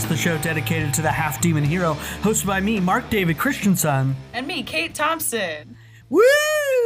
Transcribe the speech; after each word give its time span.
podcast, 0.00 0.08
the 0.08 0.16
show 0.16 0.38
dedicated 0.38 0.92
to 0.94 1.02
the 1.02 1.10
half 1.10 1.40
demon 1.40 1.64
hero, 1.64 1.94
hosted 2.22 2.46
by 2.46 2.60
me, 2.60 2.80
Mark 2.80 3.08
David 3.10 3.38
Christensen. 3.38 4.14
And 4.32 4.46
me, 4.46 4.62
Kate 4.62 4.94
Thompson. 4.94 5.76
Woo! 6.08 6.20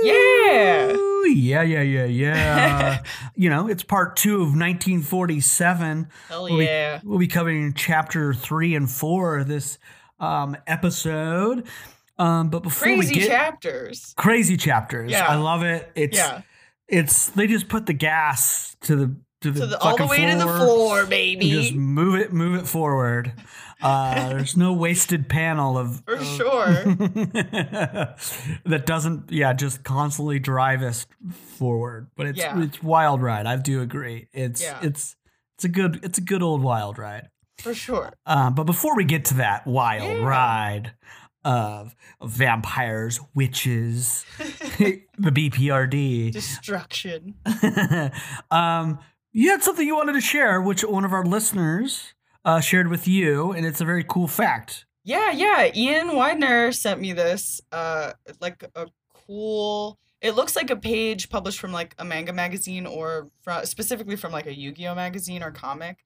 Yeah. 0.03 0.97
Yeah, 1.27 1.63
yeah, 1.63 1.83
yeah, 1.83 2.05
yeah. 2.05 3.03
you 3.35 3.49
know, 3.49 3.69
it's 3.69 3.83
part 3.83 4.17
two 4.17 4.35
of 4.37 4.49
1947. 4.55 6.09
Hell 6.29 6.45
We'll 6.45 6.59
be- 6.59 6.65
yeah. 6.65 7.01
we'll 7.03 7.19
be 7.19 7.27
covering 7.27 7.73
chapter 7.75 8.35
three 8.35 8.75
and 8.75 8.91
four 8.91 9.39
of 9.39 9.49
this 9.49 9.79
um, 10.21 10.57
episode. 10.67 11.67
Um, 12.19 12.51
but 12.51 12.63
before 12.63 12.85
Crazy 12.87 13.15
we 13.15 13.21
get 13.23 13.29
chapters. 13.29 14.15
crazy 14.17 14.57
chapters, 14.57 15.11
Yeah. 15.11 15.27
I 15.27 15.35
love 15.37 15.63
it. 15.65 15.91
It's 15.97 16.17
Yeah. 16.17 16.43
it's 16.87 17.29
they 17.31 17.47
just 17.49 17.69
put 17.69 17.87
the 17.87 17.93
gas 17.93 18.77
to 18.83 18.95
the 18.95 19.17
to 19.53 19.61
the, 19.61 19.67
the, 19.67 19.79
all 19.81 19.97
the 19.97 20.07
way 20.07 20.27
to 20.27 20.37
the 20.37 20.47
floor, 20.47 21.07
baby. 21.07 21.51
just 21.51 21.75
move 21.75 22.15
it 22.21 22.33
move 22.33 22.61
it 22.61 22.67
forward. 22.67 23.33
Uh, 23.83 24.29
there's 24.31 24.57
no 24.57 24.73
wasted 24.73 25.29
panel 25.29 25.77
of 25.77 26.03
For 26.07 26.15
of- 26.15 26.25
sure. 26.25 26.67
that 28.67 28.83
doesn't 28.87 29.31
yeah 29.31 29.53
just 29.53 29.85
constantly 29.85 30.39
drive 30.39 30.83
us 30.83 31.07
forward 31.59 32.09
but 32.17 32.27
it's 32.27 32.39
Yeah. 32.39 32.63
it's 32.63 32.83
wild 32.83 33.23
ride 33.23 33.47
i 33.47 33.57
do 33.57 33.81
agree 33.83 34.29
it's 34.33 34.63
Yeah. 34.63 34.79
it's 34.83 35.17
it's 35.57 35.65
a 35.65 35.69
good 35.69 36.01
it's 36.03 36.19
a 36.19 36.23
good 36.23 36.43
old 36.43 36.63
wild 36.63 36.99
ride 36.99 37.29
For 37.59 37.75
sure. 37.75 38.13
um, 38.27 38.55
but 38.55 38.65
before 38.65 38.97
we 38.97 39.05
get 39.05 39.27
to 39.27 39.35
that 39.35 39.67
wild 39.67 40.19
Yeah. 40.21 40.25
ride 40.27 40.93
of 41.45 41.95
vampires 42.23 43.21
witches 43.35 44.25
the 44.39 45.03
bprd 45.19 46.33
Destruction. 46.33 47.35
um, 48.51 48.99
you 49.35 49.51
had 49.51 49.63
something 49.63 49.87
you 49.87 49.97
wanted 49.97 50.15
to 50.15 50.21
share 50.21 50.63
which 50.63 50.83
one 50.83 51.05
of 51.05 51.13
our 51.13 51.25
listeners 51.25 52.15
uh, 52.45 52.61
shared 52.61 52.89
with 52.89 53.07
you 53.07 53.53
and 53.53 53.67
it's 53.67 53.81
a 53.81 53.85
very 53.85 54.05
cool 54.05 54.29
fact 54.29 54.87
Yeah, 55.03 55.33
yeah. 55.33 55.71
Ian 55.75 56.17
Widener 56.17 56.73
sent 56.73 57.01
me 57.01 57.13
this. 57.13 57.61
Uh 57.71 58.13
like 58.41 58.65
a 58.75 58.87
cool 59.27 59.99
it 60.23 60.35
looks 60.35 60.57
like 60.57 60.71
a 60.71 60.77
page 60.77 61.29
published 61.29 61.61
from 61.61 61.73
like 61.73 61.95
a 61.99 62.05
manga 62.05 62.33
magazine 62.33 62.87
or 62.87 63.29
from, 63.43 63.67
specifically 63.67 64.17
from 64.17 64.33
like 64.33 64.47
a 64.47 64.55
Yu-Gi-Oh 64.55 64.95
magazine 64.95 65.43
or 65.43 65.51
comic. 65.51 65.99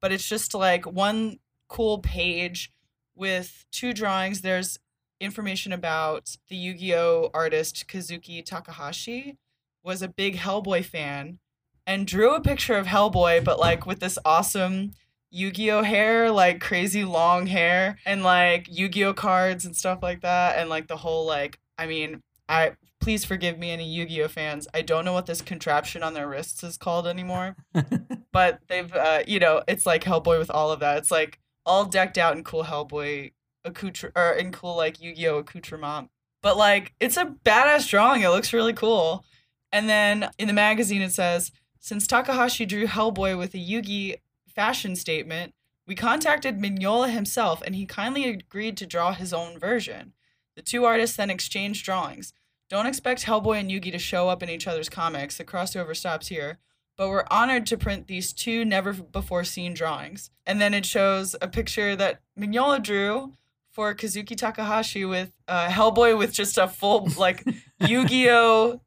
But 0.00 0.12
it's 0.12 0.26
just 0.26 0.54
like 0.54 0.86
one 0.86 1.38
cool 1.68 1.98
page 1.98 2.72
with 3.14 3.66
two 3.72 3.92
drawings. 3.92 4.40
There's 4.40 4.78
information 5.20 5.72
about 5.74 6.36
the 6.48 6.56
Yu-Gi-Oh 6.56 7.30
artist 7.34 7.86
Kazuki 7.88 8.42
Takahashi 8.42 9.36
was 9.82 10.00
a 10.00 10.08
big 10.08 10.36
Hellboy 10.36 10.84
fan 10.84 11.38
and 11.86 12.06
drew 12.06 12.34
a 12.34 12.40
picture 12.40 12.76
of 12.76 12.86
Hellboy 12.86 13.44
but 13.44 13.58
like 13.58 13.86
with 13.86 14.00
this 14.00 14.18
awesome 14.24 14.92
Yu-Gi-Oh 15.30 15.82
hair, 15.82 16.30
like 16.30 16.60
crazy 16.60 17.04
long 17.04 17.46
hair 17.46 17.98
and 18.06 18.22
like 18.22 18.66
Yu-Gi-Oh 18.70 19.12
cards 19.14 19.66
and 19.66 19.76
stuff 19.76 19.98
like 20.02 20.22
that 20.22 20.58
and 20.58 20.70
like 20.70 20.88
the 20.88 20.96
whole 20.96 21.26
like 21.26 21.58
I 21.78 21.86
mean, 21.86 22.22
I 22.48 22.72
please 23.00 23.24
forgive 23.24 23.58
me 23.58 23.70
any 23.70 23.86
Yu-Gi-Oh 23.86 24.28
fans. 24.28 24.66
I 24.72 24.80
don't 24.82 25.04
know 25.04 25.12
what 25.12 25.26
this 25.26 25.42
contraption 25.42 26.02
on 26.02 26.14
their 26.14 26.28
wrists 26.28 26.64
is 26.64 26.78
called 26.78 27.06
anymore. 27.06 27.56
but 28.32 28.60
they've 28.68 28.92
uh 28.94 29.24
you 29.26 29.38
know, 29.38 29.62
it's 29.68 29.84
like 29.84 30.04
Hellboy 30.04 30.38
with 30.38 30.50
all 30.50 30.70
of 30.70 30.80
that. 30.80 30.98
It's 30.98 31.10
like 31.10 31.38
all 31.66 31.84
decked 31.84 32.16
out 32.16 32.36
in 32.36 32.44
cool 32.44 32.64
Hellboy 32.64 33.32
accoutre 33.66 34.12
or 34.16 34.32
in 34.32 34.52
cool 34.52 34.74
like 34.76 35.02
Yu-Gi-Oh 35.02 35.38
accoutrement. 35.38 36.08
But 36.40 36.56
like 36.56 36.94
it's 36.98 37.18
a 37.18 37.34
badass 37.44 37.88
drawing. 37.90 38.22
It 38.22 38.28
looks 38.28 38.52
really 38.52 38.72
cool. 38.72 39.24
And 39.72 39.88
then 39.88 40.30
in 40.38 40.46
the 40.46 40.54
magazine 40.54 41.02
it 41.02 41.12
says, 41.12 41.52
since 41.86 42.08
Takahashi 42.08 42.66
drew 42.66 42.88
Hellboy 42.88 43.38
with 43.38 43.54
a 43.54 43.58
Yugi 43.58 44.16
fashion 44.52 44.96
statement, 44.96 45.54
we 45.86 45.94
contacted 45.94 46.58
Mignola 46.58 47.12
himself 47.12 47.62
and 47.64 47.76
he 47.76 47.86
kindly 47.86 48.28
agreed 48.28 48.76
to 48.78 48.86
draw 48.86 49.12
his 49.12 49.32
own 49.32 49.56
version. 49.56 50.12
The 50.56 50.62
two 50.62 50.84
artists 50.84 51.16
then 51.16 51.30
exchanged 51.30 51.84
drawings. 51.84 52.32
Don't 52.68 52.86
expect 52.86 53.24
Hellboy 53.24 53.60
and 53.60 53.70
Yugi 53.70 53.92
to 53.92 54.00
show 54.00 54.28
up 54.28 54.42
in 54.42 54.50
each 54.50 54.66
other's 54.66 54.88
comics. 54.88 55.36
The 55.36 55.44
crossover 55.44 55.94
stops 55.94 56.26
here. 56.26 56.58
But 56.96 57.08
we're 57.08 57.24
honored 57.30 57.66
to 57.66 57.76
print 57.76 58.08
these 58.08 58.32
two 58.32 58.64
never 58.64 58.92
before 58.92 59.44
seen 59.44 59.72
drawings. 59.72 60.32
And 60.44 60.60
then 60.60 60.74
it 60.74 60.84
shows 60.84 61.36
a 61.40 61.46
picture 61.46 61.94
that 61.94 62.18
Mignola 62.36 62.82
drew 62.82 63.34
for 63.70 63.94
Kazuki 63.94 64.36
Takahashi 64.36 65.04
with 65.04 65.30
uh, 65.46 65.68
Hellboy 65.68 66.18
with 66.18 66.32
just 66.32 66.58
a 66.58 66.66
full 66.66 67.08
like 67.16 67.44
Yu-Gi-Oh 67.78 68.80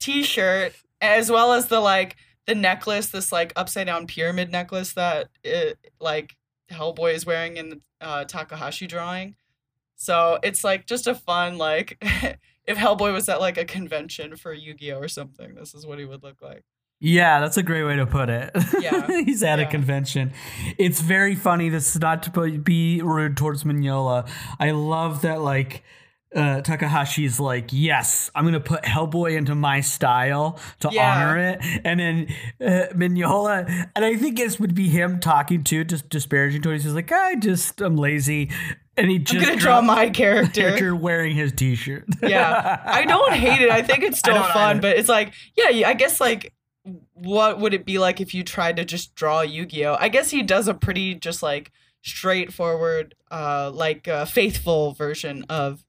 t-shirt 0.00 0.72
as 1.00 1.30
well 1.30 1.52
as 1.52 1.66
the 1.66 1.78
like 1.78 2.16
the 2.50 2.54
necklace 2.56 3.06
this 3.10 3.30
like 3.30 3.52
upside 3.54 3.86
down 3.86 4.08
pyramid 4.08 4.50
necklace 4.50 4.94
that 4.94 5.28
it, 5.44 5.78
like 6.00 6.36
Hellboy 6.68 7.14
is 7.14 7.24
wearing 7.24 7.56
in 7.56 7.68
the 7.68 7.80
uh, 8.00 8.24
Takahashi 8.24 8.88
drawing. 8.88 9.36
So 9.94 10.40
it's 10.42 10.64
like 10.64 10.84
just 10.84 11.06
a 11.06 11.14
fun 11.14 11.58
like 11.58 11.96
if 12.66 12.76
Hellboy 12.76 13.12
was 13.12 13.28
at 13.28 13.40
like 13.40 13.56
a 13.56 13.64
convention 13.64 14.34
for 14.34 14.52
Yu-Gi-Oh 14.52 14.98
or 14.98 15.06
something, 15.06 15.54
this 15.54 15.74
is 15.74 15.86
what 15.86 16.00
he 16.00 16.04
would 16.04 16.24
look 16.24 16.42
like. 16.42 16.64
Yeah, 16.98 17.38
that's 17.38 17.56
a 17.56 17.62
great 17.62 17.84
way 17.84 17.96
to 17.96 18.04
put 18.04 18.28
it. 18.28 18.50
Yeah. 18.80 19.06
He's 19.24 19.42
at 19.44 19.60
a 19.60 19.64
convention. 19.64 20.32
It's 20.76 21.00
very 21.00 21.34
funny. 21.36 21.68
This 21.68 21.94
is 21.94 22.00
not 22.00 22.24
to 22.24 22.58
be 22.58 23.00
rude 23.00 23.36
towards 23.36 23.64
Mignola. 23.64 24.28
I 24.58 24.72
love 24.72 25.22
that, 25.22 25.40
like, 25.40 25.82
uh, 26.34 26.60
Takahashi's 26.62 27.40
like, 27.40 27.70
yes, 27.72 28.30
I'm 28.34 28.44
going 28.44 28.54
to 28.54 28.60
put 28.60 28.82
Hellboy 28.84 29.36
into 29.36 29.54
my 29.54 29.80
style 29.80 30.58
to 30.80 30.88
Yeah. 30.92 31.12
honor 31.28 31.38
it. 31.38 31.60
And 31.84 31.98
then 32.00 32.26
uh, 32.60 32.92
Mignola, 32.94 33.88
and 33.96 34.04
I 34.04 34.16
think 34.16 34.36
this 34.36 34.60
would 34.60 34.74
be 34.74 34.88
him 34.88 35.18
talking 35.20 35.64
to, 35.64 35.82
just 35.84 36.08
disparaging 36.08 36.62
towards. 36.62 36.84
He's 36.84 36.94
like, 36.94 37.10
I 37.10 37.34
just, 37.34 37.80
I'm 37.80 37.96
lazy. 37.96 38.50
And 38.96 39.10
he 39.10 39.18
just 39.18 39.38
I'm 39.40 39.44
gonna 39.44 39.56
draw 39.60 39.80
my 39.80 40.10
character. 40.10 40.60
character 40.62 40.94
wearing 40.94 41.34
his 41.34 41.52
t 41.52 41.74
shirt. 41.74 42.04
yeah 42.22 42.82
i 42.84 43.04
don't 43.06 43.32
hate 43.32 43.62
it 43.62 43.70
i 43.70 43.80
think 43.80 44.02
it's 44.02 44.18
still 44.24 44.34
fun 44.42 44.72
either. 44.76 44.80
but 44.82 44.98
it's 44.98 45.08
like 45.08 45.32
yeah 45.56 45.70
yeah, 45.70 45.88
i 45.88 45.94
guess 45.94 46.20
like 46.20 46.52
what 47.14 47.58
would 47.60 47.72
it 47.72 47.86
be 47.86 47.98
like 47.98 48.20
if 48.20 48.34
you 48.34 48.42
tried 48.44 48.76
to 48.76 48.84
just 48.84 49.14
draw 49.14 49.40
yu-gi-oh 49.40 49.96
i 49.98 50.08
guess 50.10 50.28
he 50.30 50.42
does 50.42 50.68
a 50.68 50.74
pretty 50.74 51.14
just 51.14 51.42
like 51.42 51.70
straightforward 52.02 53.14
uh 53.30 53.70
like 53.72 54.06
uh, 54.06 54.24
faithful 54.26 54.92
version 54.92 55.44
of 55.48 55.82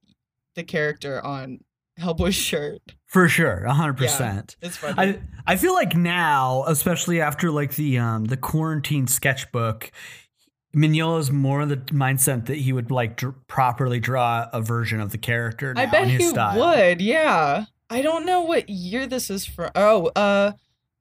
the 0.56 0.64
character 0.64 1.24
on 1.24 1.60
hellboy's 2.00 2.36
shirt 2.50 2.82
For 3.08 3.28
sure, 3.28 3.64
100%. 3.68 4.56
it's 4.62 4.78
funny 4.78 4.94
I 4.98 5.20
I 5.46 5.56
feel 5.58 5.74
like 5.74 5.96
now, 5.96 6.64
especially 6.68 7.22
after 7.22 7.52
like 7.52 7.76
the 7.76 7.98
um 8.00 8.26
the 8.26 8.38
quarantine 8.38 9.08
sketchbook, 9.08 9.92
Mignola's 10.74 11.32
more 11.32 11.62
of 11.62 11.70
the 11.70 11.78
mindset 11.78 12.46
that 12.46 12.58
he 12.58 12.72
would 12.74 12.92
like 12.92 13.18
dr- 13.18 13.36
properly 13.48 14.00
draw 14.00 14.48
a 14.54 14.62
version 14.62 15.02
of 15.02 15.12
the 15.12 15.18
character. 15.18 15.74
I 15.76 15.86
bet 15.86 16.08
he 16.08 16.22
style. 16.22 16.58
would. 16.60 17.02
Yeah. 17.02 17.66
I 17.90 18.02
don't 18.02 18.26
know 18.26 18.42
what 18.42 18.70
year 18.70 19.06
this 19.06 19.30
is 19.30 19.46
from. 19.46 19.70
Oh, 19.76 20.08
uh, 20.16 20.54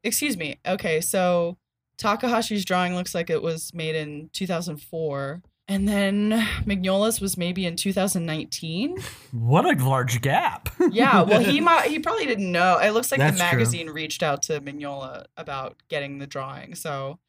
excuse 0.03 0.37
me. 0.37 0.59
Okay, 0.67 1.01
so 1.01 1.57
Takahashi's 1.99 2.65
drawing 2.65 2.97
looks 2.97 3.15
like 3.15 3.31
it 3.31 3.43
was 3.43 3.73
made 3.73 3.95
in 3.95 4.29
2004, 4.33 5.41
and 5.71 5.89
then 5.89 6.31
Mignola's 6.67 7.21
was 7.21 7.37
maybe 7.37 7.65
in 7.65 7.77
2019. 7.77 8.99
What 9.31 9.65
a 9.65 9.83
large 9.83 10.21
gap. 10.21 10.69
Yeah. 10.91 11.23
Well, 11.23 11.41
he 11.41 11.61
might. 11.61 11.89
He 11.89 12.01
probably 12.01 12.27
didn't 12.27 12.51
know. 12.51 12.79
It 12.79 12.91
looks 12.91 13.11
like 13.13 13.19
That's 13.21 13.39
the 13.39 13.45
true. 13.45 13.59
magazine 13.59 13.89
reached 13.91 14.23
out 14.23 14.43
to 14.43 14.61
Mignola 14.61 15.27
about 15.37 15.77
getting 15.89 16.19
the 16.19 16.27
drawing. 16.27 16.75
So 16.75 17.21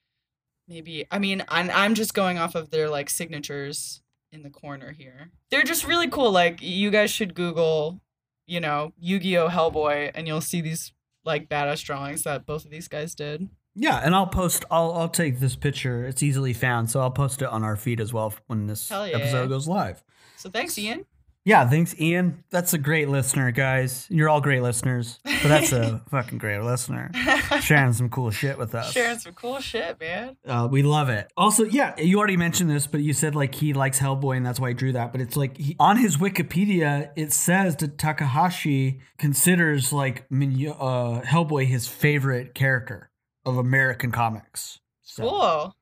maybe. 0.67 1.05
I 1.11 1.19
mean, 1.19 1.43
I'm 1.47 1.69
I'm 1.71 1.93
just 1.95 2.13
going 2.15 2.39
off 2.39 2.55
of 2.55 2.71
their 2.71 2.89
like 2.89 3.09
signatures 3.09 4.01
in 4.31 4.41
the 4.43 4.49
corner 4.49 4.91
here. 4.91 5.29
They're 5.51 5.63
just 5.63 5.85
really 5.85 6.09
cool. 6.09 6.31
Like 6.31 6.61
you 6.61 6.89
guys 6.89 7.11
should 7.11 7.35
Google, 7.35 8.01
you 8.47 8.59
know, 8.59 8.93
Yu-Gi-Oh 8.97 9.49
Hellboy, 9.49 10.11
and 10.15 10.25
you'll 10.27 10.41
see 10.41 10.61
these 10.61 10.93
like 11.23 11.47
badass 11.47 11.83
drawings 11.83 12.23
that 12.23 12.47
both 12.47 12.65
of 12.65 12.71
these 12.71 12.87
guys 12.87 13.13
did. 13.13 13.49
Yeah, 13.75 13.97
and 13.97 14.13
I'll 14.13 14.27
post. 14.27 14.65
I'll 14.69 14.93
I'll 14.93 15.09
take 15.09 15.39
this 15.39 15.55
picture. 15.55 16.05
It's 16.05 16.23
easily 16.23 16.53
found, 16.53 16.89
so 16.89 16.99
I'll 16.99 17.11
post 17.11 17.41
it 17.41 17.47
on 17.47 17.63
our 17.63 17.75
feed 17.75 17.99
as 18.01 18.13
well 18.13 18.33
when 18.47 18.67
this 18.67 18.89
yeah. 18.89 19.03
episode 19.03 19.49
goes 19.49 19.67
live. 19.67 20.03
So 20.37 20.49
thanks, 20.49 20.77
Ian. 20.77 21.05
Yeah, 21.43 21.67
thanks, 21.67 21.99
Ian. 21.99 22.43
That's 22.51 22.73
a 22.73 22.77
great 22.77 23.09
listener, 23.09 23.49
guys. 23.49 24.05
You're 24.11 24.29
all 24.29 24.41
great 24.41 24.61
listeners, 24.61 25.19
but 25.23 25.47
that's 25.47 25.71
a 25.71 26.03
fucking 26.11 26.37
great 26.37 26.61
listener. 26.61 27.09
Sharing 27.61 27.93
some 27.93 28.09
cool 28.09 28.29
shit 28.29 28.59
with 28.59 28.75
us. 28.75 28.91
Sharing 28.91 29.17
some 29.17 29.33
cool 29.33 29.59
shit, 29.59 29.99
man. 29.99 30.37
Uh, 30.45 30.67
we 30.69 30.83
love 30.83 31.09
it. 31.09 31.31
Also, 31.35 31.63
yeah, 31.63 31.99
you 31.99 32.19
already 32.19 32.37
mentioned 32.37 32.69
this, 32.69 32.85
but 32.85 33.01
you 33.01 33.13
said 33.13 33.33
like 33.33 33.55
he 33.55 33.73
likes 33.73 33.99
Hellboy 33.99 34.37
and 34.37 34.45
that's 34.45 34.59
why 34.59 34.67
he 34.67 34.73
drew 34.75 34.91
that. 34.91 35.11
But 35.11 35.21
it's 35.21 35.35
like 35.35 35.57
he, 35.57 35.75
on 35.79 35.97
his 35.97 36.17
Wikipedia, 36.17 37.09
it 37.15 37.33
says 37.33 37.75
that 37.77 37.97
Takahashi 37.97 38.99
considers 39.17 39.91
like 39.91 40.29
Minyo- 40.29 40.77
uh, 40.79 41.21
Hellboy 41.23 41.65
his 41.65 41.87
favorite 41.87 42.53
character 42.53 43.10
of 43.45 43.57
American 43.57 44.11
comics. 44.11 44.79
So, 45.01 45.23
Cool. 45.29 45.75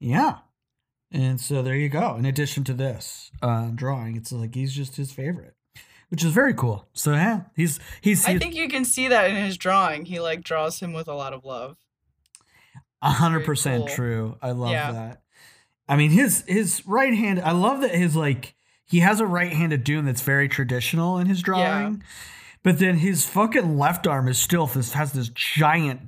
Yeah. 0.00 0.38
And 1.10 1.40
so 1.40 1.62
there 1.62 1.74
you 1.74 1.88
go. 1.88 2.16
In 2.16 2.24
addition 2.26 2.64
to 2.64 2.74
this 2.74 3.30
uh, 3.42 3.70
drawing, 3.74 4.16
it's 4.16 4.30
like 4.32 4.54
he's 4.54 4.72
just 4.74 4.96
his 4.96 5.10
favorite, 5.10 5.54
which 6.10 6.22
is 6.22 6.32
very 6.32 6.52
cool. 6.52 6.86
So 6.92 7.12
yeah, 7.12 7.42
he's 7.56 7.80
he's. 8.02 8.26
I 8.26 8.38
think 8.38 8.54
you 8.54 8.68
can 8.68 8.84
see 8.84 9.08
that 9.08 9.30
in 9.30 9.36
his 9.36 9.56
drawing. 9.56 10.04
He 10.04 10.20
like 10.20 10.42
draws 10.44 10.80
him 10.80 10.92
with 10.92 11.08
a 11.08 11.14
lot 11.14 11.32
of 11.32 11.44
love. 11.46 11.76
A 13.00 13.10
hundred 13.10 13.46
percent 13.46 13.88
true. 13.88 14.36
I 14.42 14.50
love 14.50 14.70
Yeah. 14.72 14.92
that. 14.92 15.22
I 15.88 15.96
mean, 15.96 16.10
his 16.10 16.44
his 16.46 16.82
right 16.86 17.14
hand. 17.14 17.40
I 17.40 17.52
love 17.52 17.80
that 17.80 17.94
his 17.94 18.14
like 18.14 18.54
he 18.84 19.00
has 19.00 19.18
a 19.20 19.26
right 19.26 19.52
handed 19.52 19.84
Doom 19.84 20.04
that's 20.04 20.20
very 20.22 20.48
traditional 20.48 21.16
in 21.18 21.26
his 21.26 21.40
drawing, 21.40 22.02
but 22.62 22.78
then 22.78 22.98
his 22.98 23.24
fucking 23.24 23.78
left 23.78 24.06
arm 24.06 24.28
is 24.28 24.38
still 24.38 24.66
this 24.66 24.92
has 24.92 25.12
this 25.12 25.30
giant, 25.30 26.00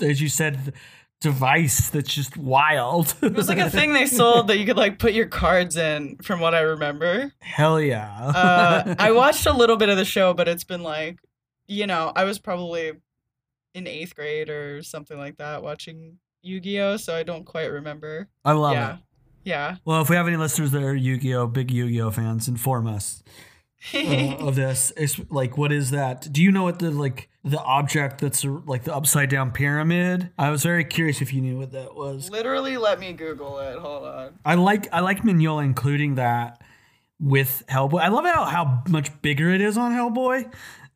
as 0.00 0.20
you 0.20 0.28
said, 0.28 0.72
device 1.20 1.90
that's 1.90 2.12
just 2.12 2.36
wild. 2.36 3.14
It 3.22 3.34
was 3.34 3.48
like 3.48 3.58
a 3.58 3.70
thing 3.70 3.92
they 3.92 4.06
sold 4.20 4.48
that 4.48 4.58
you 4.58 4.66
could 4.66 4.76
like 4.76 4.98
put 4.98 5.12
your 5.12 5.26
cards 5.26 5.76
in, 5.76 6.16
from 6.22 6.40
what 6.40 6.54
I 6.54 6.60
remember. 6.60 7.32
Hell 7.40 7.80
yeah. 7.80 8.10
Uh, 8.34 8.94
I 8.98 9.12
watched 9.12 9.46
a 9.46 9.52
little 9.52 9.76
bit 9.76 9.88
of 9.88 9.96
the 9.96 10.04
show, 10.04 10.34
but 10.34 10.48
it's 10.48 10.64
been 10.64 10.82
like, 10.82 11.18
you 11.66 11.86
know, 11.86 12.12
I 12.14 12.24
was 12.24 12.38
probably 12.38 12.92
in 13.74 13.86
eighth 13.86 14.14
grade 14.14 14.50
or 14.50 14.82
something 14.82 15.16
like 15.16 15.38
that 15.38 15.62
watching 15.62 16.18
Yu 16.42 16.60
Gi 16.60 16.80
Oh, 16.80 16.96
so 16.96 17.14
I 17.14 17.22
don't 17.22 17.44
quite 17.44 17.70
remember. 17.70 18.28
I 18.44 18.52
love 18.52 18.74
yeah, 18.74 18.94
it. 18.94 19.00
yeah. 19.44 19.76
Well, 19.84 20.02
if 20.02 20.10
we 20.10 20.16
have 20.16 20.26
any 20.26 20.36
listeners 20.36 20.72
that 20.72 20.82
are 20.82 20.94
Yu-Gi-Oh, 20.94 21.46
big 21.46 21.70
Yu-Gi-Oh 21.70 22.10
fans, 22.10 22.48
inform 22.48 22.86
us 22.88 23.22
uh, 23.94 24.36
of 24.46 24.54
this. 24.54 24.92
It's 24.96 25.20
like, 25.30 25.56
what 25.58 25.72
is 25.72 25.90
that? 25.90 26.32
Do 26.32 26.42
you 26.42 26.52
know 26.52 26.62
what 26.62 26.78
the 26.78 26.90
like 26.90 27.28
the 27.44 27.60
object 27.60 28.20
that's 28.20 28.44
like 28.44 28.84
the 28.84 28.94
upside 28.94 29.28
down 29.30 29.50
pyramid? 29.50 30.30
I 30.38 30.50
was 30.50 30.62
very 30.62 30.84
curious 30.84 31.20
if 31.20 31.32
you 31.32 31.40
knew 31.40 31.58
what 31.58 31.72
that 31.72 31.94
was. 31.94 32.30
Literally, 32.30 32.76
let 32.76 33.00
me 33.00 33.12
Google 33.12 33.58
it. 33.58 33.78
Hold 33.78 34.04
on. 34.04 34.38
I 34.44 34.54
like 34.54 34.92
I 34.92 35.00
like 35.00 35.22
Mignola 35.22 35.64
including 35.64 36.16
that 36.16 36.60
with 37.18 37.62
Hellboy. 37.68 38.00
I 38.00 38.08
love 38.08 38.24
how 38.24 38.44
how 38.44 38.82
much 38.88 39.20
bigger 39.22 39.50
it 39.50 39.60
is 39.60 39.76
on 39.78 39.92
Hellboy. 39.92 40.52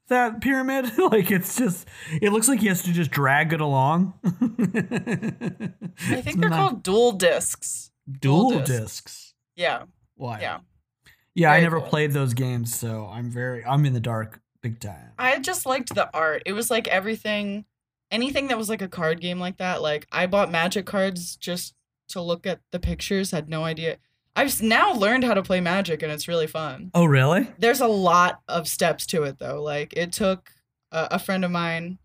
That 0.09 0.41
pyramid, 0.41 0.97
like 1.11 1.33
it's 1.33 1.57
just, 1.57 1.89
it 2.23 2.33
looks 2.33 2.47
like 2.47 2.61
he 2.61 2.69
has 2.69 2.83
to 2.85 2.93
just 2.93 3.11
drag 3.11 3.53
it 3.53 3.61
along. 3.61 4.15
I 4.25 6.21
think 6.21 6.39
they're 6.39 6.49
called 6.49 6.85
duel 6.85 7.11
discs. 7.11 7.91
duel 8.21 8.51
duel 8.51 8.61
discs. 8.61 8.79
discs. 8.79 9.35
Yeah, 9.57 9.83
Why? 10.15 10.39
yeah. 10.41 10.59
Yeah, 11.37 11.53
I 11.53 11.61
never 11.61 11.81
cool. 11.81 11.89
played 11.89 12.13
those 12.13 12.35
games, 12.35 12.75
so 12.75 13.09
I'm 13.13 13.31
very 13.31 13.65
I'm 13.65 13.85
in 13.85 13.93
the 13.93 14.01
dark 14.01 14.41
big 14.63 14.81
time. 14.81 15.13
I 15.19 15.39
just 15.39 15.67
liked 15.67 15.95
the 15.95 16.11
art. 16.13 16.43
It 16.47 16.55
was 16.55 16.71
like 16.71 16.89
everything, 16.89 17.67
anything 18.11 18.49
that 18.49 18.59
was 18.59 18.69
like 18.71 18.83
a 18.83 18.89
card 18.89 19.21
game 19.21 19.39
like 19.39 19.59
that. 19.59 19.83
Like 19.83 20.07
I 20.11 20.27
bought 20.27 20.51
Magic 20.51 20.87
cards 20.87 21.37
just 21.37 21.75
to 22.09 22.23
look 22.23 22.47
at 22.47 22.61
the 22.73 22.81
pictures. 22.81 23.31
Had 23.31 23.49
no 23.51 23.65
idea. 23.65 23.99
I've 24.35 24.61
now 24.63 24.93
learned 24.93 25.25
how 25.25 25.35
to 25.35 25.43
play 25.43 25.61
Magic, 25.61 26.03
and 26.03 26.11
it's 26.11 26.27
really 26.27 26.47
fun. 26.47 26.91
Oh, 26.95 27.05
really? 27.07 27.49
There's 27.59 27.81
a 27.81 27.87
lot 27.87 28.41
of 28.49 28.67
steps 28.67 29.07
to 29.09 29.25
it 29.25 29.39
though. 29.39 29.63
Like 29.63 29.93
it 29.95 30.13
took 30.13 30.51
a, 30.91 31.09
a 31.13 31.19
friend 31.19 31.45
of 31.45 31.51
mine 31.51 31.99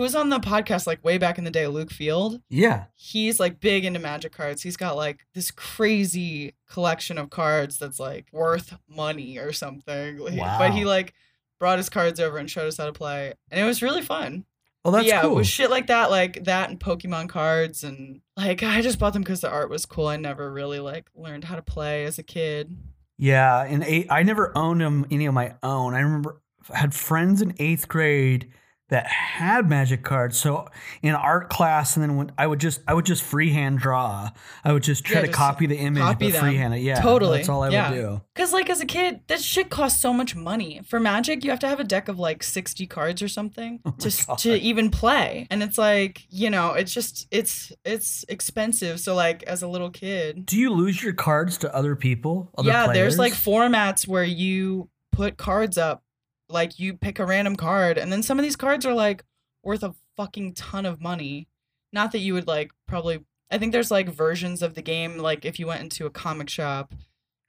who 0.00 0.04
was 0.04 0.14
on 0.14 0.30
the 0.30 0.40
podcast 0.40 0.86
like 0.86 1.04
way 1.04 1.18
back 1.18 1.36
in 1.36 1.44
the 1.44 1.50
day, 1.50 1.66
Luke 1.66 1.90
Field. 1.90 2.40
Yeah. 2.48 2.84
He's 2.94 3.38
like 3.38 3.60
big 3.60 3.84
into 3.84 4.00
magic 4.00 4.32
cards. 4.32 4.62
He's 4.62 4.78
got 4.78 4.96
like 4.96 5.26
this 5.34 5.50
crazy 5.50 6.54
collection 6.70 7.18
of 7.18 7.28
cards 7.28 7.76
that's 7.76 8.00
like 8.00 8.24
worth 8.32 8.78
money 8.88 9.36
or 9.36 9.52
something. 9.52 10.16
Like, 10.16 10.38
But 10.38 10.70
he 10.70 10.86
like 10.86 11.12
brought 11.58 11.76
his 11.76 11.90
cards 11.90 12.18
over 12.18 12.38
and 12.38 12.50
showed 12.50 12.66
us 12.66 12.78
how 12.78 12.86
to 12.86 12.94
play. 12.94 13.34
And 13.50 13.60
it 13.60 13.64
was 13.64 13.82
really 13.82 14.00
fun. 14.00 14.46
Oh, 14.86 14.90
But 14.90 14.98
that's 14.98 15.08
yeah, 15.08 15.20
cool. 15.20 15.32
it 15.32 15.34
was 15.34 15.48
shit 15.48 15.68
like 15.68 15.88
that, 15.88 16.10
like 16.10 16.44
that 16.44 16.70
and 16.70 16.80
Pokemon 16.80 17.28
cards 17.28 17.84
and 17.84 18.22
like 18.38 18.62
I 18.62 18.80
just 18.80 18.98
bought 18.98 19.12
them 19.12 19.20
because 19.20 19.42
the 19.42 19.50
art 19.50 19.68
was 19.68 19.84
cool. 19.84 20.06
I 20.06 20.16
never 20.16 20.50
really 20.50 20.80
like 20.80 21.10
learned 21.14 21.44
how 21.44 21.56
to 21.56 21.62
play 21.62 22.04
as 22.06 22.18
a 22.18 22.22
kid. 22.22 22.74
yeah, 23.18 23.66
in 23.66 23.82
eight, 23.82 24.06
I 24.08 24.22
never 24.22 24.56
owned 24.56 24.80
them 24.80 25.04
any 25.10 25.26
of 25.26 25.34
my 25.34 25.56
own. 25.62 25.92
I 25.92 26.00
remember 26.00 26.40
I 26.72 26.78
had 26.78 26.94
friends 26.94 27.42
in 27.42 27.52
eighth 27.58 27.86
grade 27.86 28.50
that 28.90 29.06
had 29.06 29.68
magic 29.68 30.02
cards. 30.02 30.36
So 30.38 30.68
in 31.02 31.14
art 31.14 31.48
class, 31.48 31.96
and 31.96 32.02
then 32.02 32.16
when 32.16 32.32
I 32.36 32.46
would 32.46 32.60
just 32.60 32.80
I 32.86 32.94
would 32.94 33.06
just 33.06 33.22
freehand 33.22 33.78
draw. 33.78 34.30
I 34.64 34.72
would 34.72 34.82
just 34.82 35.04
try 35.04 35.16
Yeah, 35.16 35.20
to 35.22 35.26
just 35.28 35.38
copy 35.38 35.66
the 35.66 35.76
image, 35.76 36.02
copy 36.02 36.30
but 36.30 36.40
freehand 36.40 36.74
it. 36.74 36.80
Yeah, 36.80 37.00
Totally, 37.00 37.38
That's 37.38 37.48
all 37.48 37.62
I 37.62 37.70
yeah. 37.70 37.90
would 37.90 37.96
do. 37.96 38.20
Cause 38.34 38.52
like 38.52 38.68
as 38.70 38.80
a 38.80 38.86
kid, 38.86 39.20
that 39.28 39.40
shit 39.40 39.70
costs 39.70 40.00
so 40.00 40.12
much 40.12 40.34
money. 40.36 40.80
For 40.86 41.00
Magic, 41.00 41.44
you 41.44 41.50
have 41.50 41.60
to 41.60 41.68
have 41.68 41.80
a 41.80 41.84
deck 41.84 42.08
of 42.08 42.18
like 42.18 42.42
sixty 42.42 42.86
cards 42.86 43.22
or 43.22 43.28
something 43.28 43.80
Oh 43.84 43.92
to 43.98 44.26
God. 44.26 44.38
to 44.38 44.56
even 44.56 44.90
play. 44.90 45.46
And 45.50 45.62
it's 45.62 45.78
like 45.78 46.26
you 46.28 46.50
know, 46.50 46.72
it's 46.72 46.92
just 46.92 47.26
it's 47.30 47.72
it's 47.84 48.24
expensive. 48.28 49.00
So 49.00 49.14
like 49.14 49.42
as 49.44 49.62
a 49.62 49.68
little 49.68 49.90
kid, 49.90 50.46
Do 50.46 50.56
you 50.58 50.70
lose 50.70 51.02
your 51.02 51.12
cards 51.12 51.58
to 51.58 51.74
other 51.74 51.94
people? 51.96 52.50
Other 52.58 52.68
yeah, 52.68 52.92
there's 52.92 53.18
like 53.18 53.32
formats 53.32 54.06
where 54.08 54.24
you 54.24 54.88
put 55.12 55.36
cards 55.36 55.76
up, 55.78 56.02
like 56.50 56.78
you 56.78 56.94
pick 56.94 57.18
a 57.18 57.26
random 57.26 57.56
card, 57.56 57.98
and 57.98 58.12
then 58.12 58.22
some 58.22 58.38
of 58.38 58.42
these 58.42 58.56
cards 58.56 58.84
are 58.86 58.94
like 58.94 59.24
worth 59.62 59.82
a 59.82 59.94
fucking 60.16 60.54
ton 60.54 60.86
of 60.86 61.00
money. 61.00 61.48
Not 61.92 62.12
that 62.12 62.18
you 62.20 62.34
would 62.34 62.46
like 62.46 62.70
probably. 62.86 63.24
I 63.50 63.58
think 63.58 63.72
there's 63.72 63.90
like 63.90 64.08
versions 64.08 64.62
of 64.62 64.74
the 64.74 64.82
game. 64.82 65.18
Like 65.18 65.44
if 65.44 65.58
you 65.58 65.66
went 65.66 65.82
into 65.82 66.06
a 66.06 66.10
comic 66.10 66.48
shop, 66.48 66.94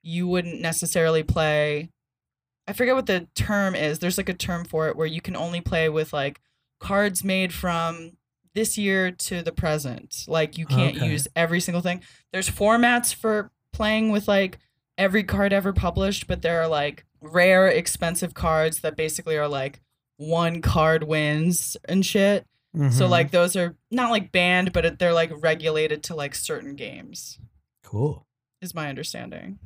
you 0.02 0.28
wouldn't 0.28 0.62
necessarily 0.62 1.24
play. 1.24 1.90
I 2.68 2.74
forget 2.74 2.96
what 2.96 3.06
the 3.06 3.28
term 3.36 3.76
is. 3.76 4.00
There's 4.00 4.18
like 4.18 4.30
a 4.30 4.34
term 4.34 4.66
for 4.66 4.88
it 4.88 4.96
where 4.96 5.08
you 5.08 5.22
can 5.22 5.36
only 5.36 5.62
play 5.62 5.90
with 5.90 6.12
like 6.14 6.40
cards 6.80 7.24
made 7.24 7.54
from 7.54 8.12
this 8.56 8.78
year 8.78 9.12
to 9.12 9.42
the 9.42 9.52
present. 9.52 10.26
Like 10.28 10.58
you 10.58 10.66
can't 10.66 10.98
Okay. 10.98 11.08
use 11.10 11.28
every 11.36 11.60
single 11.60 11.82
thing. 11.82 12.02
There's 12.34 12.50
formats 12.50 13.14
for 13.14 13.52
playing 13.74 14.12
with 14.12 14.28
like 14.28 14.58
every 14.98 15.24
card 15.24 15.54
ever 15.54 15.72
published, 15.74 16.28
but 16.28 16.42
there 16.42 16.62
are 16.62 16.68
like 16.68 17.06
rare, 17.22 17.68
expensive 17.68 18.34
cards 18.34 18.82
that 18.82 18.96
basically 18.98 19.38
are 19.38 19.48
like 19.48 19.80
one 20.18 20.62
card 20.62 21.04
wins 21.04 21.78
and 21.86 22.06
shit. 22.06 22.46
So 22.74 23.06
Mhm. 23.06 23.10
like 23.10 23.32
those 23.32 23.56
are 23.58 23.76
not 23.90 24.12
like 24.12 24.32
banned, 24.32 24.72
but 24.72 24.98
they're 24.98 25.14
like 25.14 25.32
regulated 25.44 26.04
to 26.04 26.16
like 26.16 26.34
certain 26.36 26.76
games. 26.76 27.38
cool. 27.84 28.26
Is 28.62 28.74
my 28.74 28.88
understanding. 28.88 29.60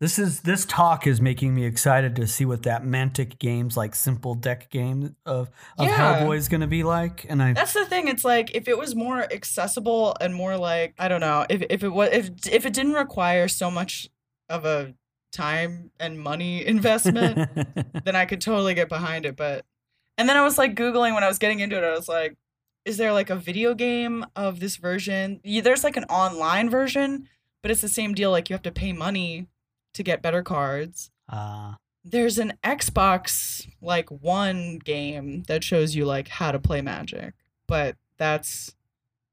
This 0.00 0.18
is 0.18 0.40
this 0.40 0.64
talk 0.64 1.06
is 1.06 1.20
making 1.20 1.54
me 1.54 1.64
excited 1.64 2.16
to 2.16 2.26
see 2.26 2.44
what 2.44 2.62
that 2.64 2.82
Mantic 2.82 3.38
Games 3.38 3.76
like 3.76 3.94
simple 3.94 4.34
deck 4.34 4.70
game 4.70 5.14
of 5.26 5.50
of 5.78 5.86
Yeah. 5.86 6.20
Hellboy 6.22 6.36
is 6.36 6.48
going 6.48 6.60
to 6.62 6.66
be 6.66 6.82
like, 6.82 7.24
and 7.28 7.40
I 7.42 7.52
That's 7.52 7.72
the 7.74 7.84
thing. 7.86 8.08
It's 8.08 8.24
like 8.24 8.50
if 8.56 8.66
it 8.68 8.76
was 8.78 8.96
more 8.96 9.22
accessible 9.32 10.16
and 10.20 10.34
more 10.34 10.56
like 10.56 10.94
I 10.98 11.06
don't 11.08 11.20
know 11.20 11.46
if 11.48 11.62
if 11.70 11.82
it 11.84 11.90
was 11.90 12.08
if 12.12 12.30
if 12.50 12.66
it 12.66 12.72
didn't 12.72 12.94
require 12.94 13.46
so 13.48 13.70
much 13.70 14.08
of 14.48 14.64
a 14.64 14.94
time 15.32 15.90
and 16.00 16.18
money 16.18 16.64
investment, 16.74 17.48
then 18.04 18.16
I 18.16 18.24
could 18.26 18.40
totally 18.40 18.74
get 18.74 18.88
behind 18.88 19.26
it. 19.26 19.36
But 19.36 19.64
and 20.16 20.28
then 20.28 20.36
I 20.36 20.42
was 20.42 20.58
like 20.58 20.74
googling 20.74 21.14
when 21.14 21.24
I 21.24 21.28
was 21.28 21.38
getting 21.38 21.60
into 21.60 21.76
it. 21.76 21.84
I 21.84 21.90
was 21.94 22.08
like, 22.08 22.36
is 22.84 22.96
there 22.96 23.12
like 23.12 23.30
a 23.30 23.36
video 23.36 23.74
game 23.74 24.24
of 24.34 24.60
this 24.60 24.76
version? 24.76 25.40
Yeah, 25.44 25.60
There's 25.62 25.84
like 25.84 25.96
an 25.96 26.04
online 26.04 26.70
version, 26.70 27.28
but 27.62 27.70
it's 27.70 27.80
the 27.82 27.88
same 27.88 28.14
deal. 28.14 28.30
Like 28.30 28.48
you 28.50 28.54
have 28.54 28.62
to 28.62 28.72
pay 28.72 28.92
money 28.92 29.46
to 29.94 30.02
get 30.02 30.22
better 30.22 30.42
cards. 30.42 31.10
uh, 31.28 31.74
There's 32.04 32.38
an 32.38 32.54
Xbox 32.64 33.68
like 33.80 34.08
one 34.10 34.78
game 34.78 35.42
that 35.48 35.62
shows 35.64 35.94
you 35.94 36.04
like 36.04 36.28
how 36.28 36.52
to 36.52 36.58
play 36.58 36.80
Magic, 36.80 37.34
but 37.66 37.96
that's 38.16 38.74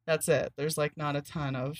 that's 0.05 0.27
it. 0.27 0.53
There's 0.57 0.77
like 0.77 0.95
not 0.97 1.15
a 1.15 1.21
ton 1.21 1.55
of 1.55 1.77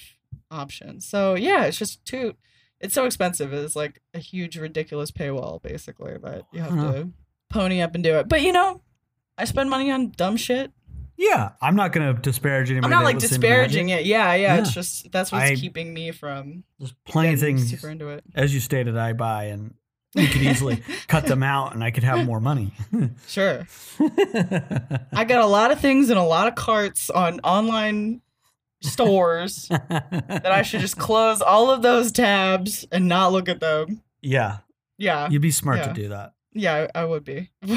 options. 0.50 1.06
So 1.06 1.36
yeah, 1.36 1.66
it's 1.66 1.78
just 1.78 2.04
too. 2.06 2.36
It's 2.82 2.94
so 2.94 3.06
expensive. 3.06 3.54
It's 3.54 3.76
like 3.76 4.02
a 4.14 4.20
huge, 4.20 4.58
ridiculous 4.58 5.12
paywall, 5.12 5.62
basically, 5.62 6.18
that 6.22 6.44
you 6.52 6.62
have 6.62 6.72
Huh. 6.72 6.92
to 6.94 7.10
pony 7.50 7.82
up 7.82 7.96
and 7.96 8.04
do 8.04 8.16
it. 8.20 8.28
But 8.28 8.42
you 8.42 8.52
know, 8.52 8.82
I 9.38 9.46
spend 9.46 9.70
money 9.70 9.92
on 9.92 10.10
dumb 10.12 10.38
shit. 10.38 10.72
yeah, 11.18 11.52
I'm 11.62 11.76
not 11.78 11.94
going 11.94 12.14
to 12.14 12.22
disparage 12.22 12.70
anybody. 12.70 12.94
I'm 12.94 13.00
not 13.00 13.06
like 13.06 13.20
disparaging 13.20 13.88
it. 13.90 14.06
Yeah, 14.06 14.34
yeah, 14.36 14.58
It's 14.58 14.74
just 14.74 15.10
that's 15.12 15.32
what's 15.32 15.52
I- 15.52 15.56
keeping 15.56 15.94
me 15.94 16.12
from 16.12 16.64
There's 16.80 16.94
plenty 17.06 17.34
of 17.34 17.40
things, 17.40 17.70
super 17.70 17.90
into 17.90 18.10
it. 18.10 18.24
as 18.36 18.54
you 18.54 18.60
stated, 18.60 18.98
I 18.98 19.14
buy, 19.14 19.46
and 19.46 19.74
you 20.16 20.28
could 20.28 20.42
easily 20.44 20.82
cut 21.08 21.26
them 21.26 21.42
out, 21.44 21.74
and 21.74 21.84
I 21.84 21.92
could 21.92 22.04
have 22.04 22.26
more 22.26 22.40
money. 22.42 22.74
Sure. 23.28 23.66
I 24.00 25.26
got 25.28 25.42
a 25.42 25.46
lot 25.46 25.72
of 25.72 25.80
things 25.80 26.10
in 26.10 26.18
a 26.18 26.26
lot 26.26 26.48
of 26.48 26.56
carts 26.56 27.10
on 27.10 27.40
online 27.42 28.22
stores 28.86 29.68
that 29.70 30.42
I 30.52 30.62
should 30.62 30.82
just 30.82 30.98
close 30.98 31.42
all 31.42 31.72
of 31.72 31.82
those 31.82 32.12
tabs 32.12 32.86
and 32.92 33.08
not 33.08 33.32
look 33.32 33.50
at 33.50 33.60
them. 33.60 34.02
yeah, 34.22 34.58
Yeah. 34.98 35.30
you'd 35.30 35.42
be 35.42 35.52
smart 35.52 35.80
Yeah. 35.80 35.88
to 35.88 35.94
do 35.94 36.10
that. 36.10 36.34
Yeah, 36.58 36.88
I 36.96 37.04
would 37.04 37.26
be. 37.26 37.50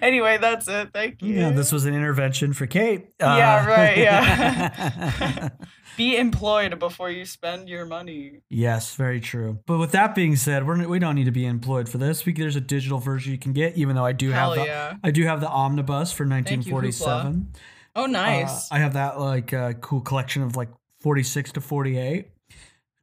anyway, 0.00 0.38
that's 0.40 0.66
it. 0.68 0.88
Thank 0.94 1.20
you. 1.20 1.34
Yeah, 1.34 1.50
this 1.50 1.70
was 1.70 1.84
an 1.84 1.94
intervention 1.94 2.54
for 2.54 2.66
Kate. 2.66 3.08
Uh, 3.20 3.34
Yeah, 3.38 3.66
right, 3.66 3.98
yeah. 3.98 5.48
Be 5.98 6.16
employed 6.16 6.78
before 6.78 7.10
you 7.10 7.26
spend 7.26 7.68
your 7.68 7.84
money. 7.84 8.40
yes, 8.48 8.94
very 8.94 9.20
true. 9.20 9.58
But 9.66 9.78
with 9.78 9.92
that 9.92 10.14
being 10.14 10.34
said, 10.36 10.66
we're, 10.66 10.88
we 10.88 10.98
don't 10.98 11.14
need 11.14 11.24
to 11.24 11.30
be 11.30 11.44
employed 11.44 11.90
for 11.90 11.98
this. 11.98 12.24
We, 12.24 12.32
there's 12.32 12.56
a 12.56 12.60
digital 12.62 13.00
version 13.00 13.32
you 13.32 13.38
can 13.38 13.52
get, 13.52 13.76
even 13.76 13.96
though 13.96 14.06
I 14.06 14.12
do 14.12 14.30
Hell 14.30 14.52
have 14.54 14.58
the 14.60 14.64
yeah. 14.64 14.94
I 15.04 15.10
do 15.10 15.24
have 15.26 15.42
the 15.42 15.48
omnibus 15.50 16.10
for 16.10 16.24
you, 16.24 16.30
1947. 16.30 17.52
Oh, 17.96 18.04
Uh, 18.04 18.06
nice. 18.08 18.70
I 18.70 18.78
have 18.78 18.94
that 18.94 19.18
like 19.18 19.52
uh, 19.52 19.72
cool 19.74 20.00
collection 20.00 20.42
of 20.42 20.56
like 20.56 20.68
46 21.00 21.52
to 21.52 21.60
48. 21.60 22.28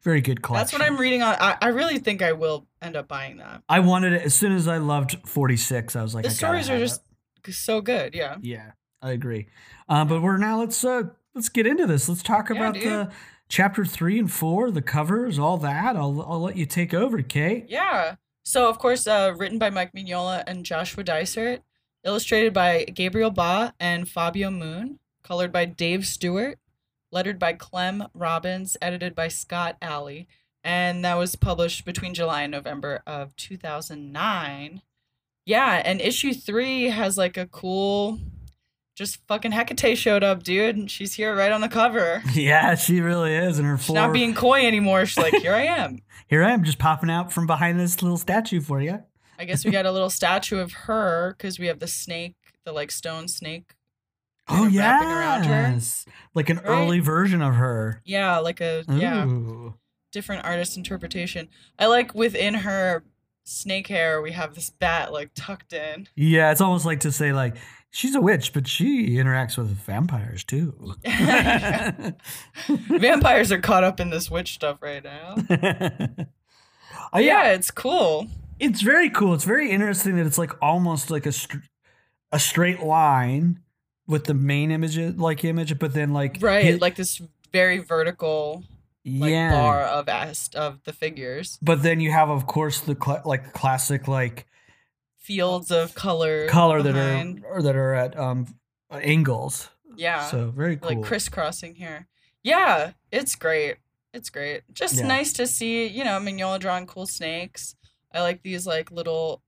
Very 0.03 0.21
good 0.21 0.41
collection. 0.41 0.63
that's 0.63 0.73
what 0.73 0.81
I'm 0.81 0.97
reading 0.97 1.21
on. 1.21 1.35
I, 1.39 1.57
I 1.61 1.67
really 1.69 1.99
think 1.99 2.21
I 2.21 2.31
will 2.31 2.65
end 2.81 2.95
up 2.95 3.07
buying 3.07 3.37
that. 3.37 3.63
I 3.67 3.79
wanted 3.81 4.13
it 4.13 4.21
as 4.21 4.33
soon 4.33 4.53
as 4.53 4.67
I 4.67 4.77
loved 4.77 5.17
46. 5.27 5.95
I 5.95 6.01
was 6.01 6.15
like, 6.15 6.23
The 6.23 6.29
I 6.29 6.33
stories 6.33 6.69
are 6.69 6.77
just 6.77 7.01
it. 7.45 7.53
so 7.53 7.81
good. 7.81 8.13
Yeah. 8.15 8.37
Yeah, 8.41 8.71
I 9.01 9.11
agree. 9.11 9.47
Uh, 9.89 10.05
but 10.05 10.21
we're 10.21 10.37
now 10.37 10.59
let's 10.59 10.83
uh 10.83 11.03
let's 11.35 11.49
get 11.49 11.67
into 11.67 11.85
this. 11.87 12.07
Let's 12.07 12.23
talk 12.23 12.49
Yeah, 12.49 12.55
about 12.57 12.73
dude. 12.75 12.83
the 12.83 13.11
chapter 13.49 13.83
three 13.83 14.17
and 14.19 14.31
four, 14.31 14.71
the 14.71 14.81
covers, 14.81 15.37
all 15.39 15.57
that. 15.57 15.95
I'll 15.97 16.21
I'll 16.21 16.41
let 16.41 16.55
you 16.55 16.65
take 16.65 16.93
over, 16.93 17.21
Kate. 17.21 17.65
Yeah. 17.67 18.15
So 18.45 18.69
of 18.69 18.79
course, 18.79 19.07
uh, 19.07 19.33
written 19.37 19.57
by 19.59 19.69
Mike 19.71 19.91
Mignola 19.93 20.43
and 20.47 20.63
Joshua 20.63 21.03
Dysart, 21.03 21.61
illustrated 22.07 22.53
by 22.53 22.85
Gabriel 22.85 23.29
Ba 23.29 23.73
and 23.79 24.09
Fabio 24.09 24.49
Moon, 24.49 24.97
colored 25.23 25.51
by 25.51 25.65
Dave 25.65 26.07
Stewart, 26.07 26.57
lettered 27.11 27.37
by 27.37 27.53
Clem 27.53 28.07
Robins, 28.13 28.77
edited 28.81 29.13
by 29.13 29.27
Scott 29.27 29.75
Allie, 29.81 30.27
and 30.63 31.03
that 31.05 31.15
was 31.17 31.35
published 31.35 31.85
between 31.85 32.13
July 32.13 32.43
and 32.43 32.51
November 32.51 33.03
of 33.05 33.35
2009. 33.35 34.81
Yeah, 35.45 35.81
and 35.85 36.01
issue 36.01 36.33
three 36.33 36.85
has 36.85 37.17
like 37.17 37.37
a 37.37 37.45
cool, 37.47 38.19
just 38.95 39.19
fucking 39.27 39.51
Hecate 39.51 39.97
showed 39.97 40.23
up, 40.23 40.43
dude, 40.43 40.75
and 40.75 40.89
she's 40.89 41.13
here 41.13 41.35
right 41.35 41.51
on 41.51 41.61
the 41.61 41.69
cover. 41.69 42.21
Yeah, 42.33 42.75
she 42.75 43.01
really 43.01 43.33
is, 43.35 43.59
and 43.59 43.67
her 43.67 43.77
She's 43.77 43.87
four. 43.87 43.95
not 43.95 44.13
being 44.13 44.33
coy 44.33 44.65
anymore. 44.65 45.05
She's 45.05 45.17
like, 45.17 45.35
here 45.35 45.53
I 45.53 45.63
am. 45.63 45.99
Here 46.29 46.43
I 46.43 46.51
am, 46.51 46.65
just 46.65 46.77
popping 46.77 47.09
out 47.09 47.31
from 47.31 47.47
behind 47.47 47.79
this 47.79 48.01
little 48.01 48.17
statue 48.17 48.59
for 48.59 48.81
you. 48.81 49.01
I 49.37 49.45
guess 49.45 49.63
we 49.63 49.71
got 49.71 49.85
a 49.85 49.91
little 49.91 50.09
statue 50.09 50.59
of 50.59 50.71
her 50.73 51.35
because 51.37 51.59
we 51.59 51.67
have 51.67 51.79
the 51.79 51.87
snake, 51.87 52.35
the 52.63 52.71
like 52.71 52.91
stone 52.91 53.27
snake. 53.27 53.73
Oh 54.49 54.65
of 54.67 54.71
yeah, 54.73 54.91
wrapping 54.91 55.09
around 55.09 55.43
her. 55.45 55.79
like 56.33 56.49
an 56.49 56.57
Right? 56.57 56.65
early 56.65 56.99
version 56.99 57.41
of 57.41 57.55
her. 57.55 58.01
Yeah, 58.05 58.37
like 58.39 58.61
a 58.61 58.83
yeah, 58.89 59.27
different 60.11 60.45
artist 60.45 60.77
interpretation. 60.77 61.49
I 61.77 61.87
like 61.87 62.15
within 62.15 62.53
her 62.53 63.03
snake 63.43 63.87
hair, 63.87 64.21
we 64.21 64.31
have 64.31 64.55
this 64.55 64.69
bat 64.69 65.11
like 65.11 65.31
tucked 65.35 65.73
in. 65.73 66.07
Yeah, 66.15 66.51
it's 66.51 66.61
almost 66.61 66.85
like 66.85 67.01
to 67.01 67.11
say 67.11 67.33
like 67.33 67.55
she's 67.91 68.15
a 68.15 68.21
witch, 68.21 68.53
but 68.53 68.67
she 68.67 69.09
interacts 69.17 69.57
with 69.57 69.67
vampires 69.67 70.43
too. 70.45 70.95
Vampires 72.67 73.51
are 73.51 73.59
caught 73.59 73.83
up 73.83 73.99
in 73.99 74.09
this 74.09 74.29
witch 74.31 74.53
stuff 74.53 74.81
right 74.81 75.03
now. 75.03 75.35
oh 77.13 77.19
yeah. 77.19 77.19
yeah, 77.19 77.51
it's 77.51 77.71
cool. 77.71 78.27
It's 78.59 78.81
very 78.81 79.09
cool. 79.09 79.33
It's 79.33 79.43
very 79.43 79.71
interesting 79.71 80.15
that 80.17 80.25
it's 80.25 80.37
like 80.37 80.51
almost 80.61 81.09
like 81.11 81.25
a 81.25 81.31
str- 81.31 81.57
a 82.31 82.39
straight 82.39 82.81
line 82.81 83.59
with 84.07 84.25
the 84.25 84.33
main 84.33 84.71
image 84.71 84.97
like 85.17 85.43
image, 85.43 85.77
but 85.79 85.93
then 85.93 86.13
like 86.13 86.37
Right, 86.41 86.63
his- 86.65 86.81
like 86.81 86.95
this 86.95 87.21
very 87.51 87.77
vertical 87.79 88.63
like 89.05 89.31
yeah. 89.31 89.51
bar 89.51 89.81
of 89.83 90.09
ast 90.09 90.55
of 90.55 90.83
the 90.83 90.91
figures. 90.93 91.57
But 91.61 91.81
then 91.83 91.99
you 92.01 92.11
have, 92.11 92.29
of 92.29 92.45
course, 92.47 92.79
the 92.81 92.95
cl- 93.01 93.21
like 93.25 93.53
classic 93.53 94.07
like 94.07 94.45
Fields 95.17 95.71
of 95.71 95.93
color. 95.93 96.47
color 96.47 96.81
behind. 96.81 97.39
that 97.39 97.45
are 97.45 97.49
or 97.57 97.61
that 97.61 97.75
are 97.75 97.93
at 97.93 98.17
um 98.17 98.47
angles. 98.91 99.69
Yeah. 99.95 100.25
So 100.27 100.49
very 100.51 100.77
cool. 100.77 100.89
like 100.89 101.03
crisscrossing 101.03 101.75
here. 101.75 102.07
Yeah, 102.43 102.91
it's 103.11 103.35
great. 103.35 103.77
It's 104.13 104.29
great. 104.29 104.61
Just 104.73 104.95
Yeah. 104.95 105.07
nice 105.07 105.33
to 105.33 105.45
see, 105.47 105.85
you 105.87 106.03
know, 106.05 106.19
Mignola 106.19 106.59
drawing 106.59 106.85
cool 106.87 107.05
snakes. 107.07 107.75
I 108.17 108.21
like 108.21 108.41
these 108.43 108.65
like 108.65 108.91
little 108.91 109.41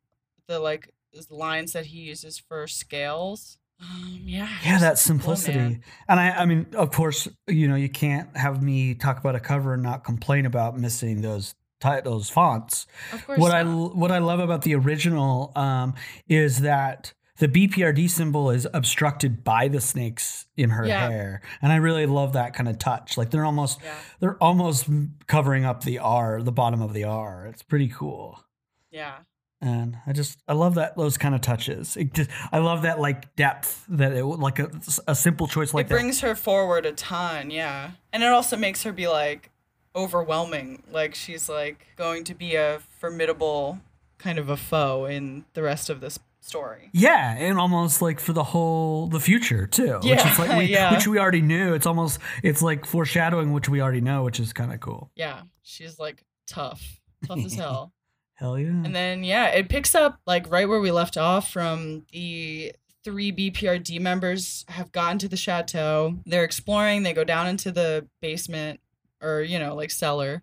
the 0.47 0.59
like 0.59 0.89
lines 1.29 1.73
that 1.73 1.87
he 1.87 1.99
uses 1.99 2.37
for 2.37 2.67
scales. 2.67 3.57
Um, 3.81 4.19
yeah. 4.25 4.49
yeah, 4.63 4.77
that 4.79 4.99
simplicity. 4.99 5.57
man. 5.57 5.83
and 6.09 6.19
I, 6.19 6.29
I 6.31 6.45
mean, 6.45 6.67
of 6.75 6.91
course, 6.91 7.29
you 7.47 7.67
know, 7.67 7.75
you 7.75 7.87
can't 7.89 8.35
have 8.35 8.61
me 8.61 8.93
talk 8.93 9.17
about 9.19 9.35
a 9.35 9.39
cover 9.39 9.73
and 9.75 9.81
not 9.83 10.03
complain 10.03 10.45
about 10.45 10.77
missing 10.77 11.21
those 11.21 11.55
titles 11.79 12.29
fonts. 12.29 12.87
Of 13.13 13.25
course. 13.25 13.39
What 13.39 13.53
I 13.53 13.63
not. 13.63 13.71
l- 13.71 13.89
what 13.95 14.11
I 14.11 14.17
love 14.17 14.39
about 14.41 14.63
the 14.63 14.75
original 14.75 15.53
um, 15.55 15.93
is 16.27 16.59
that 16.59 17.13
the 17.37 17.47
BPRD 17.47 18.09
symbol 18.09 18.51
is 18.51 18.67
obstructed 18.73 19.45
by 19.45 19.69
the 19.69 19.79
snakes 19.79 20.45
in 20.57 20.71
her 20.71 20.85
Yeah. 20.85 21.07
hair, 21.09 21.41
and 21.61 21.71
I 21.71 21.77
really 21.77 22.05
love 22.05 22.33
that 22.33 22.53
kind 22.53 22.67
of 22.67 22.79
touch. 22.79 23.17
Like 23.17 23.29
they're 23.31 23.45
almost 23.45 23.79
Yeah. 23.81 23.95
they're 24.19 24.43
almost 24.43 24.89
covering 25.27 25.63
up 25.63 25.85
the 25.85 25.99
R, 25.99 26.41
the 26.41 26.51
bottom 26.51 26.81
of 26.81 26.91
the 26.93 27.05
R. 27.05 27.45
It's 27.47 27.63
pretty 27.63 27.87
cool. 27.87 28.43
Yeah. 28.91 29.17
and 29.61 29.97
I 30.07 30.13
just 30.13 30.39
I 30.47 30.53
love 30.53 30.75
that 30.75 30.95
those 30.95 31.17
kind 31.17 31.35
of 31.35 31.41
touches. 31.41 31.97
It 31.97 32.13
just 32.13 32.29
I 32.51 32.59
love 32.59 32.83
that 32.83 32.99
like 32.99 33.35
depth 33.35 33.85
that 33.89 34.13
it 34.13 34.23
like 34.23 34.59
a, 34.59 34.71
a 35.07 35.15
simple 35.15 35.47
choice 35.47 35.73
like 35.73 35.87
it 35.87 35.89
brings 35.89 36.21
her 36.21 36.35
forward 36.35 36.85
a 36.85 36.93
ton, 36.93 37.51
yeah. 37.51 37.91
And 38.13 38.23
it 38.23 38.29
also 38.29 38.55
makes 38.57 38.83
her 38.83 38.91
be 38.91 39.07
like 39.07 39.51
overwhelming. 39.95 40.83
Like 40.91 41.15
she's 41.15 41.49
like 41.49 41.87
going 41.97 42.23
to 42.25 42.35
be 42.35 42.55
a 42.55 42.79
formidable 42.99 43.79
kind 44.17 44.39
of 44.39 44.49
a 44.49 44.57
foe 44.57 45.05
in 45.05 45.45
the 45.53 45.61
rest 45.61 45.89
of 45.89 46.01
this 46.01 46.19
story. 46.41 46.89
Yeah, 46.93 47.35
and 47.37 47.59
almost 47.59 48.01
like 48.01 48.19
for 48.19 48.33
the 48.33 48.43
whole 48.43 49.07
the 49.07 49.19
future 49.19 49.67
too. 49.67 49.99
which 50.03 50.25
is 50.25 50.39
like 50.39 50.57
we, 50.57 50.65
yeah. 50.71 50.93
which 50.93 51.05
we 51.07 51.19
already 51.19 51.41
knew. 51.41 51.73
It's 51.73 51.85
almost 51.85 52.19
it's 52.43 52.61
like 52.61 52.85
foreshadowing 52.85 53.51
which 53.53 53.67
we 53.69 53.81
already 53.81 54.01
know, 54.01 54.23
which 54.23 54.39
is 54.39 54.53
kind 54.53 54.73
of 54.73 54.79
cool. 54.79 55.11
Yeah, 55.15 55.41
she's 55.63 55.99
like 55.99 56.23
tough, 56.47 57.01
tough 57.27 57.39
as 57.39 57.53
hell. 57.55 57.91
Hell 58.39 58.57
yeah. 58.57 58.67
And 58.69 58.95
then 58.95 59.23
yeah, 59.23 59.47
it 59.47 59.67
picks 59.67 59.93
up 59.93 60.19
like 60.25 60.49
right 60.49 60.67
where 60.67 60.79
we 60.79 60.91
left 60.91 61.17
off 61.17 61.51
from 61.51 62.05
the 62.13 62.73
three 63.03 63.31
BPRD 63.31 63.99
members 63.99 64.63
have 64.69 64.91
gotten 64.91 65.19
to 65.19 65.27
the 65.27 65.37
chateau. 65.37 66.15
They're 66.25 66.45
exploring, 66.45 67.03
they 67.03 67.13
go 67.13 67.25
down 67.25 67.47
into 67.47 67.71
the 67.71 68.07
basement 68.21 68.79
or, 69.21 69.41
you 69.41 69.59
know, 69.59 69.75
like 69.75 69.91
cellar, 69.91 70.41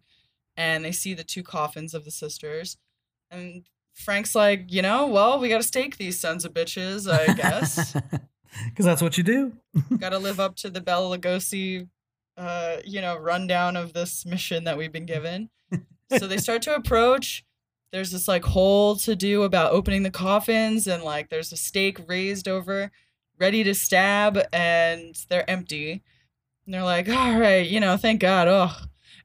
and 0.57 0.85
they 0.85 0.93
see 0.93 1.15
the 1.15 1.25
two 1.25 1.43
coffins 1.43 1.95
of 1.95 2.05
the 2.05 2.11
sisters. 2.11 2.77
And 3.31 3.67
Frank's 3.95 4.35
like, 4.35 4.71
you 4.71 4.83
know, 4.83 5.07
well, 5.07 5.41
we 5.41 5.49
gotta 5.49 5.63
stake 5.63 5.97
these 5.97 6.21
sons 6.21 6.45
of 6.45 6.53
bitches, 6.53 7.11
I 7.11 7.33
guess. 7.35 7.97
Because 8.71 8.87
that's 8.87 9.03
what 9.03 9.19
you 9.19 9.23
do. 9.23 9.53
gotta 9.99 10.19
live 10.19 10.41
up 10.41 10.57
to 10.57 10.71
the 10.71 10.81
Bela 10.81 11.19
Lugosi 11.19 11.89
uh, 12.37 12.77
you 12.85 13.01
know, 13.01 13.17
rundown 13.17 13.77
of 13.77 13.93
this 13.93 14.27
mission 14.27 14.65
that 14.65 14.77
we've 14.77 14.93
been 14.93 15.07
given. 15.07 15.49
so 16.19 16.27
they 16.27 16.39
start 16.39 16.63
to 16.63 16.75
approach. 16.75 17.45
There's 17.97 18.11
this 18.11 18.29
like 18.29 18.45
hole 18.45 18.97
to 18.97 19.17
do 19.17 19.45
about 19.45 19.73
opening 19.73 20.03
the 20.03 20.11
coffins, 20.11 20.87
and 20.87 21.03
like 21.03 21.31
there's 21.31 21.51
a 21.51 21.57
stake 21.57 21.99
raised 22.07 22.47
over, 22.47 22.91
ready 23.41 23.65
to 23.65 23.75
stab, 23.75 24.39
and 24.53 25.15
they're 25.31 25.49
empty. 25.49 26.03
And 26.67 26.75
they're 26.75 26.83
like, 26.85 27.09
all 27.09 27.39
right, 27.39 27.67
you 27.67 27.81
know, 27.81 27.97
thank 27.97 28.21
God. 28.21 28.49
Oh. 28.49 28.77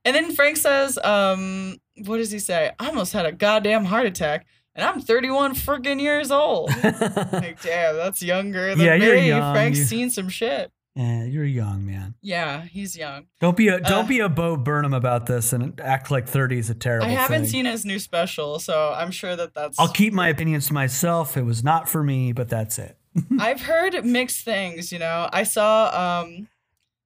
And 0.05 0.15
then 0.15 0.33
Frank 0.33 0.55
says, 0.55 0.97
um, 1.03 1.75
what 2.05 2.15
does 2.17 2.31
he 2.31 2.39
say? 2.39 2.71
I 2.79 2.87
almost 2.87 3.11
had 3.11 3.25
a 3.25 3.33
goddamn 3.33 3.83
heart 3.83 4.05
attack, 4.05 4.45
and 4.73 4.85
I'm 4.85 5.01
31 5.01 5.53
friggin' 5.55 5.99
years 5.99 6.31
old. 6.31 6.69
like, 6.81 7.61
damn, 7.63 7.97
that's 7.97 8.23
younger 8.23 8.69
than 8.73 8.79
Yeah, 8.85 8.95
you're 8.95 9.15
me. 9.15 9.27
young. 9.27 9.53
Frank's 9.53 9.79
You- 9.79 9.85
seen 9.85 10.09
some 10.11 10.29
shit. 10.29 10.71
Yeah, 10.95 11.23
you're 11.23 11.45
young, 11.45 11.85
man. 11.85 12.15
Yeah, 12.21 12.61
he's 12.63 12.97
young. 12.97 13.27
Don't 13.39 13.55
be 13.55 13.69
a 13.69 13.79
don't 13.79 14.05
Uh, 14.05 14.07
be 14.07 14.19
a 14.19 14.29
Bo 14.29 14.57
Burnham 14.57 14.93
about 14.93 15.25
this 15.25 15.53
and 15.53 15.79
act 15.79 16.11
like 16.11 16.27
30 16.27 16.57
is 16.59 16.69
a 16.69 16.75
terrible 16.75 17.05
I 17.07 17.09
haven't 17.09 17.43
thing. 17.43 17.49
seen 17.49 17.65
his 17.65 17.85
new 17.85 17.97
special, 17.99 18.59
so 18.59 18.93
I'm 18.95 19.11
sure 19.11 19.35
that 19.35 19.53
that's. 19.53 19.79
I'll 19.79 19.87
keep 19.87 20.13
my 20.13 20.27
opinions 20.29 20.67
to 20.67 20.73
myself. 20.73 21.37
It 21.37 21.43
was 21.43 21.63
not 21.63 21.87
for 21.89 22.03
me, 22.03 22.31
but 22.33 22.49
that's 22.49 22.77
it. 22.79 22.97
I've 23.39 23.61
heard 23.61 24.03
mixed 24.05 24.43
things. 24.45 24.91
You 24.91 24.99
know, 24.99 25.29
I 25.31 25.43
saw 25.43 26.21
um, 26.23 26.47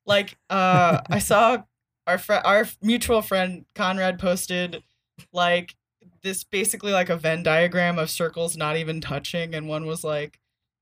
like 0.05 0.37
uh, 0.49 1.01
I 1.09 1.19
saw 1.19 1.63
our 2.07 2.17
fr- 2.17 2.33
our 2.33 2.67
mutual 2.81 3.21
friend 3.21 3.65
Conrad 3.75 4.19
posted 4.19 4.83
like 5.31 5.75
this 6.23 6.43
basically 6.43 6.91
like 6.91 7.09
a 7.09 7.17
Venn 7.17 7.43
diagram 7.43 7.99
of 7.99 8.09
circles 8.09 8.57
not 8.57 8.77
even 8.77 8.99
touching, 9.01 9.53
and 9.55 9.67
one 9.67 9.85
was 9.85 10.03
like 10.03 10.39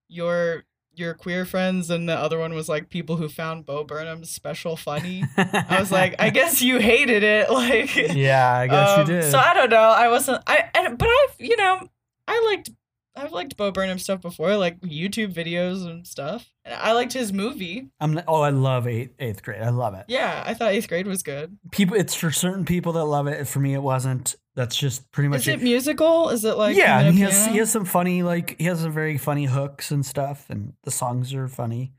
your 0.10 0.64
your 0.96 1.14
queer 1.14 1.46
friends, 1.46 1.90
and 1.90 2.08
the 2.08 2.16
other 2.16 2.38
one 2.40 2.54
was 2.54 2.70
like 2.70 2.90
people 2.90 3.18
who 3.18 3.28
found 3.30 3.66
Bo 3.66 3.84
Burnham's 3.84 4.30
special 4.30 4.76
funny. 4.78 5.24
I 5.38 5.78
was 5.80 5.92
like, 5.92 6.16
I 6.20 6.30
guess 6.38 6.62
you 6.62 6.80
hated 6.80 7.24
it, 7.24 7.50
like. 7.52 7.96
yeah, 7.96 8.52
I 8.54 8.68
guess 8.68 8.90
Um, 8.90 9.00
you 9.02 9.06
did. 9.22 9.32
So 9.32 9.38
I 9.38 9.54
don't 9.54 9.70
know. 9.70 9.78
I 9.78 10.08
wasn't. 10.10 10.44
I 10.48 10.70
and 10.76 10.98
but 10.98 11.08
I've 11.10 11.36
you 11.40 11.56
know 11.58 11.88
I 12.28 12.44
liked 12.50 12.70
I've 13.16 13.32
liked 13.32 13.56
Bo 13.58 13.72
Burnham 13.72 14.00
stuff 14.00 14.22
before, 14.22 14.56
like 14.58 14.80
YouTube 14.82 15.34
videos 15.34 15.86
and 15.86 16.06
stuff. 16.08 16.50
And 16.66 16.74
I 16.74 16.94
liked 16.94 17.14
his 17.14 17.32
movie. 17.32 17.90
I'm 18.00 18.20
oh, 18.28 18.42
I 18.42 18.50
love 18.50 18.88
eighth, 18.88 19.14
eighth 19.20 19.44
grade. 19.44 19.62
I 19.62 19.70
love 19.70 19.94
it. 19.94 20.06
Yeah, 20.08 20.44
I 20.46 20.54
thought 20.54 20.72
eighth 20.72 20.88
grade 20.88 21.06
was 21.08 21.22
good. 21.22 21.58
People, 21.72 21.96
it's 21.96 22.16
for 22.16 22.32
certain 22.32 22.66
people 22.66 22.94
that 22.94 23.06
love 23.06 23.28
it. 23.28 23.48
For 23.48 23.60
me, 23.60 23.74
it 23.74 23.84
wasn't. 23.84 24.36
That's 24.56 24.76
just 24.76 25.12
pretty 25.12 25.30
much 25.30 25.42
Is 25.42 25.48
it 25.56 25.62
musical? 25.62 26.30
Is 26.30 26.44
it 26.46 26.58
like 26.58 26.76
yeah, 26.76 27.00
him 27.00 27.00
and 27.00 27.08
and 27.10 27.18
he 27.18 27.24
has 27.24 27.46
he 27.48 27.58
has 27.58 27.72
some 27.72 27.86
funny 27.86 28.22
like 28.24 28.56
he 28.60 28.66
has 28.66 28.82
some 28.82 28.92
very 28.92 29.18
funny 29.18 29.46
hooks 29.46 29.92
and 29.92 30.06
stuff, 30.06 30.50
and 30.50 30.74
the 30.84 30.92
songs 30.92 31.34
are 31.34 31.48
funny. 31.48 31.94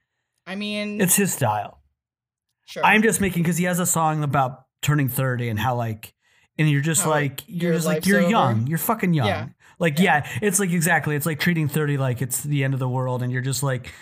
I 0.47 0.55
mean, 0.57 1.01
It's 1.01 1.17
his 1.17 1.33
style. 1.33 1.81
sure. 2.67 2.85
I'm 2.85 3.03
just 3.03 3.21
making 3.21 3.43
because 3.43 3.57
he 3.57 3.65
has 3.65 3.79
a 3.81 3.87
song 3.87 4.23
about 4.23 4.67
turning 4.83 5.09
thirty 5.09 5.49
and 5.49 5.59
how 5.59 5.75
like, 5.75 6.15
and 6.59 6.71
you're 6.71 6.81
just 6.81 7.03
How, 7.05 7.11
like 7.11 7.41
you're 7.47 7.73
just 7.75 7.87
like 7.87 8.07
you're 8.07 8.21
over? 8.21 8.31
young, 8.31 8.67
you're 8.69 8.79
fucking 8.79 9.15
young. 9.15 9.27
Yeah. 9.27 9.49
Like 9.79 9.99
Yeah. 9.99 10.25
yeah. 10.25 10.39
it's 10.43 10.61
like 10.61 10.71
exactly. 10.71 11.17
It's 11.17 11.27
like 11.27 11.39
treating 11.41 11.69
thirty 11.69 11.97
like 11.99 12.23
it's 12.23 12.43
the 12.43 12.65
end 12.65 12.75
of 12.75 12.81
the 12.81 12.89
world, 12.89 13.23
and 13.23 13.33
you're 13.33 13.43
just 13.43 13.63
like, 13.63 13.93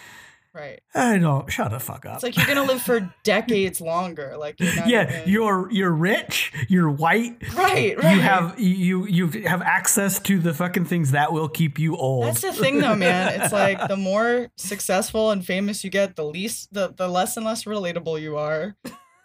Right. 0.55 0.81
I 0.95 1.17
don't. 1.17 1.51
Shut 1.51 1.71
the 1.71 1.81
fuck 1.81 2.05
up. 2.05 2.17
It's 2.17 2.23
like 2.23 2.37
you're 2.37 2.45
gonna 2.47 2.65
live 2.65 2.83
for 2.83 3.11
decades 3.25 3.81
longer. 3.81 4.37
Like 4.37 4.61
you're 4.61 4.77
not 4.77 4.87
yeah, 4.87 5.21
even- 5.21 5.33
you're 5.33 5.71
you're 5.73 5.91
rich. 5.93 6.53
You're 6.69 6.91
white. 6.91 7.39
right. 7.57 7.97
Right. 7.97 8.15
You 8.17 8.21
have 8.21 8.61
you 8.61 9.07
you 9.07 9.29
have 9.47 9.63
access 9.63 10.19
to 10.21 10.39
the 10.39 10.53
fucking 10.53 10.85
things 10.85 11.13
that 11.13 11.33
will 11.33 11.49
keep 11.49 11.79
you 11.79 11.97
old. 11.97 12.27
That's 12.27 12.43
the 12.43 12.53
thing, 12.53 12.81
though, 12.81 12.95
man. 12.97 13.41
It's 13.41 13.51
like 13.65 13.89
the 13.89 13.97
more 13.97 14.49
successful 14.57 15.31
and 15.31 15.43
famous 15.43 15.85
you 15.85 15.89
get, 15.91 16.17
the 16.17 16.25
least, 16.27 16.75
the 16.75 16.93
the 16.95 17.09
less 17.09 17.39
and 17.39 17.47
less 17.47 17.65
relatable 17.65 18.21
you 18.21 18.37
are, 18.37 18.77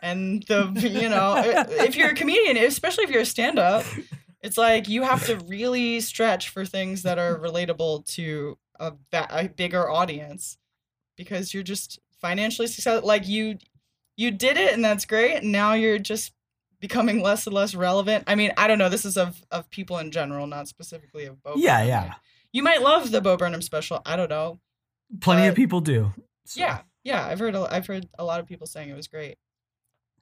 and 0.02 0.44
the 0.48 0.72
you 0.80 1.10
know, 1.10 1.36
if 1.46 1.98
you're 1.98 2.12
a 2.12 2.16
comedian, 2.16 2.56
especially 2.56 3.04
if 3.04 3.10
you're 3.10 3.24
a 3.24 3.26
stand-up, 3.26 3.84
it's 4.42 4.58
like 4.58 4.88
you 4.88 5.04
have 5.04 5.26
to 5.26 5.38
really 5.48 6.00
stretch 6.00 6.50
for 6.50 6.66
things 6.66 7.04
that 7.04 7.18
are 7.18 7.38
relatable 7.40 8.06
to 8.16 8.58
a, 8.80 8.94
a 9.14 9.48
bigger 9.50 9.90
audience, 9.90 10.58
because 11.16 11.54
you're 11.54 11.64
just 11.64 12.00
financially 12.22 12.68
successful. 12.68 13.08
Like 13.08 13.28
you, 13.28 13.58
you 14.16 14.32
did 14.32 14.58
it, 14.58 14.74
and 14.74 14.84
that's 14.86 15.06
great. 15.06 15.38
And 15.44 15.52
now 15.52 15.74
you're 15.74 16.00
just 16.00 16.34
becoming 16.80 17.22
less 17.24 17.48
and 17.48 17.56
less 17.56 17.74
relevant. 17.74 18.26
I 18.28 18.36
mean, 18.36 18.52
I 18.58 18.68
don't 18.68 18.78
know. 18.78 18.90
This 18.90 19.06
is 19.06 19.18
of 19.18 19.44
of 19.52 19.70
people 19.72 19.98
in 19.98 20.12
general, 20.12 20.46
not 20.48 20.68
specifically 20.68 21.26
of 21.26 21.42
Bo. 21.42 21.54
yeah, 21.56 21.78
Burnham. 21.80 21.88
yeah. 21.90 22.14
You 22.54 22.64
might 22.64 22.82
love 22.82 23.12
the 23.12 23.22
Bo 23.22 23.36
Burnham 23.38 23.62
special. 23.62 24.02
I 24.06 24.16
don't 24.16 24.30
know. 24.30 24.60
Plenty 25.22 25.48
of 25.48 25.56
people 25.56 25.82
do. 25.82 26.14
So- 26.46 26.60
Yeah, 26.60 26.82
yeah. 27.04 27.26
I've 27.26 27.40
heard 27.40 27.56
a, 27.56 27.68
I've 27.74 27.88
heard 27.88 28.08
a 28.20 28.24
lot 28.24 28.40
of 28.40 28.46
people 28.46 28.68
saying 28.68 28.90
it 28.90 28.96
was 28.96 29.08
great. 29.08 29.38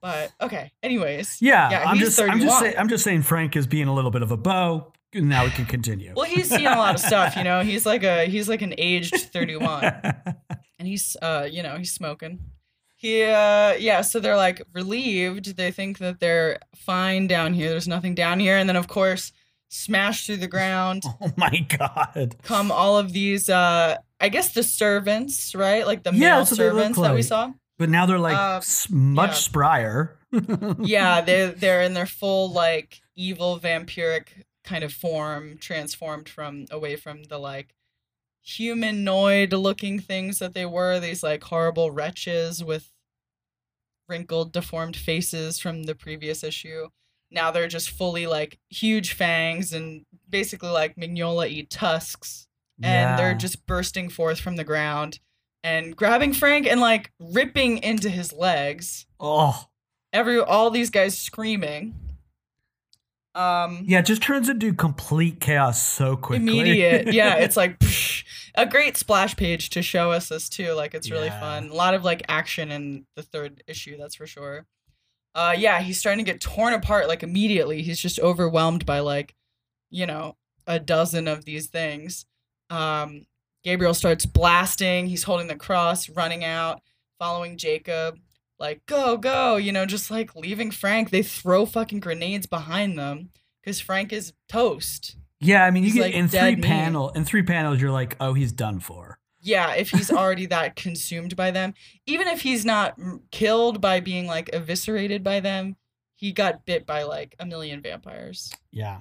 But 0.00 0.32
okay. 0.40 0.72
Anyways. 0.82 1.38
Yeah, 1.40 1.70
Yeah, 1.70 1.84
I'm 1.88 1.98
just 1.98 2.20
I'm 2.20 2.40
just 2.40 2.56
31. 2.58 2.60
saying 2.62 2.74
I'm 2.78 2.88
just 2.88 3.04
saying 3.04 3.22
Frank 3.22 3.56
is 3.56 3.66
being 3.66 3.88
a 3.88 3.94
little 3.94 4.10
bit 4.10 4.22
of 4.22 4.30
a 4.30 4.36
Bo. 4.36 4.92
Now 5.14 5.44
we 5.44 5.50
can 5.50 5.64
continue. 5.64 6.12
Well, 6.14 6.26
he's 6.26 6.50
seen 6.50 6.66
a 6.66 6.76
lot 6.76 6.94
of 6.94 7.00
stuff. 7.00 7.36
You 7.36 7.44
know, 7.44 7.62
he's 7.64 7.86
like 7.86 8.02
a 8.02 8.26
he's 8.26 8.48
like 8.48 8.62
an 8.62 8.74
aged 8.76 9.14
thirty 9.32 9.56
one, 9.56 9.84
and 10.78 10.86
he's 10.86 11.16
uh 11.22 11.48
you 11.50 11.62
know 11.62 11.76
he's 11.76 11.92
smoking. 11.92 12.38
He 12.96 13.22
uh 13.22 13.74
yeah. 13.78 14.02
So 14.02 14.20
they're 14.20 14.36
like 14.36 14.62
relieved. 14.74 15.56
They 15.56 15.70
think 15.70 15.98
that 15.98 16.20
they're 16.20 16.58
fine 16.74 17.26
down 17.28 17.54
here. 17.54 17.70
There's 17.70 17.88
nothing 17.88 18.14
down 18.14 18.40
here, 18.40 18.56
and 18.56 18.68
then 18.68 18.76
of 18.76 18.88
course 18.88 19.32
smash 19.68 20.26
through 20.26 20.36
the 20.38 20.48
ground. 20.48 21.02
oh 21.20 21.32
my 21.36 21.66
god. 21.78 22.36
Come 22.42 22.70
all 22.70 22.98
of 22.98 23.12
these 23.12 23.48
uh 23.48 23.96
I 24.20 24.28
guess 24.28 24.52
the 24.54 24.62
servants 24.62 25.54
right 25.54 25.86
like 25.86 26.02
the 26.04 26.12
Yeah, 26.12 26.18
male 26.18 26.38
that's 26.38 26.50
what 26.52 26.58
they 26.58 26.64
servants 26.64 26.98
that 27.00 27.14
we 27.14 27.22
saw. 27.22 27.52
But 27.78 27.90
now 27.90 28.06
they're 28.06 28.18
like 28.18 28.36
Uh, 28.36 28.60
much 28.90 29.48
yeah. 29.48 29.52
sprier. 29.52 30.10
yeah, 30.86 31.20
they're 31.20 31.52
they're 31.52 31.82
in 31.82 31.94
their 31.94 32.06
full 32.06 32.50
like 32.50 33.00
evil 33.14 33.58
vampiric 33.58 34.28
kind 34.64 34.82
of 34.84 34.92
form, 34.92 35.58
transformed 35.58 36.28
from 36.28 36.66
away 36.70 36.96
from 36.96 37.24
the 37.24 37.38
like 37.38 37.74
humanoid 38.42 39.52
looking 39.52 39.98
things 39.98 40.38
that 40.38 40.54
they 40.54 40.66
were, 40.66 41.00
these 41.00 41.22
like 41.22 41.42
horrible 41.44 41.90
wretches 41.90 42.62
with 42.62 42.90
wrinkled, 44.08 44.52
deformed 44.52 44.96
faces 44.96 45.58
from 45.58 45.84
the 45.84 45.94
previous 45.94 46.44
issue. 46.44 46.88
Now 47.30 47.50
they're 47.50 47.66
just 47.68 47.90
fully 47.90 48.26
like 48.26 48.58
huge 48.70 49.12
fangs 49.14 49.72
and 49.72 50.04
basically 50.30 50.68
like 50.68 50.96
Mignola 50.96 51.48
eat 51.48 51.70
tusks. 51.70 52.46
And 52.82 53.18
they're 53.18 53.34
just 53.34 53.64
bursting 53.66 54.10
forth 54.10 54.38
from 54.38 54.56
the 54.56 54.64
ground 54.64 55.18
and 55.64 55.96
grabbing 55.96 56.32
Frank 56.32 56.66
and 56.66 56.80
like 56.80 57.12
ripping 57.20 57.78
into 57.78 58.08
his 58.08 58.32
legs 58.32 59.06
oh 59.20 59.66
every 60.12 60.38
all 60.40 60.70
these 60.70 60.90
guys 60.90 61.18
screaming. 61.18 61.94
Um 63.34 63.84
yeah, 63.86 63.98
it 63.98 64.06
just 64.06 64.22
turns 64.22 64.48
into 64.48 64.72
complete 64.72 65.40
chaos 65.40 65.82
so 65.82 66.16
quickly. 66.16 66.36
immediate. 66.60 67.08
Yeah, 67.12 67.34
it's 67.36 67.56
like 67.56 67.78
psh, 67.80 68.24
a 68.54 68.64
great 68.64 68.96
splash 68.96 69.36
page 69.36 69.68
to 69.70 69.82
show 69.82 70.10
us 70.10 70.28
this 70.30 70.48
too. 70.48 70.72
Like 70.72 70.94
it's 70.94 71.10
really 71.10 71.26
Yeah. 71.26 71.40
fun. 71.40 71.68
A 71.68 71.74
lot 71.74 71.92
of 71.94 72.02
like 72.02 72.22
action 72.28 72.70
in 72.70 73.04
the 73.14 73.22
third 73.22 73.62
issue, 73.66 73.98
that's 73.98 74.14
for 74.14 74.26
sure. 74.26 74.66
Uh 75.34 75.54
yeah, 75.56 75.80
he's 75.80 75.98
starting 75.98 76.24
to 76.24 76.30
get 76.32 76.40
torn 76.40 76.72
apart 76.72 77.08
like 77.08 77.22
immediately. 77.22 77.82
He's 77.82 78.00
just 78.00 78.18
overwhelmed 78.20 78.86
by 78.86 79.00
like, 79.00 79.34
you 79.90 80.06
know, 80.06 80.36
a 80.66 80.78
dozen 80.78 81.28
of 81.28 81.44
these 81.44 81.66
things. 81.66 82.24
Um 82.70 83.26
Gabriel 83.66 83.94
starts 83.94 84.24
blasting. 84.24 85.08
He's 85.08 85.24
holding 85.24 85.48
the 85.48 85.56
cross, 85.56 86.08
running 86.08 86.44
out, 86.44 86.80
following 87.18 87.58
Jacob. 87.58 88.16
Like, 88.60 88.86
go, 88.86 89.16
go, 89.16 89.56
you 89.56 89.72
know, 89.72 89.84
just 89.86 90.08
like 90.08 90.36
leaving 90.36 90.70
Frank. 90.70 91.10
They 91.10 91.24
throw 91.24 91.66
fucking 91.66 91.98
grenades 91.98 92.46
behind 92.46 92.96
them 92.96 93.30
because 93.60 93.80
Frank 93.80 94.12
is 94.12 94.32
toast. 94.48 95.16
Yeah, 95.40 95.64
I 95.64 95.72
mean, 95.72 95.82
you 95.82 95.88
He's, 95.88 95.94
get 95.96 96.02
like, 96.02 96.14
in 96.14 96.28
three 96.28 96.38
dead 96.38 96.54
meat. 96.58 96.64
panel 96.64 97.08
in 97.10 97.24
three 97.24 97.42
panels, 97.42 97.80
you're 97.80 97.90
like, 97.90 98.14
oh, 98.20 98.34
he's 98.34 98.52
done 98.52 98.78
for. 98.78 99.18
Yeah, 99.40 99.74
if 99.74 99.90
he's 99.90 100.10
already 100.12 100.46
that 100.46 100.76
consumed 100.76 101.34
by 101.34 101.50
them, 101.50 101.74
even 102.06 102.28
if 102.28 102.42
he's 102.42 102.64
not 102.64 102.96
killed 103.32 103.80
by 103.80 103.98
being 103.98 104.28
like 104.28 104.48
eviscerated 104.52 105.24
by 105.24 105.40
them, 105.40 105.74
he 106.14 106.30
got 106.30 106.64
bit 106.66 106.86
by 106.86 107.02
like 107.02 107.34
a 107.40 107.44
million 107.44 107.82
vampires. 107.82 108.52
Yeah, 108.70 109.00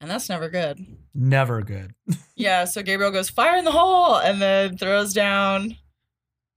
And 0.00 0.10
that's 0.10 0.28
never 0.28 0.48
good. 0.48 0.84
never 1.14 1.62
good. 1.62 1.94
Yeah, 2.34 2.64
so 2.64 2.82
Gabriel 2.82 3.10
goes, 3.10 3.28
fire 3.28 3.58
in 3.58 3.66
the 3.66 3.70
hole, 3.70 4.16
and 4.16 4.40
then 4.40 4.78
throws 4.78 5.12
down 5.12 5.76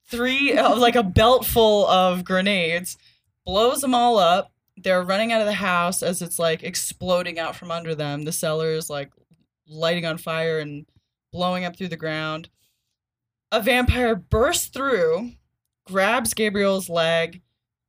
three, 0.07 0.57
uh, 0.57 0.77
like 0.77 0.95
a 0.95 1.03
belt 1.03 1.45
full 1.45 1.85
of 1.87 2.23
grenades, 2.23 2.97
blows 3.45 3.81
them 3.81 3.93
all 3.93 4.17
up. 4.17 4.53
They're 4.77 5.03
running 5.03 5.33
out 5.33 5.41
of 5.41 5.47
the 5.47 5.51
house 5.51 6.01
as 6.01 6.21
it's 6.21 6.39
like 6.39 6.63
exploding 6.63 7.37
out 7.37 7.57
from 7.57 7.69
under 7.69 7.95
them. 7.95 8.23
The 8.23 8.31
cellar 8.31 8.69
is 8.69 8.89
like 8.89 9.11
lighting 9.67 10.05
on 10.05 10.17
fire 10.17 10.59
and 10.59 10.85
blowing 11.33 11.65
up 11.65 11.75
through 11.75 11.89
the 11.89 11.97
ground. 11.97 12.47
A 13.51 13.61
vampire 13.61 14.15
bursts 14.15 14.67
through, 14.67 15.31
grabs 15.85 16.33
Gabriel's 16.33 16.87
leg, 16.87 17.41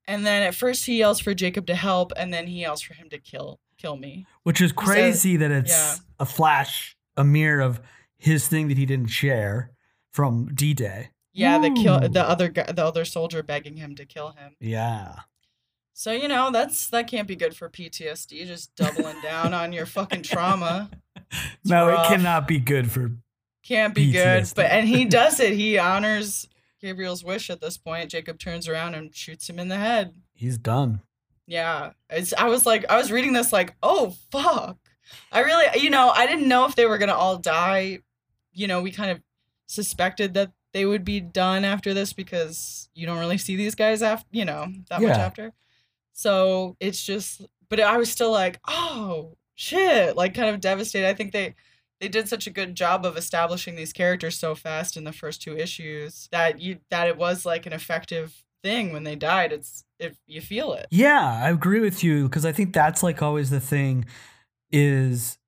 and 0.09 0.27
then 0.27 0.43
at 0.43 0.57
first 0.57 0.85
he 0.85 0.99
yells 0.99 1.21
for 1.21 1.33
Jacob 1.33 1.67
to 1.69 1.77
help, 1.77 2.13
and 2.17 2.35
then 2.35 2.49
he 2.49 2.63
yells 2.63 2.83
for 2.83 2.95
him 2.95 3.09
to 3.11 3.19
kill 3.19 3.61
kill 3.85 3.97
me. 3.97 4.27
Which 4.45 4.61
is 4.61 4.73
crazy 4.73 5.37
that 5.37 5.51
it's 5.51 5.71
yeah. 5.71 5.97
a 6.19 6.27
flash, 6.27 6.97
a 7.17 7.25
mirror 7.25 7.61
of 7.61 7.81
his 8.17 8.49
thing 8.49 8.69
that 8.69 8.79
he 8.79 8.87
didn't 8.87 9.09
share 9.09 9.73
from 10.11 10.55
D 10.55 10.75
Day. 10.75 11.11
Yeah, 11.33 11.59
the 11.59 11.71
kill 11.71 12.01
the 12.01 12.23
other 12.23 12.49
guy, 12.49 12.71
the 12.71 12.85
other 12.85 13.05
soldier 13.05 13.43
begging 13.43 13.77
him 13.77 13.97
to 13.97 14.07
kill 14.07 14.31
him. 14.31 14.57
Yeah. 14.61 15.17
So 15.93 16.13
you 16.13 16.29
know 16.29 16.51
that's 16.51 16.89
that 16.91 17.09
can't 17.09 17.29
be 17.29 17.37
good 17.37 17.57
for 17.57 17.69
PTSD. 17.69 18.47
Just 18.47 18.75
doubling 18.77 19.21
down 19.21 19.53
on 19.53 19.73
your 19.73 19.87
fucking 19.87 20.23
trauma 20.23 20.91
no, 21.65 21.89
rough. 21.89 22.07
it 22.07 22.09
cannot 22.09 22.47
be 22.49 22.59
good 22.59 22.91
for. 22.91 23.11
can't 23.65 23.95
be 23.95 24.13
good. 24.13 24.51
But 24.55 24.67
and 24.71 24.89
he 24.89 25.05
does 25.05 25.41
it. 25.41 25.55
He 25.55 25.79
honors 25.79 26.49
Gabriel's 26.81 27.25
wish 27.25 27.51
at 27.51 27.61
this 27.61 27.77
point. 27.77 28.11
Jacob 28.11 28.39
turns 28.39 28.69
around 28.69 28.95
and 28.95 29.15
shoots 29.15 29.49
him 29.49 29.59
in 29.59 29.69
the 29.69 29.77
head. 29.77 30.15
He's 30.33 30.59
done. 30.59 31.01
Yeah, 31.47 31.93
it's. 32.09 32.33
I 32.33 32.49
was 32.49 32.65
like, 32.67 32.85
I 32.91 32.97
was 32.97 33.13
reading 33.13 33.33
this 33.33 33.53
like, 33.53 33.75
oh 33.83 34.15
fuck. 34.31 34.79
I 35.31 35.41
really, 35.41 35.81
you 35.81 35.91
know, 35.91 36.11
I 36.11 36.27
didn't 36.27 36.49
know 36.49 36.67
if 36.67 36.75
they 36.75 36.87
were 36.87 36.99
gonna 36.99 37.15
all 37.15 37.37
die. 37.39 38.01
You 38.53 38.67
know, 38.67 38.83
we 38.83 38.91
kind 38.91 39.11
of 39.11 39.21
suspected 39.67 40.35
that 40.35 40.53
they 40.73 40.85
would 40.85 41.05
be 41.05 41.21
done 41.21 41.65
after 41.65 41.95
this 41.95 42.13
because 42.13 42.89
you 42.95 43.07
don't 43.07 43.19
really 43.19 43.39
see 43.39 43.57
these 43.57 43.75
guys 43.75 44.03
after, 44.03 44.27
you 44.33 44.45
know, 44.45 44.67
that 44.91 45.01
much 45.01 45.17
after. 45.19 45.53
So 46.13 46.77
it's 46.81 47.03
just, 47.05 47.43
but 47.69 47.81
I 47.81 47.97
was 47.97 48.11
still 48.11 48.31
like, 48.31 48.61
oh 48.67 49.37
shit, 49.55 50.17
like 50.17 50.35
kind 50.35 50.51
of 50.51 50.61
devastated. 50.61 51.09
I 51.09 51.15
think 51.15 51.33
they 51.33 51.55
they 52.01 52.09
did 52.09 52.29
such 52.29 52.47
a 52.47 52.51
good 52.51 52.75
job 52.75 53.07
of 53.07 53.17
establishing 53.17 53.77
these 53.77 53.93
characters 53.93 54.39
so 54.39 54.55
fast 54.55 54.97
in 54.97 55.05
the 55.05 55.13
first 55.13 55.41
two 55.41 55.57
issues 55.57 56.29
that 56.33 56.61
you 56.61 56.79
that 56.91 57.09
it 57.09 57.17
was 57.17 57.47
like 57.47 57.67
an 57.67 57.73
effective 57.73 58.45
thing 58.63 58.93
when 58.93 59.05
they 59.05 59.17
died. 59.17 59.53
It's 59.53 59.84
if 59.99 60.17
you 60.27 60.41
feel 60.41 60.73
it. 60.75 60.87
Yeah, 60.91 61.41
I 61.45 61.51
agree 61.51 61.81
with 61.81 62.03
you 62.05 62.25
because 62.29 62.45
I 62.45 62.53
think 62.53 62.73
that's 62.73 63.03
like 63.03 63.23
always 63.23 63.51
the 63.51 63.61
thing 63.61 64.05
is 64.71 65.39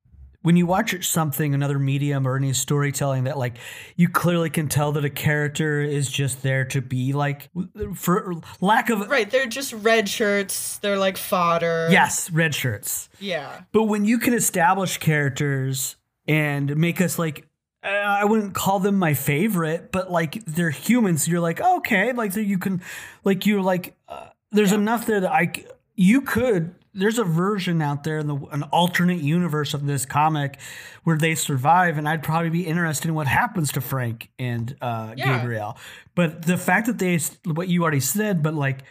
when 0.43 0.55
you 0.55 0.65
watch 0.65 1.05
something, 1.05 1.53
another 1.53 1.77
medium 1.77 2.25
or 2.25 2.37
any 2.37 2.53
storytelling 2.53 3.25
that 3.25 3.37
like 3.37 3.57
you 3.97 4.07
clearly 4.07 4.49
can 4.49 4.69
tell 4.69 4.93
that 4.93 5.03
a 5.03 5.09
character 5.09 5.81
is 5.81 6.09
just 6.09 6.41
there 6.41 6.63
to 6.65 6.81
be 6.81 7.11
like 7.11 7.49
for 7.95 8.33
lack 8.61 8.89
of 8.89 9.09
Right, 9.09 9.29
they're 9.29 9.47
just 9.47 9.73
red 9.73 10.07
shirts. 10.07 10.77
They're 10.77 10.97
like 10.97 11.17
fodder. 11.17 11.89
yes, 11.91 12.31
red 12.31 12.55
shirts. 12.55 13.09
Yeah. 13.19 13.63
But 13.73 13.83
when 13.83 14.05
you 14.05 14.19
can 14.19 14.33
establish 14.33 14.97
characters 14.99 15.97
and 16.27 16.77
make 16.77 17.01
us 17.01 17.19
like, 17.19 17.45
uh, 17.83 17.87
I 17.87 18.23
wouldn't 18.23 18.53
call 18.53 18.79
them 18.79 18.97
my 18.97 19.13
favorite, 19.15 19.91
but 19.91 20.09
like 20.11 20.43
they're 20.45 20.69
humans. 20.69 21.27
You're 21.27 21.41
like, 21.41 21.59
okay, 21.59 22.13
like 22.13 22.31
so 22.31 22.39
you 22.39 22.57
can, 22.57 22.81
like 23.25 23.45
you're 23.45 23.61
like, 23.61 23.95
uh, 24.07 24.27
there's 24.51 24.71
enough 24.71 25.05
there 25.05 25.19
that 25.19 25.31
I 25.31 25.51
you 25.95 26.21
could. 26.21 26.75
There's 26.93 27.19
a 27.19 27.23
version 27.23 27.81
out 27.81 28.03
there 28.03 28.17
in 28.19 28.27
the 28.27 28.35
an 28.51 28.63
alternate 28.63 29.19
universe 29.19 29.73
of 29.73 29.85
this 29.85 30.05
comic 30.05 30.59
where 31.03 31.17
they 31.17 31.35
survive, 31.35 31.97
and 31.97 32.09
I'd 32.09 32.23
probably 32.23 32.49
be 32.49 32.65
interested 32.65 33.09
in 33.09 33.13
what 33.13 33.27
happens 33.27 33.71
to 33.73 33.81
Frank 33.81 34.29
and 34.39 34.75
uh, 34.81 35.13
Yeah. 35.15 35.37
Gabriel. 35.39 35.77
But 36.15 36.43
the 36.43 36.57
fact 36.57 36.87
that 36.87 36.97
they, 36.97 37.19
what 37.45 37.67
you 37.67 37.83
already 37.83 37.99
said, 37.99 38.41
but 38.41 38.55
like 38.55 38.83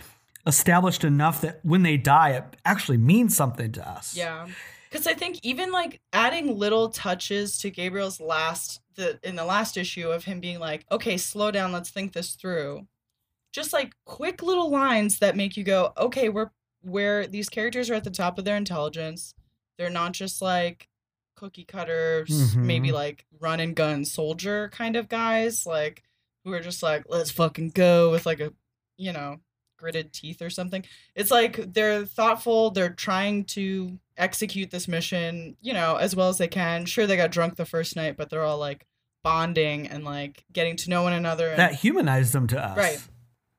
established 0.47 1.03
enough 1.03 1.40
that 1.40 1.59
when 1.64 1.83
they 1.83 1.97
die, 1.97 2.31
it 2.31 2.45
actually 2.64 2.99
means 2.99 3.37
something 3.37 3.73
to 3.73 3.88
us. 3.88 4.16
Yeah. 4.16 4.47
Because 4.88 5.09
I 5.09 5.14
think 5.14 5.40
even 5.42 5.73
like 5.73 6.01
adding 6.12 6.57
little 6.57 6.90
touches 6.90 7.59
to 7.59 7.71
Gabriel's 7.71 8.21
last 8.21 8.81
the 8.95 9.19
in 9.23 9.37
the 9.37 9.45
last 9.45 9.77
issue 9.77 10.09
of 10.09 10.25
him 10.25 10.40
being 10.40 10.59
like, 10.61 10.87
okay, 10.90 11.16
slow 11.16 11.51
down, 11.51 11.73
let's 11.73 11.90
think 11.90 12.12
this 12.12 12.35
through. 12.35 12.87
Just 13.57 13.73
like 13.73 13.95
quick 14.05 14.42
little 14.42 14.71
lines 14.71 15.19
that 15.21 15.35
make 15.35 15.57
you 15.57 15.64
go, 15.64 15.92
okay, 15.97 16.29
we're 16.29 16.51
where 16.83 17.27
these 17.27 17.49
characters 17.49 17.88
are 17.90 17.95
at 17.95 18.05
the 18.05 18.11
top 18.11 18.38
of 18.38 18.45
their 18.45 18.57
intelligence. 18.57 19.35
They're 19.79 19.88
not 19.90 20.12
just 20.12 20.42
like 20.42 20.88
cookie 21.37 21.64
cutters, 21.64 22.55
maybe 22.55 22.90
Mhm. 22.90 22.92
like 22.92 23.25
run 23.40 23.59
and 23.61 23.75
gun 23.75 24.05
soldier 24.05 24.69
kind 24.73 24.95
of 24.95 25.09
guys, 25.09 25.64
like 25.64 26.03
who 26.45 26.53
are 26.53 26.61
just 26.61 26.83
like, 26.83 27.05
let's 27.09 27.31
fucking 27.31 27.71
go 27.71 28.11
with 28.11 28.27
like 28.27 28.40
a, 28.40 28.53
you 28.99 29.12
know, 29.12 29.40
gritted 29.79 30.12
teeth 30.12 30.40
or 30.42 30.51
something. 30.51 30.85
It's 31.14 31.31
like 31.31 31.73
they're 31.73 32.05
thoughtful, 32.05 32.71
they're 32.71 32.90
trying 32.95 33.45
to 33.47 33.99
execute 34.19 34.71
this 34.71 34.87
mission, 34.87 35.57
you 35.62 35.73
know, 35.73 35.97
as 35.97 36.14
well 36.14 36.29
as 36.29 36.37
they 36.38 36.49
can. 36.49 36.85
Sure, 36.85 37.07
they 37.07 37.16
got 37.16 37.31
drunk 37.33 37.57
the 37.57 37.64
first 37.66 37.97
night, 37.97 38.16
but 38.19 38.29
they're 38.31 38.45
all 38.45 38.59
like 38.59 38.87
bonding 39.25 39.88
and 39.88 40.05
like 40.05 40.45
getting 40.53 40.77
to 40.77 40.90
know 40.90 41.03
one 41.03 41.12
another. 41.14 41.49
And, 41.49 41.59
That 41.59 41.75
humanized 41.75 42.33
them 42.33 42.47
to 42.49 42.62
us. 42.64 42.77
Right. 42.77 43.01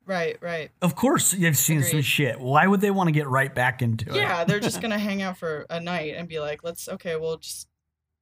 Right, 0.08 0.38
right. 0.42 0.72
Of 0.82 0.96
course, 0.96 1.34
you've 1.34 1.58
seen 1.58 1.84
some 1.84 2.02
shit. 2.02 2.40
Why 2.40 2.66
would 2.66 2.82
they 2.82 2.90
want 2.92 3.08
to 3.10 3.12
get 3.12 3.28
right 3.28 3.54
back 3.54 3.82
into 3.84 4.10
it? 4.10 4.16
Yeah, 4.16 4.44
they're 4.46 4.60
just 4.60 4.82
gonna 4.82 4.98
hang 4.98 5.22
out 5.22 5.38
for 5.38 5.66
a 5.70 5.80
night 5.80 6.16
and 6.18 6.28
be 6.28 6.40
like, 6.40 6.64
let's 6.64 6.88
okay, 6.90 7.16
we'll 7.16 7.38
just 7.38 7.68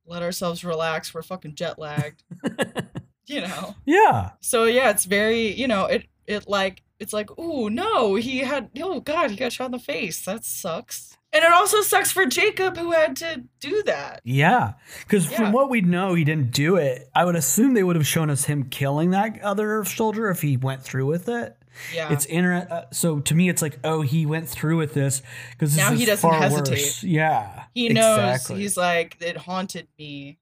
let 0.05 0.21
ourselves 0.21 0.63
relax. 0.65 1.13
We're 1.13 1.21
fucking 1.23 1.55
jet 1.55 1.79
lagged, 1.79 2.23
you 3.27 3.41
know. 3.41 3.75
yeah. 3.85 4.31
So 4.41 4.65
yeah, 4.65 4.89
it's 4.89 5.05
very, 5.05 5.51
you 5.53 5.67
know, 5.67 5.85
it 5.85 6.05
it 6.27 6.47
like 6.47 6.81
it's 6.99 7.13
like, 7.13 7.29
oh 7.37 7.67
no, 7.67 8.15
he 8.15 8.39
had 8.39 8.69
oh 8.81 8.99
god, 8.99 9.31
he 9.31 9.37
got 9.37 9.51
shot 9.53 9.65
in 9.65 9.71
the 9.71 9.79
face. 9.79 10.23
That 10.25 10.43
sucks. 10.45 11.17
And 11.33 11.43
it 11.43 11.51
also 11.51 11.81
sucks 11.81 12.11
for 12.13 12.25
Jacob 12.25 12.77
who 12.77 12.91
had 12.91 13.17
to 13.17 13.43
do 13.59 13.83
that. 13.83 14.21
Yeah. 14.23 14.75
Because 14.99 15.29
Yeah. 15.29 15.35
from 15.37 15.51
what 15.51 15.69
we 15.69 15.81
know, 15.81 16.13
he 16.13 16.23
didn't 16.23 16.51
do 16.51 16.77
it. 16.77 17.09
I 17.13 17.25
would 17.25 17.35
assume 17.35 17.73
they 17.73 17.83
would 17.83 17.97
have 17.97 18.07
shown 18.07 18.29
us 18.29 18.45
him 18.45 18.69
killing 18.69 19.09
that 19.09 19.41
other 19.41 19.83
soldier 19.83 20.29
if 20.29 20.41
he 20.41 20.55
went 20.55 20.81
through 20.83 21.07
with 21.07 21.27
it. 21.27 21.57
Yeah. 21.93 22.11
It's 22.11 22.25
inter- 22.25 22.67
uh, 22.69 22.83
so 22.91 23.19
to 23.19 23.35
me, 23.35 23.49
it's 23.49 23.61
like, 23.61 23.79
oh, 23.83 24.01
he 24.01 24.25
went 24.25 24.47
through 24.49 24.77
with 24.77 24.93
this 24.93 25.21
because 25.51 25.75
Now 25.75 25.93
he 25.93 26.05
doesn't 26.05 26.29
hesitate. 26.29 26.71
worse. 26.71 27.03
Yeah, 27.03 27.65
he 27.73 27.89
knows 27.89 28.17
exactly. 28.17 28.61
he's 28.61 28.77
like 28.77 29.17
it 29.21 29.37
haunted 29.37 29.87
me 29.97 30.39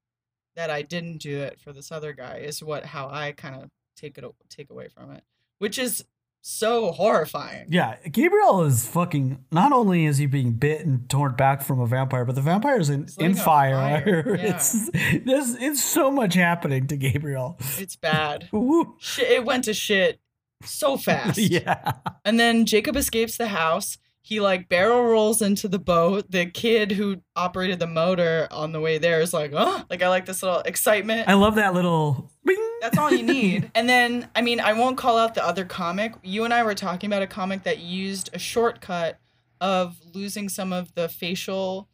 that 0.55 0.69
I 0.69 0.81
didn't 0.81 1.17
do 1.17 1.39
it 1.41 1.59
for 1.59 1.73
this 1.73 1.91
other 1.91 2.13
guy 2.13 2.37
is 2.37 2.61
what 2.63 2.85
how 2.85 3.09
I 3.09 3.31
kind 3.31 3.55
of 3.55 3.69
take 3.95 4.17
it 4.17 4.25
take 4.49 4.69
away 4.69 4.87
from 4.87 5.11
it, 5.11 5.23
which 5.59 5.77
is 5.77 6.05
so 6.45 6.91
horrifying. 6.91 7.67
Yeah, 7.69 7.95
Gabriel 8.11 8.63
is 8.63 8.85
fucking. 8.85 9.45
Not 9.51 9.71
only 9.71 10.05
is 10.05 10.17
he 10.17 10.25
being 10.25 10.51
bit 10.51 10.85
and 10.85 11.09
torn 11.09 11.35
back 11.35 11.61
from 11.61 11.79
a 11.79 11.87
vampire, 11.87 12.25
but 12.25 12.35
the 12.35 12.41
vampire 12.41 12.79
is 12.79 12.89
in, 12.89 13.07
in 13.17 13.33
fire. 13.33 14.03
fire, 14.03 14.35
yeah. 14.37 14.55
It's 14.55 14.89
there's 15.25 15.55
it's 15.55 15.81
so 15.81 16.11
much 16.11 16.33
happening 16.33 16.85
to 16.87 16.97
Gabriel. 16.97 17.57
It's 17.77 17.95
bad. 17.95 18.49
Shit, 18.99 19.31
it 19.31 19.45
went 19.45 19.63
to 19.65 19.73
shit 19.73 20.19
so 20.65 20.97
fast. 20.97 21.37
Yeah, 21.37 21.93
And 22.25 22.39
then 22.39 22.65
Jacob 22.65 22.95
escapes 22.95 23.37
the 23.37 23.47
house. 23.47 23.97
He 24.21 24.39
like 24.39 24.69
barrel 24.69 25.03
rolls 25.03 25.41
into 25.41 25.67
the 25.67 25.79
boat. 25.79 26.31
The 26.31 26.45
kid 26.45 26.93
who 26.93 27.17
operated 27.35 27.79
the 27.79 27.87
motor 27.87 28.47
on 28.51 28.71
the 28.71 28.79
way 28.79 28.97
there 28.97 29.19
is 29.19 29.33
like, 29.33 29.51
oh, 29.53 29.83
like 29.89 30.01
I 30.01 30.07
like 30.07 30.25
this 30.25 30.41
little 30.41 30.59
excitement. 30.61 31.27
I 31.27 31.33
love 31.33 31.55
that 31.55 31.73
little. 31.73 32.31
Bing. 32.45 32.57
That's 32.81 32.97
all 32.97 33.11
you 33.11 33.23
need. 33.23 33.69
and 33.75 33.87
then, 33.89 34.29
I 34.33 34.41
mean, 34.41 34.61
I 34.61 34.73
won't 34.73 34.97
call 34.97 35.17
out 35.17 35.35
the 35.35 35.45
other 35.45 35.65
comic. 35.65 36.13
You 36.23 36.45
and 36.45 36.53
I 36.53 36.63
were 36.63 36.73
talking 36.75 37.09
about 37.09 37.21
a 37.21 37.27
comic 37.27 37.63
that 37.63 37.79
used 37.79 38.29
a 38.33 38.39
shortcut 38.39 39.19
of 39.59 39.97
losing 40.13 40.47
some 40.47 40.71
of 40.71 40.93
the 40.95 41.09
facial 41.09 41.89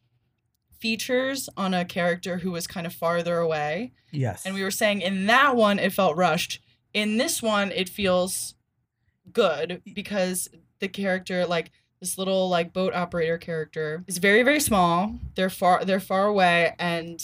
features 0.80 1.50
on 1.58 1.74
a 1.74 1.86
character 1.86 2.38
who 2.38 2.52
was 2.52 2.68
kind 2.68 2.88
of 2.88 2.94
farther 2.94 3.38
away. 3.40 3.92
Yes, 4.12 4.46
And 4.46 4.56
we 4.56 4.64
were 4.64 4.72
saying 4.72 5.02
in 5.02 5.28
that 5.28 5.56
one, 5.56 5.78
it 5.78 5.94
felt 5.94 6.16
rushed. 6.16 6.62
In 6.94 7.18
this 7.18 7.42
one, 7.44 7.72
it 7.72 7.90
feels 7.90 8.56
good 9.34 9.82
because 9.94 10.50
the 10.80 10.88
character, 10.88 11.46
like 11.46 11.72
this 12.00 12.18
little 12.18 12.50
like 12.50 12.74
boat 12.74 12.94
operator 12.94 13.38
character, 13.38 14.04
is 14.08 14.18
very 14.18 14.44
very 14.44 14.60
small. 14.60 15.16
They're 15.36 15.50
far 15.50 15.86
they're 15.86 16.00
far 16.00 16.26
away, 16.28 16.76
and 16.80 17.22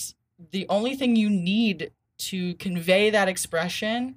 the 0.52 0.68
only 0.70 0.96
thing 0.96 1.16
you 1.16 1.30
need 1.30 1.92
to 2.18 2.56
convey 2.56 3.10
that 3.10 3.28
expression 3.28 4.16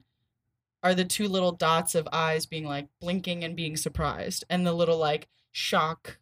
are 0.82 0.94
the 0.94 1.04
two 1.04 1.26
little 1.26 1.52
dots 1.52 1.94
of 1.94 2.08
eyes 2.12 2.46
being 2.46 2.64
like 2.64 2.86
blinking 3.00 3.44
and 3.44 3.56
being 3.56 3.76
surprised, 3.76 4.44
and 4.48 4.66
the 4.66 4.72
little 4.72 4.98
like 4.98 5.28
shock 5.52 6.18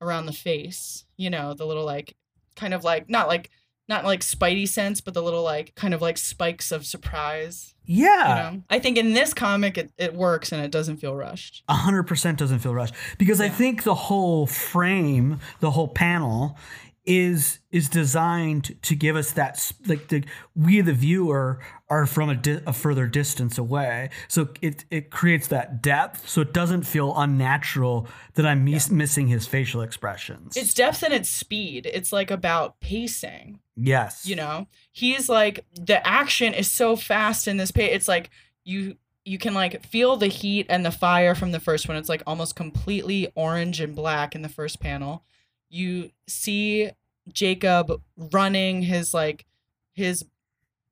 around 0.00 0.26
the 0.26 0.32
face. 0.32 1.04
You 1.16 1.30
know, 1.30 1.54
the 1.54 1.66
little 1.66 1.84
like 1.84 2.16
kind 2.54 2.74
of 2.74 2.84
like 2.84 3.08
not 3.08 3.28
like 3.28 3.50
not 3.88 4.04
like 4.04 4.20
spidey 4.20 4.68
sense, 4.68 5.00
but 5.00 5.14
the 5.14 5.22
little 5.22 5.42
like 5.42 5.74
kind 5.74 5.94
of 5.94 6.02
like 6.02 6.18
spikes 6.18 6.72
of 6.72 6.84
surprise. 6.84 7.74
yeah. 7.84 8.50
You 8.50 8.56
know, 8.56 8.62
I 8.68 8.78
think 8.78 8.98
in 8.98 9.12
this 9.12 9.32
comic 9.32 9.78
it, 9.78 9.90
it 9.96 10.14
works 10.14 10.52
and 10.52 10.62
it 10.62 10.70
doesn't 10.70 10.96
feel 10.96 11.14
rushed. 11.14 11.62
A 11.68 11.74
hundred 11.74 12.04
percent 12.04 12.38
doesn't 12.38 12.58
feel 12.58 12.74
rushed 12.74 12.94
because 13.18 13.40
I 13.40 13.48
think 13.48 13.84
the 13.84 13.94
whole 13.94 14.46
frame, 14.46 15.38
the 15.60 15.70
whole 15.70 15.88
panel, 15.88 16.58
is 17.06 17.60
is 17.70 17.88
designed 17.88 18.76
to 18.82 18.94
give 18.96 19.14
us 19.16 19.30
that 19.32 19.72
like 19.86 20.08
the 20.08 20.24
we 20.54 20.80
the 20.80 20.92
viewer 20.92 21.60
are 21.88 22.04
from 22.04 22.28
a, 22.28 22.34
di- 22.34 22.60
a 22.66 22.72
further 22.72 23.06
distance 23.06 23.58
away, 23.58 24.10
so 24.28 24.48
it 24.60 24.84
it 24.90 25.10
creates 25.10 25.46
that 25.48 25.80
depth, 25.82 26.28
so 26.28 26.40
it 26.40 26.52
doesn't 26.52 26.82
feel 26.82 27.16
unnatural 27.16 28.08
that 28.34 28.44
I'm 28.44 28.64
mis- 28.64 28.90
missing 28.90 29.28
his 29.28 29.46
facial 29.46 29.82
expressions. 29.82 30.56
It's 30.56 30.74
depth 30.74 31.02
and 31.04 31.14
it's 31.14 31.30
speed. 31.30 31.88
It's 31.92 32.12
like 32.12 32.30
about 32.30 32.80
pacing. 32.80 33.60
yes, 33.76 34.26
You 34.26 34.34
know, 34.36 34.66
he's 34.90 35.28
like 35.28 35.64
the 35.74 36.04
action 36.06 36.54
is 36.54 36.70
so 36.70 36.96
fast 36.96 37.46
in 37.46 37.56
this 37.56 37.70
page. 37.70 37.92
It's 37.92 38.08
like 38.08 38.30
you 38.64 38.96
you 39.24 39.38
can 39.38 39.54
like 39.54 39.84
feel 39.86 40.16
the 40.16 40.26
heat 40.28 40.66
and 40.68 40.84
the 40.84 40.90
fire 40.90 41.34
from 41.36 41.52
the 41.52 41.60
first 41.60 41.86
one. 41.88 41.96
It's 41.96 42.08
like 42.08 42.22
almost 42.26 42.56
completely 42.56 43.30
orange 43.36 43.80
and 43.80 43.94
black 43.94 44.34
in 44.34 44.42
the 44.42 44.48
first 44.48 44.80
panel. 44.80 45.24
You 45.68 46.10
see 46.26 46.90
Jacob 47.32 48.00
running 48.16 48.82
his 48.82 49.12
like 49.14 49.46
his 49.92 50.24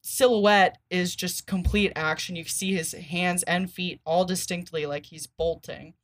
silhouette 0.02 0.78
is 0.90 1.14
just 1.16 1.46
complete 1.46 1.92
action. 1.96 2.36
You 2.36 2.44
see 2.44 2.74
his 2.74 2.92
hands 2.92 3.42
and 3.44 3.70
feet 3.70 4.00
all 4.04 4.24
distinctly 4.24 4.86
like 4.86 5.06
he's 5.06 5.26
bolting 5.26 5.94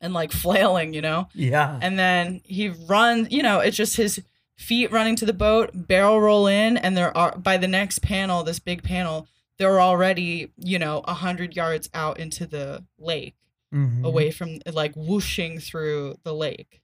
and 0.00 0.12
like 0.12 0.32
flailing, 0.42 0.92
you 0.94 1.00
know? 1.00 1.28
yeah, 1.34 1.78
and 1.80 1.98
then 1.98 2.40
he 2.44 2.68
runs 2.68 3.28
you 3.30 3.42
know 3.42 3.60
it's 3.60 3.76
just 3.76 3.96
his 3.96 4.22
feet 4.56 4.92
running 4.92 5.16
to 5.16 5.26
the 5.26 5.32
boat 5.32 5.70
barrel 5.74 6.20
roll 6.20 6.46
in 6.46 6.76
and 6.76 6.96
there 6.96 7.16
are 7.16 7.36
by 7.36 7.56
the 7.56 7.66
next 7.66 7.98
panel 8.00 8.44
this 8.44 8.60
big 8.60 8.82
panel 8.82 9.26
they're 9.58 9.80
already 9.80 10.52
you 10.56 10.78
know 10.78 11.00
a 11.04 11.14
hundred 11.14 11.56
yards 11.56 11.88
out 11.94 12.18
into 12.20 12.46
the 12.46 12.84
lake 12.98 13.34
Mhm. 13.74 14.04
away 14.04 14.30
from 14.30 14.58
like 14.70 14.92
whooshing 14.94 15.58
through 15.58 16.16
the 16.24 16.34
lake 16.34 16.81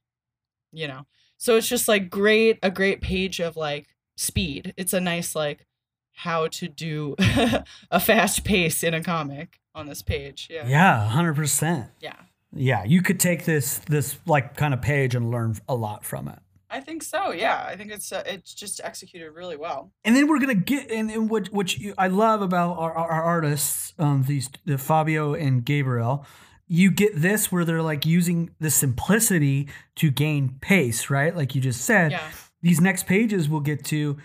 you 0.71 0.87
know 0.87 1.05
so 1.37 1.55
it's 1.55 1.67
just 1.67 1.87
like 1.87 2.09
great 2.09 2.57
a 2.63 2.69
great 2.71 3.01
page 3.01 3.39
of 3.39 3.55
like 3.55 3.87
speed 4.17 4.73
it's 4.77 4.93
a 4.93 4.99
nice 4.99 5.35
like 5.35 5.65
how 6.13 6.47
to 6.47 6.67
do 6.67 7.15
a 7.91 7.99
fast 7.99 8.43
pace 8.43 8.83
in 8.83 8.93
a 8.93 9.01
comic 9.03 9.59
on 9.73 9.85
this 9.87 10.01
page 10.01 10.47
yeah 10.51 10.67
Yeah, 10.67 11.07
hundred 11.07 11.35
percent. 11.35 11.87
yeah 12.01 12.15
Yeah, 12.53 12.83
you 12.83 13.01
could 13.01 13.19
take 13.19 13.45
this 13.45 13.77
this 13.87 14.17
like 14.25 14.55
kind 14.57 14.73
of 14.73 14.81
page 14.81 15.15
and 15.15 15.31
learn 15.31 15.55
a 15.69 15.75
lot 15.75 16.03
from 16.03 16.27
it. 16.27 16.39
I 16.71 16.81
think 16.81 17.01
so. 17.03 17.31
Yeah, 17.31 17.63
I 17.67 17.75
think 17.75 17.91
it's 17.91 18.11
uh, 18.11 18.21
it's 18.27 18.53
just 18.53 18.81
executed 18.83 19.31
really 19.31 19.55
well. 19.55 19.91
and 20.03 20.15
then 20.15 20.27
we're 20.27 20.39
gonna 20.39 20.53
get 20.55 20.91
and, 20.91 21.09
and 21.09 21.29
what 21.29 21.47
which 21.53 21.79
you, 21.79 21.93
I 21.97 22.07
love 22.07 22.41
about 22.41 22.77
our, 22.77 22.91
our, 22.93 23.09
our 23.09 23.23
artists, 23.23 23.93
um, 23.97 24.23
these 24.27 24.49
the 24.65 24.77
Fabio 24.77 25.33
and 25.33 25.63
Gabriel. 25.63 26.25
You 26.69 26.91
get 26.91 27.19
this 27.19 27.51
where 27.51 27.65
they're 27.65 27.81
like 27.81 28.05
using 28.05 28.51
the 28.59 28.69
simplicity 28.69 29.67
to 29.95 30.11
gain 30.11 30.57
pace, 30.61 31.09
right? 31.09 31.35
Like 31.35 31.55
you 31.55 31.61
just 31.61 31.81
said. 31.81 32.11
Yeah, 32.11 32.29
These 32.61 32.79
next 32.79 33.07
pages 33.07 33.49
we'll 33.49 33.59
get 33.61 33.83
to, 33.85 34.17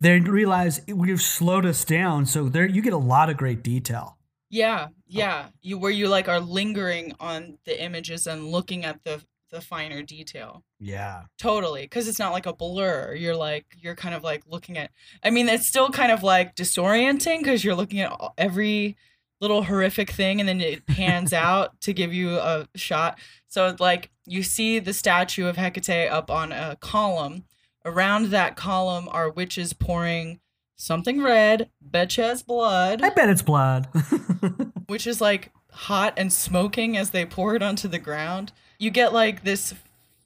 they 0.00 0.18
realize 0.18 0.80
we've 0.88 1.22
slowed 1.22 1.64
us 1.64 1.84
down, 1.84 2.26
so 2.26 2.48
there 2.48 2.66
you 2.68 2.82
get 2.82 2.92
a 2.92 2.98
lot 2.98 3.30
of 3.30 3.36
great 3.36 3.62
detail. 3.62 4.18
yeah, 4.50 4.88
yeah. 5.06 5.46
You 5.62 5.78
where 5.78 5.90
you 5.92 6.08
like 6.08 6.28
are 6.28 6.40
lingering 6.40 7.14
on 7.20 7.58
the 7.64 7.80
images 7.82 8.26
and 8.26 8.48
looking 8.48 8.84
at 8.84 9.02
the 9.04 9.22
the 9.50 9.60
finer 9.60 10.02
detail. 10.02 10.64
Yeah, 10.80 11.22
Totally, 11.38 11.82
because 11.82 12.08
it's 12.08 12.18
not 12.18 12.32
like 12.32 12.46
a 12.46 12.52
blur. 12.52 13.14
You're 13.14 13.36
like 13.36 13.66
you're 13.80 13.94
kind 13.94 14.14
of 14.16 14.24
like 14.24 14.42
looking 14.48 14.76
at. 14.78 14.90
I 15.22 15.30
mean, 15.30 15.48
it's 15.48 15.66
still 15.66 15.90
kind 15.90 16.10
of 16.10 16.22
like 16.24 16.56
disorienting 16.56 17.38
because 17.38 17.62
you're 17.64 17.76
looking 17.76 18.00
at 18.00 18.12
every 18.36 18.96
little 19.44 19.64
horrific 19.64 20.10
thing, 20.10 20.40
and 20.40 20.48
then 20.48 20.60
it 20.60 20.86
pans 20.86 21.32
out 21.46 21.80
to 21.82 21.92
give 21.92 22.12
you 22.12 22.36
a 22.38 22.66
shot. 22.74 23.18
So 23.48 23.76
like 23.78 24.10
you 24.26 24.42
see 24.42 24.78
the 24.78 24.92
statue 24.92 25.46
of 25.46 25.56
Hecate 25.56 26.10
up 26.10 26.30
on 26.30 26.52
a 26.52 26.76
column. 26.80 27.44
Around 27.86 28.30
that 28.30 28.56
column 28.56 29.08
are 29.10 29.30
witches 29.30 29.74
pouring 29.74 30.40
something 30.76 31.22
red, 31.22 31.68
betcha 31.82 32.30
it's 32.30 32.42
blood, 32.42 33.02
I 33.02 33.10
bet 33.10 33.28
it's 33.28 33.42
blood. 33.42 33.88
which 34.86 35.06
is 35.06 35.20
like 35.20 35.52
hot 35.70 36.14
and 36.16 36.32
smoking 36.32 36.96
as 36.96 37.10
they 37.10 37.26
pour 37.26 37.54
it 37.54 37.62
onto 37.62 37.88
the 37.88 37.98
ground. 37.98 38.52
You 38.78 38.90
get 38.90 39.12
like 39.12 39.44
this 39.44 39.74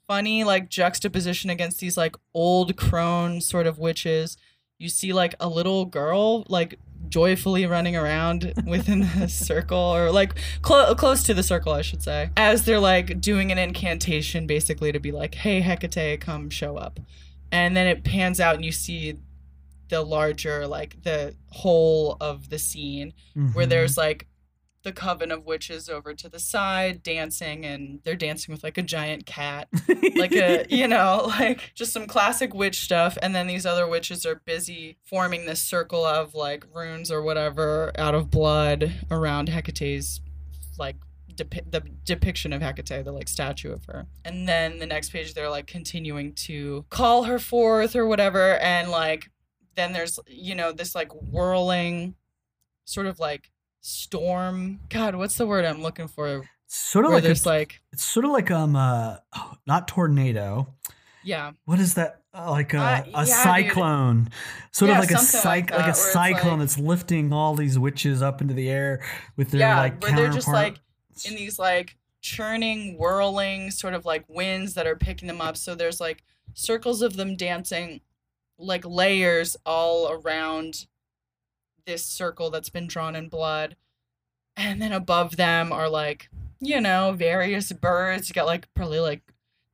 funny 0.07 0.43
like 0.43 0.69
juxtaposition 0.69 1.49
against 1.49 1.79
these 1.79 1.97
like 1.97 2.15
old 2.33 2.77
crone 2.77 3.41
sort 3.41 3.67
of 3.67 3.77
witches. 3.77 4.37
You 4.77 4.89
see 4.89 5.13
like 5.13 5.35
a 5.39 5.49
little 5.49 5.85
girl 5.85 6.45
like 6.47 6.79
joyfully 7.09 7.65
running 7.65 7.95
around 7.95 8.53
within 8.65 9.01
the 9.17 9.27
circle 9.47 9.77
or 9.77 10.11
like 10.11 10.35
clo- 10.61 10.93
close 10.95 11.23
to 11.23 11.33
the 11.33 11.43
circle 11.43 11.73
I 11.73 11.81
should 11.81 12.03
say 12.03 12.29
as 12.37 12.65
they're 12.65 12.79
like 12.79 13.19
doing 13.19 13.51
an 13.51 13.57
incantation 13.57 14.47
basically 14.47 14.91
to 14.91 14.99
be 14.99 15.11
like 15.11 15.35
hey 15.35 15.61
Hecate 15.61 16.19
come 16.21 16.49
show 16.49 16.77
up. 16.77 16.99
And 17.51 17.75
then 17.75 17.87
it 17.87 18.03
pans 18.03 18.39
out 18.39 18.55
and 18.55 18.63
you 18.63 18.71
see 18.71 19.17
the 19.89 20.01
larger 20.03 20.67
like 20.67 21.01
the 21.01 21.33
whole 21.49 22.15
of 22.21 22.49
the 22.49 22.59
scene 22.59 23.11
where 23.53 23.65
Mhm. 23.65 23.69
there's 23.69 23.97
like 23.97 24.27
the 24.83 24.91
coven 24.91 25.31
of 25.31 25.45
witches 25.45 25.89
over 25.89 26.13
to 26.13 26.29
the 26.29 26.39
side 26.39 27.03
dancing 27.03 27.65
and 27.65 27.99
they're 28.03 28.15
dancing 28.15 28.53
with 28.53 28.63
like 28.63 28.77
a 28.77 28.81
giant 28.81 29.25
cat 29.25 29.67
like 30.15 30.31
a 30.31 30.65
you 30.69 30.87
know 30.87 31.25
like 31.39 31.71
just 31.75 31.91
some 31.91 32.07
classic 32.07 32.53
witch 32.53 32.81
stuff 32.81 33.17
and 33.21 33.35
then 33.35 33.45
these 33.47 33.65
other 33.65 33.87
witches 33.87 34.25
are 34.25 34.41
busy 34.45 34.97
forming 35.03 35.45
this 35.45 35.61
circle 35.61 36.05
of 36.05 36.33
like 36.33 36.65
runes 36.73 37.11
or 37.11 37.21
whatever 37.21 37.91
out 37.97 38.15
of 38.15 38.29
blood 38.29 38.93
around 39.11 39.49
hecate's 39.49 40.21
like 40.77 40.95
depi- 41.43 41.69
the 41.71 41.81
depiction 42.05 42.53
of 42.53 42.61
hecate 42.61 43.03
the 43.03 43.11
like 43.11 43.27
statue 43.27 43.71
of 43.71 43.85
her. 43.85 44.07
And 44.25 44.47
then 44.47 44.79
the 44.79 44.85
next 44.85 45.11
page 45.11 45.33
they're 45.33 45.49
like 45.49 45.67
continuing 45.67 46.33
to 46.33 46.85
call 46.89 47.23
her 47.23 47.39
forth 47.39 47.95
or 47.95 48.05
whatever 48.05 48.57
and 48.57 48.89
like 48.89 49.29
then 49.75 49.93
there's 49.93 50.19
you 50.27 50.55
know 50.55 50.71
this 50.71 50.95
like 50.95 51.11
whirling 51.13 52.15
sort 52.85 53.05
of 53.05 53.19
like 53.19 53.49
storm 53.81 54.79
god 54.89 55.15
what's 55.15 55.37
the 55.37 55.47
word 55.47 55.65
i'm 55.65 55.81
looking 55.81 56.07
for 56.07 56.43
sort 56.67 57.05
of 57.05 57.11
like 57.11 57.23
there's 57.23 57.45
a, 57.45 57.49
like 57.49 57.81
it's 57.91 58.03
sort 58.03 58.25
of 58.25 58.31
like 58.31 58.51
um 58.51 58.75
uh 58.75 59.17
oh, 59.35 59.53
not 59.65 59.87
tornado. 59.87 60.73
yeah 61.23 61.51
What 61.65 61.79
is 61.79 61.95
that? 61.95 62.17
Uh, 62.31 62.51
like 62.51 62.75
a, 62.75 62.77
Uh, 62.77 63.03
a 63.05 63.09
yeah, 63.09 63.23
dude. 63.25 63.27
cyclone, 63.27 64.29
sort 64.71 64.89
Yeah, 64.89 64.99
of 64.99 65.03
like 65.05 65.11
a 65.11 65.15
cyc- 65.15 65.45
like 65.45 65.71
like, 65.71 65.87
a 65.87 65.95
cyclone 65.95 66.51
like- 66.51 66.59
that's 66.59 66.77
lifting 66.77 67.33
all 67.33 67.55
these 67.55 67.79
witches 67.79 68.21
up 68.21 68.39
into 68.41 68.53
the 68.53 68.69
air 68.69 69.01
with 69.35 69.49
their 69.49 69.61
yeah 69.61 69.79
like 69.79 69.99
where 70.03 70.15
they're 70.15 70.29
just 70.29 70.47
like 70.47 70.77
in 71.25 71.35
these 71.35 71.57
like 71.57 71.97
churning 72.21 72.97
whirling 72.99 73.71
sort 73.71 73.95
of 73.95 74.05
like 74.05 74.25
winds 74.27 74.75
that 74.75 74.85
are 74.85 74.95
picking 74.95 75.27
them 75.27 75.41
up 75.41 75.57
so 75.57 75.73
there's 75.73 75.99
like 75.99 76.21
circles 76.53 77.01
of 77.01 77.15
them 77.15 77.35
dancing 77.35 77.99
like 78.59 78.85
layers 78.85 79.57
all 79.65 80.11
around 80.11 80.85
this 81.89 82.05
circle 82.05 82.49
that's 82.49 82.69
been 82.69 82.87
drawn 82.87 83.15
in 83.15 83.27
blood. 83.27 83.75
And 84.55 84.81
then 84.81 84.91
above 84.91 85.35
them 85.37 85.71
are 85.71 85.89
like 85.89 86.29
you 86.61 86.79
know 86.79 87.13
various 87.13 87.71
birds. 87.71 88.29
You 88.29 88.33
got 88.33 88.45
like 88.45 88.73
probably 88.73 88.99
like 88.99 89.21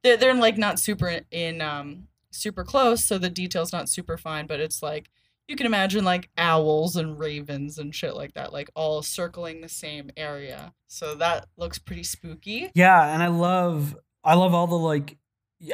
they're, 0.03 0.17
they're 0.17 0.33
like 0.33 0.57
not 0.57 0.79
super 0.79 1.21
in 1.31 1.61
um 1.61 2.07
super 2.31 2.63
close 2.63 3.03
so 3.03 3.17
the 3.17 3.29
detail's 3.29 3.71
not 3.71 3.87
super 3.87 4.17
fine 4.17 4.45
but 4.45 4.59
it's 4.59 4.83
like 4.83 5.09
you 5.47 5.55
can 5.55 5.65
imagine 5.65 6.03
like 6.03 6.29
owls 6.37 6.95
and 6.95 7.17
ravens 7.19 7.77
and 7.77 7.93
shit 7.93 8.15
like 8.15 8.33
that 8.33 8.51
like 8.51 8.69
all 8.75 9.01
circling 9.01 9.61
the 9.61 9.69
same 9.69 10.09
area. 10.17 10.73
So 10.87 11.15
that 11.15 11.47
looks 11.57 11.77
pretty 11.77 12.03
spooky. 12.03 12.71
Yeah, 12.73 13.13
and 13.13 13.21
I 13.21 13.27
love 13.27 13.95
I 14.23 14.35
love 14.35 14.53
all 14.53 14.67
the 14.67 14.75
like 14.75 15.17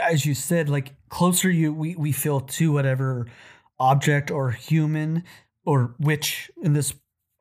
as 0.01 0.25
you 0.25 0.33
said, 0.33 0.69
like 0.69 0.93
closer 1.09 1.49
you 1.49 1.73
we, 1.73 1.95
we 1.95 2.11
feel 2.11 2.41
to 2.41 2.71
whatever 2.71 3.27
object 3.79 4.29
or 4.29 4.51
human 4.51 5.23
or 5.65 5.95
witch 5.99 6.49
in 6.61 6.73
this 6.73 6.93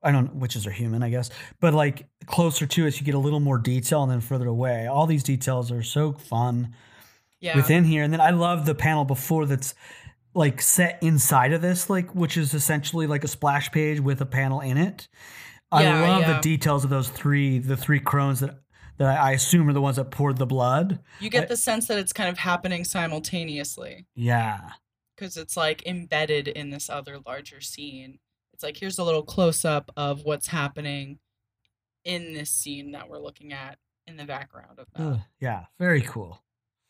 I 0.03 0.13
don't 0.13 0.25
know 0.27 0.31
witches 0.41 0.67
are 0.67 0.71
human, 0.71 1.03
I 1.03 1.11
guess. 1.11 1.31
But 1.61 1.75
like 1.75 2.09
closer 2.27 2.67
to 2.67 2.87
us 2.87 2.99
you 2.99 3.05
get 3.05 3.15
a 3.15 3.19
little 3.19 3.41
more 3.41 3.59
detail 3.59 4.03
and 4.03 4.11
then 4.11 4.21
further 4.21 4.47
away. 4.49 4.87
All 4.87 5.07
these 5.07 5.23
details 5.23 5.71
are 5.71 5.83
so 5.83 6.13
fun 6.13 6.75
yeah 7.41 7.57
within 7.57 7.85
here. 7.85 8.03
And 8.03 8.13
then 8.13 8.21
I 8.21 8.31
love 8.31 8.67
the 8.67 8.75
panel 8.75 9.05
before 9.05 9.47
that's 9.47 9.75
like 10.35 10.63
set 10.63 10.99
inside 11.03 11.53
of 11.53 11.61
this, 11.61 11.91
like 11.91 12.15
which 12.15 12.37
is 12.37 12.55
essentially 12.55 13.07
like 13.07 13.25
a 13.25 13.29
splash 13.29 13.71
page 13.73 14.01
with 14.01 14.21
a 14.21 14.27
panel 14.27 14.61
in 14.61 14.77
it. 14.79 15.09
I 15.73 15.83
Yeah, 15.83 16.01
love 16.09 16.21
yeah. 16.23 16.33
the 16.35 16.41
details 16.41 16.83
of 16.85 16.91
those 16.91 17.09
three, 17.09 17.59
the 17.59 17.77
three 17.77 18.01
crones 18.01 18.41
that 18.41 18.59
that 18.99 19.19
I 19.19 19.33
assume 19.33 19.69
are 19.69 19.73
the 19.73 19.81
ones 19.81 19.97
that 19.97 20.11
poured 20.11 20.37
the 20.37 20.47
blood. 20.47 20.99
you 21.21 21.31
get 21.31 21.45
I- 21.45 21.47
the 21.47 21.57
sense 21.57 21.89
that 21.89 21.99
it's 21.99 22.13
kind 22.13 22.29
of 22.29 22.39
happening 22.39 22.85
simultaneously 22.85 24.07
Yeah. 24.15 24.61
Because 25.21 25.37
it's 25.37 25.57
like 25.57 25.87
embedded 25.87 26.49
in 26.49 26.71
this 26.71 26.89
other 26.89 27.19
larger 27.27 27.61
scene 27.61 28.19
it's 28.61 28.65
like 28.65 28.77
here's 28.77 28.99
a 28.99 29.05
little 29.05 29.23
close 29.23 29.65
up 29.65 29.91
of 29.97 30.25
what's 30.25 30.49
happening 30.49 31.19
in 32.05 32.35
this 32.35 32.51
scene 32.51 32.93
that 32.93 33.09
we're 33.09 33.19
looking 33.19 33.53
at 33.53 33.79
in 34.07 34.17
the 34.17 34.25
background 34.25 34.79
of 34.79 34.87
that 34.93 35.03
Ugh, 35.03 35.21
yeah. 35.41 35.65
Very 35.79 36.03
cool. 36.03 36.43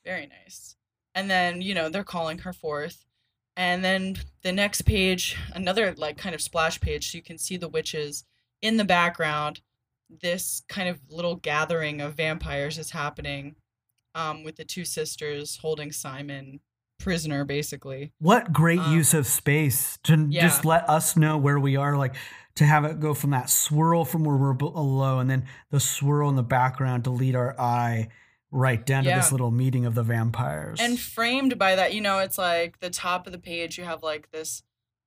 Very 0.05 0.27
nice. 0.27 0.77
And 1.15 1.31
then, 1.31 1.61
you 1.61 1.75
know, 1.75 1.89
they're 1.89 2.03
calling 2.03 2.39
her 2.39 2.53
forth. 2.53 3.05
And 3.57 3.85
then 3.85 4.17
the 4.43 4.53
next 4.53 4.83
page, 4.83 5.37
another 5.55 5.95
like 5.97 6.17
kind 6.17 6.35
of 6.35 6.41
splash 6.41 6.81
page, 6.81 7.11
so 7.11 7.17
you 7.17 7.23
can 7.23 7.39
see 7.39 7.57
the 7.57 7.69
witches 7.69 8.25
in 8.63 8.77
the 8.77 8.85
background. 8.85 9.61
This 10.09 10.63
kind 10.69 10.89
of 10.89 10.99
little 11.09 11.37
gathering 11.37 12.01
of 12.01 12.15
vampires 12.15 12.79
is 12.79 12.91
happening 12.91 13.55
um, 14.15 14.43
with 14.43 14.57
the 14.57 14.65
two 14.65 14.85
sisters 14.85 15.57
holding 15.57 15.93
Simon 15.93 16.61
prisoner, 17.01 17.45
basically. 17.45 18.13
What 18.19 18.53
great 18.53 18.79
Um, 18.79 18.95
use 18.95 19.15
of 19.15 19.27
space 19.27 19.99
to 20.05 20.27
yeah. 20.31 20.43
just 20.43 20.65
let 20.65 20.89
us 20.89 21.17
know 21.17 21.37
where 21.39 21.59
we 21.59 21.77
are, 21.77 21.97
like 21.97 22.15
to 22.57 22.65
have 22.65 22.85
it 22.85 23.01
go 23.01 23.15
from 23.15 23.31
that 23.31 23.49
swirl 23.49 24.05
from 24.05 24.25
where 24.25 24.37
we're 24.37 24.53
below 24.53 25.19
and 25.19 25.31
then 25.31 25.47
the 25.71 25.81
swirl 25.81 26.29
in 26.29 26.37
the 26.37 26.43
background 26.43 27.05
to 27.05 27.11
lead 27.11 27.35
our 27.35 27.59
eye 27.59 28.09
right 28.51 28.85
down 28.85 29.05
to 29.05 29.11
this 29.11 29.31
little 29.33 29.51
meeting 29.51 29.87
of 29.87 29.95
the 29.95 30.03
vampires. 30.03 30.79
And 30.81 30.99
framed 30.99 31.59
by 31.59 31.77
that, 31.77 31.95
you 31.95 32.01
know, 32.01 32.19
it's 32.19 32.37
like 32.37 32.79
the 32.81 32.91
top 32.91 33.27
of 33.27 33.33
the 33.33 33.39
page, 33.39 33.79
you 33.79 33.85
have 33.85 34.03
like 34.03 34.31
this, 34.31 34.63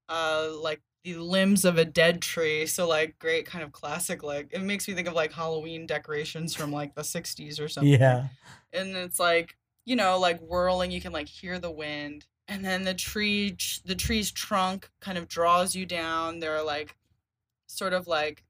uh, 0.09 0.49
like 0.61 0.81
the 1.03 1.17
limbs 1.17 1.65
of 1.65 1.77
a 1.77 1.83
dead 1.83 2.21
tree. 2.21 2.65
So, 2.65 2.87
like, 2.87 3.19
great 3.19 3.45
kind 3.45 3.63
of 3.63 3.73
classic, 3.73 4.23
like, 4.23 4.47
it 4.51 4.61
makes 4.61 4.87
me 4.87 4.93
think 4.93 5.07
of 5.09 5.13
like 5.13 5.33
Halloween 5.33 5.85
decorations 5.85 6.55
from 6.55 6.71
like 6.71 6.95
the 6.95 7.01
60s 7.01 7.59
or 7.59 7.67
something. 7.67 7.91
yeah. 7.91 8.27
and 8.71 8.95
it's 8.95 9.19
like 9.19 9.57
you 9.85 9.95
know 9.95 10.17
like 10.19 10.39
whirling 10.39 10.91
you 10.91 11.01
can 11.01 11.11
like 11.11 11.27
hear 11.27 11.59
the 11.59 11.71
wind 11.71 12.25
and 12.47 12.63
then 12.63 12.83
the 12.83 12.93
tree 12.93 13.55
the 13.85 13.95
tree's 13.95 14.31
trunk 14.31 14.89
kind 15.01 15.17
of 15.17 15.27
draws 15.27 15.75
you 15.75 15.85
down 15.85 16.39
there 16.39 16.55
are 16.55 16.63
like 16.63 16.95
sort 17.67 17.93
of 17.93 18.07
like 18.07 18.43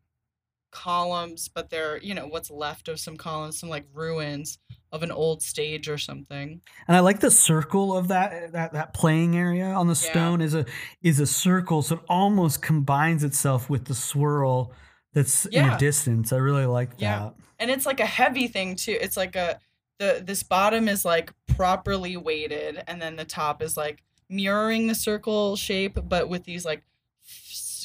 columns 0.71 1.47
but 1.47 1.69
they're 1.69 1.97
you 2.01 2.15
know 2.15 2.25
what's 2.25 2.49
left 2.49 2.87
of 2.87 2.99
some 2.99 3.15
columns 3.15 3.59
some 3.59 3.69
like 3.69 3.85
ruins 3.93 4.57
of 4.91 5.03
an 5.03 5.11
old 5.11 5.41
stage 5.43 5.87
or 5.87 5.97
something 5.99 6.59
And 6.87 6.97
I 6.97 6.99
like 6.99 7.19
the 7.19 7.29
circle 7.29 7.95
of 7.95 8.07
that 8.07 8.33
eh, 8.33 8.47
that 8.51 8.73
that 8.73 8.93
playing 8.93 9.35
area 9.37 9.65
on 9.65 9.87
the 9.87 9.93
Yeah. 9.93 10.09
stone 10.11 10.41
is 10.41 10.55
a 10.55 10.65
is 11.03 11.19
a 11.19 11.27
circle, 11.27 11.81
so 11.83 11.95
it 11.97 12.01
almost 12.09 12.61
combines 12.63 13.23
itself 13.23 13.69
with 13.69 13.85
the 13.85 13.93
swirl 13.95 14.71
that's 15.13 15.45
in 15.45 15.51
Yeah. 15.53 15.69
the 15.71 15.77
distance. 15.77 16.33
I 16.33 16.37
really 16.37 16.65
like 16.65 16.91
Yeah. 16.97 17.19
that. 17.19 17.35
and 17.59 17.69
it's 17.71 17.85
like 17.85 17.99
a 17.99 18.05
heavy 18.05 18.47
thing 18.47 18.75
too 18.75 18.97
it's 18.99 19.15
like 19.15 19.35
a 19.35 19.59
the 19.99 20.21
this 20.25 20.43
bottom 20.43 20.87
is 20.87 21.05
like 21.05 21.31
properly 21.47 22.17
weighted 22.17 22.83
and 22.87 23.01
then 23.01 23.15
the 23.15 23.25
top 23.25 23.61
is 23.61 23.77
like 23.77 24.03
mirroring 24.29 24.87
the 24.87 24.95
circle 24.95 25.55
shape 25.55 25.97
but 26.07 26.29
with 26.29 26.43
these 26.43 26.65
like 26.65 26.83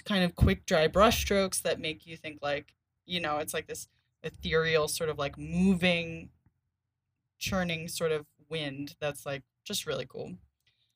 kind 0.05 0.25
of 0.25 0.35
quick 0.35 0.65
dry 0.65 0.87
brush 0.87 1.21
strokes 1.21 1.61
that 1.61 1.81
make 1.81 2.07
you 2.07 2.17
think 2.17 2.39
like 2.41 2.75
you 3.05 3.21
know 3.21 3.39
it's 3.39 3.53
like 3.53 3.67
this 3.67 3.89
ethereal 4.23 4.89
sort 4.89 5.11
of 5.11 5.19
like 5.19 5.37
moving 5.37 6.31
churning 7.39 7.89
sort 7.89 8.13
of 8.13 8.27
wind 8.49 8.95
that's 9.01 9.27
like 9.27 9.43
just 9.65 9.87
really 9.87 10.07
cool. 10.07 10.33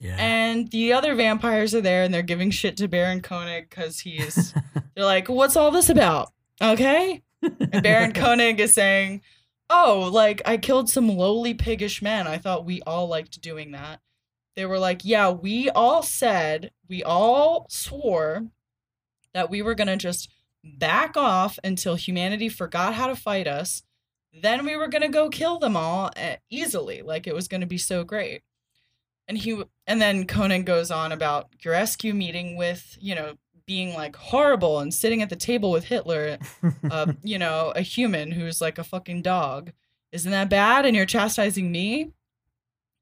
Yeah. 0.00 0.16
and 0.18 0.68
the 0.72 0.94
other 0.94 1.14
vampires 1.14 1.76
are 1.76 1.80
there 1.80 2.02
and 2.02 2.12
they're 2.12 2.22
giving 2.22 2.50
shit 2.50 2.76
to 2.78 2.88
baron 2.88 3.20
koenig 3.20 3.70
because 3.70 4.00
he's 4.00 4.52
they're 4.96 5.04
like 5.04 5.28
what's 5.28 5.54
all 5.54 5.70
this 5.70 5.88
about? 5.88 6.32
Okay? 6.62 7.22
And 7.42 7.82
Baron 7.82 8.12
Koenig 8.14 8.60
is 8.60 8.72
saying, 8.72 9.22
"Oh, 9.72 10.10
like 10.12 10.42
I 10.44 10.58
killed 10.58 10.90
some 10.90 11.08
lowly 11.08 11.54
piggish 11.54 12.02
men. 12.02 12.26
I 12.26 12.38
thought 12.38 12.66
we 12.66 12.82
all 12.82 13.08
liked 13.08 13.40
doing 13.40 13.72
that." 13.72 14.00
They 14.54 14.66
were 14.66 14.78
like, 14.78 15.04
"Yeah, 15.04 15.30
we 15.30 15.70
all 15.70 16.02
said, 16.02 16.72
we 16.88 17.02
all 17.02 17.66
swore 17.70 18.48
that 19.34 19.50
we 19.50 19.62
were 19.62 19.74
going 19.74 19.88
to 19.88 19.96
just 19.96 20.28
back 20.62 21.16
off 21.16 21.58
until 21.64 21.94
humanity 21.94 22.48
forgot 22.48 22.94
how 22.94 23.06
to 23.06 23.16
fight 23.16 23.46
us. 23.46 23.82
Then 24.32 24.66
we 24.66 24.76
were 24.76 24.88
going 24.88 25.02
to 25.02 25.08
go 25.08 25.30
kill 25.30 25.58
them 25.58 25.76
all 25.76 26.10
uh, 26.16 26.36
easily, 26.50 27.02
like 27.02 27.26
it 27.26 27.34
was 27.34 27.48
going 27.48 27.62
to 27.62 27.66
be 27.66 27.78
so 27.78 28.04
great." 28.04 28.42
And 29.28 29.38
he 29.38 29.62
and 29.86 30.02
then 30.02 30.26
Conan 30.26 30.64
goes 30.64 30.90
on 30.90 31.12
about 31.12 31.56
Giurescu 31.58 32.14
meeting 32.14 32.56
with, 32.56 32.98
you 33.00 33.14
know, 33.14 33.36
being 33.72 33.94
like 33.94 34.14
horrible 34.14 34.80
and 34.80 34.92
sitting 34.92 35.22
at 35.22 35.30
the 35.30 35.36
table 35.36 35.70
with 35.70 35.84
Hitler 35.84 36.36
uh, 36.90 37.10
you 37.22 37.38
know, 37.38 37.72
a 37.74 37.80
human 37.80 38.30
who's 38.30 38.60
like 38.60 38.76
a 38.76 38.84
fucking 38.84 39.22
dog. 39.22 39.72
Isn't 40.12 40.30
that 40.30 40.50
bad? 40.50 40.84
And 40.84 40.94
you're 40.94 41.06
chastising 41.06 41.72
me? 41.72 42.12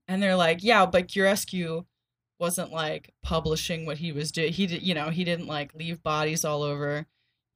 And 0.07 0.23
they're 0.23 0.37
like, 0.37 0.63
yeah, 0.63 0.87
but 0.87 1.09
Giurescu 1.09 1.85
wasn't 2.39 2.71
like 2.71 3.13
publishing 3.21 3.85
what 3.85 3.99
he 3.99 4.13
was 4.13 4.31
doing. 4.31 4.53
He 4.53 4.69
did, 4.69 4.83
you 4.85 4.95
know, 4.95 5.11
he 5.11 5.25
didn't 5.25 5.49
like 5.49 5.75
leave 5.75 6.05
bodies 6.05 6.45
all 6.45 6.63
over. 6.63 7.05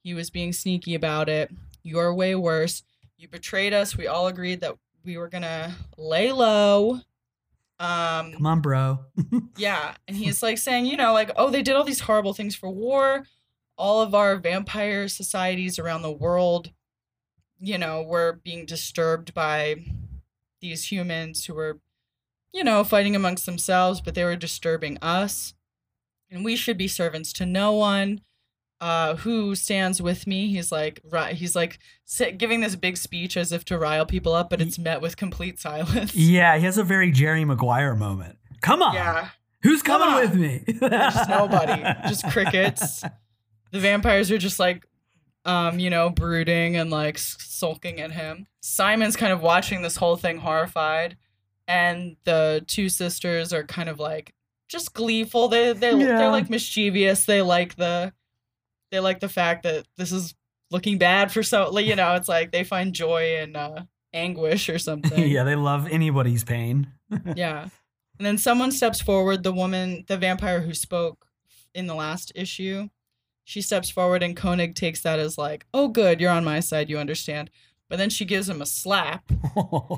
He 0.03 0.13
was 0.13 0.31
being 0.31 0.53
sneaky 0.53 0.97
about 0.97 1.29
it. 1.29 1.53
You're 1.85 2.13
way 2.13 2.35
worse. 2.35 2.83
You 3.17 3.29
betrayed 3.29 3.73
us. 3.73 3.97
We 3.97 4.09
all 4.09 4.27
agreed 4.27 4.61
that 4.63 4.77
we 5.05 5.19
were 5.19 5.29
gonna 5.29 5.73
lay 5.97 6.33
low 6.33 7.01
Um, 7.79 8.33
Come 8.35 8.47
on, 8.47 8.61
bro. 8.61 9.01
yeah, 9.57 9.95
and 10.07 10.17
he's 10.17 10.43
like 10.43 10.59
saying, 10.59 10.87
you 10.87 10.97
know, 10.97 11.13
like, 11.13 11.31
oh, 11.37 11.51
they 11.51 11.63
did 11.63 11.75
all 11.75 11.85
these 11.85 12.01
horrible 12.01 12.35
things 12.35 12.55
for 12.55 12.71
war. 12.71 13.25
All 13.77 14.01
of 14.01 14.15
our 14.15 14.37
vampire 14.37 15.09
societies 15.09 15.79
around 15.79 16.03
the 16.03 16.13
world, 16.13 16.71
you 17.59 17.77
know, 17.77 18.03
were 18.03 18.41
being 18.45 18.67
disturbed 18.67 19.35
by 19.35 19.77
these 20.61 20.91
humans 20.91 21.45
who 21.45 21.55
were, 21.55 21.81
you 22.53 22.63
know, 22.63 22.85
fighting 22.85 23.17
amongst 23.17 23.47
themselves, 23.47 24.01
but 24.01 24.15
they 24.15 24.25
were 24.25 24.37
disturbing 24.37 24.97
us. 25.03 25.55
And 26.31 26.45
we 26.45 26.57
should 26.57 26.79
be 26.79 26.89
servants 26.89 27.33
to 27.35 27.47
no 27.47 27.73
one. 27.73 28.21
Uh, 28.85 29.17
who 29.17 29.55
stands 29.55 30.03
with 30.03 30.27
me? 30.27 30.49
He's 30.49 30.71
like, 30.71 31.01
he's 31.33 31.57
like 31.57 31.79
giving 32.37 32.61
this 32.61 32.77
big 32.77 32.99
speech 32.99 33.35
as 33.35 33.51
if 33.51 33.65
to 33.65 33.79
rile 33.79 34.05
people 34.05 34.35
up, 34.35 34.51
but 34.51 34.61
it's 34.61 34.79
met 34.79 35.01
with 35.01 35.17
complete 35.17 35.59
silence. 35.59 36.15
yeah, 36.15 36.59
he 36.59 36.65
has 36.67 36.77
a 36.77 36.85
very 36.85 37.11
Jerry 37.11 37.47
Maguire 37.47 37.95
moment. 37.95 38.37
Come 38.61 38.83
on. 38.83 38.93
Yeah. 38.95 39.29
Who's 39.63 39.83
Come 39.83 40.03
coming 40.03 40.15
on. 40.15 40.21
with 40.21 40.35
me? 40.39 40.65
just 40.91 41.29
nobody, 41.31 41.83
just 42.07 42.29
crickets. 42.31 43.03
The 43.73 43.81
vampires 43.81 44.31
are 44.31 44.37
just 44.37 44.59
like, 44.61 44.87
um, 45.47 45.79
you 45.79 45.89
know, 45.89 46.11
brooding 46.11 46.77
and 46.77 46.91
like 46.91 47.17
sulking 47.17 48.03
at 48.03 48.13
him. 48.13 48.47
Simon's 48.61 49.17
kind 49.17 49.33
of 49.33 49.41
watching 49.41 49.81
this 49.81 49.97
whole 49.97 50.17
thing 50.17 50.37
horrified, 50.37 51.17
and 51.67 52.17
the 52.25 52.63
two 52.67 52.91
sisters 52.91 53.55
are 53.55 53.65
kind 53.65 53.89
of 53.89 53.99
like 53.99 54.35
just 54.69 54.93
gleeful. 54.93 55.49
They 55.49 55.73
they 55.73 55.93
Yeah. 55.93 56.19
they're 56.19 56.31
like 56.31 56.51
mischievous. 56.51 57.25
They 57.25 57.41
like 57.41 57.77
the 57.77 58.13
they 58.95 59.01
like 59.01 59.19
the 59.19 59.29
fact 59.29 59.65
that 59.65 59.85
this 59.97 60.13
is 60.13 60.35
looking 60.71 60.99
bad 60.99 61.33
for 61.33 61.43
so 61.43 61.69
like, 61.71 61.85
you 61.85 61.97
know 61.97 62.15
it's 62.15 62.29
like 62.29 62.53
they 62.53 62.63
find 62.63 62.95
joy 62.95 63.39
in 63.43 63.57
uh, 63.57 63.85
anguish 64.13 64.69
or 64.69 64.79
something. 64.89 65.29
yeah, 65.29 65.43
they 65.43 65.57
love 65.57 65.89
anybody's 65.91 66.45
pain. 66.45 66.93
Yeah. 67.37 67.63
And 68.19 68.25
then 68.25 68.39
someone 68.39 68.71
steps 68.71 69.01
forward, 69.01 69.43
the 69.43 69.53
woman, 69.53 70.05
the 70.07 70.17
vampire 70.17 70.61
who 70.61 70.73
spoke 70.73 71.27
in 71.75 71.89
the 71.89 71.95
last 71.97 72.31
issue. 72.37 72.89
She 73.43 73.61
steps 73.61 73.91
forward 73.91 74.23
and 74.23 74.37
Koenig 74.37 74.77
takes 74.77 75.03
that 75.03 75.19
as 75.19 75.37
like, 75.37 75.67
"Oh 75.75 75.89
good, 75.89 76.21
you're 76.21 76.31
on 76.31 76.45
my 76.45 76.61
side, 76.61 76.89
you 76.89 76.99
understand." 76.99 77.51
But 77.91 77.97
then 77.99 78.11
she 78.11 78.25
gives 78.25 78.49
him 78.49 78.63
a 78.63 78.67
slap. 78.67 79.25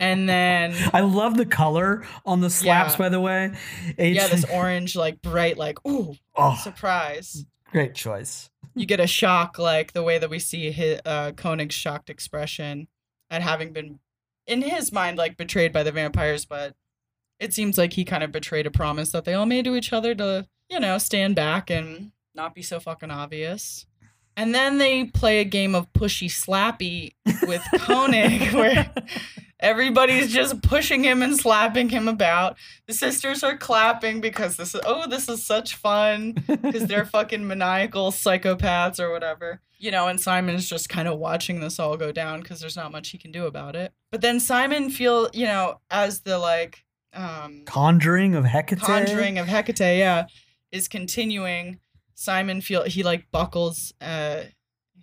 And 0.01 0.27
then 0.29 0.75
I 0.95 1.01
love 1.03 1.37
the 1.37 1.47
color 1.47 2.05
on 2.25 2.41
the 2.41 2.51
slaps, 2.51 2.95
Yeah. 2.95 2.99
by 2.99 3.09
the 3.11 3.21
way. 3.21 3.53
yeah, 3.99 4.27
this 4.29 4.45
orange 4.51 4.97
like 4.97 5.21
bright 5.23 5.59
like, 5.59 5.79
"Ooh, 5.87 6.15
oh, 6.35 6.57
surprise." 6.63 7.45
great 7.73 7.95
choice. 7.95 8.49
You 8.77 8.87
get 8.87 9.01
a 9.01 9.07
shock 9.07 9.59
like 9.59 9.93
the 9.93 10.03
way 10.03 10.19
that 10.19 10.31
we 10.31 10.39
see 10.39 10.71
his, 10.71 11.01
uh 11.05 11.33
Koenig's 11.33 11.75
shocked 11.75 12.11
expression 12.11 12.89
at 13.31 13.43
having 13.43 13.73
been 13.73 13.99
in 14.47 14.63
his 14.63 14.93
mind 14.93 15.19
like 15.19 15.37
betrayed 15.37 15.73
by 15.73 15.83
the 15.83 15.93
vampires, 15.93 16.45
but 16.45 16.75
it 17.41 17.53
seems 17.53 17.77
like 17.77 17.95
he 17.95 18.05
kind 18.05 18.23
of 18.23 18.33
betrayed 18.33 18.67
a 18.67 18.71
promise 18.71 19.11
that 19.13 19.25
they 19.25 19.35
all 19.35 19.47
made 19.47 19.65
to 19.65 19.75
each 19.77 19.93
other 19.93 20.15
to, 20.15 20.47
you 20.71 20.81
know, 20.81 20.99
stand 20.99 21.35
back 21.35 21.71
and 21.71 22.13
not 22.35 22.55
be 22.55 22.63
so 22.63 22.79
fucking 22.79 23.11
obvious. 23.11 23.87
And 24.37 24.55
then 24.55 24.79
they 24.79 25.07
play 25.07 25.41
a 25.41 25.45
game 25.45 25.75
of 25.75 25.93
pushy 25.93 26.29
slappy 26.29 27.15
with 27.47 27.63
Koenig 27.81 28.53
where 28.53 28.93
everybody's 29.61 30.33
just 30.33 30.63
pushing 30.63 31.05
him 31.05 31.23
and 31.23 31.37
slapping 31.37 31.89
him 31.89 32.09
about. 32.09 32.57
The 32.87 32.93
sisters 32.93 33.43
are 33.43 33.57
clapping 33.57 34.21
because 34.21 34.57
this 34.57 34.75
is 34.75 34.81
oh, 34.85 35.07
this 35.07 35.29
is 35.29 35.45
such 35.45 35.77
fun 35.77 36.33
because 36.47 36.87
they're 36.87 37.05
fucking 37.17 37.47
maniacal 37.47 38.11
psychopaths 38.11 39.01
or 39.01 39.11
whatever. 39.11 39.61
You 39.79 39.91
know, 39.91 40.09
and 40.09 40.19
Simon's 40.21 40.69
just 40.69 40.89
kind 40.89 41.07
of 41.07 41.19
watching 41.19 41.61
this 41.61 41.79
all 41.79 41.97
go 41.97 42.11
down 42.11 42.41
because 42.41 42.61
there's 42.61 42.77
not 42.77 42.93
much 42.93 43.11
he 43.11 43.19
can 43.19 43.31
do 43.31 43.45
about 43.47 43.77
it. 43.77 43.93
But 44.11 44.23
then 44.23 44.41
Simon 44.41 44.89
feel, 44.91 45.29
you 45.35 45.47
know, 45.47 45.81
as 45.91 46.21
the 46.21 46.39
like 46.39 46.85
um 47.13 47.63
Conjuring 47.67 48.35
of 48.35 48.45
Hecate. 48.45 48.81
conjuring 48.81 49.39
of 49.39 49.47
Hecate, 49.47 49.99
yeah, 49.99 50.27
is 50.73 50.89
continuing. 50.89 51.79
Simon 52.15 52.63
feel 52.63 52.85
he 52.85 53.03
like 53.03 53.31
buckles, 53.31 53.93
uh 54.01 54.43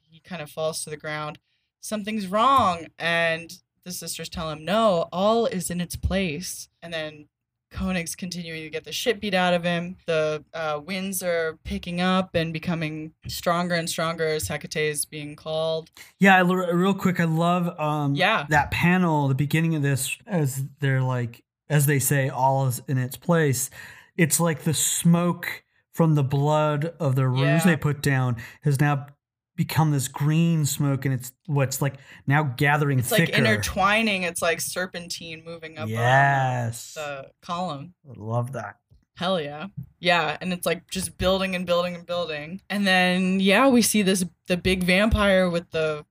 he 0.09 0.19
kind 0.19 0.41
of 0.41 0.49
falls 0.49 0.83
to 0.83 0.89
the 0.89 0.97
ground. 0.97 1.39
Something's 1.81 2.27
wrong. 2.27 2.87
And 2.97 3.51
the 3.85 3.91
sisters 3.91 4.29
tell 4.29 4.49
him, 4.49 4.63
No, 4.65 5.07
all 5.11 5.45
is 5.45 5.69
in 5.69 5.81
its 5.81 5.95
place. 5.95 6.69
And 6.81 6.93
then 6.93 7.27
Koenig's 7.71 8.15
continuing 8.15 8.61
to 8.61 8.69
get 8.69 8.83
the 8.83 8.91
shit 8.91 9.19
beat 9.19 9.33
out 9.33 9.53
of 9.55 9.63
him. 9.63 9.97
The 10.05 10.43
uh, 10.53 10.79
winds 10.85 11.23
are 11.23 11.57
picking 11.63 11.99
up 12.01 12.35
and 12.35 12.53
becoming 12.53 13.13
stronger 13.27 13.73
and 13.73 13.89
stronger 13.89 14.27
as 14.27 14.47
Hecate 14.47 14.75
is 14.91 15.05
being 15.05 15.35
called. 15.35 15.89
Yeah, 16.19 16.35
I 16.37 16.41
real 16.41 16.93
quick, 16.93 17.19
I 17.19 17.23
love 17.25 17.67
um 17.79 18.13
Yeah. 18.15 18.45
that 18.49 18.69
panel, 18.71 19.27
the 19.27 19.33
beginning 19.35 19.75
of 19.75 19.81
this, 19.81 20.15
as 20.27 20.63
they're 20.79 21.01
like, 21.01 21.43
as 21.69 21.87
they 21.87 21.99
say, 21.99 22.29
all 22.29 22.67
is 22.67 22.81
in 22.87 22.97
its 22.99 23.17
place. 23.17 23.69
It's 24.17 24.39
like 24.39 24.63
the 24.63 24.75
smoke 24.75 25.63
from 25.91 26.13
the 26.15 26.23
blood 26.23 26.93
of 26.99 27.15
the 27.15 27.27
ruse 27.27 27.41
Yeah. 27.41 27.65
they 27.65 27.75
put 27.77 28.01
down 28.01 28.37
has 28.61 28.79
now 28.79 29.07
become 29.55 29.91
this 29.91 30.07
green 30.07 30.65
smoke, 30.65 31.05
and 31.05 31.13
it's 31.13 31.31
what's 31.45 31.81
like 31.81 31.95
now 32.27 32.43
gathering 32.43 32.99
It's 32.99 33.09
thicker. 33.09 33.31
like 33.31 33.37
intertwining. 33.37 34.23
It's 34.23 34.41
like 34.41 34.61
serpentine 34.61 35.43
moving 35.45 35.77
up 35.77 35.89
yes, 35.89 36.93
the 36.95 37.29
column. 37.41 37.93
I 38.09 38.13
love 38.15 38.53
that. 38.53 38.77
Hell 39.15 39.39
yeah. 39.39 39.67
Yeah, 39.99 40.37
and 40.41 40.51
it's 40.51 40.65
like 40.65 40.89
just 40.89 41.17
building 41.17 41.55
and 41.55 41.65
building 41.65 41.95
and 41.95 42.05
building. 42.05 42.61
And 42.69 42.85
then 42.87 43.39
yeah, 43.39 43.67
we 43.67 43.81
see 43.81 44.01
this 44.01 44.25
the 44.47 44.57
big 44.57 44.83
vampire 44.83 45.49
with 45.49 45.69
the 45.71 46.05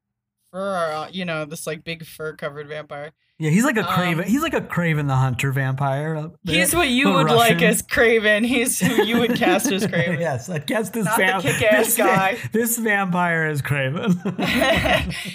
fur, 0.52 1.08
you 1.10 1.24
know, 1.24 1.44
this 1.44 1.66
like 1.66 1.82
big 1.84 2.06
fur 2.06 2.34
covered 2.34 2.68
vampire. 2.68 3.12
Yeah, 3.42 3.50
he's 3.50 3.64
like 3.64 3.76
a 3.76 3.80
Um, 3.80 3.86
Kraven. 3.86 4.24
he's 4.24 4.40
like 4.42 4.54
a 4.54 4.60
Kraven 4.60 5.08
the 5.08 5.16
Hunter 5.16 5.50
vampire. 5.50 6.14
uh, 6.14 6.28
He's 6.44 6.74
what 6.76 6.88
you 6.88 7.06
the 7.06 7.12
would 7.12 7.26
like 7.30 7.54
Russian. 7.54 7.64
as 7.64 7.82
Kraven. 7.82 8.46
He's 8.46 8.78
who 8.78 9.02
you 9.02 9.18
would 9.18 9.34
cast 9.34 9.70
as 9.72 9.84
Kraven. 9.88 10.20
yes, 10.20 10.48
I 10.48 10.58
guess 10.58 10.90
this 10.90 11.04
Not 11.06 11.16
the 11.42 11.48
kick-ass 11.48 11.86
this 11.86 11.96
guy. 11.96 12.38
this 12.52 12.78
vampire 12.78 13.48
is 13.48 13.60
Kraven. 13.60 14.14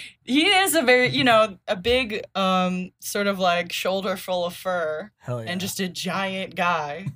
he 0.24 0.46
is 0.48 0.74
a 0.76 0.84
very, 0.84 1.08
you 1.10 1.26
know, 1.26 1.58
a 1.68 1.76
big 1.76 2.22
um 2.34 2.92
sort 3.00 3.28
of 3.28 3.40
like 3.40 3.74
shoulder 3.74 4.16
full 4.16 4.46
of 4.46 4.56
fur 4.56 5.12
Hell 5.18 5.44
yeah. 5.44 5.52
and 5.52 5.60
just 5.60 5.80
a 5.82 5.90
giant 5.90 6.56
guy. 6.56 7.08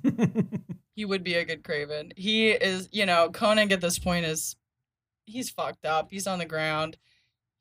he 0.94 1.06
would 1.06 1.24
be 1.24 1.34
a 1.34 1.44
good 1.46 1.62
Kraven. 1.62 2.12
He 2.18 2.50
is, 2.50 2.90
you 2.92 3.06
know, 3.06 3.30
Koenig 3.30 3.72
at 3.72 3.80
this 3.80 3.98
point 3.98 4.26
is 4.26 4.56
he's 5.24 5.48
fucked 5.48 5.86
up. 5.86 6.08
He's 6.10 6.26
on 6.26 6.38
the 6.38 6.44
ground. 6.44 6.98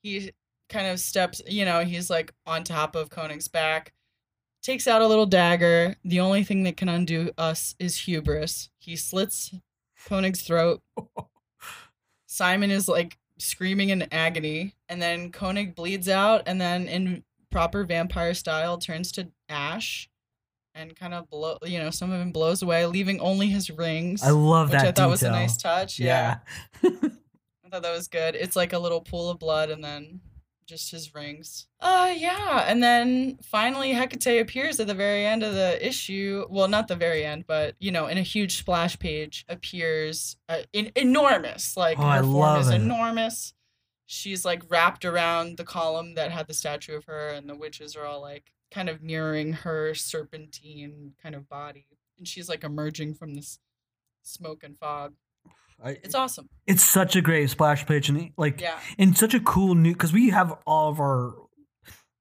He 0.04 0.32
kind 0.72 0.88
of 0.88 1.00
steps, 1.00 1.42
you 1.48 1.66
know, 1.66 1.84
he's 1.84 2.10
like 2.10 2.34
on 2.46 2.64
top 2.64 2.96
of 2.96 3.10
Koenig's 3.10 3.48
back. 3.48 3.94
Takes 4.64 4.88
out 4.88 5.02
a 5.02 5.08
little 5.08 5.26
dagger. 5.26 5.96
The 6.04 6.20
only 6.20 6.44
thing 6.44 6.64
that 6.64 6.78
can 6.78 6.88
undo 6.88 7.32
us 7.38 7.76
is 7.80 7.98
hubris. 7.98 8.70
He 8.80 8.96
slits 8.96 9.54
Koenig's 10.08 10.42
throat. 10.42 10.82
Simon 12.28 12.72
is 12.72 12.88
like 12.88 13.18
screaming 13.38 13.90
in 13.90 14.08
agony, 14.12 14.76
and 14.88 15.02
then 15.02 15.32
Koenig 15.32 15.76
bleeds 15.76 16.08
out, 16.08 16.44
and 16.46 16.62
then 16.62 16.88
in 16.88 17.24
proper 17.50 17.84
vampire 17.84 18.34
style 18.34 18.78
turns 18.78 19.12
to 19.14 19.30
ash 19.50 20.10
and 20.74 20.96
kind 20.96 21.14
of 21.14 21.30
blow 21.30 21.58
you 21.66 21.78
know 21.78 21.90
some 21.90 22.12
of 22.14 22.22
him 22.22 22.32
blows 22.32 22.62
away 22.62 22.86
leaving 22.86 23.20
only 23.20 23.48
his 23.48 23.70
rings 23.70 24.24
I 24.24 24.30
love 24.30 24.70
which 24.70 24.80
that 24.80 24.88
i 24.88 24.92
thought 24.94 25.10
was 25.10 25.22
a 25.22 25.30
nice 25.30 25.58
touch 25.58 26.00
yeah. 26.00 26.38
Yeah. 26.82 26.90
i 26.94 27.69
thought 27.69 27.82
that 27.82 27.92
was 27.94 28.08
good 28.08 28.36
it's 28.36 28.56
like 28.56 28.72
a 28.72 28.80
little 28.80 29.02
pool 29.02 29.30
of 29.30 29.38
blood 29.38 29.69
and 29.69 29.84
then 29.84 30.22
just 30.68 30.92
his 30.92 31.14
rings. 31.14 31.68
Uh 31.80 32.14
yeah 32.16 32.66
and 32.68 32.82
then 32.82 33.38
finally 33.44 33.92
hecate 33.94 34.42
appears 34.42 34.80
at 34.80 34.88
the 34.88 34.94
very 34.94 35.26
end 35.26 35.44
of 35.44 35.54
the 35.54 35.86
issue. 35.86 36.46
Well 36.50 36.68
not 36.68 36.88
the 36.88 36.96
very 36.96 37.26
end 37.26 37.46
but 37.48 37.76
you 37.80 37.92
know 37.92 38.08
in 38.08 38.18
a 38.18 38.22
huge 38.24 38.58
splash 38.58 38.98
page 39.00 39.46
appears 39.50 40.38
uh, 40.50 40.60
in 40.74 40.92
enormous 40.96 41.76
like 41.76 41.98
Oh, 42.00 42.04
her 42.10 42.24
form 42.24 42.60
is 42.62 42.70
it. 42.70 42.76
enormous. 42.76 43.54
She's 44.06 44.44
like 44.46 44.64
wrapped 44.70 45.06
around 45.06 45.58
the 45.58 45.64
column 45.64 46.16
that 46.16 46.32
had 46.32 46.48
the 46.48 46.54
statue 46.54 46.96
of 46.96 47.06
her 47.06 47.30
and 47.30 47.50
the 47.50 47.56
witches 47.56 47.96
are 47.96 48.06
all 48.06 48.22
like 48.22 48.52
kind 48.70 48.88
of 48.90 49.02
mirroring 49.02 49.54
her 49.54 49.94
serpentine 49.94 51.14
kind 51.22 51.36
of 51.36 51.48
body. 51.50 51.88
And 52.18 52.28
she's 52.28 52.48
like 52.50 52.64
emerging 52.64 53.16
from 53.16 53.34
this 53.34 53.60
smoke 54.22 54.64
and 54.64 54.78
fog 54.78 55.14
I- 55.84 55.98
it's 56.04 56.15
awesome 56.15 56.48
it's 56.67 56.84
such 56.84 57.15
a 57.15 57.21
great 57.21 57.50
splash 57.50 57.86
page 57.86 58.10
and 58.10 58.32
like 58.38 58.62
yeah 58.62 58.79
and 58.98 59.17
such 59.17 59.34
a 59.34 59.40
cool 59.40 59.75
new 59.75 59.94
because 59.94 60.13
we 60.13 60.29
have 60.29 60.58
all 60.67 60.90
of 60.90 61.00
our 61.00 61.34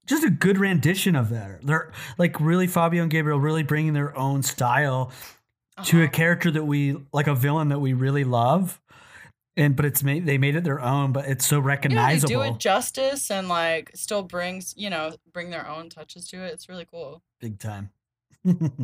just 0.06 0.24
a 0.24 0.30
good 0.30 0.58
rendition 0.58 1.14
of 1.14 1.28
that. 1.30 1.62
They're 1.64 1.92
like 2.18 2.40
really 2.40 2.66
Fabio 2.66 3.02
and 3.02 3.10
Gabriel 3.12 3.38
really 3.38 3.62
bringing 3.62 3.92
their 3.92 4.16
own 4.18 4.42
style 4.42 5.12
to 5.84 6.00
a 6.00 6.04
Uh-huh. 6.04 6.10
character 6.12 6.50
that 6.50 6.64
we 6.64 6.96
like 7.12 7.28
a 7.28 7.34
villain 7.34 7.68
that 7.68 7.78
we 7.78 7.92
really 7.92 8.24
love. 8.24 8.80
And 9.56 9.76
but 9.76 9.84
it's 9.84 10.02
made 10.02 10.26
they 10.26 10.36
made 10.38 10.56
it 10.56 10.64
their 10.64 10.80
own, 10.80 11.12
but 11.12 11.26
it's 11.28 11.46
so 11.46 11.56
yeah, 11.56 11.60
they 11.62 11.66
recognizable. 11.66 12.28
do 12.34 12.42
it 12.42 12.58
justice 12.58 13.30
and 13.30 13.48
like 13.48 13.92
still 13.94 14.22
brings 14.24 14.74
you 14.76 14.90
know 14.90 15.14
bring 15.32 15.50
their 15.50 15.68
own 15.68 15.88
touches 15.90 16.26
to 16.30 16.38
it 16.44 16.54
it's 16.54 16.68
really 16.68 16.86
cool 16.90 17.22
Big 17.40 17.58
time. 17.60 17.90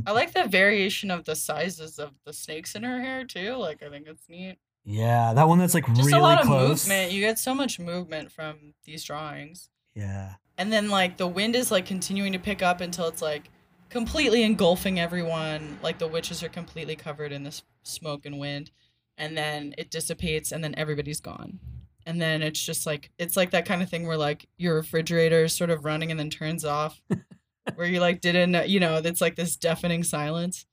i 0.06 0.12
like 0.12 0.32
the 0.32 0.46
variation 0.46 1.10
of 1.10 1.24
the 1.24 1.34
sizes 1.34 1.98
of 1.98 2.10
the 2.24 2.32
snakes 2.32 2.74
in 2.74 2.82
her 2.82 3.00
hair 3.00 3.24
too 3.24 3.54
like 3.56 3.82
i 3.82 3.88
think 3.88 4.06
it's 4.06 4.28
neat 4.28 4.58
yeah, 4.86 5.32
that 5.34 5.48
one 5.48 5.58
that's 5.58 5.74
like 5.74 5.86
just 5.88 5.98
really 6.06 6.12
a 6.18 6.22
lot 6.22 6.44
close. 6.44 6.84
of 6.84 6.88
movement 6.88 7.12
you 7.12 7.20
get 7.20 7.38
so 7.38 7.54
much 7.54 7.78
movement 7.80 8.30
from 8.32 8.72
these 8.84 9.02
drawings 9.04 9.68
Yeah. 9.94 10.34
and 10.56 10.72
then 10.72 10.88
like 10.90 11.16
the 11.16 11.26
wind 11.26 11.56
is 11.56 11.70
like 11.70 11.84
continuing 11.86 12.32
to 12.32 12.38
pick 12.38 12.62
up 12.62 12.80
until 12.80 13.06
it's 13.08 13.20
like 13.20 13.50
completely 13.88 14.42
engulfing 14.42 14.98
everyone. 15.00 15.78
Like 15.82 15.98
the 15.98 16.08
witches 16.08 16.42
are 16.42 16.48
completely 16.48 16.96
covered 16.96 17.32
in 17.32 17.44
this 17.44 17.62
smoke 17.82 18.26
and 18.26 18.38
wind, 18.38 18.70
and 19.16 19.36
then 19.36 19.74
it 19.78 19.90
dissipates, 19.90 20.50
and 20.52 20.62
then 20.62 20.74
everybody's 20.76 21.20
gone. 21.20 21.60
And 22.04 22.20
then 22.20 22.42
it's 22.42 22.60
just 22.62 22.84
like 22.86 23.10
it's 23.18 23.36
like 23.36 23.50
that 23.52 23.64
kind 23.64 23.82
of 23.82 23.88
thing 23.88 24.06
where 24.06 24.16
like 24.16 24.48
your 24.58 24.74
refrigerator 24.74 25.44
is 25.44 25.54
sort 25.56 25.70
of 25.70 25.84
running 25.84 26.10
and 26.10 26.18
then 26.20 26.30
turns 26.30 26.64
off, 26.64 27.00
where 27.76 27.86
you 27.86 28.00
like 28.00 28.20
didn't 28.20 28.68
you 28.68 28.80
know 28.80 29.00
it's 29.04 29.20
like 29.20 29.36
this 29.36 29.56
deafening 29.56 30.02
silence, 30.04 30.66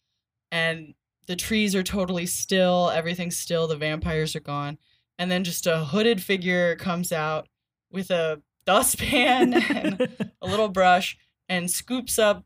and 0.51 0.93
the 1.25 1.35
trees 1.35 1.75
are 1.75 1.83
totally 1.83 2.25
still, 2.25 2.89
everything's 2.89 3.37
still, 3.37 3.67
the 3.67 3.75
vampires 3.75 4.35
are 4.35 4.41
gone, 4.41 4.77
and 5.17 5.29
then 5.31 5.43
just 5.43 5.67
a 5.67 5.85
hooded 5.85 6.21
figure 6.21 6.75
comes 6.75 7.11
out 7.11 7.47
with 7.91 8.11
a 8.11 8.41
dustpan 8.65 9.53
and 9.69 10.31
a 10.41 10.47
little 10.47 10.69
brush 10.69 11.17
and 11.49 11.69
scoops 11.69 12.17
up 12.17 12.43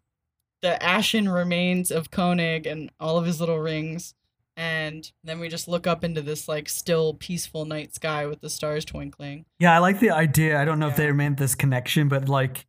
the 0.62 0.82
ashen 0.84 1.30
remains 1.30 1.92
of 1.92 2.12
Koenig 2.12 2.66
and 2.66 2.92
all 3.00 3.18
of 3.18 3.26
his 3.26 3.40
little 3.40 3.60
rings. 3.60 4.14
And 4.56 5.10
then 5.24 5.40
we 5.40 5.50
just 5.50 5.68
look 5.68 5.86
up 5.86 6.04
into 6.04 6.22
this 6.22 6.48
like 6.48 6.68
still 6.68 7.14
peaceful 7.14 7.66
night 7.66 7.94
sky 7.94 8.26
with 8.26 8.42
the 8.42 8.50
stars 8.50 8.86
twinkling. 8.86 9.46
Yeah, 9.60 9.76
I 9.76 9.80
like 9.80 10.00
the 10.00 10.10
idea. 10.10 10.60
I 10.60 10.66
don't 10.66 10.80
know 10.80 10.88
if 10.88 10.96
they 10.96 11.12
meant 11.12 11.38
this 11.38 11.54
connection, 11.54 12.08
but 12.08 12.28
like 12.28 12.66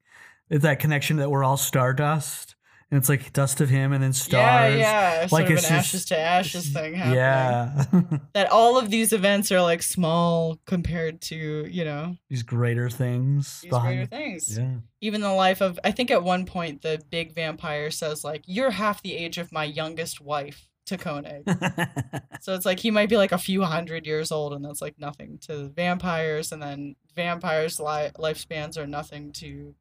that 0.51 0.81
connection 0.81 1.17
that 1.17 1.31
we're 1.31 1.45
all 1.45 1.57
stardust. 1.57 2.57
And 2.91 2.97
it's 2.97 3.09
like 3.11 3.35
dust 3.35 3.61
of 3.61 3.69
him 3.69 3.93
and 3.93 4.03
then 4.03 4.15
stars. 4.15 4.75
Yeah, 4.75 4.79
yeah. 4.79 5.21
Sort 5.27 5.33
Like, 5.33 5.51
of 5.51 5.59
it's 5.59 5.65
an 5.71 5.77
just- 5.77 5.89
ashes 5.89 6.05
to 6.07 6.19
ashes 6.19 6.69
thing 6.73 6.95
happening. 6.95 7.17
Yeah. 7.19 8.19
That 8.33 8.51
all 8.51 8.79
of 8.79 8.89
these 8.91 9.13
events 9.13 9.53
are 9.53 9.61
like 9.61 9.83
small 9.83 10.59
compared 10.67 11.21
to, 11.23 11.67
you 11.71 11.85
know, 11.85 12.17
These 12.31 12.45
greater 12.45 12.89
things. 12.89 13.61
these 13.61 13.71
greater 13.73 14.07
things. 14.07 14.57
Yeah. 14.59 14.77
Even 15.03 15.21
the 15.21 15.33
life 15.33 15.61
of 15.61 15.79
I 15.85 15.91
think 15.91 16.11
at 16.11 16.23
one 16.25 16.47
point 16.47 16.81
the 16.83 17.03
big 17.11 17.35
vampire 17.35 17.91
says 17.91 18.25
like, 18.25 18.43
You're 18.47 18.71
half 18.71 19.03
the 19.03 19.15
age 19.17 19.37
of 19.39 19.53
my 19.53 19.65
youngest 19.65 20.21
wife 20.23 20.67
to 20.87 20.97
Koenig. 20.97 21.45
So 22.41 22.55
it's 22.55 22.65
like 22.65 22.79
he 22.79 22.91
might 22.93 23.09
be 23.11 23.17
like 23.17 23.33
a 23.33 23.37
few 23.39 23.63
hundred 23.65 24.07
years 24.07 24.31
old, 24.31 24.55
and 24.55 24.65
that's 24.65 24.81
like 24.81 24.95
nothing 24.99 25.39
to 25.43 25.69
vampires. 25.75 26.53
And 26.53 26.63
then 26.63 26.95
vampires' 27.17 27.81
li- 27.81 28.13
lifespans 28.17 28.79
are 28.79 28.87
nothing 28.87 29.33
to 29.33 29.75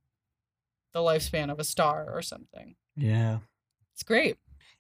the 0.94 1.00
lifespan 1.00 1.52
of 1.52 1.60
a 1.60 1.64
star 1.64 2.08
or 2.12 2.22
something. 2.24 2.76
Yeah. 2.98 3.40
It's 3.94 4.04
great. 4.04 4.38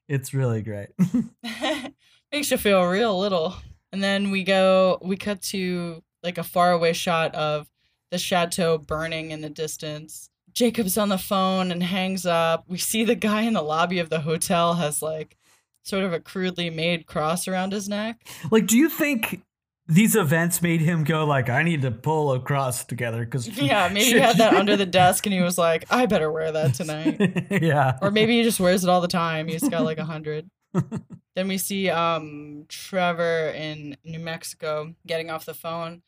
It's 0.07 0.34
really 0.34 0.61
great. 0.61 0.89
Makes 2.32 2.51
you 2.51 2.57
feel 2.57 2.84
real 2.86 3.18
little. 3.18 3.55
And 3.91 4.03
then 4.03 4.32
we 4.32 4.43
go, 4.43 4.99
we 5.01 5.15
cut 5.15 5.41
to 5.43 6.03
like 6.24 6.38
a 6.38 6.43
faraway 6.43 6.93
shot 6.93 7.34
of 7.36 7.70
the 8.11 8.18
chateau 8.18 8.78
burning 8.78 9.32
in 9.32 9.41
the 9.41 9.49
distance. 9.49 10.30
Jacob's 10.53 10.97
on 10.97 11.09
the 11.09 11.18
phone 11.18 11.72
and 11.72 11.84
hangs 11.84 12.26
up. 12.26 12.65
We 12.68 12.78
see 12.78 13.03
the 13.03 13.15
guy 13.15 13.43
in 13.43 13.53
the 13.53 13.61
lobby 13.61 13.99
of 13.99 14.09
the 14.09 14.22
hotel 14.22 14.74
has 14.74 15.01
like 15.01 15.38
sort 15.84 16.03
of 16.03 16.13
a 16.13 16.20
crudely 16.20 16.70
made 16.70 17.05
cross 17.05 17.47
around 17.47 17.72
his 17.72 17.88
neck. 17.88 18.28
like, 18.51 18.68
do 18.68 18.78
you 18.78 18.89
think 18.89 19.41
these 19.88 20.15
events 20.15 20.61
made 20.61 20.81
him 20.81 21.03
go 21.03 21.25
like, 21.25 21.49
I 21.49 21.63
need 21.63 21.81
to 21.83 21.91
pull 21.91 22.33
a 22.33 22.39
cross 22.39 22.83
together? 22.83 23.23
Because 23.23 23.47
Yeah, 23.57 23.89
maybe 23.91 24.17
he 24.17 24.19
had 24.19 24.38
that 24.38 24.53
under 24.53 24.75
the 24.75 24.85
desk 24.85 25.25
and 25.25 25.33
he 25.33 25.41
was 25.41 25.57
like, 25.57 25.85
I 25.89 26.05
better 26.05 26.31
wear 26.31 26.51
that 26.51 26.73
tonight. 26.73 27.47
yeah. 27.61 27.97
Or 28.01 28.11
maybe 28.11 28.38
he 28.38 28.43
just 28.43 28.59
wears 28.59 28.83
it 28.83 28.89
all 28.89 29.01
the 29.01 29.07
time. 29.07 29.47
He's 29.47 29.67
got 29.67 29.83
like 29.83 29.97
a 29.97 30.05
hundred. 30.05 30.49
then 31.35 31.47
we 31.47 31.57
see 31.57 31.89
um 31.89 32.65
Trevor 32.67 33.49
in 33.55 33.95
New 34.03 34.19
Mexico 34.19 34.93
getting 35.05 35.29
off 35.29 35.45
the 35.45 35.53
phone 35.53 36.01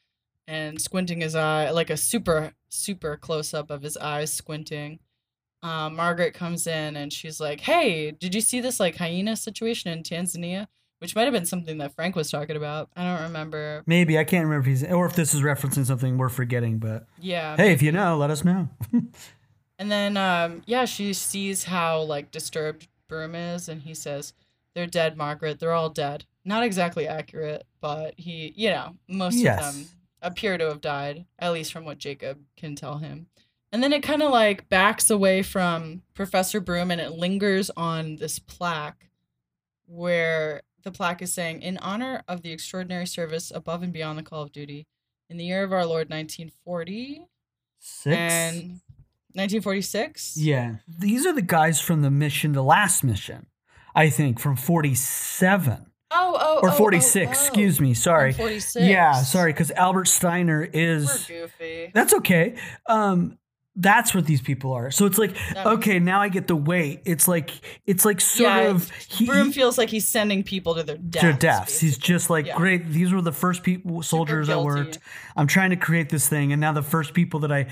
and 0.45 0.81
squinting 0.81 1.21
his 1.21 1.35
eye, 1.35 1.69
like 1.71 1.89
a 1.89 1.97
super, 1.97 2.53
super 2.67 3.15
close 3.15 3.53
up 3.53 3.69
of 3.69 3.81
his 3.81 3.95
eyes 3.97 4.33
squinting. 4.33 4.99
Uh, 5.61 5.89
Margaret 5.89 6.33
comes 6.33 6.67
in 6.67 6.95
and 6.95 7.13
she's 7.13 7.39
like, 7.39 7.61
Hey, 7.61 8.11
did 8.11 8.35
you 8.35 8.41
see 8.41 8.59
this 8.59 8.79
like 8.79 8.97
hyena 8.97 9.37
situation 9.37 9.91
in 9.91 10.03
Tanzania? 10.03 10.67
Which 10.99 11.15
might 11.15 11.23
have 11.23 11.33
been 11.33 11.45
something 11.45 11.77
that 11.77 11.95
Frank 11.95 12.15
was 12.15 12.29
talking 12.29 12.57
about. 12.57 12.89
I 12.95 13.03
don't 13.03 13.23
remember. 13.27 13.83
Maybe 13.85 14.17
I 14.19 14.23
can't 14.25 14.45
remember 14.45 14.69
if 14.69 14.81
he's 14.81 14.83
or 14.91 15.05
if 15.05 15.15
this 15.15 15.33
is 15.33 15.41
referencing 15.41 15.85
something 15.85 16.17
we're 16.17 16.27
forgetting, 16.29 16.77
but 16.79 17.05
Yeah. 17.19 17.55
hey, 17.55 17.71
if 17.71 17.81
you 17.81 17.91
know, 17.91 18.17
let 18.17 18.29
us 18.29 18.43
know. 18.43 18.67
And 19.77 19.89
then, 19.89 20.17
um, 20.17 20.61
yeah, 20.65 20.83
she 20.83 21.13
sees 21.13 21.63
how 21.63 22.01
like 22.01 22.31
disturbed 22.31 22.87
Broom 23.07 23.33
is, 23.33 23.69
and 23.69 23.81
he 23.83 23.93
says, 23.93 24.33
"They're 24.75 24.85
dead, 24.87 25.15
Margaret. 25.15 25.59
They're 25.59 25.71
all 25.71 25.89
dead." 25.89 26.25
Not 26.43 26.63
exactly 26.63 27.07
accurate, 27.07 27.65
but 27.79 28.13
he, 28.17 28.53
you 28.57 28.69
know, 28.71 28.97
most 29.07 29.35
Yes. 29.37 29.65
of 29.65 29.73
them 29.73 29.85
appear 30.21 30.57
to 30.57 30.65
have 30.65 30.81
died, 30.81 31.25
at 31.39 31.53
least 31.53 31.71
from 31.71 31.85
what 31.85 31.97
Jacob 31.97 32.39
can 32.57 32.75
tell 32.75 32.97
him. 32.97 33.27
And 33.71 33.81
then 33.81 33.93
it 33.93 34.03
kind 34.03 34.21
of 34.21 34.31
like 34.31 34.67
backs 34.67 35.09
away 35.09 35.43
from 35.43 36.01
Professor 36.13 36.59
Broom, 36.59 36.91
and 36.91 36.99
it 36.99 37.11
lingers 37.13 37.69
on 37.77 38.17
this 38.17 38.37
plaque, 38.37 39.09
where 39.85 40.61
the 40.83 40.91
plaque 40.91 41.21
is 41.21 41.33
saying, 41.33 41.61
"In 41.61 41.77
honor 41.77 42.23
of 42.27 42.41
the 42.41 42.51
extraordinary 42.51 43.07
service 43.07 43.51
above 43.53 43.83
and 43.83 43.93
beyond 43.93 44.17
the 44.17 44.23
call 44.23 44.43
of 44.43 44.51
duty, 44.51 44.87
in 45.29 45.37
the 45.37 45.45
year 45.45 45.63
of 45.63 45.71
our 45.71 45.85
Lord 45.85 46.09
1940 46.09 47.25
Six. 47.79 48.15
and 48.15 48.81
1946." 49.33 50.37
yeah, 50.37 50.75
these 50.87 51.25
are 51.25 51.33
the 51.33 51.41
guys 51.41 51.79
from 51.79 52.01
the 52.01 52.11
mission, 52.11 52.53
the 52.53 52.63
last 52.63 53.03
mission, 53.03 53.47
I 53.95 54.09
think, 54.09 54.39
from 54.39 54.55
forty-seven 54.55 55.85
Oh, 56.11 56.37
oh, 56.39 56.59
or 56.63 56.69
oh, 56.69 56.71
forty-six. 56.71 57.27
oh, 57.27 57.29
oh. 57.29 57.31
Excuse 57.31 57.79
me, 57.79 57.93
sorry. 57.93 58.31
From 58.31 58.45
46. 58.45 58.85
Yeah, 58.85 59.13
sorry, 59.21 59.53
because 59.53 59.69
Albert 59.71 60.07
Steiner 60.07 60.63
is. 60.63 61.27
We're 61.29 61.41
goofy. 61.41 61.91
That's 61.93 62.13
okay. 62.15 62.55
Um, 62.87 63.37
that's 63.75 64.13
what 64.13 64.25
these 64.25 64.41
people 64.41 64.73
are. 64.73 64.91
So 64.91 65.05
it's 65.05 65.17
like, 65.17 65.35
okay, 65.55 65.99
now 65.99 66.21
I 66.21 66.29
get 66.29 66.47
the 66.47 66.55
weight. 66.55 67.01
It's 67.05 67.27
like, 67.27 67.51
it's 67.85 68.03
like 68.03 68.19
sort 68.19 68.49
Yeah, 68.49 68.59
of 68.71 68.89
he, 68.91 69.25
Broom 69.25 69.51
feels 69.53 69.77
like 69.77 69.89
he's 69.89 70.07
sending 70.07 70.43
people 70.43 70.75
to 70.75 70.83
their 70.83 70.97
deaths. 70.97 71.23
their 71.23 71.33
deaths. 71.33 71.79
He's 71.79 71.97
just 71.97 72.29
like, 72.29 72.45
Yeah. 72.47 72.57
great. 72.57 72.89
These 72.89 73.13
were 73.13 73.21
the 73.21 73.31
first 73.31 73.63
people, 73.63 74.01
soldiers 74.03 74.47
guilty. 74.47 74.65
worked. 74.65 74.99
I'm 75.37 75.47
trying 75.47 75.69
to 75.69 75.75
create 75.77 76.09
this 76.09 76.27
thing, 76.27 76.51
and 76.51 76.59
now 76.59 76.73
the 76.73 76.81
first 76.83 77.13
people 77.13 77.41
that 77.41 77.51
I 77.51 77.67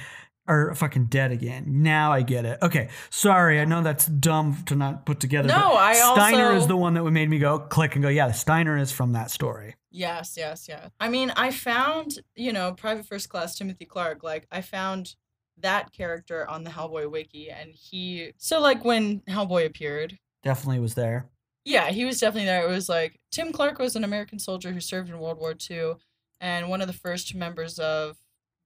are 0.49 0.73
fucking 0.75 1.07
dead 1.07 1.33
again. 1.33 1.65
Now 1.83 2.13
I 2.13 2.21
get 2.21 2.45
it. 2.45 2.57
Okay, 2.61 2.87
sorry. 3.09 3.59
I 3.59 3.65
know 3.65 3.83
that's 3.83 4.05
dumb 4.05 4.63
to 4.67 4.75
not 4.77 5.05
put 5.05 5.19
together. 5.19 5.49
No, 5.49 5.73
I 5.73 5.91
Steiner 5.93 6.45
also- 6.45 6.57
is 6.61 6.67
the 6.67 6.77
one 6.77 6.93
that 6.93 7.03
made 7.03 7.29
me 7.29 7.37
go 7.37 7.59
click 7.59 7.95
and 7.95 8.01
go. 8.03 8.07
Yeah, 8.07 8.31
Steiner 8.31 8.77
is 8.77 8.89
from 8.89 9.11
that 9.11 9.29
story. 9.29 9.75
Yes, 9.91 10.35
yes, 10.37 10.67
yes. 10.69 10.89
I 11.01 11.09
mean, 11.09 11.31
I 11.35 11.51
found, 11.51 12.19
you 12.35 12.53
know, 12.53 12.71
Private 12.71 13.05
First 13.05 13.27
Class 13.27 13.57
Timothy 13.57 13.83
Clark, 13.83 14.23
like, 14.23 14.47
I 14.49 14.61
found 14.61 15.15
that 15.61 15.91
character 15.91 16.47
on 16.49 16.63
the 16.63 16.69
Hellboy 16.69 17.09
wiki, 17.11 17.49
and 17.49 17.71
he. 17.73 18.31
So, 18.37 18.59
like, 18.61 18.83
when 18.85 19.21
Hellboy 19.21 19.65
appeared, 19.65 20.17
Definitely 20.43 20.79
was 20.79 20.93
there. 20.95 21.29
yeah, 21.65 21.89
he 21.89 22.05
was 22.05 22.19
definitely 22.19 22.45
there. 22.45 22.65
It 22.65 22.69
was 22.71 22.87
like 22.89 23.19
Tim 23.31 23.51
Clark 23.51 23.79
was 23.79 23.95
an 23.95 24.03
American 24.03 24.39
soldier 24.39 24.71
who 24.71 24.79
served 24.79 25.09
in 25.09 25.19
World 25.19 25.39
War 25.39 25.55
II, 25.69 25.93
and 26.39 26.69
one 26.69 26.81
of 26.81 26.87
the 26.87 26.93
first 26.93 27.33
members 27.35 27.79
of 27.79 28.17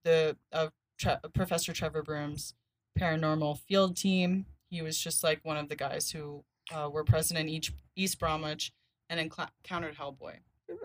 the 0.03 0.35
of 0.51 0.71
Tre- 0.99 1.17
Professor 1.33 1.73
Trevor 1.73 2.03
Broom's 2.03 2.53
paranormal 2.99 3.59
field 3.67 3.95
team. 3.97 4.45
He 4.69 4.81
was 4.81 4.97
just 4.97 5.23
like 5.23 5.39
one 5.43 5.57
of 5.57 5.69
the 5.69 5.75
guys 5.75 6.11
who 6.11 6.43
uh, 6.73 6.89
were 6.91 7.03
present 7.03 7.39
in 7.39 7.49
each 7.49 7.73
East 7.95 8.19
Bromwich 8.19 8.71
and 9.09 9.19
encountered 9.19 9.95
Hellboy. 9.97 10.35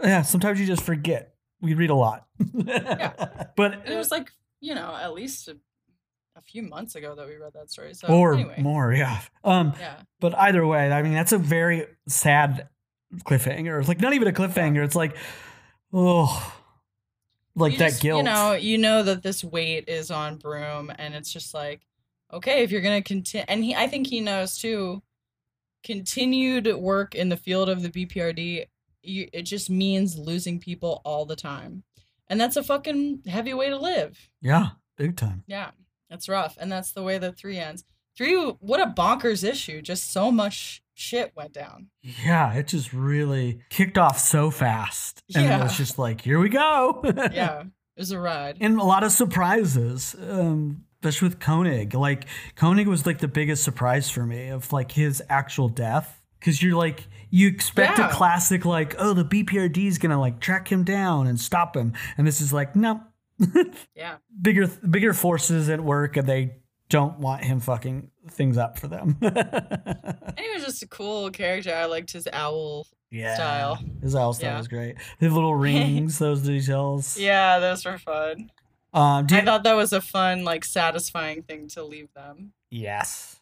Yeah, 0.02 0.22
sometimes 0.22 0.58
you 0.60 0.66
just 0.66 0.82
forget. 0.82 1.34
We 1.60 1.74
read 1.74 1.90
a 1.90 1.94
lot. 1.94 2.26
But 3.56 3.74
And 3.74 3.88
it 3.88 3.96
was 3.96 4.10
like 4.10 4.30
you 4.60 4.74
know 4.74 4.94
at 4.96 5.12
least 5.12 5.48
a, 6.36 6.42
few 6.42 6.62
months 6.62 6.94
ago 6.94 7.14
that 7.14 7.26
we 7.26 7.36
read 7.36 7.52
that 7.54 7.70
story. 7.70 7.94
So 7.94 8.08
or 8.08 8.34
anyway, 8.34 8.60
more, 8.60 8.92
yeah. 8.92 9.20
Um, 9.44 9.72
yeah, 9.80 9.96
but 10.20 10.36
either 10.38 10.66
way, 10.66 10.92
I 10.92 11.02
mean, 11.02 11.14
that's 11.14 11.32
a 11.32 11.38
very 11.38 11.86
sad 12.06 12.68
cliffhanger. 13.24 13.78
It's 13.78 13.88
like 13.88 14.00
not 14.00 14.12
even 14.14 14.28
a 14.28 14.32
cliffhanger. 14.32 14.84
It's 14.84 14.96
like, 14.96 15.16
oh, 15.92 16.54
like 17.54 17.72
You 17.72 17.78
that 17.78 17.88
just- 17.90 18.02
guilt. 18.02 18.18
You 18.18 18.22
know, 18.24 18.52
you 18.52 18.78
know 18.78 19.02
that 19.02 19.22
this 19.22 19.42
weight 19.42 19.88
is 19.88 20.10
on 20.10 20.36
Broom, 20.36 20.92
and 20.98 21.14
it's 21.14 21.32
just 21.32 21.54
like, 21.54 21.80
okay, 22.32 22.62
if 22.62 22.70
you're 22.70 22.80
gonna 22.82 23.02
continue, 23.02 23.44
and 23.48 23.64
he, 23.64 23.74
I 23.74 23.86
think 23.88 24.06
he 24.06 24.20
knows 24.20 24.58
too. 24.58 25.02
Continued 25.84 26.66
work 26.76 27.14
in 27.14 27.28
the 27.28 27.36
field 27.36 27.68
of 27.68 27.80
the 27.80 27.88
BPRD, 27.90 28.66
you, 29.02 29.28
it 29.32 29.42
just 29.42 29.70
means 29.70 30.18
losing 30.18 30.58
people 30.58 31.00
all 31.04 31.24
the 31.24 31.36
time, 31.36 31.84
and 32.28 32.40
that's 32.40 32.56
a 32.56 32.62
fucking 32.64 33.22
heavy 33.28 33.54
way 33.54 33.68
to 33.68 33.78
live. 33.78 34.18
yeah, 34.40 34.70
big 34.96 35.16
time. 35.16 35.44
Yeah, 35.46 35.70
that's 36.10 36.28
rough, 36.28 36.56
and 36.60 36.70
that's 36.70 36.92
the 36.92 37.02
way 37.02 37.18
the 37.18 37.32
three 37.32 37.58
ends. 37.58 37.84
Three, 38.16 38.34
what 38.36 38.80
a 38.80 38.86
bonkers 38.86 39.42
issue! 39.48 39.82
Just 39.82 40.10
so 40.12 40.30
much 40.30 40.82
shit 40.94 41.32
went 41.36 41.52
down. 41.52 41.88
Yeah, 42.02 42.52
it 42.54 42.68
just 42.68 42.92
really 42.92 43.60
kicked 43.68 43.98
off 43.98 44.18
so 44.18 44.50
fast, 44.50 45.22
and 45.34 45.44
it 45.46 45.62
was 45.62 45.76
just 45.76 45.98
like, 45.98 46.20
here 46.22 46.38
we 46.38 46.48
go. 46.48 47.02
Yeah, 47.32 47.60
it 47.60 48.00
was 48.00 48.10
a 48.10 48.18
ride. 48.18 48.58
and 48.60 48.78
a 48.78 48.84
lot 48.84 49.04
of 49.04 49.12
surprises. 49.12 50.14
Um, 50.18 50.84
especially 51.02 51.28
with 51.28 51.38
Koenig. 51.40 51.94
Like 51.94 52.24
Koenig 52.56 52.88
was 52.88 53.06
like 53.06 53.18
the 53.18 53.28
biggest 53.28 53.62
surprise 53.62 54.10
for 54.10 54.24
me 54.24 54.48
of 54.48 54.72
like 54.72 54.90
his 54.92 55.22
actual 55.28 55.68
death. 55.68 56.20
Cause 56.40 56.62
you're 56.62 56.76
like 56.76 57.06
you 57.30 57.48
expect 57.48 57.98
Yeah. 57.98 58.08
a 58.08 58.12
classic 58.12 58.64
like, 58.64 58.94
oh, 58.98 59.12
the 59.12 59.24
BPRD 59.24 59.86
is 59.86 59.98
gonna 59.98 60.18
like 60.20 60.40
track 60.40 60.70
him 60.70 60.84
down 60.84 61.26
and 61.26 61.38
stop 61.40 61.76
him. 61.76 61.92
And 62.16 62.26
this 62.26 62.40
is 62.40 62.52
like, 62.52 62.74
no. 62.76 63.00
Yeah. 63.94 64.16
bigger 64.42 64.66
bigger 64.66 65.12
forces 65.12 65.68
at 65.68 65.80
work 65.80 66.16
and 66.16 66.26
they 66.28 66.56
don't 66.88 67.18
want 67.18 67.42
him 67.44 67.60
fucking 67.60 68.10
things 68.30 68.56
up 68.58 68.78
for 68.78 68.86
them. 68.88 69.16
And 69.20 70.38
he 70.38 70.52
was 70.54 70.64
just 70.64 70.82
a 70.82 70.88
cool 70.88 71.30
character. 71.30 71.74
I 71.74 71.86
liked 71.86 72.12
his 72.12 72.28
owl. 72.32 72.86
yeah. 73.10 73.34
Style. 73.34 73.78
His 74.02 74.14
owl 74.14 74.32
style 74.32 74.52
Yeah. 74.52 74.58
was 74.58 74.68
great. 74.68 74.96
The 75.18 75.28
little 75.28 75.54
rings, 75.68 76.18
those 76.18 76.42
details. 76.42 77.18
Yeah, 77.18 77.58
those 77.58 77.84
were 77.84 77.98
fun. 77.98 78.50
Um, 78.94 79.26
do 79.26 79.34
I 79.34 79.40
you- 79.40 79.44
thought 79.44 79.64
that 79.64 79.74
was 79.74 79.92
a 79.92 80.00
fun, 80.00 80.44
like, 80.44 80.64
satisfying 80.64 81.42
thing 81.42 81.68
to 81.70 81.82
leave 81.84 82.08
them. 82.14 82.52
Yes, 82.70 83.40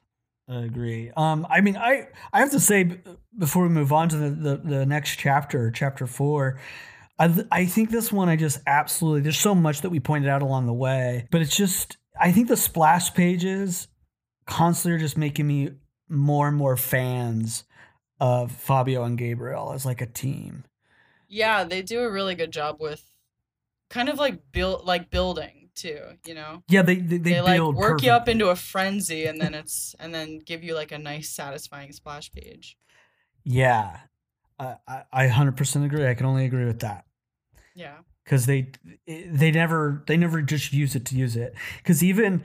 I 0.48 0.62
agree. 0.62 1.10
Um, 1.16 1.46
I 1.50 1.60
mean, 1.60 1.76
I 1.76 2.08
I 2.32 2.40
have 2.40 2.50
to 2.52 2.60
say 2.60 2.84
b- 2.84 2.98
before 3.38 3.62
we 3.64 3.68
move 3.68 3.92
on 3.92 4.08
to 4.08 4.16
the 4.16 4.30
the, 4.30 4.56
the 4.56 4.86
next 4.86 5.16
chapter, 5.16 5.70
chapter 5.70 6.06
four. 6.06 6.58
I, 7.18 7.28
th- 7.28 7.46
I 7.50 7.66
think 7.66 7.90
this 7.90 8.12
one 8.12 8.28
I 8.28 8.36
just 8.36 8.60
absolutely 8.66 9.20
there's 9.22 9.38
so 9.38 9.54
much 9.54 9.82
that 9.82 9.90
we 9.90 10.00
pointed 10.00 10.28
out 10.28 10.42
along 10.42 10.66
the 10.66 10.72
way, 10.72 11.28
but 11.30 11.42
it's 11.42 11.56
just 11.56 11.96
I 12.20 12.32
think 12.32 12.48
the 12.48 12.56
splash 12.56 13.14
pages 13.14 13.88
constantly 14.46 14.96
are 14.96 15.00
just 15.00 15.16
making 15.16 15.46
me 15.46 15.70
more 16.08 16.48
and 16.48 16.56
more 16.56 16.76
fans 16.76 17.64
of 18.20 18.52
Fabio 18.52 19.04
and 19.04 19.18
Gabriel 19.18 19.72
as 19.72 19.86
like 19.86 20.00
a 20.00 20.06
team. 20.06 20.64
Yeah, 21.28 21.64
they 21.64 21.82
do 21.82 22.00
a 22.00 22.10
really 22.10 22.34
good 22.34 22.52
job 22.52 22.76
with 22.80 23.02
kind 23.90 24.08
of 24.08 24.18
like 24.18 24.52
build 24.52 24.84
like 24.84 25.10
building 25.10 25.70
too, 25.74 26.00
you 26.26 26.34
know? 26.34 26.62
Yeah, 26.68 26.82
they 26.82 26.96
they, 26.96 27.18
they, 27.18 27.32
They, 27.34 27.40
like 27.40 27.60
work 27.60 28.02
you 28.02 28.10
up 28.10 28.28
into 28.28 28.48
a 28.48 28.56
frenzy 28.56 29.26
and 29.26 29.40
then 29.40 29.54
it's 29.54 29.94
and 29.98 30.14
then 30.14 30.38
give 30.38 30.62
you 30.62 30.74
like 30.74 30.92
a 30.92 30.98
nice 30.98 31.30
satisfying 31.30 31.92
splash 31.92 32.30
page. 32.32 32.76
Yeah, 33.44 33.98
I 34.58 34.76
I- 34.86 35.02
I 35.12 35.28
hundred 35.28 35.56
percent 35.56 35.84
agree. 35.84 36.06
I 36.06 36.14
can 36.14 36.26
only 36.26 36.44
agree 36.44 36.64
with 36.64 36.80
that. 36.80 37.04
Yeah. 37.74 37.96
because 38.24 38.46
they 38.46 38.70
they 39.06 39.50
never 39.50 40.02
they 40.06 40.16
never 40.16 40.40
just 40.42 40.72
use 40.72 40.94
it 40.94 41.04
to 41.06 41.16
use 41.16 41.34
it 41.36 41.54
because 41.78 42.02
even 42.04 42.42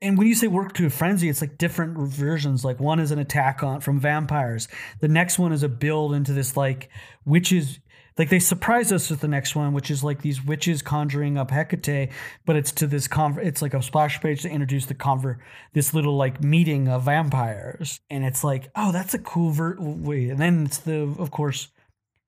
and 0.00 0.16
when 0.16 0.26
you 0.26 0.34
say 0.34 0.46
work 0.46 0.72
to 0.74 0.86
a 0.86 0.90
frenzy 0.90 1.28
it's 1.28 1.40
like 1.40 1.58
different 1.58 1.98
versions 1.98 2.64
like 2.64 2.78
one 2.80 2.98
is 3.00 3.10
an 3.10 3.18
attack 3.18 3.62
on 3.62 3.80
from 3.80 3.98
vampires 4.00 4.68
the 5.00 5.08
next 5.08 5.38
one 5.38 5.52
is 5.52 5.62
a 5.64 5.68
build 5.68 6.14
into 6.14 6.32
this 6.32 6.56
like 6.56 6.88
witches 7.26 7.80
like 8.18 8.28
they 8.28 8.38
surprise 8.38 8.92
us 8.92 9.10
with 9.10 9.20
the 9.20 9.28
next 9.28 9.54
one 9.56 9.72
which 9.72 9.90
is 9.90 10.04
like 10.04 10.22
these 10.22 10.44
witches 10.44 10.82
conjuring 10.82 11.38
up 11.38 11.50
hecate 11.50 12.10
but 12.44 12.56
it's 12.56 12.72
to 12.72 12.86
this 12.86 13.08
conver- 13.08 13.44
it's 13.44 13.62
like 13.62 13.74
a 13.74 13.82
splash 13.82 14.20
page 14.20 14.42
to 14.42 14.50
introduce 14.50 14.86
the 14.86 14.94
conver 14.94 15.38
this 15.72 15.94
little 15.94 16.16
like 16.16 16.42
meeting 16.42 16.88
of 16.88 17.02
vampires 17.04 18.00
and 18.10 18.24
it's 18.24 18.42
like 18.44 18.70
oh 18.76 18.92
that's 18.92 19.14
a 19.14 19.18
cool 19.18 19.50
ver- 19.50 19.76
way 19.80 20.28
and 20.28 20.38
then 20.38 20.64
it's 20.66 20.78
the 20.78 21.00
of 21.18 21.30
course 21.30 21.68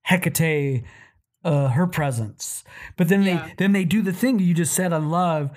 hecate 0.07 0.83
uh, 1.43 1.67
her 1.69 1.85
presence. 1.85 2.63
But 2.97 3.07
then 3.07 3.21
Yeah. 3.23 3.45
they 3.47 3.53
then 3.57 3.71
they 3.71 3.85
do 3.85 4.01
the 4.01 4.13
thing 4.13 4.39
you 4.39 4.53
just 4.55 4.73
said 4.73 4.91
I 4.91 4.97
love 4.97 5.51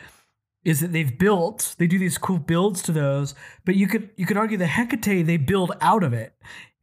is 0.64 0.80
that 0.80 0.92
they've 0.92 1.18
built 1.18 1.74
they 1.78 1.86
do 1.86 1.98
these 1.98 2.18
cool 2.18 2.38
builds 2.38 2.82
to 2.82 2.92
those, 2.92 3.34
but 3.64 3.74
you 3.74 3.86
could 3.86 4.10
you 4.16 4.26
could 4.26 4.36
argue 4.36 4.58
the 4.58 4.66
Hecate 4.66 5.24
they 5.26 5.38
build 5.38 5.72
out 5.80 6.02
of 6.02 6.12
it 6.12 6.34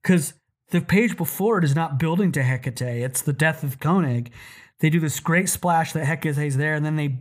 because 0.01 0.33
the 0.71 0.81
page 0.81 1.15
before 1.17 1.57
it 1.57 1.63
is 1.63 1.75
not 1.75 1.99
building 1.99 2.31
to 2.33 2.41
Hecate. 2.43 2.81
It's 3.03 3.21
the 3.21 3.33
death 3.33 3.63
of 3.63 3.79
Koenig. 3.79 4.31
They 4.79 4.89
do 4.89 4.99
this 4.99 5.19
great 5.19 5.47
splash 5.49 5.93
that 5.93 6.05
Hecate's 6.05 6.55
there, 6.57 6.73
and 6.75 6.85
then 6.85 6.95
they 6.95 7.19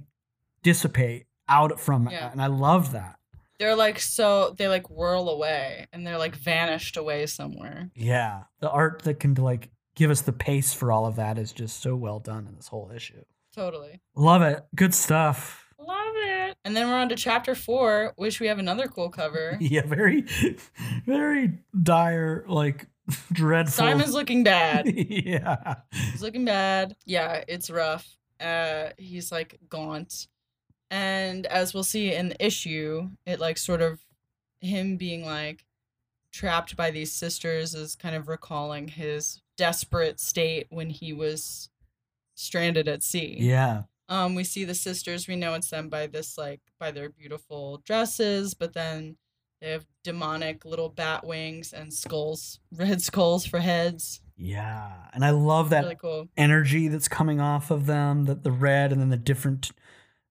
dissipate 0.62 1.26
out 1.48 1.78
from 1.78 2.08
it, 2.08 2.12
Yeah. 2.12 2.30
and 2.32 2.40
I 2.42 2.46
love 2.46 2.92
that. 2.92 3.18
They're 3.60 3.76
like 3.76 4.00
so 4.00 4.54
they 4.58 4.66
like 4.66 4.90
whirl 4.90 5.28
away 5.28 5.86
and 5.92 6.04
they're 6.04 6.18
like 6.18 6.34
vanished 6.34 6.96
away 6.96 7.26
somewhere. 7.26 7.90
Yeah, 7.94 8.44
the 8.60 8.68
art 8.70 9.02
that 9.02 9.20
can 9.20 9.34
like 9.34 9.70
give 9.94 10.10
us 10.10 10.22
the 10.22 10.32
pace 10.32 10.72
for 10.74 10.90
all 10.90 11.06
of 11.06 11.16
that 11.16 11.38
is 11.38 11.52
just 11.52 11.80
so 11.80 11.94
well 11.94 12.18
done 12.18 12.46
in 12.48 12.56
this 12.56 12.66
whole 12.68 12.90
issue. 12.94 13.22
Totally. 13.54 14.00
Love 14.16 14.42
it. 14.42 14.64
Good 14.74 14.92
stuff. 14.92 15.68
Love 15.78 16.14
it. 16.16 16.56
And 16.64 16.76
then 16.76 16.88
we're 16.88 16.96
on 16.98 17.08
to 17.10 17.14
chapter 17.14 17.54
four, 17.54 18.12
which 18.16 18.40
we 18.40 18.48
have 18.48 18.58
another 18.58 18.88
cool 18.88 19.08
cover. 19.10 19.56
Yeah, 19.60 19.82
very, 19.86 20.24
very 21.06 21.58
dire, 21.80 22.44
like 22.48 22.86
dreadful. 23.32 23.72
Simon's 23.72 24.12
looking 24.12 24.44
bad. 24.44 24.86
yeah. 24.94 25.76
He's 25.92 26.22
looking 26.22 26.44
bad. 26.44 26.96
Yeah, 27.04 27.44
it's 27.48 27.70
rough. 27.70 28.16
Uh 28.40 28.90
he's 28.98 29.30
like 29.30 29.58
gaunt. 29.68 30.28
And 30.90 31.46
as 31.46 31.74
we'll 31.74 31.84
see 31.84 32.14
in 32.14 32.28
the 32.30 32.44
issue, 32.44 33.08
it 33.26 33.40
like 33.40 33.58
sort 33.58 33.82
of 33.82 34.00
him 34.60 34.96
being 34.96 35.24
like 35.24 35.64
trapped 36.32 36.76
by 36.76 36.90
these 36.90 37.12
sisters 37.12 37.74
is 37.74 37.94
kind 37.94 38.14
of 38.14 38.28
recalling 38.28 38.88
his 38.88 39.40
desperate 39.56 40.18
state 40.18 40.66
when 40.70 40.90
he 40.90 41.12
was 41.12 41.70
stranded 42.34 42.88
at 42.88 43.02
sea. 43.02 43.36
Yeah. 43.38 43.82
Um, 44.08 44.34
we 44.34 44.44
see 44.44 44.64
the 44.64 44.74
sisters. 44.74 45.28
We 45.28 45.36
know 45.36 45.54
it's 45.54 45.70
them 45.70 45.88
by 45.88 46.06
this 46.06 46.36
like 46.36 46.60
by 46.78 46.90
their 46.90 47.08
beautiful 47.08 47.82
dresses, 47.84 48.54
but 48.54 48.74
then 48.74 49.16
they 49.64 49.70
have 49.70 49.86
demonic 50.02 50.66
little 50.66 50.90
bat 50.90 51.26
wings 51.26 51.72
and 51.72 51.90
skulls, 51.92 52.60
red 52.76 53.00
skulls 53.00 53.46
for 53.46 53.60
heads. 53.60 54.20
Yeah. 54.36 54.92
And 55.14 55.24
I 55.24 55.30
love 55.30 55.70
that 55.70 55.84
Really 55.84 55.94
cool. 55.96 56.28
energy 56.36 56.88
that's 56.88 57.08
coming 57.08 57.40
off 57.40 57.70
of 57.70 57.86
them, 57.86 58.26
that 58.26 58.42
the 58.42 58.52
red 58.52 58.92
and 58.92 59.00
then 59.00 59.08
the 59.08 59.16
different, 59.16 59.70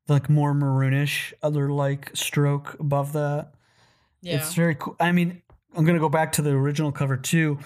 like 0.07 0.29
more 0.29 0.53
maroonish 0.53 1.33
other 1.41 1.69
like 1.71 2.11
stroke 2.13 2.75
above 2.79 3.13
that. 3.13 3.53
Yeah, 4.21 4.35
It's 4.35 4.53
very 4.53 4.75
cool. 4.75 4.95
I 4.99 5.11
mean, 5.11 5.41
I'm 5.75 5.83
gonna 5.83 5.99
go 5.99 6.09
back 6.09 6.33
to 6.33 6.41
the 6.43 6.51
original 6.51 6.91
cover 6.91 7.17
too. 7.17 7.57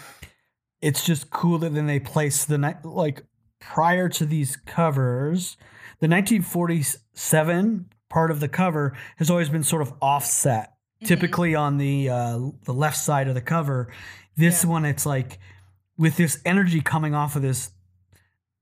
It's 0.82 1.05
just 1.05 1.30
cool 1.32 1.57
that 1.59 1.74
then 1.74 1.88
they 1.88 1.99
place 1.99 2.45
the 2.45 2.57
ni- 2.57 2.76
like 2.84 3.24
prior 3.59 4.07
to 4.09 4.26
these 4.26 4.55
covers, 4.55 5.57
the 5.99 6.07
1947 6.07 7.89
part 8.09 8.32
of 8.32 8.39
the 8.39 8.47
cover 8.47 8.95
has 9.18 9.30
always 9.30 9.49
been 9.49 9.63
sort 9.63 9.82
of 9.82 9.93
offset, 10.01 10.74
Mhm. 11.02 11.08
typically 11.08 11.54
on 11.56 11.78
the 11.78 12.10
uh, 12.10 12.39
the 12.64 12.74
left 12.74 12.98
side 12.98 13.28
of 13.28 13.36
the 13.36 13.41
cover. 13.41 13.91
This 14.36 14.64
Yeah. 14.64 14.70
one, 14.72 14.86
it's 14.86 15.06
like 15.06 15.39
with 15.98 16.18
this 16.18 16.41
energy 16.45 16.82
coming 16.82 17.14
off 17.16 17.36
of 17.36 17.41
this, 17.41 17.72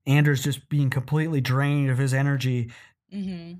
Anders 0.06 0.42
just 0.42 0.68
being 0.68 0.88
completely 0.90 1.40
drained 1.40 1.90
of 1.90 1.98
his 1.98 2.14
energy. 2.14 2.70
hmm 3.10 3.54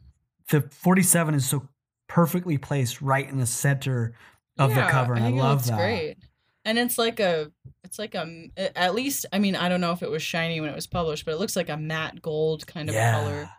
The 0.50 0.62
47 0.62 1.34
is 1.34 1.48
so 1.48 1.68
perfectly 2.08 2.56
placed 2.58 3.02
right 3.02 3.28
in 3.28 3.38
the 3.38 3.46
center 3.46 4.14
of 4.58 4.74
the 4.74 4.82
cover, 4.86 5.14
and 5.14 5.24
I, 5.24 5.28
it 5.28 5.34
love 5.34 5.66
that. 5.66 5.76
Great, 5.76 6.16
and 6.64 6.78
it's 6.78 6.96
like 6.98 7.18
a, 7.20 7.50
it's 7.82 7.98
like 7.98 8.14
a, 8.14 8.48
at 8.56 8.94
least 8.94 9.26
I 9.32 9.38
mean 9.38 9.56
I 9.56 9.68
don't 9.68 9.80
know 9.80 9.92
if 9.92 10.02
it 10.02 10.10
was 10.10 10.22
shiny 10.22 10.60
when 10.60 10.70
it 10.70 10.74
was 10.74 10.86
published, 10.86 11.24
but 11.24 11.32
it 11.32 11.38
looks 11.38 11.56
like 11.56 11.68
a 11.68 11.76
matte 11.76 12.22
gold 12.22 12.66
kind 12.66 12.88
of 12.88 12.94
color 12.94 13.50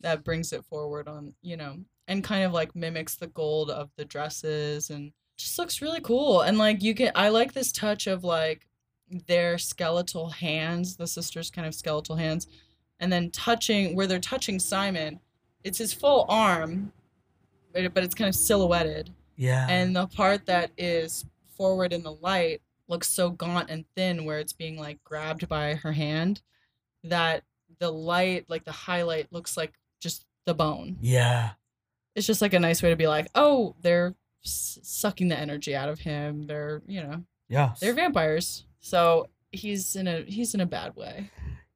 that 0.00 0.24
brings 0.24 0.52
it 0.52 0.64
forward 0.64 1.06
on 1.08 1.34
you 1.42 1.56
know, 1.56 1.78
and 2.08 2.24
kind 2.24 2.44
of 2.44 2.52
like 2.52 2.74
mimics 2.74 3.16
the 3.16 3.28
gold 3.28 3.70
of 3.70 3.90
the 3.96 4.04
dresses 4.04 4.90
and 4.90 5.12
just 5.36 5.58
looks 5.58 5.80
really 5.82 6.00
cool. 6.00 6.40
And 6.42 6.58
like 6.58 6.82
you 6.82 6.94
can, 6.94 7.12
I 7.14 7.28
like 7.28 7.52
this 7.52 7.72
touch 7.72 8.06
of 8.06 8.24
like 8.24 8.66
their 9.26 9.58
skeletal 9.58 10.30
hands, 10.30 10.96
the 10.96 11.06
sisters' 11.06 11.50
kind 11.50 11.66
of 11.66 11.74
skeletal 11.74 12.16
hands, 12.16 12.46
and 13.00 13.12
then 13.12 13.30
touching 13.30 13.94
where 13.96 14.06
they're 14.06 14.18
touching 14.18 14.58
Simon. 14.58 15.20
It's 15.64 15.78
his 15.78 15.92
full 15.92 16.26
arm, 16.28 16.92
but 17.72 17.92
but 17.94 18.04
it's 18.04 18.14
kind 18.14 18.28
of 18.28 18.34
silhouetted 18.34 19.10
Yeah. 19.36 19.66
and 19.68 19.94
the 19.96 20.06
part 20.06 20.46
that 20.46 20.70
is 20.76 21.24
forward 21.56 21.92
in 21.92 22.02
the 22.02 22.12
light 22.14 22.60
looks 22.88 23.08
so 23.08 23.30
gaunt 23.30 23.70
and 23.70 23.84
thin 23.96 24.24
where 24.24 24.38
it's 24.38 24.52
being 24.52 24.76
like 24.76 25.02
grabbed 25.04 25.48
by 25.48 25.74
her 25.74 25.92
hand 25.92 26.42
that 27.04 27.44
the 27.78 27.90
light 27.90 28.44
like 28.48 28.64
the 28.64 28.72
highlight 28.72 29.32
looks 29.32 29.56
like 29.56 29.72
just 30.00 30.26
the 30.46 30.54
bone 30.54 30.96
yeah. 31.00 31.50
It's 32.14 32.26
just 32.26 32.42
like 32.42 32.52
a 32.54 32.58
nice 32.60 32.82
way 32.82 32.90
to 32.90 32.96
be 32.96 33.06
like 33.08 33.26
oh 33.34 33.74
they're 33.80 34.14
s- 34.44 34.78
sucking 34.82 35.28
the 35.28 35.38
energy 35.38 35.74
out 35.74 35.88
of 35.88 35.98
him 36.00 36.46
they're 36.46 36.82
you 36.86 37.02
know 37.02 37.24
Yeah. 37.48 37.74
they're 37.80 37.94
vampires 37.94 38.64
so 38.80 39.28
he's 39.52 39.96
in 39.96 40.06
a 40.08 40.22
he's 40.26 40.54
in 40.54 40.60
a 40.60 40.66
bad 40.66 40.96
way 40.96 41.30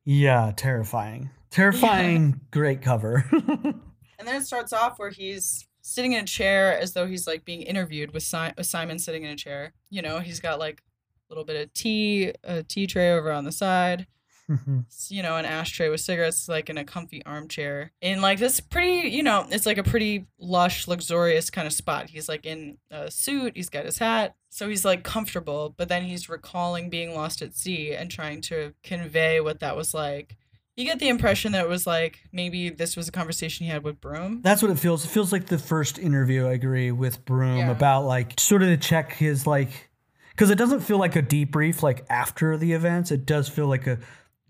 Yeah, 0.05 0.53
terrifying. 0.57 1.31
Terrifying, 1.51 2.41
great 2.51 2.81
cover. 2.83 3.25
And 4.19 4.27
then 4.27 4.37
it 4.41 4.47
starts 4.47 4.73
off 4.73 4.99
where 4.99 5.11
he's 5.11 5.67
sitting 5.83 6.13
in 6.13 6.25
a 6.25 6.27
chair 6.27 6.79
as 6.79 6.95
though 6.95 7.07
he's 7.07 7.27
like 7.27 7.45
being 7.45 7.61
interviewed 7.63 8.13
with, 8.15 8.23
si- 8.23 8.53
with 8.57 8.65
Simon 8.67 8.99
sitting 8.99 9.25
in 9.25 9.31
a 9.31 9.37
chair. 9.37 9.75
You 9.91 10.01
know, 10.01 10.21
he's 10.21 10.41
got 10.41 10.59
like 10.59 10.81
a 11.29 11.33
little 11.33 11.45
bit 11.45 11.61
of 11.63 11.73
tea, 11.75 12.33
a 12.43 12.63
tea 12.63 12.87
tray 12.87 13.13
over 13.13 13.31
on 13.31 13.45
the 13.45 13.53
side, 13.53 14.01
s- 14.01 14.07
Mm-hmm. 14.51 14.81
you 15.09 15.23
know, 15.25 15.37
an 15.37 15.45
ashtray 15.45 15.89
with 15.89 16.01
cigarettes, 16.01 16.49
like 16.49 16.71
in 16.71 16.79
a 16.79 16.85
comfy 16.85 17.25
armchair. 17.27 17.91
In 18.01 18.21
like 18.21 18.39
this 18.39 18.61
pretty, 18.61 19.09
you 19.09 19.23
know, 19.23 19.47
it's 19.51 19.67
like 19.67 19.79
a 19.79 19.83
pretty 19.83 20.27
lush, 20.39 20.87
luxurious 20.87 21.51
kind 21.51 21.67
of 21.67 21.73
spot. 21.73 22.11
He's 22.11 22.29
like 22.29 22.47
in 22.47 22.79
a 22.91 23.11
suit, 23.11 23.55
he's 23.57 23.69
got 23.69 23.85
his 23.85 23.99
hat. 23.99 24.37
So 24.51 24.69
he's 24.69 24.85
like 24.85 25.03
comfortable, 25.03 25.75
but 25.77 25.89
then 25.89 26.05
he's 26.05 26.29
recalling 26.29 26.89
being 26.91 27.15
lost 27.15 27.43
at 27.43 27.55
sea 27.57 27.93
and 27.93 28.11
trying 28.11 28.41
to 28.43 28.73
convey 28.83 29.41
what 29.41 29.61
that 29.61 29.77
was 29.77 29.93
like. 29.93 30.37
You 30.77 30.85
get 30.85 30.99
the 30.99 31.09
impression 31.09 31.53
that 31.53 31.65
it 31.65 31.69
was 31.69 31.87
like 31.87 32.21
maybe 32.33 32.69
this 32.71 32.97
was 32.97 33.09
a 33.09 33.13
conversation 33.13 33.65
he 33.67 33.73
had 33.73 33.83
with 33.83 34.01
Broom. 34.01 34.43
That's 34.43 34.63
what 34.63 34.71
it 34.71 34.79
feels. 34.79 35.05
It 35.05 35.09
feels 35.09 35.33
like 35.33 35.47
the 35.47 35.59
first 35.59 35.99
interview 35.99 36.47
I 36.47 36.53
agree 36.53 36.93
with 36.93 37.25
Broom 37.25 37.57
Yeah. 37.59 37.71
about 37.71 38.05
like 38.05 38.39
sort 38.39 38.63
of 38.63 38.69
to 38.69 38.77
check 38.77 39.13
his 39.15 39.47
like 39.47 39.91
because 40.31 40.51
it 40.51 40.57
doesn't 40.59 40.81
feel 40.81 40.99
like 40.99 41.17
a 41.17 41.23
debrief 41.23 41.83
like 41.83 42.05
after 42.11 42.57
the 42.59 42.73
events. 42.75 43.11
It 43.11 43.25
does 43.27 43.49
feel 43.49 43.67
like 43.69 43.87
a 43.87 43.99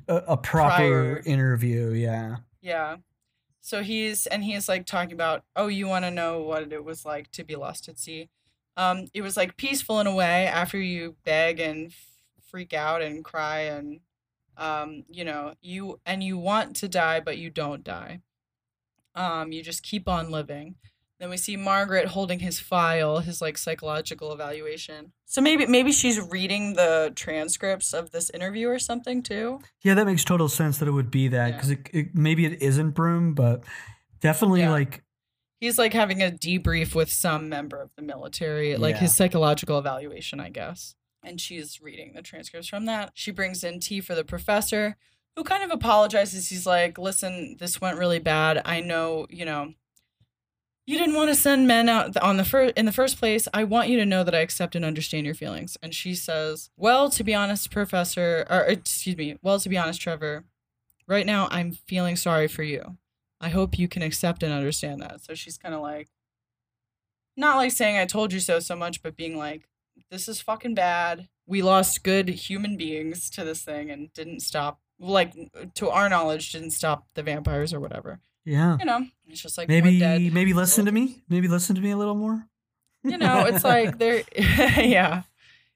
a, 0.08 0.16
a 0.16 0.36
proper 0.36 0.76
Prior. 0.76 1.22
interview. 1.24 1.90
Yeah. 1.90 2.36
Yeah. 2.60 2.96
So 3.60 3.82
he's 3.82 4.26
and 4.26 4.44
he's 4.44 4.68
like 4.68 4.86
talking 4.86 5.12
about, 5.12 5.42
oh, 5.56 5.66
you 5.66 5.88
want 5.88 6.04
to 6.04 6.10
know 6.10 6.42
what 6.42 6.72
it 6.72 6.84
was 6.84 7.04
like 7.04 7.30
to 7.32 7.44
be 7.44 7.56
lost 7.56 7.88
at 7.88 7.98
sea. 7.98 8.28
Um, 8.76 9.06
it 9.14 9.22
was 9.22 9.36
like 9.36 9.56
peaceful 9.56 10.00
in 10.00 10.06
a 10.06 10.14
way 10.14 10.46
after 10.46 10.78
you 10.78 11.16
beg 11.24 11.58
and 11.60 11.88
f- 11.88 11.94
freak 12.48 12.72
out 12.74 13.02
and 13.02 13.24
cry 13.24 13.60
and 13.60 14.00
um, 14.56 15.04
you 15.08 15.24
know, 15.24 15.54
you 15.60 16.00
and 16.06 16.22
you 16.22 16.38
want 16.38 16.76
to 16.76 16.88
die 16.88 17.20
but 17.20 17.38
you 17.38 17.50
don't 17.50 17.82
die. 17.84 18.20
Um, 19.14 19.50
you 19.50 19.62
just 19.62 19.82
keep 19.82 20.08
on 20.08 20.30
living. 20.30 20.76
Then 21.18 21.30
we 21.30 21.36
see 21.38 21.56
Margaret 21.56 22.08
holding 22.08 22.40
his 22.40 22.60
file, 22.60 23.20
his 23.20 23.40
like 23.40 23.56
psychological 23.56 24.32
evaluation. 24.32 25.12
So 25.24 25.40
maybe 25.40 25.66
maybe 25.66 25.90
she's 25.92 26.20
reading 26.20 26.74
the 26.74 27.12
transcripts 27.16 27.94
of 27.94 28.10
this 28.10 28.28
interview 28.30 28.68
or 28.68 28.78
something 28.78 29.22
too. 29.22 29.60
Yeah, 29.82 29.94
that 29.94 30.04
makes 30.06 30.24
total 30.24 30.48
sense 30.48 30.78
that 30.78 30.88
it 30.88 30.92
would 30.92 31.10
be 31.10 31.28
that 31.28 31.46
Yeah. 31.48 31.52
because 31.56 31.70
it, 31.70 31.88
it, 31.92 32.14
maybe 32.14 32.44
it 32.44 32.60
isn't 32.62 32.90
Broom, 32.90 33.32
but 33.34 33.62
definitely 34.20 34.60
Yeah. 34.60 34.70
like 34.72 35.02
He's 35.58 35.78
like 35.78 35.94
having 35.94 36.22
a 36.22 36.30
debrief 36.30 36.94
with 36.94 37.10
some 37.10 37.48
member 37.48 37.80
of 37.80 37.90
the 37.96 38.02
military, 38.02 38.76
like 38.76 38.96
Yeah. 38.96 39.00
his 39.00 39.16
psychological 39.16 39.78
evaluation, 39.78 40.38
I 40.38 40.50
guess. 40.50 40.94
And 41.24 41.40
she's 41.40 41.80
reading 41.80 42.12
the 42.14 42.20
transcripts 42.20 42.68
from 42.68 42.84
that. 42.84 43.10
She 43.14 43.30
brings 43.30 43.64
in 43.64 43.80
tea 43.80 44.00
for 44.02 44.14
the 44.14 44.22
professor, 44.22 44.96
who 45.34 45.44
kind 45.44 45.64
of 45.64 45.70
apologizes. 45.70 46.50
He's 46.50 46.66
like, 46.66 46.98
"Listen, 46.98 47.56
this 47.58 47.80
went 47.80 47.96
really 47.98 48.18
bad. 48.18 48.60
I 48.66 48.80
know, 48.80 49.26
you 49.30 49.46
know, 49.46 49.72
you 50.86 50.96
didn't 50.98 51.16
want 51.16 51.30
to 51.30 51.34
send 51.34 51.66
men 51.66 51.88
out 51.88 52.16
on 52.18 52.36
the 52.36 52.44
fir- 52.44 52.72
in 52.76 52.86
the 52.86 52.92
first 52.92 53.18
place. 53.18 53.48
I 53.52 53.64
want 53.64 53.88
you 53.88 53.98
to 53.98 54.06
know 54.06 54.24
that 54.24 54.34
I 54.34 54.38
accept 54.40 54.76
and 54.76 54.84
understand 54.84 55.26
your 55.26 55.34
feelings." 55.34 55.76
And 55.82 55.94
she 55.94 56.14
says, 56.14 56.70
"Well, 56.76 57.10
to 57.10 57.24
be 57.24 57.34
honest, 57.34 57.70
professor, 57.70 58.46
or 58.48 58.60
er, 58.60 58.64
excuse 58.64 59.16
me, 59.16 59.36
well, 59.42 59.60
to 59.60 59.68
be 59.68 59.78
honest, 59.78 60.00
Trevor, 60.00 60.44
right 61.06 61.26
now 61.26 61.48
I'm 61.50 61.72
feeling 61.72 62.16
sorry 62.16 62.48
for 62.48 62.62
you. 62.62 62.98
I 63.40 63.50
hope 63.50 63.78
you 63.78 63.88
can 63.88 64.02
accept 64.02 64.42
and 64.42 64.52
understand 64.52 65.00
that." 65.02 65.22
So 65.22 65.34
she's 65.34 65.58
kind 65.58 65.74
of 65.74 65.82
like 65.82 66.08
not 67.36 67.56
like 67.56 67.72
saying 67.72 67.98
I 67.98 68.06
told 68.06 68.32
you 68.32 68.40
so 68.40 68.60
so 68.60 68.76
much, 68.76 69.02
but 69.02 69.16
being 69.16 69.36
like, 69.36 69.68
this 70.10 70.28
is 70.28 70.40
fucking 70.40 70.74
bad. 70.74 71.28
We 71.46 71.62
lost 71.62 72.02
good 72.02 72.28
human 72.28 72.76
beings 72.76 73.30
to 73.30 73.44
this 73.44 73.62
thing 73.62 73.90
and 73.90 74.12
didn't 74.12 74.40
stop 74.40 74.80
like 74.98 75.34
to 75.74 75.90
our 75.90 76.08
knowledge 76.08 76.52
didn't 76.52 76.70
stop 76.70 77.06
the 77.14 77.22
vampires 77.22 77.72
or 77.72 77.80
whatever. 77.80 78.20
Yeah. 78.46 78.76
You 78.78 78.86
know, 78.86 79.06
it's 79.28 79.42
just 79.42 79.58
like 79.58 79.68
Maybe 79.68 80.00
maybe 80.30 80.54
listen 80.54 80.86
to 80.86 80.92
me. 80.92 81.22
Maybe 81.28 81.48
listen 81.48 81.74
to 81.74 81.82
me 81.82 81.90
a 81.90 81.96
little 81.96 82.14
more. 82.14 82.46
You 83.02 83.18
know, 83.18 83.44
it's 83.44 83.64
like 83.64 83.98
they're 83.98 84.22
yeah. 84.36 85.22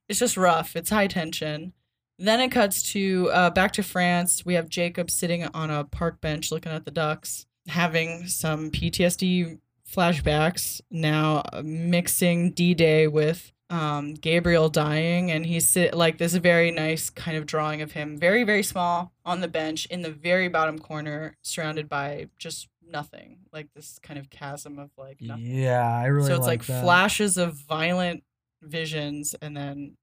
It's 0.09 0.19
just 0.19 0.37
rough. 0.37 0.77
It's 0.77 0.91
high 0.91 1.09
tension. 1.09 1.73
Then 2.19 2.41
it 2.41 2.51
cuts 2.51 2.83
to 2.93 3.31
uh, 3.33 3.51
back 3.51 3.73
to 3.73 3.83
France. 3.83 4.45
We 4.45 4.55
have 4.55 4.69
Jacob 4.69 5.11
sitting 5.11 5.45
on 5.47 5.71
a 5.71 5.85
park 5.85 6.21
bench 6.21 6.53
looking 6.53 6.73
at 6.73 6.85
the 6.85 6.91
ducks, 6.91 7.47
having 7.69 8.27
some 8.29 8.71
PTSD 8.71 9.59
flashbacks. 9.91 10.81
Now 10.91 11.43
uh, 11.53 11.63
mixing 11.65 12.53
D 12.53 12.75
Day 12.75 13.09
with 13.09 13.53
um, 13.71 14.15
Gabriel 14.15 14.69
dying, 14.69 15.31
and 15.31 15.47
he's 15.47 15.69
sit 15.69 15.95
like 15.95 16.19
this 16.19 16.35
very 16.35 16.71
nice 16.71 17.09
kind 17.09 17.37
of 17.37 17.47
drawing 17.47 17.81
of 17.81 17.93
him, 17.93 18.19
very 18.19 18.45
very 18.45 18.63
small 18.63 19.13
on 19.25 19.41
the 19.41 19.49
bench 19.49 19.87
in 19.87 20.03
the 20.03 20.11
very 20.11 20.49
bottom 20.49 20.79
corner, 20.79 21.37
surrounded 21.43 21.89
by 21.89 22.29
just 22.37 22.69
nothing, 22.91 23.39
like 23.53 23.69
this 23.75 23.99
kind 24.03 24.19
of 24.19 24.29
chasm 24.29 24.79
of 24.79 24.91
like 24.99 25.21
nothing. 25.21 25.47
Yeah, 25.47 25.89
I 25.89 26.07
really 26.07 26.29
so 26.29 26.37
it's 26.37 26.47
like, 26.47 26.69
like, 26.69 26.83
flashes 26.83 27.37
of 27.37 27.55
violent 27.55 28.25
visions 28.63 29.35
and 29.41 29.57
then 29.57 29.97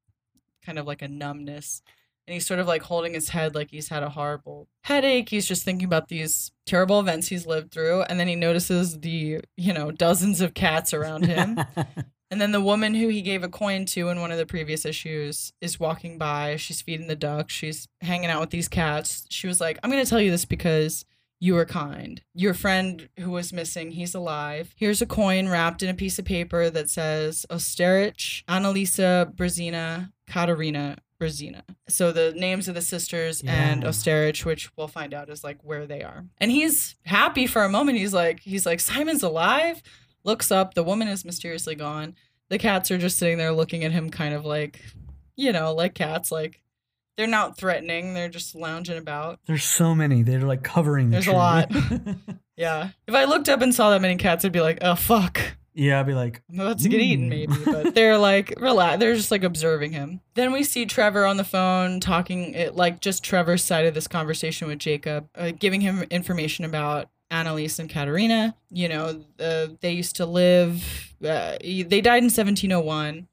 kind 0.66 0.80
of 0.80 0.88
like 0.88 1.02
a 1.02 1.08
numbness. 1.08 1.82
And 2.26 2.34
he's 2.34 2.46
sort 2.46 2.60
of 2.60 2.68
like 2.68 2.82
holding 2.82 3.14
his 3.14 3.30
head 3.30 3.56
like 3.56 3.72
he's 3.72 3.88
had 3.88 4.04
a 4.04 4.10
horrible 4.10 4.68
headache. 4.82 5.30
He's 5.30 5.48
just 5.48 5.64
thinking 5.64 5.86
about 5.86 6.10
these 6.10 6.52
terrible 6.66 7.00
events 7.00 7.28
he's 7.28 7.46
lived 7.46 7.72
through. 7.72 8.02
And 8.04 8.20
then 8.20 8.28
he 8.28 8.36
notices 8.36 9.00
the 9.00 9.42
you 9.56 9.74
know 9.74 9.92
dozens 9.92 10.42
of 10.42 10.54
cats 10.54 10.94
around 10.94 11.26
him 11.26 11.60
and 12.30 12.42
then 12.42 12.52
the 12.52 12.62
woman 12.62 12.94
who 12.96 13.08
he 13.08 13.22
gave 13.22 13.44
a 13.44 13.50
coin 13.50 13.86
to 13.86 14.10
in 14.10 14.20
one 14.20 14.32
of 14.32 14.38
the 14.38 14.46
previous 14.46 14.86
issues 14.86 15.54
is 15.62 15.80
walking 15.80 16.18
by 16.18 16.56
she's 16.56 16.82
feeding 16.82 17.08
the 17.08 17.16
ducks 17.16 17.54
she's 17.54 17.88
hanging 18.02 18.30
out 18.30 18.42
with 18.42 18.50
these 18.50 18.68
cats 18.68 19.26
she 19.30 19.48
was 19.48 19.60
like 19.62 19.80
i'm 19.84 19.90
going 19.92 20.04
to 20.04 20.10
tell 20.10 20.22
you 20.22 20.32
this 20.32 20.46
because 20.46 21.06
you 21.40 21.54
were 21.54 21.66
kind. 21.66 22.20
Your 22.34 22.56
friend 22.56 23.10
who 23.20 23.30
was 23.30 23.54
missing, 23.54 23.92
he's 23.92 24.16
alive. 24.16 24.74
Here's 24.76 25.04
a 25.04 25.06
coin 25.06 25.48
wrapped 25.48 25.84
in 25.84 25.90
a 25.90 25.94
piece 25.94 26.18
of 26.18 26.26
paper 26.26 26.72
that 26.72 26.90
says 26.90 27.46
Osterich, 27.52 28.44
Annalisa 28.46 29.32
Brzezina, 29.36 30.12
Katarina 30.28 30.98
Brzezina. 31.22 31.62
So 31.88 32.12
the 32.12 32.34
names 32.36 32.68
of 32.68 32.74
the 32.74 32.82
sisters 32.82 33.44
and 33.46 33.84
Yeah. 33.84 33.90
Osterich, 33.90 34.46
which 34.46 34.72
we'll 34.76 34.88
find 34.88 35.14
out 35.14 35.30
is 35.30 35.44
like 35.44 35.64
where 35.64 35.86
they 35.86 36.02
are. 36.02 36.26
And 36.40 36.50
he's 36.50 36.96
happy 37.06 37.46
for 37.46 37.64
a 37.64 37.70
moment. 37.70 38.00
He's 38.00 38.16
like, 38.16 38.40
he's 38.40 38.66
like, 38.66 38.80
Simon's 38.80 39.22
alive. 39.22 39.84
Looks 40.28 40.52
up, 40.52 40.76
the 40.76 40.84
woman 40.84 41.08
is 41.08 41.26
mysteriously 41.26 41.74
gone. 41.74 42.14
The 42.50 42.60
cats 42.60 42.92
are 42.92 42.98
just 43.00 43.18
sitting 43.18 43.40
there 43.40 43.52
looking 43.52 43.84
at 43.84 43.92
him, 43.92 44.10
kind 44.12 44.34
of 44.36 44.46
like, 44.46 44.82
you 45.36 45.52
know, 45.52 45.74
like 45.74 45.96
cats, 45.96 46.32
like 46.32 46.62
they're 47.18 47.26
not 47.28 47.58
threatening. 47.58 48.14
They're 48.14 48.30
just 48.30 48.54
lounging 48.54 48.98
about. 49.00 49.40
There's 49.48 49.64
so 49.64 49.96
many. 49.96 50.22
They're 50.22 50.42
like 50.42 50.62
covering 50.64 51.10
the 51.10 51.16
There's 51.16 51.28
a 51.28 51.32
lot. 51.32 51.72
Yeah. 52.58 52.90
If 53.08 53.14
I 53.14 53.26
looked 53.26 53.50
up 53.50 53.62
and 53.62 53.74
saw 53.74 53.92
that 53.92 54.02
many 54.02 54.16
cats, 54.16 54.44
I'd 54.44 54.52
be 54.52 54.62
like, 54.62 54.80
oh, 54.82 54.96
fuck. 54.96 55.40
yeah, 55.76 56.00
I'd 56.00 56.08
be 56.08 56.16
like, 56.16 56.42
I'm 56.52 56.60
about 56.60 56.80
to 56.80 56.90
get 56.90 57.00
eaten, 57.02 57.28
Mm. 57.28 57.30
maybe. 57.30 57.54
But 57.66 57.94
they're 57.96 58.18
like, 58.18 58.52
relax. 58.60 59.00
They're 59.00 59.14
just 59.14 59.30
like 59.30 59.44
observing 59.44 59.92
him. 59.92 60.22
Then 60.34 60.52
we 60.52 60.64
see 60.64 60.88
Trevor 60.88 61.26
on 61.28 61.38
the 61.38 61.44
phone 61.44 62.00
talking, 62.00 62.56
it, 62.56 62.76
like 62.76 63.00
just 63.00 63.24
Trevor's 63.24 63.64
side 63.64 63.86
of 63.86 63.94
this 63.94 64.08
conversation 64.08 64.68
with 64.68 64.80
Jacob, 64.80 65.30
uh, 65.36 65.52
giving 65.52 65.82
him 65.82 66.02
information 66.10 66.66
about 66.66 67.10
Annalise 67.30 67.80
and 67.80 67.90
Katerina. 67.90 68.56
You 68.70 68.90
know, 68.90 69.24
uh, 69.40 69.68
they 69.82 69.92
used 69.92 70.16
to 70.18 70.26
live, 70.26 71.14
uh, 71.24 71.58
they 71.62 72.02
died 72.02 72.24
in 72.24 72.30
1701 72.30 73.28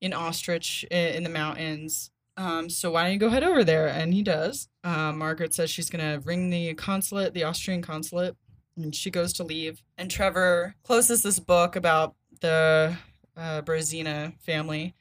in 0.00 0.12
Ostrich 0.12 0.84
in 0.90 1.22
the 1.22 1.30
mountains. 1.30 2.10
Um, 2.36 2.70
so 2.70 2.90
why 2.90 3.02
don't 3.02 3.12
you 3.12 3.18
go 3.18 3.28
head 3.28 3.44
over 3.44 3.64
there? 3.64 3.88
And 3.88 4.14
he 4.14 4.22
does. 4.22 4.68
Uh, 4.82 5.12
Margaret 5.12 5.52
says 5.52 5.70
she's 5.70 5.90
gonna 5.90 6.20
ring 6.24 6.48
the 6.48 6.74
consulate, 6.74 7.34
the 7.34 7.44
Austrian 7.44 7.82
consulate, 7.82 8.36
and 8.76 8.94
she 8.94 9.10
goes 9.10 9.32
to 9.34 9.44
leave. 9.44 9.82
And 9.98 10.10
Trevor 10.10 10.74
closes 10.82 11.22
this 11.22 11.38
book 11.38 11.76
about 11.76 12.14
the 12.40 12.96
uh, 13.36 13.62
Brazina 13.62 14.32
family, 14.40 14.94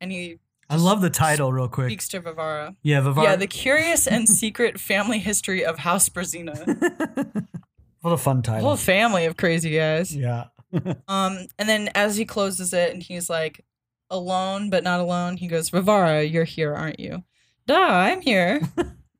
and 0.00 0.10
he 0.10 0.38
I 0.70 0.76
love 0.76 1.00
the 1.02 1.10
title 1.10 1.52
real 1.52 1.68
quick. 1.68 1.88
speaks 1.88 2.08
to 2.08 2.20
Vivara. 2.20 2.74
Yeah, 2.82 3.00
Vivar. 3.00 3.22
Yeah, 3.24 3.36
the 3.36 3.46
curious 3.46 4.06
and 4.06 4.28
secret 4.28 4.80
family 4.80 5.18
history 5.18 5.64
of 5.64 5.78
House 5.78 6.08
Brazina. 6.08 6.54
what 8.00 8.10
a 8.12 8.16
fun 8.16 8.38
A 8.38 8.42
title. 8.42 8.68
whole 8.68 8.76
family 8.76 9.24
of 9.26 9.36
crazy 9.36 9.74
guys. 9.76 10.14
yeah. 10.14 10.44
Um, 11.06 11.46
and 11.56 11.68
then 11.68 11.88
as 11.94 12.16
he 12.16 12.24
closes 12.24 12.72
it, 12.72 12.92
and 12.92 13.00
he's 13.00 13.30
like, 13.30 13.64
alone 14.10 14.70
but 14.70 14.82
not 14.84 15.00
alone. 15.00 15.36
He 15.36 15.46
goes, 15.46 15.70
Vivara, 15.70 16.30
you're 16.30 16.44
here, 16.44 16.74
aren't 16.74 16.98
you? 17.00 17.22
Duh, 17.66 17.74
I'm 17.78 18.20
here. 18.20 18.60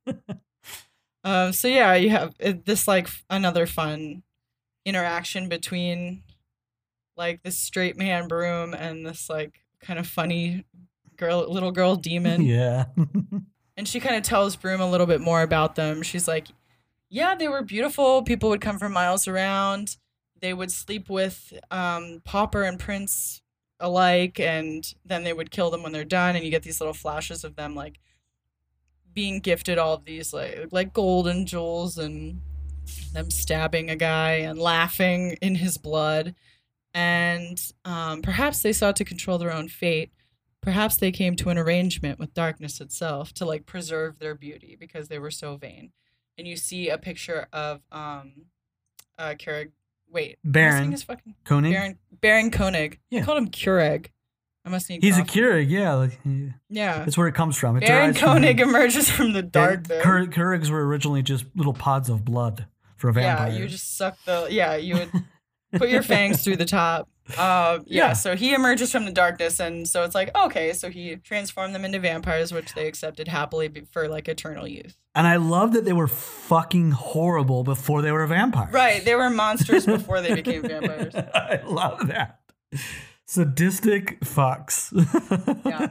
um, 1.24 1.52
so 1.52 1.68
yeah, 1.68 1.94
you 1.94 2.10
have 2.10 2.34
uh, 2.44 2.54
this 2.64 2.86
like 2.88 3.08
another 3.30 3.66
fun 3.66 4.22
interaction 4.84 5.48
between 5.48 6.22
like 7.16 7.42
this 7.42 7.58
straight 7.58 7.96
man 7.96 8.28
broom 8.28 8.74
and 8.74 9.06
this 9.06 9.30
like 9.30 9.60
kind 9.80 9.98
of 9.98 10.06
funny 10.06 10.64
girl, 11.16 11.50
little 11.50 11.72
girl 11.72 11.96
demon. 11.96 12.42
yeah. 12.46 12.86
And 13.76 13.88
she 13.88 14.00
kind 14.00 14.16
of 14.16 14.22
tells 14.22 14.56
Broom 14.56 14.80
a 14.80 14.90
little 14.90 15.06
bit 15.06 15.20
more 15.20 15.42
about 15.42 15.74
them. 15.74 16.02
She's 16.02 16.28
like, 16.28 16.48
yeah, 17.08 17.34
they 17.34 17.48
were 17.48 17.62
beautiful. 17.62 18.22
People 18.22 18.48
would 18.50 18.60
come 18.60 18.78
from 18.78 18.92
miles 18.92 19.26
around. 19.28 19.96
They 20.40 20.54
would 20.54 20.70
sleep 20.70 21.08
with 21.08 21.52
um, 21.70 22.22
pauper 22.24 22.62
and 22.62 22.78
Prince 22.78 23.42
alike, 23.80 24.38
and 24.40 24.84
then 25.04 25.24
they 25.24 25.32
would 25.32 25.50
kill 25.50 25.70
them 25.70 25.82
when 25.82 25.92
they're 25.92 26.04
done. 26.04 26.36
And 26.36 26.44
you 26.44 26.50
get 26.50 26.62
these 26.62 26.80
little 26.80 26.94
flashes 26.94 27.44
of 27.44 27.56
them 27.56 27.74
like 27.74 27.98
being 29.12 29.40
gifted 29.40 29.78
all 29.78 29.94
of 29.94 30.04
these 30.04 30.32
like 30.32 30.68
like 30.72 30.92
gold 30.92 31.28
and 31.28 31.46
jewels, 31.46 31.98
and 31.98 32.40
them 33.12 33.30
stabbing 33.30 33.90
a 33.90 33.96
guy 33.96 34.32
and 34.32 34.58
laughing 34.58 35.36
in 35.40 35.54
his 35.54 35.78
blood. 35.78 36.34
And 36.92 37.60
um, 37.84 38.22
perhaps 38.22 38.60
they 38.62 38.72
sought 38.72 38.96
to 38.96 39.04
control 39.04 39.38
their 39.38 39.52
own 39.52 39.68
fate 39.68 40.12
perhaps 40.64 40.96
they 40.96 41.12
came 41.12 41.36
to 41.36 41.50
an 41.50 41.58
arrangement 41.58 42.18
with 42.18 42.34
darkness 42.34 42.80
itself 42.80 43.32
to 43.34 43.44
like 43.44 43.66
preserve 43.66 44.18
their 44.18 44.34
beauty 44.34 44.76
because 44.78 45.08
they 45.08 45.18
were 45.18 45.30
so 45.30 45.56
vain 45.56 45.92
and 46.38 46.48
you 46.48 46.56
see 46.56 46.88
a 46.88 46.98
picture 46.98 47.46
of 47.52 47.80
um 47.92 48.32
uh 49.18 49.34
Keurig 49.38 49.70
wait 50.10 50.38
Baron 50.42 50.90
his 50.90 51.02
fucking 51.02 51.34
Koenig. 51.44 51.72
Baron 51.72 51.98
Baron 52.20 52.50
Koenig 52.50 52.98
Yeah. 53.10 53.20
I 53.20 53.24
called 53.24 53.38
him 53.38 53.48
Keurig 53.50 54.06
I 54.66 54.70
must 54.70 54.88
need 54.88 55.02
He's 55.02 55.18
a 55.18 55.20
coffee. 55.20 55.40
Keurig. 55.40 55.68
Yeah, 55.70 55.92
like, 55.92 56.18
yeah. 56.24 56.46
yeah 56.70 56.98
that's 57.04 57.18
where 57.18 57.28
it 57.28 57.34
comes 57.34 57.54
from. 57.54 57.76
It 57.76 57.80
Baron 57.80 58.14
derives 58.14 58.18
from 58.20 58.28
Koenig 58.30 58.60
emerges 58.60 59.10
from 59.10 59.34
the 59.34 59.42
dark 59.42 59.80
Yeah, 59.90 60.00
Keurigs 60.02 60.70
were 60.70 60.86
originally 60.86 61.22
just 61.22 61.44
little 61.54 61.74
pods 61.74 62.08
of 62.08 62.24
blood 62.24 62.64
for 62.96 63.10
a 63.10 63.12
vampire. 63.12 63.48
yeah 63.50 63.58
you 63.58 63.68
just 63.68 63.96
suck 63.98 64.16
the 64.24 64.46
yeah 64.50 64.74
you 64.76 64.94
would 64.94 65.10
put 65.78 65.88
your 65.90 66.02
fangs 66.02 66.42
through 66.44 66.56
the 66.56 66.64
top. 66.64 67.08
Uh, 67.38 67.78
yeah, 67.86 68.08
Yeah. 68.08 68.12
so 68.12 68.36
he 68.36 68.52
emerges 68.54 68.92
from 68.92 69.04
the 69.06 69.10
darkness, 69.12 69.58
and 69.58 69.88
so 69.88 70.02
it's 70.04 70.14
like, 70.14 70.30
okay, 70.36 70.72
so 70.74 70.90
he 70.90 71.16
transformed 71.16 71.74
them 71.74 71.84
into 71.84 71.98
vampires, 71.98 72.52
which 72.52 72.74
they 72.74 72.86
accepted 72.86 73.28
happily 73.28 73.72
for 73.92 74.08
like 74.08 74.28
eternal 74.28 74.66
youth. 74.68 74.96
and 75.14 75.26
I 75.26 75.36
love 75.36 75.72
that 75.72 75.84
they 75.84 75.92
were 75.94 76.08
fucking 76.08 76.90
horrible 76.90 77.64
before 77.64 78.02
they 78.02 78.12
were 78.12 78.26
vampires. 78.26 78.72
Right, 78.74 79.04
they 79.04 79.14
were 79.14 79.30
monsters 79.30 79.86
before 79.96 80.20
they 80.20 80.34
became 80.34 80.62
vampires. 80.62 81.14
I 81.34 81.60
love 81.66 82.08
that. 82.08 82.40
Sadistic 83.26 84.20
fucks. 84.20 84.92
Yeah. 85.64 85.88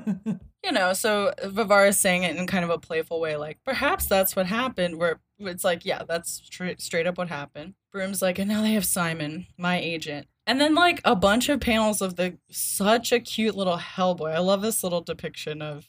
you 0.63 0.71
know, 0.71 0.93
so 0.93 1.34
Vivar 1.43 1.88
is 1.88 1.99
saying 1.99 2.23
it 2.23 2.36
in 2.36 2.45
kind 2.45 2.63
of 2.63 2.69
a 2.69 2.77
playful 2.77 3.19
way, 3.19 3.36
like 3.38 3.57
perhaps 3.65 4.05
that's 4.05 4.36
what 4.36 4.45
happened. 4.45 4.99
Where 4.99 5.19
it's 5.39 5.63
like, 5.63 5.84
yeah, 5.84 6.03
that's 6.07 6.29
straight 6.45 6.79
straight 6.79 7.07
up 7.07 7.17
what 7.17 7.29
happened. 7.29 7.73
Broom's 7.94 8.22
like, 8.22 8.39
and 8.39 8.50
now 8.50 8.62
they 8.64 8.74
have 8.74 8.86
Simon, 8.86 9.46
my 9.58 9.80
agent, 9.80 10.28
and 10.48 10.60
then 10.60 10.74
like 10.76 11.00
a 11.06 11.16
bunch 11.16 11.48
of 11.48 11.60
panels 11.60 12.02
of 12.02 12.16
the 12.16 12.38
such 12.50 13.12
a 13.12 13.20
cute 13.20 13.56
little 13.56 13.78
Hellboy. 13.78 14.34
I 14.34 14.39
love 14.39 14.62
this 14.62 14.84
little 14.84 15.02
depiction 15.02 15.62
of 15.62 15.88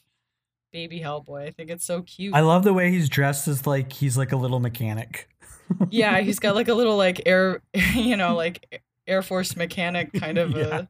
baby 0.71 0.99
Hellboy. 0.99 1.47
I 1.47 1.51
think 1.51 1.69
it's 1.71 1.83
so 1.85 2.03
cute. 2.03 2.35
I 2.35 2.41
love 2.41 2.63
the 2.63 2.73
way 2.73 2.91
he's 2.91 3.09
dressed 3.09 3.47
as 3.47 3.65
like 3.65 3.91
he's 3.91 4.17
like 4.17 4.31
a 4.31 4.37
little 4.37 4.59
mechanic. 4.59 5.27
yeah, 5.89 6.19
he's 6.21 6.37
got 6.39 6.53
like 6.53 6.67
a 6.67 6.73
little 6.75 6.95
like 6.95 7.23
air, 7.25 7.61
you 7.95 8.15
know, 8.15 8.35
like 8.35 8.81
Air 9.07 9.21
Force 9.23 9.55
mechanic 9.55 10.13
kind 10.13 10.37
of 10.37 10.51
Yeah. 10.55 10.81
a 10.81 10.87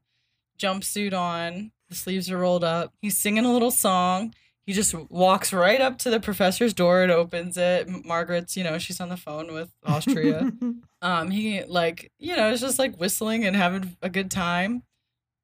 jumpsuit 0.60 1.14
on. 1.14 1.72
The 1.90 1.96
sleeves 1.96 2.30
are 2.30 2.38
rolled 2.38 2.64
up. 2.64 2.94
He's 3.02 3.18
singing 3.18 3.46
a 3.46 3.54
little 3.54 3.72
song. 3.72 4.34
He 4.66 4.74
just 4.74 4.96
walks 5.12 5.54
right 5.54 5.80
up 5.80 6.00
to 6.00 6.10
the 6.10 6.20
professor's 6.20 6.74
door 6.74 7.04
and 7.04 7.12
opens 7.12 7.56
it. 7.56 7.88
Margaret's, 8.04 8.58
you 8.58 8.64
know, 8.64 8.80
she's 8.80 9.00
on 9.00 9.10
the 9.10 9.18
phone 9.18 9.54
with 9.54 9.70
Austria. 9.86 10.52
um, 11.02 11.30
he 11.30 11.64
like, 11.64 12.12
you 12.18 12.36
know, 12.36 12.52
is 12.52 12.62
just 12.62 12.80
like 12.80 13.00
whistling 13.00 13.46
and 13.46 13.56
having 13.56 13.96
a 14.02 14.10
good 14.10 14.32
time. 14.32 14.84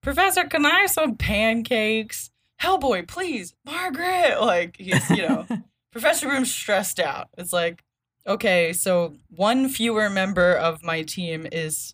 Professor, 0.01 0.45
can 0.45 0.65
I 0.65 0.79
have 0.81 0.89
some 0.89 1.15
pancakes? 1.15 2.31
Hellboy, 2.59 3.07
please, 3.07 3.53
Margaret. 3.63 4.41
Like 4.41 4.77
he's, 4.77 5.07
you 5.11 5.27
know, 5.27 5.45
Professor 5.91 6.27
Broom's 6.27 6.51
stressed 6.51 6.99
out. 6.99 7.29
It's 7.37 7.53
like, 7.53 7.83
okay, 8.25 8.73
so 8.73 9.15
one 9.29 9.69
fewer 9.69 10.09
member 10.09 10.53
of 10.53 10.83
my 10.83 11.03
team 11.03 11.47
is 11.51 11.93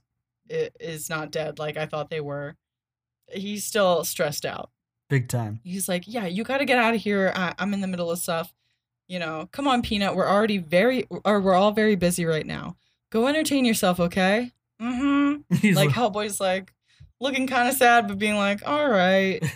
is 0.49 1.09
not 1.09 1.31
dead 1.31 1.59
like 1.59 1.75
I 1.75 1.85
thought 1.85 2.09
they 2.09 2.21
were. 2.21 2.55
He's 3.29 3.65
still 3.65 4.05
stressed 4.05 4.45
out. 4.45 4.69
Big 5.09 5.29
time. 5.29 5.59
He's 5.63 5.87
like, 5.87 6.03
yeah, 6.07 6.25
you 6.25 6.43
got 6.43 6.57
to 6.57 6.65
get 6.65 6.77
out 6.77 6.93
of 6.93 7.01
here. 7.01 7.31
I- 7.35 7.53
I'm 7.59 7.73
in 7.73 7.81
the 7.81 7.87
middle 7.87 8.11
of 8.11 8.19
stuff. 8.19 8.53
You 9.07 9.19
know, 9.19 9.47
come 9.51 9.67
on, 9.67 9.81
Peanut. 9.81 10.15
We're 10.15 10.27
already 10.27 10.57
very, 10.57 11.07
or 11.23 11.39
we're 11.39 11.53
all 11.53 11.71
very 11.71 11.95
busy 11.95 12.25
right 12.25 12.45
now. 12.45 12.75
Go 13.09 13.27
entertain 13.27 13.63
yourself, 13.63 13.99
okay? 14.01 14.51
Mm-hmm. 14.81 15.55
He's 15.55 15.77
Like 15.77 15.91
Hellboy's 15.91 16.41
like 16.41 16.73
looking 17.21 17.47
kind 17.47 17.69
of 17.69 17.75
sad, 17.75 18.07
but 18.09 18.19
being 18.19 18.35
like, 18.35 18.67
all 18.67 18.89
right. 18.89 19.41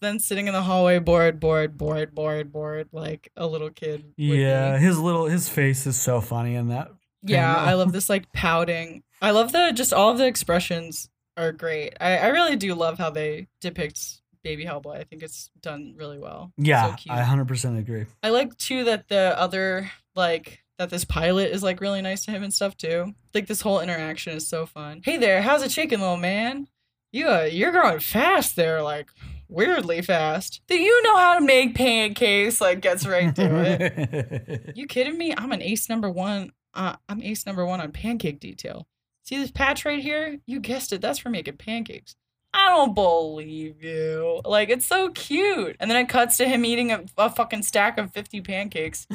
Then 0.00 0.18
sitting 0.20 0.46
in 0.46 0.52
the 0.54 0.62
hallway, 0.62 0.98
bored, 0.98 1.40
bored, 1.40 1.76
bored, 1.76 2.14
bored, 2.14 2.52
bored, 2.52 2.88
like 2.92 3.30
a 3.36 3.46
little 3.46 3.70
kid. 3.70 4.04
yeah, 4.16 4.78
his 4.78 4.98
little 4.98 5.26
his 5.26 5.48
face 5.48 5.86
is 5.86 6.00
so 6.00 6.20
funny 6.20 6.54
in 6.54 6.68
that. 6.68 6.90
Yeah. 7.22 7.54
I 7.54 7.74
love 7.74 7.92
this 7.92 8.08
like 8.08 8.30
pouting. 8.32 9.02
I 9.20 9.30
love 9.32 9.52
the 9.52 9.72
just 9.74 9.92
all 9.92 10.10
of 10.10 10.18
the 10.18 10.26
expressions 10.26 11.08
are 11.36 11.52
great. 11.52 11.94
I, 12.00 12.18
I 12.18 12.26
really 12.28 12.56
do 12.56 12.74
love 12.74 12.98
how 12.98 13.10
they 13.10 13.48
depict 13.60 14.20
baby 14.42 14.64
Hellboy. 14.64 14.96
I 14.96 15.04
think 15.04 15.22
it's 15.22 15.50
done 15.60 15.94
really 15.96 16.18
well. 16.18 16.52
Yeah, 16.56 16.96
so. 16.96 17.12
I 17.12 17.22
100% 17.22 17.78
agree. 17.78 18.06
I 18.22 18.30
like 18.30 18.56
too 18.58 18.84
that 18.84 19.08
the 19.08 19.38
other 19.38 19.90
like 20.14 20.62
that 20.78 20.90
this 20.90 21.04
pilot 21.04 21.50
is 21.50 21.62
like 21.62 21.80
really 21.80 22.02
nice 22.02 22.24
to 22.26 22.30
him 22.30 22.42
and 22.42 22.52
stuff 22.52 22.76
too. 22.76 23.14
Like 23.32 23.46
this 23.46 23.60
whole 23.60 23.80
interaction 23.80 24.36
is 24.36 24.46
so 24.46 24.66
fun. 24.66 25.00
Hey 25.04 25.16
there, 25.16 25.42
how's 25.42 25.62
it 25.62 25.72
shaking, 25.72 26.00
little 26.00 26.16
man? 26.16 26.68
You 27.12 27.28
uh, 27.28 27.48
you're 27.50 27.72
growing 27.72 28.00
fast 28.00 28.56
there, 28.56 28.82
like 28.82 29.10
weirdly 29.48 30.02
fast. 30.02 30.60
Do 30.66 30.76
you 30.76 31.02
know 31.04 31.16
how 31.16 31.38
to 31.38 31.44
make 31.44 31.74
pancakes? 31.74 32.60
Like 32.60 32.80
gets 32.80 33.06
right 33.06 33.34
to 33.34 33.64
it. 33.64 34.72
You 34.76 34.86
kidding 34.86 35.16
me? 35.16 35.32
I'm 35.36 35.52
an 35.52 35.62
ace 35.62 35.88
number 35.88 36.10
one. 36.10 36.52
Uh, 36.74 36.96
I'm 37.08 37.22
ace 37.22 37.46
number 37.46 37.64
one 37.64 37.80
on 37.80 37.92
pancake 37.92 38.40
detail. 38.40 38.88
See 39.24 39.38
this 39.38 39.50
patch 39.50 39.84
right 39.84 40.02
here? 40.02 40.38
You 40.46 40.60
guessed 40.60 40.92
it. 40.92 41.00
That's 41.00 41.18
for 41.18 41.30
making 41.30 41.56
pancakes. 41.56 42.14
I 42.52 42.68
don't 42.68 42.94
believe 42.94 43.82
you. 43.82 44.40
Like 44.44 44.68
it's 44.68 44.86
so 44.86 45.10
cute. 45.10 45.76
And 45.80 45.90
then 45.90 45.98
it 45.98 46.08
cuts 46.08 46.36
to 46.36 46.46
him 46.46 46.64
eating 46.64 46.92
a, 46.92 47.04
a 47.18 47.28
fucking 47.28 47.62
stack 47.62 47.98
of 47.98 48.12
50 48.12 48.42
pancakes, 48.42 49.08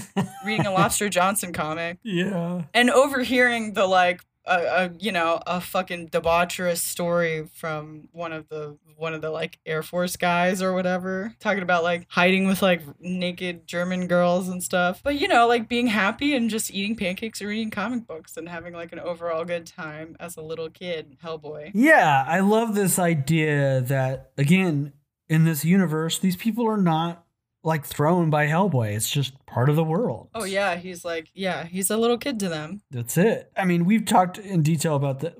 reading 0.45 0.65
a 0.65 0.71
Lobster 0.73 1.07
Johnson 1.07 1.53
comic, 1.53 1.99
yeah. 2.03 2.63
and 2.73 2.89
overhearing 2.89 3.73
the 3.73 3.85
like 3.87 4.21
a, 4.49 4.85
a 4.85 4.91
you 4.99 5.11
know 5.11 5.39
a 5.45 5.61
fucking 5.61 6.09
debaucherous 6.09 6.79
story 6.79 7.47
from 7.53 8.09
one 8.11 8.33
of 8.33 8.49
the 8.49 8.77
one 8.97 9.13
of 9.13 9.21
the 9.21 9.29
like 9.29 9.59
Air 9.65 9.83
Force 9.83 10.15
guys 10.15 10.61
or 10.61 10.73
whatever, 10.73 11.33
talking 11.39 11.63
about 11.63 11.83
like 11.83 12.05
hiding 12.09 12.47
with 12.47 12.61
like 12.61 12.81
naked 12.99 13.67
German 13.67 14.07
girls 14.07 14.49
and 14.49 14.61
stuff. 14.61 15.01
But 15.03 15.19
you 15.19 15.27
know, 15.27 15.47
like 15.47 15.69
being 15.69 15.87
happy 15.87 16.35
and 16.35 16.49
just 16.49 16.71
eating 16.73 16.95
pancakes 16.95 17.39
and 17.39 17.49
reading 17.49 17.69
comic 17.69 18.07
books 18.07 18.35
and 18.35 18.49
having 18.49 18.73
like 18.73 18.91
an 18.91 18.99
overall 18.99 19.45
good 19.45 19.65
time 19.65 20.17
as 20.19 20.35
a 20.35 20.41
little 20.41 20.69
kid, 20.69 21.17
Hellboy. 21.23 21.71
Yeah, 21.73 22.25
I 22.27 22.39
love 22.39 22.75
this 22.75 22.99
idea 22.99 23.81
that 23.81 24.31
again 24.37 24.93
in 25.29 25.45
this 25.45 25.63
universe, 25.63 26.17
these 26.17 26.35
people 26.35 26.67
are 26.67 26.77
not 26.77 27.23
like 27.63 27.85
thrown 27.85 28.29
by 28.29 28.47
Hellboy. 28.47 28.95
It's 28.95 29.09
just 29.09 29.33
part 29.45 29.69
of 29.69 29.75
the 29.75 29.83
world. 29.83 30.29
Oh 30.33 30.45
yeah, 30.45 30.75
he's 30.75 31.03
like 31.03 31.29
yeah, 31.33 31.65
he's 31.65 31.89
a 31.89 31.97
little 31.97 32.17
kid 32.17 32.39
to 32.41 32.49
them. 32.49 32.81
That's 32.91 33.17
it. 33.17 33.51
I 33.57 33.65
mean, 33.65 33.85
we've 33.85 34.05
talked 34.05 34.37
in 34.37 34.63
detail 34.63 34.95
about 34.95 35.19
the, 35.19 35.33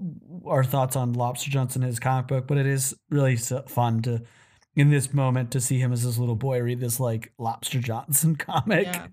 our 0.45 0.63
thoughts 0.63 0.95
on 0.95 1.13
Lobster 1.13 1.49
Johnson 1.49 1.84
and 1.84 1.89
his 1.89 1.99
comic 1.99 2.28
book, 2.28 2.47
but 2.47 2.57
it 2.57 2.65
is 2.65 2.95
really 3.09 3.36
fun 3.36 4.01
to 4.03 4.24
in 4.76 4.89
this 4.89 5.13
moment 5.13 5.51
to 5.51 5.61
see 5.61 5.80
him 5.80 5.91
as 5.91 6.03
this 6.03 6.17
little 6.17 6.36
boy 6.36 6.61
read 6.61 6.80
this 6.80 6.99
like 6.99 7.32
Lobster 7.38 7.80
Johnson 7.80 8.36
comic. 8.38 8.86
Yeah. 8.86 9.07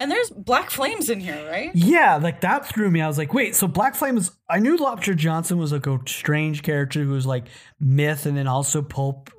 And 0.00 0.10
there's 0.10 0.30
black 0.30 0.68
flames 0.70 1.10
in 1.10 1.20
here, 1.20 1.48
right? 1.48 1.70
Yeah, 1.74 2.16
like 2.16 2.40
that 2.40 2.66
threw 2.66 2.90
me. 2.90 3.00
I 3.00 3.06
was 3.06 3.18
like, 3.18 3.32
wait, 3.32 3.54
so 3.54 3.68
Black 3.68 3.94
Flames. 3.94 4.32
I 4.50 4.58
knew 4.58 4.76
Lobster 4.76 5.14
Johnson 5.14 5.58
was 5.58 5.70
like 5.70 5.86
a 5.86 6.00
strange 6.06 6.64
character 6.64 7.04
who 7.04 7.10
was 7.10 7.24
like 7.24 7.44
myth 7.78 8.26
and 8.26 8.36
then 8.36 8.48
also 8.48 8.82
pulp 8.82 9.30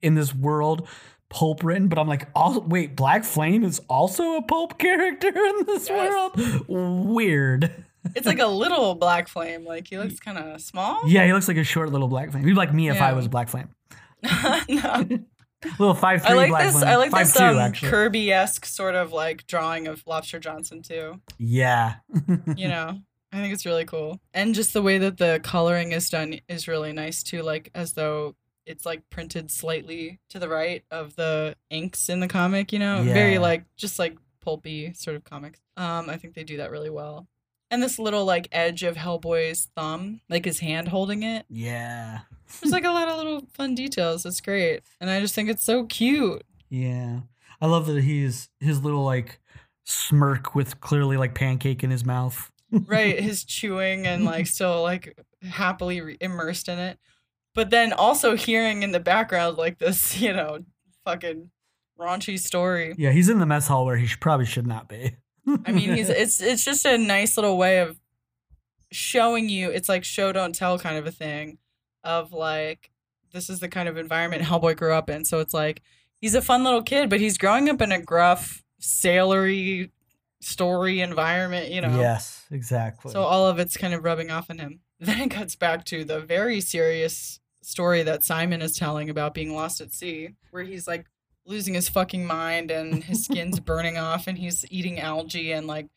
in 0.00 0.14
this 0.14 0.32
world, 0.32 0.88
pulp 1.30 1.64
written. 1.64 1.88
But 1.88 1.98
I'm 1.98 2.06
like, 2.08 2.28
oh, 2.36 2.60
wait, 2.60 2.94
Black 2.96 3.24
Flame 3.24 3.64
is 3.64 3.80
also 3.88 4.36
a 4.36 4.42
pulp 4.42 4.78
character 4.78 5.28
in 5.28 5.64
this 5.66 5.88
Yes. 5.88 6.34
world? 6.38 7.06
Weird. 7.08 7.72
It's 8.14 8.26
like 8.26 8.38
a 8.38 8.46
little 8.64 8.94
black 8.94 9.28
flame. 9.28 9.64
Like 9.64 9.86
he 9.88 9.98
looks 9.98 10.18
kind 10.20 10.38
of 10.38 10.60
small. 10.60 11.02
Yeah, 11.06 11.26
he 11.26 11.32
looks 11.32 11.48
like 11.48 11.56
a 11.58 11.64
short 11.64 11.90
little 11.92 12.08
Black 12.08 12.30
Flame. 12.30 12.44
He'd 12.44 12.50
be 12.50 12.54
like 12.54 12.72
me 12.74 12.88
if 12.88 13.00
I 13.00 13.12
was 13.12 13.28
Black 13.28 13.48
Flame. 13.48 13.68
no. 14.68 15.06
Little 15.78 15.94
five 15.94 16.22
three 16.22 16.30
I 16.30 16.34
like 16.34 16.48
Black 16.48 16.64
this. 16.64 16.78
Flame. 16.78 16.88
I 16.88 16.96
like 16.96 17.10
five 17.10 17.26
this 17.26 17.38
um. 17.38 17.72
Kirby 17.74 18.32
esque 18.32 18.64
sort 18.64 18.94
of 18.94 19.12
like 19.12 19.46
drawing 19.46 19.86
of 19.86 20.02
Lobster 20.06 20.38
Johnson 20.38 20.80
too. 20.80 21.20
yeah. 21.38 21.96
You 22.56 22.68
know, 22.68 22.98
I 23.32 23.36
think 23.36 23.52
it's 23.52 23.66
really 23.66 23.84
cool, 23.84 24.18
and 24.32 24.54
just 24.54 24.72
the 24.72 24.80
way 24.80 24.96
that 24.96 25.18
the 25.18 25.38
coloring 25.42 25.92
is 25.92 26.08
done 26.08 26.40
is 26.48 26.66
really 26.66 26.94
nice 26.94 27.22
too. 27.22 27.42
Like 27.42 27.70
as 27.74 27.92
though 27.92 28.34
it's 28.70 28.86
like 28.86 29.08
printed 29.10 29.50
slightly 29.50 30.20
to 30.30 30.38
the 30.38 30.48
right 30.48 30.84
of 30.90 31.16
the 31.16 31.56
inks 31.68 32.08
in 32.08 32.20
the 32.20 32.28
comic. 32.28 32.72
You 32.72 32.78
know, 32.78 33.02
very 33.02 33.38
like 33.38 33.64
just 33.76 33.98
like 33.98 34.16
pulpy 34.40 34.92
sort 34.94 35.16
of 35.16 35.24
comics. 35.24 35.60
Um, 35.76 36.08
I 36.08 36.16
think 36.16 36.34
they 36.34 36.44
do 36.44 36.56
that 36.58 36.70
really 36.70 36.90
well. 36.90 37.26
And 37.72 37.82
this 37.82 37.98
little 37.98 38.24
like 38.24 38.48
edge 38.50 38.82
of 38.82 38.96
Hellboy's 38.96 39.68
thumb, 39.76 40.20
like 40.28 40.44
his 40.44 40.58
hand 40.60 40.88
holding 40.88 41.22
it. 41.22 41.46
yeah. 41.48 42.20
There's 42.60 42.72
like 42.72 42.84
a 42.84 42.90
lot 42.90 43.06
of 43.06 43.16
little 43.16 43.42
fun 43.52 43.76
details. 43.76 44.26
It's 44.26 44.40
great. 44.40 44.82
And 45.00 45.08
I 45.08 45.20
just 45.20 45.36
think 45.36 45.48
it's 45.48 45.64
so 45.64 45.84
cute. 45.84 46.42
Yeah. 46.68 47.20
I 47.60 47.66
love 47.66 47.86
that 47.86 48.02
he's 48.02 48.48
his 48.58 48.82
little 48.82 49.04
like 49.04 49.38
smirk 49.84 50.54
with 50.54 50.80
clearly 50.80 51.16
like 51.16 51.34
pancake 51.34 51.84
in 51.84 51.90
his 51.90 52.04
mouth. 52.04 52.50
Right. 52.72 53.20
His 53.22 53.44
chewing 53.44 54.06
and 54.06 54.24
like 54.24 54.46
still 54.46 54.82
like 54.82 55.16
happily 55.48 56.00
re- 56.00 56.16
immersed 56.20 56.68
in 56.68 56.78
it. 56.78 56.98
But 57.54 57.70
then 57.70 57.92
also 57.92 58.36
hearing 58.36 58.82
in 58.82 58.92
the 58.92 59.00
background 59.00 59.56
like 59.58 59.78
this, 59.78 60.20
you 60.20 60.32
know, 60.32 60.60
fucking 61.04 61.50
raunchy 61.98 62.38
story. 62.38 62.94
Yeah, 62.96 63.12
he's 63.12 63.28
in 63.28 63.38
the 63.38 63.46
mess 63.46 63.68
hall 63.68 63.84
where 63.84 63.96
he 63.96 64.06
should, 64.06 64.20
probably 64.20 64.46
should 64.46 64.66
not 64.66 64.88
be. 64.88 65.16
I 65.66 65.72
mean, 65.72 65.94
he's 65.94 66.08
it's 66.08 66.40
it's 66.40 66.64
just 66.64 66.84
a 66.84 66.98
nice 66.98 67.36
little 67.36 67.56
way 67.56 67.78
of 67.78 67.98
showing 68.92 69.48
you 69.48 69.70
it's 69.70 69.88
like 69.88 70.04
show 70.04 70.32
don't 70.32 70.54
tell 70.54 70.76
kind 70.76 70.96
of 70.96 71.06
a 71.06 71.12
thing 71.12 71.58
of 72.02 72.32
like 72.32 72.90
this 73.32 73.48
is 73.48 73.60
the 73.60 73.68
kind 73.68 73.88
of 73.88 73.96
environment 73.96 74.42
Hellboy 74.42 74.76
grew 74.76 74.92
up 74.92 75.08
in. 75.08 75.24
So 75.24 75.38
it's 75.38 75.54
like 75.54 75.82
he's 76.20 76.34
a 76.34 76.42
fun 76.42 76.64
little 76.64 76.82
kid, 76.82 77.10
but 77.10 77.20
he's 77.20 77.38
growing 77.38 77.68
up 77.68 77.80
in 77.80 77.92
a 77.92 78.00
gruff, 78.00 78.64
sailory 78.78 79.92
story 80.40 81.00
environment, 81.00 81.70
you 81.70 81.80
know. 81.80 81.96
Yes, 81.98 82.46
exactly. 82.50 83.12
So 83.12 83.22
all 83.22 83.46
of 83.46 83.58
it's 83.58 83.76
kind 83.76 83.94
of 83.94 84.04
rubbing 84.04 84.30
off 84.30 84.50
on 84.50 84.58
him. 84.58 84.80
Then 85.02 85.18
it 85.18 85.30
cuts 85.30 85.56
back 85.56 85.86
to 85.86 86.04
the 86.04 86.20
very 86.20 86.60
serious 86.60 87.39
story 87.62 88.02
that 88.02 88.24
Simon 88.24 88.62
is 88.62 88.76
telling 88.76 89.10
about 89.10 89.34
being 89.34 89.54
lost 89.54 89.80
at 89.80 89.92
sea, 89.92 90.30
where 90.50 90.62
he's 90.62 90.86
like 90.86 91.06
losing 91.46 91.74
his 91.74 91.88
fucking 91.88 92.26
mind 92.26 92.70
and 92.70 93.04
his 93.04 93.24
skin's 93.26 93.60
burning 93.60 93.98
off 93.98 94.26
and 94.26 94.38
he's 94.38 94.64
eating 94.70 95.00
algae 95.00 95.52
and 95.52 95.66
like 95.66 95.88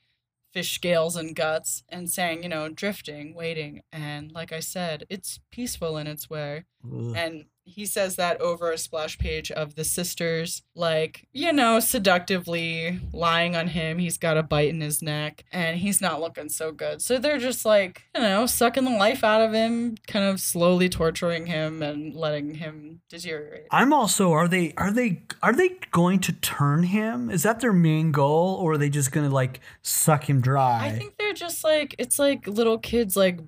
fish 0.52 0.76
scales 0.76 1.16
and 1.16 1.36
guts 1.36 1.84
and 1.90 2.10
saying, 2.10 2.44
you 2.44 2.50
know, 2.50 2.70
drifting, 2.70 3.34
waiting. 3.34 3.82
And 3.92 4.32
like 4.32 4.52
I 4.52 4.60
said, 4.60 5.06
it's 5.10 5.40
peaceful 5.52 5.98
in 5.98 6.08
its 6.08 6.30
way. 6.30 6.66
Ugh. 6.86 7.14
And 7.16 7.46
he 7.66 7.86
says 7.86 8.16
that 8.18 8.42
over 8.42 8.72
a 8.72 8.78
splash 8.78 9.18
page 9.18 9.52
of 9.52 9.76
the 9.76 9.84
sisters, 9.84 10.64
like, 10.76 11.28
you 11.32 11.54
know, 11.54 11.80
seductively 11.80 13.00
lying 13.14 13.56
on 13.56 13.68
him. 13.68 14.00
He's 14.00 14.18
got 14.18 14.38
a 14.38 14.44
bite 14.44 14.70
in 14.70 14.82
his 14.82 15.02
neck 15.02 15.46
and 15.52 15.78
he's 15.78 16.02
not 16.02 16.20
looking 16.20 16.50
so 16.50 16.72
good. 16.72 17.02
So 17.02 17.18
they're 17.18 17.38
just 17.38 17.66
like, 17.66 18.04
you 18.16 18.22
know, 18.22 18.46
sucking 18.46 18.84
the 18.84 18.92
life 18.92 19.24
out 19.24 19.42
of 19.42 19.54
him, 19.54 19.96
kind 20.08 20.26
of 20.26 20.40
slowly 20.40 20.90
torturing 20.90 21.46
him 21.46 21.82
and 21.82 22.14
letting 22.14 22.56
him 22.56 23.02
deteriorate. 23.10 23.68
I'm 23.72 23.94
also 23.94 24.32
are 24.32 24.48
they 24.48 24.74
are 24.78 24.92
they 24.92 25.24
are 25.42 25.54
they 25.54 25.78
going 25.92 26.20
to 26.20 26.34
turn 26.34 26.84
him? 26.84 27.30
Is 27.30 27.44
that 27.44 27.60
their 27.60 27.74
main 27.74 28.12
goal 28.12 28.56
or 28.56 28.74
are 28.74 28.78
they 28.78 28.90
just 28.90 29.12
going 29.12 29.28
to 29.28 29.34
like 29.34 29.62
suck 29.82 30.30
him 30.30 30.42
dry? 30.42 30.86
I 30.86 30.92
think 30.92 31.18
they're 31.18 31.34
just 31.34 31.64
like, 31.64 31.96
it's 31.98 32.20
like 32.20 32.48
little 32.48 32.78
kids, 32.78 33.16
like, 33.16 33.40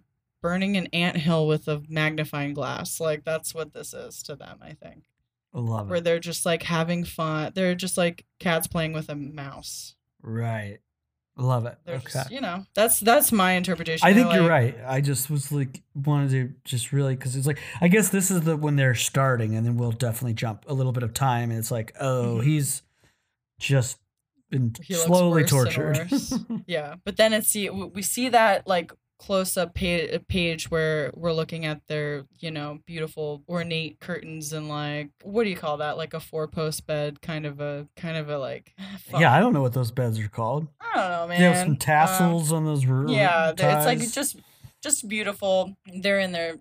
burning 0.42 0.78
an 0.78 0.88
ant 0.94 1.18
hill 1.18 1.48
with 1.48 1.68
a 1.68 1.82
magnifying 1.90 2.54
glass. 2.54 3.00
Like 3.00 3.24
that's 3.24 3.54
what 3.54 3.74
this 3.74 3.94
is 3.94 4.22
to 4.24 4.36
them, 4.36 4.60
I 4.62 4.74
think. 4.74 5.04
I 5.54 5.60
love 5.60 5.88
Where 5.88 5.98
it. 5.98 6.04
they're 6.04 6.20
just 6.20 6.46
like 6.46 6.64
having 6.64 7.04
fun. 7.06 7.52
They're 7.56 7.76
just 7.76 7.98
like 7.98 8.26
cats 8.40 8.68
playing 8.68 8.94
with 8.94 9.10
a 9.10 9.16
mouse. 9.16 9.96
Right. 10.22 10.80
Love 11.38 11.66
it. 11.66 11.78
They're 11.86 11.96
okay. 11.96 12.12
just, 12.14 12.32
you 12.32 12.40
know, 12.40 12.66
that's 12.76 13.00
that's 13.02 13.32
my 13.34 13.54
interpretation. 13.54 14.08
I 14.08 14.14
think 14.14 14.34
you're 14.34 14.48
right. 14.48 14.76
I 14.88 15.02
just 15.02 15.30
was 15.30 15.52
like 15.52 15.82
wanted 15.94 16.30
to 16.32 16.54
just 16.64 16.94
really 16.94 17.16
because 17.16 17.36
it's 17.36 17.46
like 17.48 17.60
I 17.82 17.90
guess 17.90 18.08
this 18.08 18.32
is 18.32 18.42
the 18.42 18.56
when 18.56 18.78
they're 18.78 18.96
starting, 18.96 19.54
and 19.56 19.66
then 19.66 19.76
we'll 19.76 19.92
definitely 19.92 20.34
jump 20.36 20.64
a 20.68 20.74
little 20.74 20.94
bit 20.94 21.04
of 21.04 21.14
time, 21.14 21.50
and 21.50 21.60
it's 21.60 21.72
like 21.72 21.94
oh 22.00 22.40
Mhm. 22.40 22.44
he's 22.46 22.84
just 23.60 23.98
been 24.50 24.76
He 24.82 24.94
slowly 24.94 25.44
tortured. 25.44 26.10
Yeah, 26.68 26.96
but 27.04 27.18
then 27.18 27.34
it's 27.34 27.50
see 27.50 27.70
we 27.70 28.02
see 28.02 28.30
that 28.30 28.66
like 28.66 28.94
close 29.18 29.55
up 29.57 29.74
page, 29.74 30.20
page 30.28 30.70
where 30.70 31.09
we're 31.16 31.32
looking 31.32 31.66
at 31.66 31.82
their 31.88 32.26
you 32.39 32.51
know 32.51 32.80
beautiful 32.86 33.41
ornate 33.47 33.99
curtains 33.99 34.51
and 34.53 34.68
like 34.70 35.09
what 35.24 35.43
do 35.45 35.49
you 35.49 35.55
call 35.55 35.78
that 35.78 35.97
like 35.97 36.13
a 36.13 36.20
four 36.20 36.47
post 36.47 36.86
bed 36.86 37.22
kind 37.22 37.45
of 37.45 37.59
a 37.61 37.88
kind 37.95 38.18
of 38.18 38.30
a 38.30 38.38
like 38.38 38.74
fuck. 39.09 39.22
yeah, 39.22 39.34
I 39.34 39.39
don't 39.39 39.53
know 39.53 39.61
what 39.61 39.74
those 39.74 39.91
beds 39.91 40.20
are 40.20 40.28
called. 40.28 40.68
I 40.82 40.95
don't 40.97 41.09
know 41.11 41.28
man. 41.28 41.39
They 41.39 41.45
have 41.45 41.57
some 41.57 41.70
Um, 41.72 41.78
tassels 41.78 42.51
on 42.51 42.66
those 42.66 42.86
roofs. 42.86 43.13
yeah 43.13 43.51
they're- 43.51 43.76
it's 43.78 43.86
like 43.86 43.99
just 44.11 44.38
just 44.84 45.07
beautiful 45.09 45.76
they're 46.01 46.20
in 46.20 46.32
their 46.32 46.57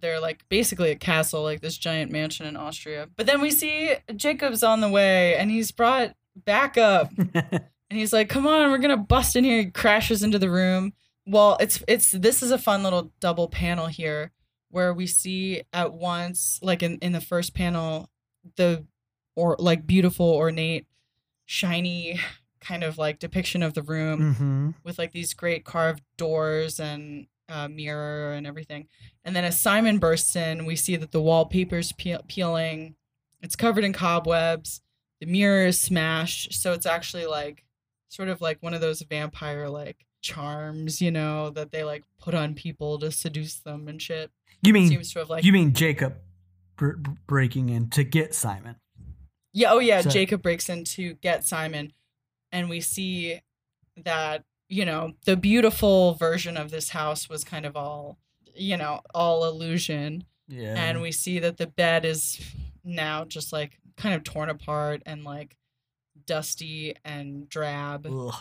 they're 0.00 0.20
like 0.20 0.42
basically 0.48 0.90
a 0.90 0.96
castle 0.96 1.42
like 1.42 1.60
this 1.60 1.76
giant 1.76 2.10
mansion 2.10 2.46
in 2.46 2.56
austria 2.56 3.06
but 3.14 3.26
then 3.26 3.42
we 3.42 3.50
see 3.50 3.92
jacob's 4.16 4.62
on 4.62 4.80
the 4.80 4.88
way 4.88 5.34
and 5.36 5.50
he's 5.50 5.70
brought 5.70 6.14
back 6.46 6.78
up 6.78 7.10
and 7.34 7.60
he's 7.90 8.10
like 8.10 8.30
come 8.30 8.46
on 8.46 8.70
we're 8.70 8.78
gonna 8.78 8.96
bust 8.96 9.36
in 9.36 9.44
here 9.44 9.58
he 9.60 9.66
crashes 9.70 10.22
into 10.22 10.38
the 10.38 10.48
room 10.48 10.94
well 11.28 11.56
it's 11.60 11.82
it's 11.86 12.12
this 12.12 12.42
is 12.42 12.50
a 12.50 12.58
fun 12.58 12.82
little 12.82 13.12
double 13.20 13.48
panel 13.48 13.86
here 13.86 14.32
where 14.70 14.92
we 14.92 15.06
see 15.06 15.62
at 15.72 15.92
once 15.92 16.58
like 16.62 16.82
in 16.82 16.98
in 16.98 17.12
the 17.12 17.20
first 17.20 17.54
panel 17.54 18.10
the 18.56 18.84
or 19.36 19.56
like 19.58 19.86
beautiful 19.86 20.26
ornate 20.26 20.86
shiny 21.46 22.18
kind 22.60 22.82
of 22.82 22.98
like 22.98 23.18
depiction 23.18 23.62
of 23.62 23.74
the 23.74 23.82
room 23.82 24.34
hmm 24.34 24.70
with 24.84 24.98
like 24.98 25.12
these 25.12 25.34
great 25.34 25.64
carved 25.64 26.02
doors 26.16 26.80
and 26.80 27.26
uh, 27.48 27.68
mirror 27.68 28.32
and 28.32 28.46
everything. 28.46 28.88
And 29.24 29.34
then 29.34 29.44
as 29.44 29.60
Simon 29.60 29.98
bursts 29.98 30.36
in, 30.36 30.66
we 30.66 30.76
see 30.76 30.96
that 30.96 31.12
the 31.12 31.20
wallpaper's 31.20 31.92
peel- 31.92 32.24
peeling. 32.28 32.94
It's 33.40 33.56
covered 33.56 33.84
in 33.84 33.92
cobwebs. 33.92 34.80
The 35.20 35.26
mirror 35.26 35.66
is 35.66 35.80
smashed. 35.80 36.52
So 36.54 36.72
it's 36.72 36.86
actually 36.86 37.26
like 37.26 37.64
sort 38.08 38.28
of 38.28 38.40
like 38.40 38.62
one 38.62 38.74
of 38.74 38.80
those 38.80 39.02
vampire 39.02 39.68
like 39.68 40.04
charms, 40.20 41.00
you 41.00 41.10
know, 41.10 41.50
that 41.50 41.70
they 41.72 41.84
like 41.84 42.04
put 42.20 42.34
on 42.34 42.54
people 42.54 42.98
to 42.98 43.10
seduce 43.10 43.56
them 43.56 43.88
and 43.88 44.00
shit. 44.00 44.30
You 44.62 44.72
mean 44.72 44.88
Seems 44.88 45.12
to 45.12 45.20
have 45.20 45.30
like 45.30 45.44
you 45.44 45.52
mean 45.52 45.72
Jacob 45.72 46.16
br- 46.76 46.92
br- 46.96 47.10
breaking 47.26 47.68
in 47.70 47.90
to 47.90 48.04
get 48.04 48.34
Simon? 48.34 48.76
Yeah, 49.52 49.72
oh 49.72 49.78
yeah, 49.78 50.00
So- 50.02 50.10
Jacob 50.10 50.42
breaks 50.42 50.68
in 50.68 50.84
to 50.84 51.14
get 51.14 51.44
Simon 51.44 51.92
and 52.52 52.68
we 52.68 52.80
see 52.80 53.40
that, 54.04 54.44
you 54.68 54.84
know, 54.84 55.12
the 55.24 55.36
beautiful 55.36 56.14
version 56.14 56.56
of 56.56 56.70
this 56.70 56.90
house 56.90 57.28
was 57.28 57.44
kind 57.44 57.64
of 57.66 57.76
all, 57.76 58.18
you 58.54 58.76
know, 58.76 59.00
all 59.14 59.44
illusion 59.44 60.24
Yeah. 60.48 60.74
and 60.76 61.00
we 61.00 61.12
see 61.12 61.38
that 61.38 61.56
the 61.56 61.66
bed 61.66 62.04
is 62.04 62.40
now 62.84 63.24
just 63.24 63.52
like 63.52 63.78
kind 63.96 64.14
of 64.14 64.24
torn 64.24 64.48
apart 64.50 65.02
and 65.06 65.24
like 65.24 65.56
dusty 66.26 66.94
and 67.04 67.48
drab 67.48 68.06
Ugh. 68.06 68.34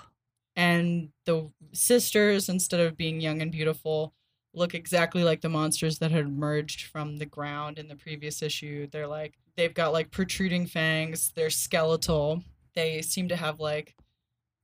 And 0.57 1.09
the 1.25 1.49
sisters 1.71 2.49
instead 2.49 2.81
of 2.81 2.97
being 2.97 3.21
young 3.21 3.41
and 3.41 3.51
beautiful 3.51 4.13
look 4.53 4.73
exactly 4.73 5.23
like 5.23 5.41
the 5.41 5.49
monsters 5.49 5.99
that 5.99 6.11
had 6.11 6.25
emerged 6.25 6.81
from 6.87 7.17
the 7.17 7.25
ground 7.25 7.77
in 7.77 7.87
the 7.87 7.95
previous 7.95 8.41
issue 8.41 8.87
they're 8.91 9.07
like 9.07 9.35
they've 9.55 9.73
got 9.75 9.93
like 9.93 10.09
protruding 10.11 10.65
fangs 10.65 11.31
they're 11.35 11.49
skeletal 11.51 12.43
they 12.73 13.01
seem 13.01 13.27
to 13.29 13.35
have 13.35 13.59
like 13.59 13.95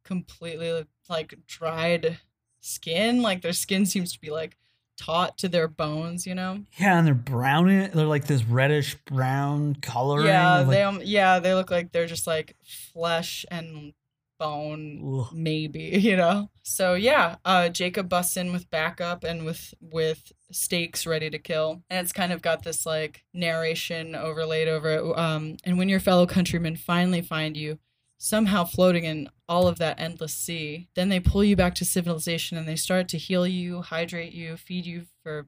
completely 0.04 0.84
like 1.10 1.38
dried 1.48 2.18
skin 2.60 3.22
like 3.22 3.42
their 3.42 3.54
skin 3.54 3.86
seems 3.86 4.12
to 4.14 4.20
be 4.20 4.30
like 4.32 4.58
taut 4.98 5.38
to 5.38 5.48
their 5.50 5.68
bones 5.68 6.26
you 6.26 6.36
know 6.36 6.60
Yeah, 6.78 6.98
and 6.98 7.08
they're 7.08 7.14
brown. 7.16 7.66
They're 7.68 8.06
like 8.06 8.26
this 8.26 8.44
reddish 8.44 8.96
brown 9.06 9.76
coloring. 9.82 10.28
yeah 10.28 10.64
they 10.64 10.84
um, 10.84 11.02
yeah 11.04 11.40
they 11.40 11.54
look 11.54 11.72
like 11.72 11.92
they're 11.92 12.06
just 12.06 12.28
like 12.28 12.56
flesh 12.64 13.46
and 13.50 13.94
bone 14.40 15.02
ugh. 15.20 15.28
maybe 15.34 15.80
you 16.02 16.16
know? 16.16 16.50
So 16.64 16.94
yeah 16.96 17.38
uh 17.46 17.70
jacob 17.70 18.10
busts 18.10 18.38
in 18.38 18.52
with 18.52 18.70
backup 18.70 19.24
and 19.24 19.46
with 19.46 19.74
with 19.80 20.32
stakes 20.52 21.06
ready 21.06 21.30
to 21.30 21.40
kill. 21.40 21.84
And 21.90 22.04
it's 22.04 22.14
kind 22.14 22.32
of 22.32 22.42
got 22.42 22.64
this 22.64 22.86
like 22.86 23.24
narration 23.34 24.16
overlaid 24.16 24.68
over 24.68 24.90
it. 24.90 25.18
Um 25.18 25.58
and 25.64 25.78
when 25.78 25.90
your 25.90 26.00
fellow 26.00 26.26
countrymen 26.26 26.76
finally 26.76 27.22
find 27.22 27.56
you 27.58 27.80
somehow 28.18 28.64
floating 28.64 29.04
in 29.04 29.30
all 29.50 29.68
of 29.68 29.80
that 29.80 30.00
endless 30.00 30.34
sea 30.34 30.88
then 30.96 31.10
they 31.10 31.20
pull 31.20 31.44
you 31.44 31.56
back 31.58 31.76
to 31.76 31.84
civilization 31.84 32.58
and 32.58 32.68
they 32.68 32.76
start 32.76 33.10
to 33.10 33.18
heal 33.18 33.46
you 33.46 33.82
hydrate 33.82 34.32
you 34.34 34.56
feed 34.56 34.86
you 34.86 35.04
for 35.22 35.46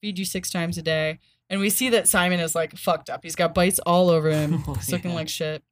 feed 0.00 0.18
you 0.18 0.24
six 0.24 0.50
times 0.50 0.76
a 0.76 0.82
day. 0.82 1.18
And 1.48 1.60
we 1.60 1.70
see 1.70 1.90
that 1.90 2.08
simon 2.08 2.40
is 2.40 2.54
like 2.54 2.76
fucked 2.76 3.08
up. 3.08 3.20
He's 3.22 3.36
got 3.36 3.54
bites 3.54 3.78
all 3.80 4.10
over 4.10 4.30
him 4.30 4.64
Oh, 4.68 4.74
he's 4.74 4.90
looking 4.90 5.12
yeah. 5.12 5.16
like 5.16 5.28
shit 5.28 5.62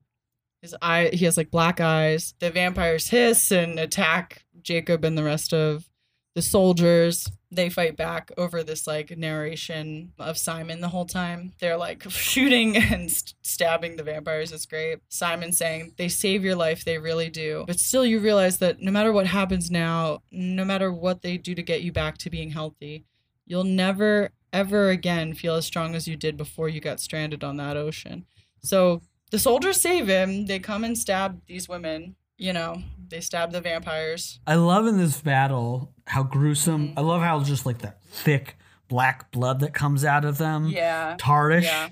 his 0.62 0.74
eye 0.82 1.10
he 1.12 1.24
has 1.24 1.36
like 1.36 1.50
black 1.50 1.80
eyes. 1.80 2.34
The 2.38 2.50
vampires 2.50 3.08
hiss 3.08 3.50
and 3.50 3.78
attack 3.78 4.44
jacob 4.62 5.04
and 5.04 5.16
the 5.16 5.24
rest 5.24 5.52
of 5.52 5.88
the 6.34 6.42
soldiers. 6.42 7.30
They 7.52 7.68
fight 7.68 7.96
back 7.96 8.30
over 8.38 8.62
this 8.62 8.86
like 8.86 9.16
narration 9.16 10.12
of 10.18 10.38
simon 10.38 10.80
the 10.80 10.88
whole 10.88 11.06
time. 11.06 11.52
They're 11.58 11.76
like 11.76 12.02
shooting 12.10 12.76
and 12.76 13.10
st- 13.10 13.34
stabbing 13.42 13.96
the 13.96 14.04
vampires. 14.04 14.52
It's 14.52 14.66
great. 14.66 14.98
Simon 15.08 15.52
saying 15.52 15.94
they 15.96 16.08
save 16.08 16.44
your 16.44 16.54
life. 16.54 16.84
They 16.84 16.98
really 16.98 17.30
do. 17.30 17.64
But 17.66 17.80
still 17.80 18.06
you 18.06 18.20
realize 18.20 18.58
that 18.58 18.80
no 18.80 18.92
matter 18.92 19.12
what 19.12 19.26
happens 19.26 19.70
now 19.70 20.22
no 20.30 20.64
matter 20.64 20.92
what 20.92 21.22
they 21.22 21.36
do 21.38 21.54
to 21.54 21.62
get 21.62 21.82
you 21.82 21.92
back 21.92 22.18
to 22.18 22.30
being 22.30 22.50
healthy 22.50 23.04
you'll 23.46 23.64
never 23.64 24.30
ever 24.52 24.90
again 24.90 25.34
feel 25.34 25.54
as 25.54 25.66
strong 25.66 25.94
as 25.94 26.06
you 26.06 26.16
did 26.16 26.36
before 26.36 26.68
you 26.68 26.80
got 26.80 27.00
stranded 27.00 27.42
on 27.42 27.56
that 27.56 27.76
ocean. 27.76 28.24
So 28.62 29.02
the 29.30 29.38
soldiers 29.38 29.80
save 29.80 30.06
him. 30.08 30.46
They 30.46 30.58
come 30.58 30.84
and 30.84 30.96
stab 30.98 31.40
these 31.46 31.68
women. 31.68 32.16
You 32.38 32.52
know, 32.52 32.82
they 33.08 33.20
stab 33.20 33.52
the 33.52 33.60
vampires. 33.60 34.40
I 34.46 34.54
love 34.54 34.86
in 34.86 34.96
this 34.96 35.20
battle 35.20 35.92
how 36.06 36.22
gruesome. 36.22 36.88
Mhm. 36.88 36.94
I 36.96 37.00
love 37.02 37.22
how 37.22 37.42
just 37.42 37.66
like 37.66 37.78
that 37.78 38.02
thick 38.02 38.56
black 38.88 39.30
blood 39.30 39.60
that 39.60 39.74
comes 39.74 40.04
out 40.04 40.24
of 40.24 40.38
them. 40.38 40.66
Yeah. 40.66 41.16
Tarish. 41.18 41.62
Yeah. 41.64 41.88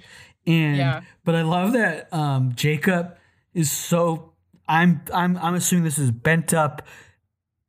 And 0.46 0.76
Yeah. 0.76 1.00
but 1.24 1.34
I 1.34 1.42
love 1.42 1.72
that 1.74 2.12
um 2.12 2.54
Jacob 2.54 3.16
is 3.54 3.70
so 3.70 4.32
I'm 4.66 5.02
I'm 5.12 5.36
I'm 5.36 5.54
assuming 5.54 5.84
this 5.84 5.98
is 5.98 6.10
bent 6.10 6.52
up 6.54 6.82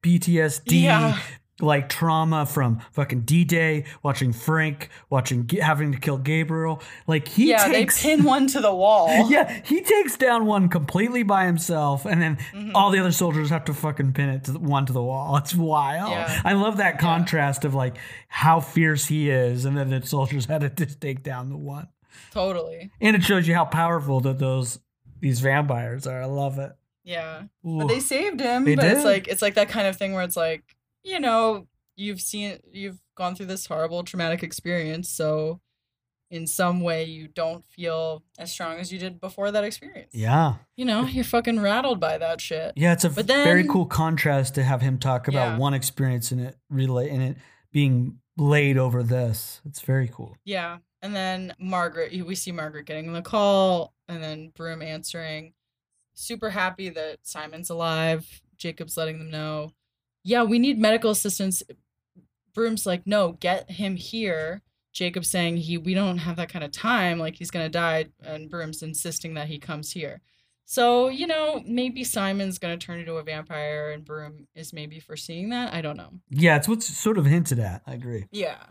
PTSD 0.03 0.81
Yeah. 0.83 1.17
Like 1.61 1.89
trauma 1.89 2.45
from 2.45 2.79
fucking 2.91 3.21
D-Day, 3.21 3.85
watching 4.03 4.31
Frank, 4.33 4.89
watching 5.09 5.47
having 5.61 5.91
to 5.91 5.97
kill 5.99 6.17
Gabriel. 6.17 6.81
Like 7.07 7.27
he 7.27 7.49
yeah, 7.49 7.67
takes 7.67 8.01
they 8.01 8.15
pin 8.15 8.23
one 8.25 8.47
to 8.47 8.59
the 8.61 8.73
wall. 8.73 9.09
Yeah, 9.29 9.61
he 9.65 9.81
takes 9.81 10.17
down 10.17 10.45
one 10.45 10.69
completely 10.69 11.23
by 11.23 11.45
himself, 11.45 12.05
and 12.05 12.21
then 12.21 12.37
Mhm. 12.53 12.71
all 12.73 12.89
the 12.91 12.99
other 12.99 13.11
soldiers 13.11 13.49
have 13.49 13.65
to 13.65 13.73
fucking 13.73 14.13
pin 14.13 14.29
it 14.29 14.43
to 14.45 14.51
the, 14.53 14.59
one 14.59 14.85
to 14.85 14.93
the 14.93 15.03
wall. 15.03 15.35
It's 15.37 15.55
wild. 15.55 16.11
Yeah. 16.11 16.41
I 16.45 16.53
love 16.53 16.77
that 16.77 16.99
contrast 16.99 17.65
of 17.65 17.73
like 17.75 17.97
how 18.27 18.59
fierce 18.59 19.05
he 19.07 19.29
is, 19.29 19.65
and 19.65 19.77
then 19.77 19.89
the 19.89 20.05
soldiers 20.05 20.45
had 20.47 20.61
to 20.61 20.69
just 20.69 20.99
take 21.01 21.23
down 21.23 21.49
the 21.49 21.57
one. 21.57 21.87
Totally. 22.31 22.91
And 23.01 23.15
it 23.15 23.23
shows 23.23 23.47
you 23.47 23.55
how 23.55 23.65
powerful 23.65 24.19
that 24.21 24.39
those 24.39 24.79
these 25.19 25.39
vampires 25.41 26.07
are. 26.07 26.21
I 26.21 26.25
love 26.25 26.59
it. 26.59 26.71
Yeah. 27.03 27.43
Ooh. 27.67 27.79
But 27.79 27.87
they 27.87 27.99
saved 27.99 28.39
him. 28.39 28.65
They 28.65 28.75
but 28.75 28.85
it's 28.85 28.99
did. 29.01 29.05
like 29.05 29.27
it's 29.27 29.41
like 29.41 29.55
that 29.55 29.69
kind 29.69 29.87
of 29.87 29.97
thing 29.97 30.13
where 30.13 30.23
it's 30.23 30.37
like, 30.37 30.63
you 31.03 31.19
know, 31.19 31.67
you've 31.95 32.21
seen 32.21 32.59
you've 32.71 32.99
gone 33.15 33.35
through 33.35 33.47
this 33.47 33.65
horrible 33.65 34.03
traumatic 34.03 34.43
experience, 34.43 35.09
so 35.09 35.59
in 36.31 36.45
some 36.45 36.81
way 36.81 37.03
you 37.05 37.27
don't 37.27 37.65
feel 37.67 38.21
as 38.37 38.51
strong 38.51 38.77
as 38.77 38.93
you 38.93 38.99
did 38.99 39.19
before 39.19 39.49
that 39.49 39.63
experience. 39.63 40.13
yeah, 40.13 40.55
You 40.75 40.85
know, 40.85 41.05
you're 41.05 41.23
fucking 41.23 41.59
rattled 41.59 41.99
by 41.99 42.19
that 42.19 42.39
shit. 42.39 42.73
yeah. 42.75 42.93
It's 42.93 43.03
a 43.03 43.09
But 43.09 43.25
very 43.25 43.63
cool 43.67 43.87
contrast 43.87 44.53
to 44.55 44.63
have 44.63 44.79
him 44.81 44.99
talk 44.99 45.27
about 45.27 45.53
Yeah. 45.53 45.57
one 45.57 45.73
experience 45.73 46.31
and 46.31 46.39
it 46.39 46.55
relate 46.69 47.09
and 47.11 47.23
it 47.23 47.37
being 47.71 48.19
laid 48.37 48.77
over 48.77 49.01
this. 49.01 49.59
It's 49.65 49.81
very 49.81 50.07
cool. 50.07 50.37
Yeah. 50.45 50.77
And 51.01 51.15
then 51.15 51.55
Margaret, 51.59 52.11
we 52.25 52.35
see 52.35 52.51
Margaret 52.51 52.85
getting 52.85 53.11
the 53.13 53.21
call, 53.23 53.93
and 54.07 54.21
then 54.21 54.49
Broom 54.55 54.81
answering. 54.83 55.53
Super 56.13 56.49
happy 56.51 56.89
that 56.89 57.19
Simon's 57.23 57.69
alive. 57.71 58.41
Jacob's 58.57 58.97
letting 58.97 59.17
them 59.17 59.31
know. 59.31 59.71
Yeah, 60.29 60.43
we 60.43 60.59
need 60.59 60.77
medical 60.77 61.09
assistance. 61.09 61.63
Broom's 62.53 62.85
like, 62.85 63.07
no, 63.07 63.31
get 63.31 63.71
him 63.71 63.95
here. 63.95 64.61
Jacob's 64.93 65.27
saying 65.27 65.57
he 65.57 65.79
we 65.79 65.95
don't 65.95 66.19
have 66.19 66.35
that 66.35 66.49
kind 66.49 66.63
of 66.63 66.71
time, 66.71 67.17
like 67.17 67.35
he's 67.35 67.49
gonna 67.49 67.67
die, 67.67 68.05
and 68.23 68.47
Broom's 68.47 68.83
insisting 68.83 69.33
that 69.33 69.47
he 69.47 69.57
comes 69.57 69.91
here. 69.91 70.21
So, 70.65 71.09
you 71.09 71.25
know, 71.25 71.63
maybe 71.65 72.03
Simon's 72.03 72.59
gonna 72.59 72.77
turn 72.77 72.99
into 72.99 73.15
a 73.15 73.23
vampire 73.23 73.89
and 73.89 74.05
Broom 74.05 74.47
is 74.53 74.71
maybe 74.71 74.99
foreseeing 74.99 75.49
that. 75.49 75.73
I 75.73 75.81
don't 75.81 75.97
know. 75.97 76.11
Yeah, 76.29 76.57
it's 76.57 76.67
what's 76.67 76.85
sort 76.85 77.17
of 77.17 77.25
hinted 77.25 77.57
at. 77.57 77.81
I 77.87 77.95
agree. 77.95 78.27
Yeah. 78.31 78.61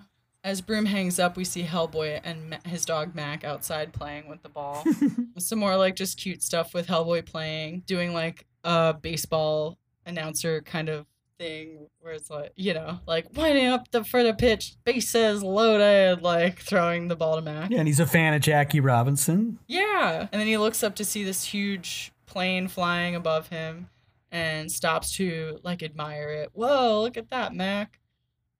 As 0.45 0.61
Broom 0.61 0.87
hangs 0.87 1.19
up, 1.19 1.37
we 1.37 1.43
see 1.43 1.65
Hellboy 1.65 2.21
and 2.23 2.57
his 2.65 2.85
dog 2.85 3.17
Mac 3.17 3.43
outside 3.43 3.93
playing 3.93 4.29
with 4.29 4.45
the 4.45 4.49
ball. 4.49 4.85
Some 5.39 5.59
more 5.59 5.77
like 5.77 5.97
just 5.97 6.21
cute 6.21 6.45
stuff 6.45 6.73
with 6.73 6.87
Hellboy 6.87 7.27
playing, 7.27 7.83
doing 7.85 8.15
like 8.15 8.47
a 8.63 8.95
baseball 8.95 9.77
announcer 10.07 10.63
kind 10.63 10.89
of 10.89 11.07
thing 11.39 11.87
where 12.01 12.13
it's 12.13 12.31
like, 12.31 12.53
you 12.57 12.75
know, 12.75 12.99
like 13.07 13.27
winding 13.35 13.67
up 13.67 13.91
the 13.91 14.05
for 14.05 14.23
the 14.23 14.35
pitch, 14.35 14.75
bases 14.85 15.43
loaded, 15.43 16.23
like 16.23 16.59
throwing 16.59 17.09
the 17.09 17.17
ball 17.17 17.37
to 17.37 17.43
Mac. 17.43 17.71
Yeah, 17.71 17.79
and 17.79 17.89
he's 17.89 18.01
a 18.01 18.07
fan 18.07 18.35
of 18.35 18.41
Jackie 18.41 18.81
Robinson. 18.81 19.59
Yeah. 19.67 20.29
And 20.33 20.41
then 20.41 20.47
he 20.47 20.57
looks 20.57 20.83
up 20.83 20.97
to 20.97 21.05
see 21.05 21.25
this 21.25 21.45
huge 21.45 22.13
plane 22.27 22.69
flying 22.69 23.15
above 23.15 23.49
him 23.49 23.89
and 24.31 24.71
stops 24.71 25.17
to 25.17 25.59
like 25.63 25.83
admire 25.83 26.29
it. 26.31 26.51
Whoa, 26.53 27.01
look 27.03 27.17
at 27.17 27.31
that, 27.31 27.55
Mac. 27.55 27.99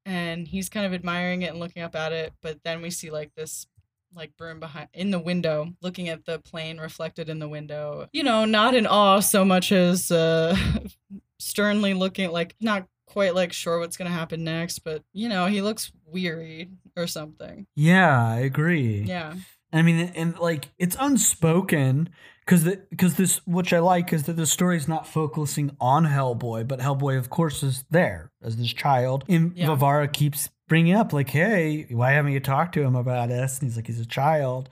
And 0.07 0.49
he's 0.49 0.71
kind 0.71 0.87
of 0.87 0.95
admiring 0.95 1.43
it 1.43 1.51
and 1.51 1.61
looking 1.61 1.83
up 1.83 1.95
at 1.95 2.13
it, 2.13 2.33
but 2.41 2.63
then 2.65 2.81
we 2.81 2.91
see 2.91 3.11
like 3.11 3.35
this 3.35 3.67
like 4.15 4.35
broom 4.39 4.59
behind 4.59 4.89
in 4.95 5.11
the 5.11 5.19
window, 5.19 5.75
looking 5.83 6.09
at 6.09 6.25
the 6.25 6.39
plane 6.39 6.79
reflected 6.79 7.29
in 7.29 7.39
the 7.39 7.49
window. 7.49 8.09
You 8.13 8.23
know, 8.23 8.47
not 8.47 8.75
in 8.75 8.87
awe 8.87 9.21
so 9.21 9.45
much 9.45 9.71
as 9.71 10.11
uh 10.11 10.57
sternly 11.39 11.95
looking 11.95 12.31
like 12.31 12.55
not 12.61 12.87
quite 13.07 13.35
like 13.35 13.53
sure 13.53 13.79
what's 13.79 13.97
gonna 13.97 14.11
happen 14.11 14.45
next, 14.45 14.81
but 14.81 15.03
you 15.13 15.29
know, 15.29 15.47
he 15.47 15.63
looks 15.63 15.93
weary 16.07 16.71
or 16.97 17.07
something. 17.07 17.67
Yeah, 17.75 18.27
I 18.27 18.41
agree. 18.41 19.03
Yeah. 19.03 19.35
I 19.73 19.83
mean, 19.83 20.13
and 20.15 20.39
like 20.39 20.69
it's 20.79 20.97
unspoken 20.99 22.09
because 22.45 22.65
because 22.91 23.17
this 23.17 23.47
which 23.47 23.73
I 23.73 23.79
like 23.79 24.13
is 24.13 24.25
that 24.25 24.35
the 24.37 24.47
story 24.47 24.77
is 24.77 24.89
not 24.89 25.07
focusing 25.07 25.77
on 25.81 26.07
Hellboy, 26.07 26.67
but 26.67 26.81
Hellboy, 26.81 27.19
of 27.19 27.29
course, 27.31 27.63
is 27.63 27.85
there 27.91 28.31
as 28.43 28.57
this 28.57 28.73
child. 28.73 29.25
And 29.29 29.57
Yeah. 29.57 29.67
Varvara 29.67 30.09
keeps 30.09 30.49
bringing 30.69 30.95
up 30.95 31.13
like, 31.13 31.31
"Hey, 31.31 31.87
why 31.91 32.13
haven't 32.13 32.33
you 32.33 32.41
talked 32.41 32.75
to 32.75 32.83
him 32.83 32.95
about 32.95 33.29
this?" 33.29 33.59
And 33.59 33.69
he's 33.69 33.77
like, 33.77 33.87
"He's 33.87 34.01
a 34.01 34.07
child." 34.07 34.69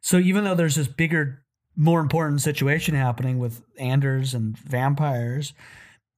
So 0.00 0.18
even 0.18 0.44
though 0.44 0.54
there's 0.54 0.76
this 0.76 0.86
bigger, 0.88 1.42
more 1.74 1.98
important 2.00 2.40
situation 2.40 2.94
happening 2.94 3.38
with 3.40 3.62
Anders 3.78 4.32
and 4.34 4.56
vampires, 4.56 5.52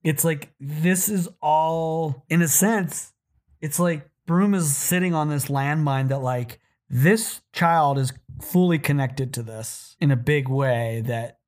it's 0.02 0.24
like 0.24 0.52
this 0.60 1.08
is 1.08 1.28
all 1.40 2.24
in 2.28 2.42
a 2.42 2.48
sense. 2.48 3.12
It's 3.60 3.78
like 3.78 4.08
Broom 4.26 4.54
is 4.54 4.76
sitting 4.76 5.14
on 5.14 5.28
this 5.28 5.46
landmine 5.46 6.08
that 6.08 6.20
like 6.20 6.60
this 6.88 7.40
child 7.52 7.98
is 7.98 8.12
fully 8.40 8.78
connected 8.78 9.34
to 9.34 9.42
this 9.42 9.96
in 10.00 10.10
a 10.10 10.16
big 10.16 10.48
way 10.48 11.02
that 11.06 11.38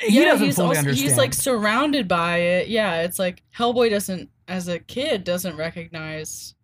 he 0.00 0.24
doesn't 0.24 0.46
he's 0.46 0.56
fully 0.56 0.68
also, 0.68 0.78
understand. 0.80 1.08
He's 1.08 1.18
like 1.18 1.34
surrounded 1.34 2.06
by 2.06 2.38
it. 2.38 2.68
Yeah, 2.68 3.02
it's 3.02 3.18
like 3.18 3.42
Hellboy 3.56 3.90
doesn't, 3.90 4.30
as 4.46 4.68
a 4.68 4.78
kid, 4.78 5.24
doesn't 5.24 5.56
recognize 5.56 6.54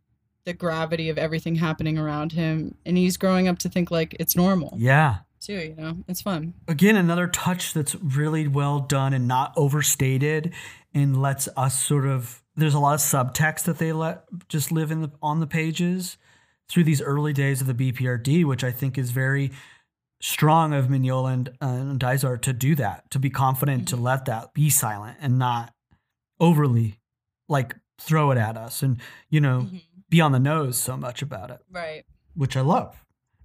the 0.45 0.53
gravity 0.53 1.09
of 1.09 1.19
everything 1.19 1.57
happening 1.57 1.99
around 1.99 2.33
him, 2.33 2.77
and 2.87 2.97
he's 2.97 3.17
growing 3.17 3.49
up 3.49 3.59
to 3.61 3.69
think 3.69 3.91
like 3.91 4.15
it's 4.21 4.37
normal 4.37 4.75
yeah. 4.79 5.19
Too. 5.47 5.55
You 5.55 5.75
know, 5.77 5.97
it's 6.09 6.23
fun. 6.23 6.55
Again, 6.69 6.97
another 6.97 7.27
touch 7.27 7.73
that's 7.75 7.95
really 7.97 8.49
well 8.49 8.81
done 8.81 9.13
and 9.13 9.27
not 9.29 9.53
overstated, 9.57 10.53
and 10.93 11.21
lets 11.21 11.49
us 11.57 11.79
sort 11.79 12.07
of. 12.07 12.43
There's 12.57 12.75
a 12.75 12.79
lot 12.79 12.95
of 12.95 13.01
subtext 13.01 13.65
that 13.65 13.79
they 13.79 13.93
let 13.93 14.25
just 14.49 14.71
live 14.71 14.91
in 14.91 15.03
the 15.03 15.11
on 15.23 15.41
the 15.41 15.47
pages 15.47 16.17
through 16.69 16.85
these 16.85 17.03
early 17.03 17.33
days 17.33 17.61
of 17.61 17.67
the 17.67 17.75
BPRD, 17.75 18.45
which 18.45 18.65
I 18.65 18.71
think 18.71 18.97
is 18.97 19.11
very 19.11 19.51
strong 20.21 20.73
of 20.73 20.87
Mignola 20.87 21.33
and, 21.35 21.49
uh, 21.61 21.67
and 21.67 22.01
Dysart 22.01 22.41
to 22.43 22.53
do 22.55 22.75
that, 22.77 23.11
to 23.11 23.19
be 23.19 23.29
confident 23.29 23.87
to 23.89 23.97
let 23.97 24.25
that 24.25 24.55
be 24.55 24.71
silent 24.71 25.19
and 25.21 25.39
not 25.39 25.75
overly 26.41 26.99
like 27.49 27.75
throw 28.01 28.31
it 28.31 28.39
at 28.39 28.57
us 28.57 28.83
and 28.83 28.99
you 29.29 29.41
know 29.41 29.63
Mhm. 29.71 29.83
be 30.09 30.21
on 30.21 30.33
the 30.33 30.39
nose 30.39 30.79
so 30.79 30.97
much 30.97 31.21
about 31.23 31.51
it, 31.51 31.61
Right. 31.71 32.05
which 32.35 32.57
I 32.57 32.61
love. 32.63 33.04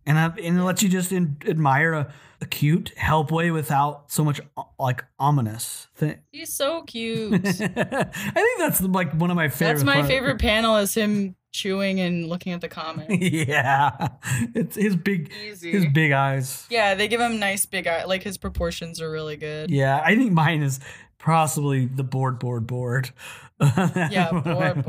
And, 0.09 0.17
I, 0.17 0.25
and 0.41 0.57
it 0.57 0.63
lets 0.63 0.81
you 0.81 0.89
just 0.89 1.11
in, 1.11 1.37
admire 1.47 1.93
a, 1.93 2.13
a 2.41 2.45
cute 2.47 2.93
Hellboy 2.97 3.53
without 3.53 4.11
so 4.11 4.23
much 4.23 4.41
uh, 4.57 4.63
like 4.79 5.05
ominous 5.19 5.87
thing. 5.93 6.17
He's 6.31 6.51
so 6.51 6.81
cute. 6.81 7.33
I 7.45 7.47
think 7.47 8.59
that's 8.59 8.81
like 8.81 9.13
one 9.13 9.29
of 9.29 9.35
my 9.35 9.49
favorite. 9.49 9.75
That's 9.75 9.83
my 9.83 9.97
part- 9.97 10.07
favorite 10.07 10.39
panel 10.39 10.77
is 10.77 10.95
him 10.95 11.35
chewing 11.51 11.99
and 11.99 12.27
looking 12.27 12.53
at 12.53 12.61
the 12.61 12.67
comic. 12.67 13.07
yeah, 13.21 14.07
it's 14.55 14.75
his 14.75 14.95
big, 14.95 15.31
Easy. 15.45 15.71
his 15.71 15.85
big 15.93 16.11
eyes. 16.11 16.65
Yeah, 16.71 16.95
they 16.95 17.07
give 17.07 17.21
him 17.21 17.37
nice 17.37 17.67
big 17.67 17.85
eye. 17.85 18.05
Like 18.05 18.23
his 18.23 18.39
proportions 18.39 18.99
are 19.01 19.11
really 19.11 19.37
good. 19.37 19.69
Yeah, 19.69 20.01
I 20.03 20.15
think 20.15 20.31
mine 20.31 20.63
is 20.63 20.79
possibly 21.19 21.85
the 21.85 22.03
board, 22.03 22.39
board, 22.39 22.65
board. 22.65 23.11
Yeah, 23.61 24.31
bored, 24.31 24.83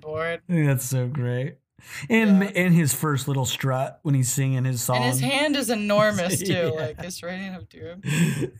bored. 0.00 0.40
I 0.48 0.52
think 0.52 0.66
that's 0.66 0.84
so 0.86 1.08
great. 1.08 1.56
And 2.08 2.42
Yeah. 2.42 2.50
and 2.54 2.74
his 2.74 2.94
first 2.94 3.28
little 3.28 3.44
strut 3.44 3.98
when 4.02 4.14
he's 4.14 4.30
singing 4.32 4.64
his 4.64 4.82
song. 4.82 4.96
And 4.96 5.04
his 5.06 5.20
hand 5.20 5.56
is 5.56 5.70
enormous 5.70 6.38
too. 6.46 6.52
Yeah. 6.52 6.68
Like 6.70 6.96
it's 7.00 7.22
right 7.22 7.38
hand 7.38 7.56
of 7.56 7.68
doom. 7.68 8.02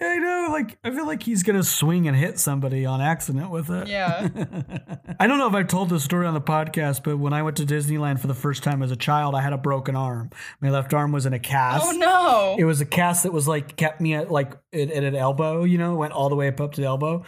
I 0.00 0.18
know, 0.18 0.48
like 0.50 0.78
I 0.84 0.90
feel 0.90 1.06
like 1.06 1.22
he's 1.22 1.42
gonna 1.42 1.62
swing 1.62 2.06
and 2.08 2.16
hit 2.16 2.38
somebody 2.38 2.86
on 2.86 3.00
accident 3.00 3.50
with 3.50 3.70
it. 3.70 3.88
Yeah. 3.88 4.28
I 5.20 5.26
don't 5.26 5.38
know 5.38 5.48
if 5.48 5.54
I've 5.54 5.68
told 5.68 5.90
this 5.90 6.04
story 6.04 6.26
on 6.26 6.34
the 6.34 6.40
podcast, 6.40 7.02
but 7.02 7.18
when 7.18 7.32
I 7.32 7.42
went 7.42 7.56
to 7.58 7.64
Disneyland 7.66 8.20
for 8.20 8.26
the 8.26 8.34
first 8.34 8.62
time 8.62 8.82
as 8.82 8.90
a 8.90 8.96
child, 8.96 9.34
I 9.34 9.42
had 9.42 9.52
a 9.52 9.58
broken 9.58 9.96
arm. 9.96 10.30
My 10.60 10.70
left 10.70 10.94
arm 10.94 11.12
was 11.12 11.26
in 11.26 11.32
a 11.32 11.38
cast. 11.38 11.84
Oh 11.86 11.90
no. 11.92 12.56
It 12.58 12.64
was 12.64 12.80
a 12.80 12.86
cast 12.86 13.22
that 13.24 13.32
was 13.32 13.46
like 13.48 13.76
kept 13.76 14.00
me 14.00 14.14
at 14.14 14.30
like 14.30 14.52
at, 14.72 14.90
at 14.90 15.04
an 15.04 15.14
elbow, 15.14 15.64
you 15.64 15.78
know, 15.78 15.94
went 15.96 16.12
all 16.12 16.28
the 16.28 16.36
way 16.36 16.48
up 16.48 16.60
up 16.60 16.72
to 16.72 16.80
the 16.80 16.86
elbow. 16.86 17.24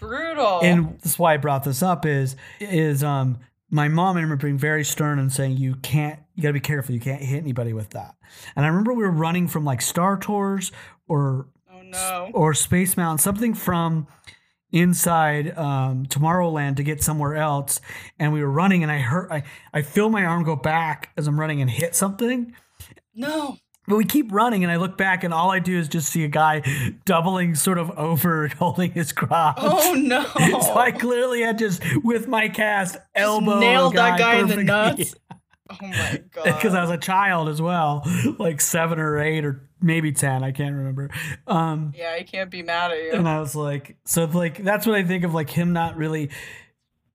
Brutal. 0.00 0.60
And 0.62 0.98
that's 1.00 1.18
why 1.18 1.34
I 1.34 1.36
brought 1.38 1.64
this 1.64 1.82
up 1.82 2.04
is 2.04 2.36
is 2.60 3.02
um 3.02 3.38
my 3.70 3.88
mom 3.88 4.16
I 4.16 4.20
remember 4.20 4.44
being 4.46 4.58
very 4.58 4.84
stern 4.84 5.18
and 5.18 5.32
saying 5.32 5.56
you 5.56 5.76
can't 5.76 6.20
you 6.34 6.42
got 6.42 6.50
to 6.50 6.54
be 6.54 6.60
careful 6.60 6.94
you 6.94 7.00
can't 7.00 7.22
hit 7.22 7.38
anybody 7.38 7.72
with 7.72 7.90
that. 7.90 8.14
And 8.54 8.64
I 8.64 8.68
remember 8.68 8.92
we 8.92 9.02
were 9.02 9.10
running 9.10 9.48
from 9.48 9.64
like 9.64 9.80
Star 9.82 10.16
Tours 10.16 10.72
or 11.08 11.48
oh 11.72 11.82
no. 11.82 12.30
or 12.32 12.54
Space 12.54 12.96
Mountain 12.96 13.18
something 13.18 13.54
from 13.54 14.06
inside 14.72 15.56
um, 15.56 16.06
Tomorrowland 16.06 16.76
to 16.76 16.82
get 16.82 17.02
somewhere 17.02 17.36
else 17.36 17.80
and 18.18 18.32
we 18.32 18.42
were 18.42 18.50
running 18.50 18.82
and 18.82 18.92
I 18.92 18.98
hurt 18.98 19.30
I 19.30 19.44
I 19.72 19.82
feel 19.82 20.10
my 20.10 20.24
arm 20.24 20.44
go 20.44 20.56
back 20.56 21.10
as 21.16 21.26
I'm 21.26 21.38
running 21.38 21.60
and 21.60 21.70
hit 21.70 21.94
something 21.94 22.54
No. 23.14 23.56
But 23.88 23.96
we 23.96 24.04
keep 24.04 24.32
running, 24.32 24.62
and 24.64 24.70
I 24.72 24.76
look 24.76 24.96
back, 24.98 25.24
and 25.24 25.32
all 25.32 25.50
I 25.50 25.58
do 25.58 25.78
is 25.78 25.88
just 25.88 26.08
see 26.10 26.24
a 26.24 26.28
guy 26.28 26.62
doubling 27.04 27.54
sort 27.54 27.78
of 27.78 27.90
over, 27.98 28.48
holding 28.58 28.92
his 28.92 29.12
crotch. 29.12 29.58
Oh 29.60 29.94
no. 29.96 30.24
so 30.60 30.74
I 30.76 30.90
clearly 30.92 31.42
had 31.42 31.58
just, 31.58 31.82
with 32.04 32.28
my 32.28 32.48
cast, 32.48 32.96
elbow 33.14 33.58
nailed 33.60 33.94
a 33.94 33.96
that 33.96 34.18
guy 34.18 34.36
in 34.40 34.48
the 34.48 34.62
nuts. 34.64 35.14
Oh 35.68 35.76
my 35.84 36.22
god. 36.32 36.44
Because 36.44 36.74
I 36.74 36.80
was 36.80 36.90
a 36.90 36.96
child 36.96 37.48
as 37.48 37.60
well, 37.60 38.06
like 38.38 38.60
seven 38.60 39.00
or 39.00 39.18
eight 39.18 39.44
or 39.44 39.68
maybe 39.80 40.12
ten, 40.12 40.44
I 40.44 40.52
can't 40.52 40.76
remember. 40.76 41.10
Um, 41.48 41.92
Yeah, 41.96 42.14
I 42.16 42.22
can't 42.22 42.52
be 42.52 42.62
mad 42.62 42.92
at 42.92 42.98
you. 43.02 43.12
and 43.14 43.28
I 43.28 43.40
was 43.40 43.56
like, 43.56 43.96
so 44.04 44.26
like 44.26 44.62
that's 44.62 44.86
what 44.86 44.94
I 44.94 45.02
think 45.02 45.24
of 45.24 45.34
like 45.34 45.50
him 45.50 45.72
not 45.72 45.96
really 45.96 46.30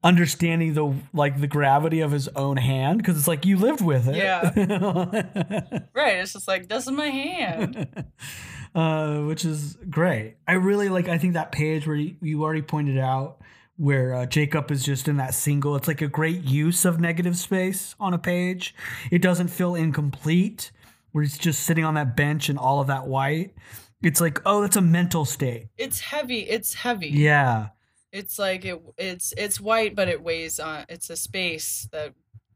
understanding 0.04 0.74
the 0.74 0.96
like 1.14 1.40
the 1.40 1.48
gravity 1.48 2.02
of 2.02 2.12
his 2.12 2.28
own 2.30 2.58
hand 2.58 2.98
because 2.98 3.18
it's 3.18 3.28
like 3.28 3.46
you 3.46 3.58
lived 3.58 3.82
with 3.82 4.08
it. 4.08 4.16
Yeah. 4.16 5.80
Right. 5.94 6.18
It's 6.18 6.34
just 6.34 6.48
like 6.48 6.68
this 6.68 6.86
is 6.86 6.92
my 6.92 7.08
hand. 7.08 8.06
uh, 8.76 9.20
which 9.20 9.46
is 9.46 9.78
great. 9.90 10.38
I 10.48 10.54
really 10.54 10.90
like. 10.90 11.08
I 11.08 11.18
think 11.18 11.34
that 11.34 11.52
page 11.52 11.86
where 11.86 11.96
you, 11.96 12.16
you 12.22 12.44
already 12.44 12.62
pointed 12.62 12.98
out 12.98 13.42
where 13.78 14.16
uh, 14.16 14.26
Jacob 14.26 14.72
is 14.72 14.84
just 14.84 15.08
in 15.08 15.18
that 15.18 15.34
single. 15.34 15.76
It's 15.76 15.88
like 15.88 16.02
a 16.02 16.08
great 16.08 16.44
use 16.44 16.86
of 16.86 17.00
negative 17.00 17.38
space 17.38 17.94
on 18.00 18.14
a 18.14 18.18
page. 18.18 18.74
It 19.12 19.22
doesn't 19.22 19.50
feel 19.50 19.76
incomplete. 19.76 20.72
Where 21.12 21.24
he's 21.24 21.38
just 21.38 21.64
sitting 21.64 21.84
on 21.84 21.96
that 21.96 22.16
bench 22.16 22.48
and 22.48 22.58
all 22.58 22.80
of 22.80 22.88
that 22.88 23.06
white. 23.06 23.54
It's 24.02 24.22
like, 24.22 24.42
oh, 24.46 24.62
that's 24.62 24.78
a 24.78 24.82
mental 24.82 25.26
state. 25.26 25.68
It's 25.78 26.00
heavy. 26.00 26.40
It's 26.40 26.74
heavy. 26.74 27.10
Yeah. 27.10 27.68
It's 28.12 28.38
like 28.40 28.66
it. 28.66 28.82
It's 28.98 29.34
it's 29.38 29.60
white, 29.62 29.96
but 29.96 30.08
it 30.10 30.22
weighs 30.22 30.60
on. 30.60 30.86
It's 30.90 31.10
a 31.10 31.16
space 31.16 31.88
that 31.92 32.14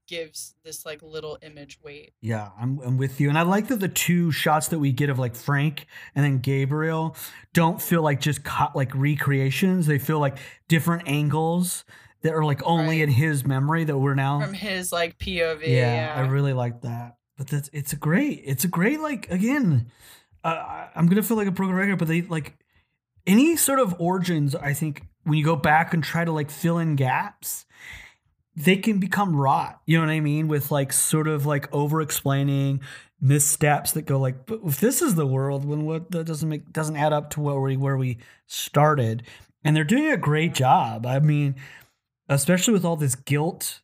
gives 0.08 0.54
this 0.64 0.86
like 0.86 1.02
little 1.02 1.38
image 1.42 1.80
weight. 1.84 2.14
Yeah, 2.22 2.50
I'm, 2.60 2.80
I'm 2.86 2.98
with 2.98 3.20
you. 3.20 3.28
And 3.30 3.38
I 3.40 3.42
like 3.42 3.70
that 3.70 3.80
the 3.80 3.88
two 3.88 4.32
shots 4.32 4.68
that 4.68 4.78
we 4.80 4.92
get 4.92 5.10
of 5.10 5.18
like 5.18 5.36
Frank 5.36 5.88
and 6.14 6.24
then 6.24 6.38
Gabriel 6.40 7.16
don't 7.54 7.82
feel 7.82 8.04
like 8.04 8.22
just 8.22 8.44
cut 8.44 8.76
like 8.76 8.94
recreations. 8.94 9.88
They 9.88 9.98
feel 9.98 10.20
like 10.20 10.38
different 10.68 11.08
angles 11.08 11.86
that 12.22 12.34
are 12.34 12.46
like 12.46 12.62
only 12.66 13.00
Right. 13.00 13.04
in 13.08 13.10
his 13.10 13.46
memory 13.46 13.84
that 13.86 13.98
we're 13.98 14.14
now. 14.16 14.42
from 14.42 14.54
his 14.54 14.92
like 14.92 15.18
POV. 15.18 15.62
yeah, 15.68 15.96
Yeah, 15.96 16.14
I 16.16 16.28
really 16.28 16.54
like 16.54 16.82
that. 16.82 17.16
but 17.38 17.48
that's 17.48 17.70
it's 17.74 17.92
a 17.94 17.98
great 17.98 18.42
it's 18.46 18.64
a 18.64 18.68
great 18.68 19.00
like 19.00 19.30
again 19.32 19.92
uh, 20.44 20.88
i'm 20.96 21.08
gonna 21.08 21.22
feel 21.24 21.36
like 21.38 21.48
a 21.48 21.52
broken 21.52 21.76
record 21.76 21.98
but 22.00 22.08
they 22.08 22.22
like 22.22 22.56
any 23.28 23.58
sort 23.58 23.80
of 23.80 23.94
origins 24.00 24.56
i 24.56 24.72
think 24.74 25.02
when 25.26 25.38
you 25.38 25.44
go 25.44 25.56
back 25.56 25.94
and 25.94 26.04
try 26.04 26.24
to 26.24 26.32
like 26.32 26.50
fill 26.50 26.78
in 26.78 26.96
gaps 26.96 27.66
they 28.56 28.78
can 28.78 29.00
become 29.00 29.36
rot 29.36 29.82
you 29.86 29.98
know 29.98 30.06
what 30.06 30.12
i 30.12 30.20
mean 30.20 30.48
with 30.48 30.72
like 30.72 30.94
sort 30.94 31.28
of 31.28 31.46
like 31.46 31.72
over 31.74 32.02
explaining 32.02 32.80
missteps 33.20 33.92
that 33.92 34.04
go 34.04 34.20
like 34.20 34.46
but 34.46 34.60
if 34.66 34.80
this 34.80 35.02
is 35.02 35.16
the 35.16 35.28
world 35.28 35.66
when 35.66 35.86
what 35.86 36.10
that 36.12 36.26
doesn't 36.26 36.50
make 36.50 36.72
doesn't 36.72 36.96
add 36.96 37.14
up 37.14 37.30
to 37.30 37.42
where 37.42 37.60
we 37.60 37.76
where 37.76 37.98
we 37.98 38.18
started 38.48 39.24
and 39.64 39.76
they're 39.76 39.84
doing 39.84 40.12
a 40.12 40.18
great 40.18 40.54
job 40.54 41.06
i 41.06 41.20
mean 41.20 41.56
especially 42.30 42.74
with 42.74 42.86
all 42.86 42.96
this 42.96 43.16
guilt 43.16 43.82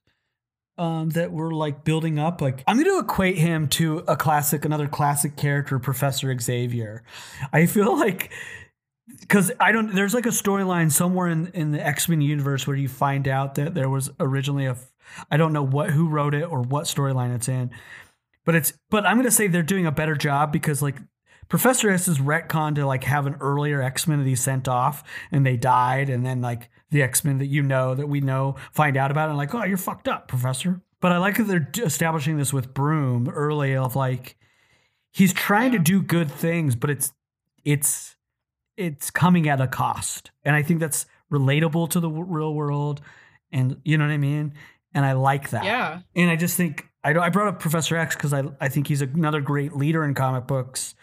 um, 0.77 1.09
that 1.11 1.31
we're 1.31 1.53
like 1.53 1.83
building 1.83 2.17
up. 2.17 2.41
Like 2.41 2.63
I'm 2.65 2.75
going 2.75 2.89
to 2.89 2.99
equate 2.99 3.37
him 3.37 3.67
to 3.69 3.99
a 4.07 4.17
classic, 4.17 4.65
another 4.65 4.87
classic 4.87 5.35
character, 5.35 5.77
Professor 5.77 6.35
Xavier. 6.37 7.03
I 7.53 7.67
feel 7.67 7.97
like 7.97 8.31
because 9.21 9.51
I 9.59 9.71
don't. 9.71 9.95
There's 9.95 10.13
like 10.13 10.25
a 10.25 10.29
storyline 10.29 10.91
somewhere 10.91 11.27
in 11.27 11.47
in 11.47 11.71
the 11.71 11.85
X 11.85 12.09
Men 12.09 12.21
universe 12.21 12.67
where 12.67 12.75
you 12.75 12.89
find 12.89 13.27
out 13.27 13.55
that 13.55 13.73
there 13.73 13.89
was 13.89 14.09
originally 14.19 14.65
a. 14.65 14.75
I 15.29 15.37
don't 15.37 15.53
know 15.53 15.63
what 15.63 15.91
who 15.91 16.09
wrote 16.09 16.33
it 16.33 16.43
or 16.43 16.61
what 16.61 16.85
storyline 16.85 17.33
it's 17.35 17.47
in, 17.47 17.71
but 18.45 18.55
it's. 18.55 18.73
But 18.89 19.05
I'm 19.05 19.21
to 19.23 19.31
say 19.31 19.47
they're 19.47 19.63
doing 19.63 19.85
a 19.85 19.91
better 19.91 20.15
job 20.15 20.51
because 20.51 20.81
like 20.81 20.97
Professor 21.47 21.89
S 21.89 22.07
is 22.07 22.19
retcon 22.19 22.75
to 22.75 22.85
like 22.85 23.03
have 23.03 23.25
an 23.27 23.35
earlier 23.39 23.81
X 23.81 24.07
Men 24.07 24.19
that 24.19 24.27
he 24.27 24.35
sent 24.35 24.67
off 24.67 25.03
and 25.31 25.45
they 25.45 25.57
died, 25.57 26.09
and 26.09 26.25
then 26.25 26.41
like 26.41 26.69
the 26.91 27.01
X 27.01 27.23
Men 27.23 27.37
that 27.39 27.47
you 27.47 27.61
know 27.63 27.95
that 27.95 28.07
we 28.07 28.21
know 28.21 28.55
find 28.71 28.97
out 28.97 29.11
about 29.11 29.27
it 29.27 29.31
and 29.31 29.37
like, 29.37 29.53
oh, 29.53 29.63
you're 29.63 29.77
fucked 29.77 30.07
up, 30.07 30.27
Professor. 30.27 30.81
But 30.99 31.11
I 31.11 31.17
like 31.17 31.37
that 31.37 31.43
they're 31.43 31.69
establishing 31.83 32.37
this 32.37 32.53
with 32.53 32.73
Broom 32.73 33.27
early 33.27 33.75
of 33.75 33.95
like 33.95 34.37
he's 35.11 35.33
trying 35.33 35.71
to 35.71 35.79
do 35.79 36.01
good 36.01 36.31
things, 36.31 36.75
but 36.75 36.89
it's 36.89 37.11
it's 37.65 38.15
it's 38.81 39.11
coming 39.11 39.47
at 39.47 39.61
a 39.61 39.67
cost, 39.67 40.31
and 40.43 40.55
I 40.55 40.63
think 40.63 40.79
that's 40.79 41.05
relatable 41.31 41.89
to 41.91 41.99
the 41.99 42.09
w- 42.09 42.25
real 42.25 42.53
world, 42.53 43.01
and 43.51 43.77
you 43.83 43.97
know 43.97 44.05
what 44.05 44.11
I 44.11 44.17
mean. 44.17 44.53
And 44.93 45.05
I 45.05 45.13
like 45.13 45.51
that. 45.51 45.63
Yeah. 45.63 46.01
And 46.15 46.29
I 46.29 46.35
just 46.35 46.57
think 46.57 46.89
I 47.03 47.11
I 47.11 47.29
brought 47.29 47.47
up 47.47 47.59
Professor 47.59 47.95
X 47.95 48.15
because 48.15 48.33
I 48.33 48.43
I 48.59 48.67
think 48.67 48.87
he's 48.87 49.01
another 49.01 49.39
great 49.39 49.75
leader 49.75 50.03
in 50.03 50.13
comic 50.13 50.47
books, 50.47 50.95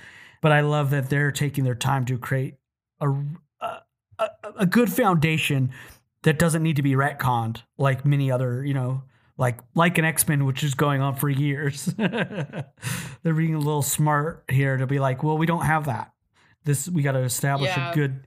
but 0.43 0.53
I 0.53 0.61
love 0.61 0.91
that 0.91 1.09
they're 1.09 1.33
taking 1.33 1.65
their 1.65 1.75
time 1.75 2.05
to 2.07 2.19
create 2.19 2.57
a 3.01 3.11
a, 3.61 3.79
a, 4.19 4.29
a 4.59 4.67
good 4.67 4.93
foundation 4.93 5.71
that 6.23 6.39
doesn't 6.39 6.63
need 6.63 6.77
to 6.77 6.83
be 6.83 6.93
retconned 6.93 7.63
like 7.79 8.05
many 8.05 8.31
other 8.31 8.65
you 8.65 8.75
know 8.75 9.05
like 9.39 9.61
like 9.75 9.97
an 9.97 10.05
X 10.05 10.27
Men 10.29 10.45
which 10.45 10.63
is 10.63 10.75
going 10.75 11.01
on 11.01 11.15
for 11.15 11.31
years. 11.31 11.87
they're 11.97 13.35
being 13.35 13.55
a 13.55 13.59
little 13.59 13.83
smart 13.83 14.45
here 14.51 14.77
to 14.77 14.87
be 14.87 14.99
like, 14.99 15.23
well, 15.23 15.39
we 15.39 15.47
don't 15.47 15.65
have 15.65 15.87
that. 15.87 16.13
This 16.69 16.87
we 16.87 17.01
got 17.03 17.13
to 17.13 17.21
establish 17.21 17.71
Yeah. 17.75 17.91
a 17.93 17.95
good 17.95 18.27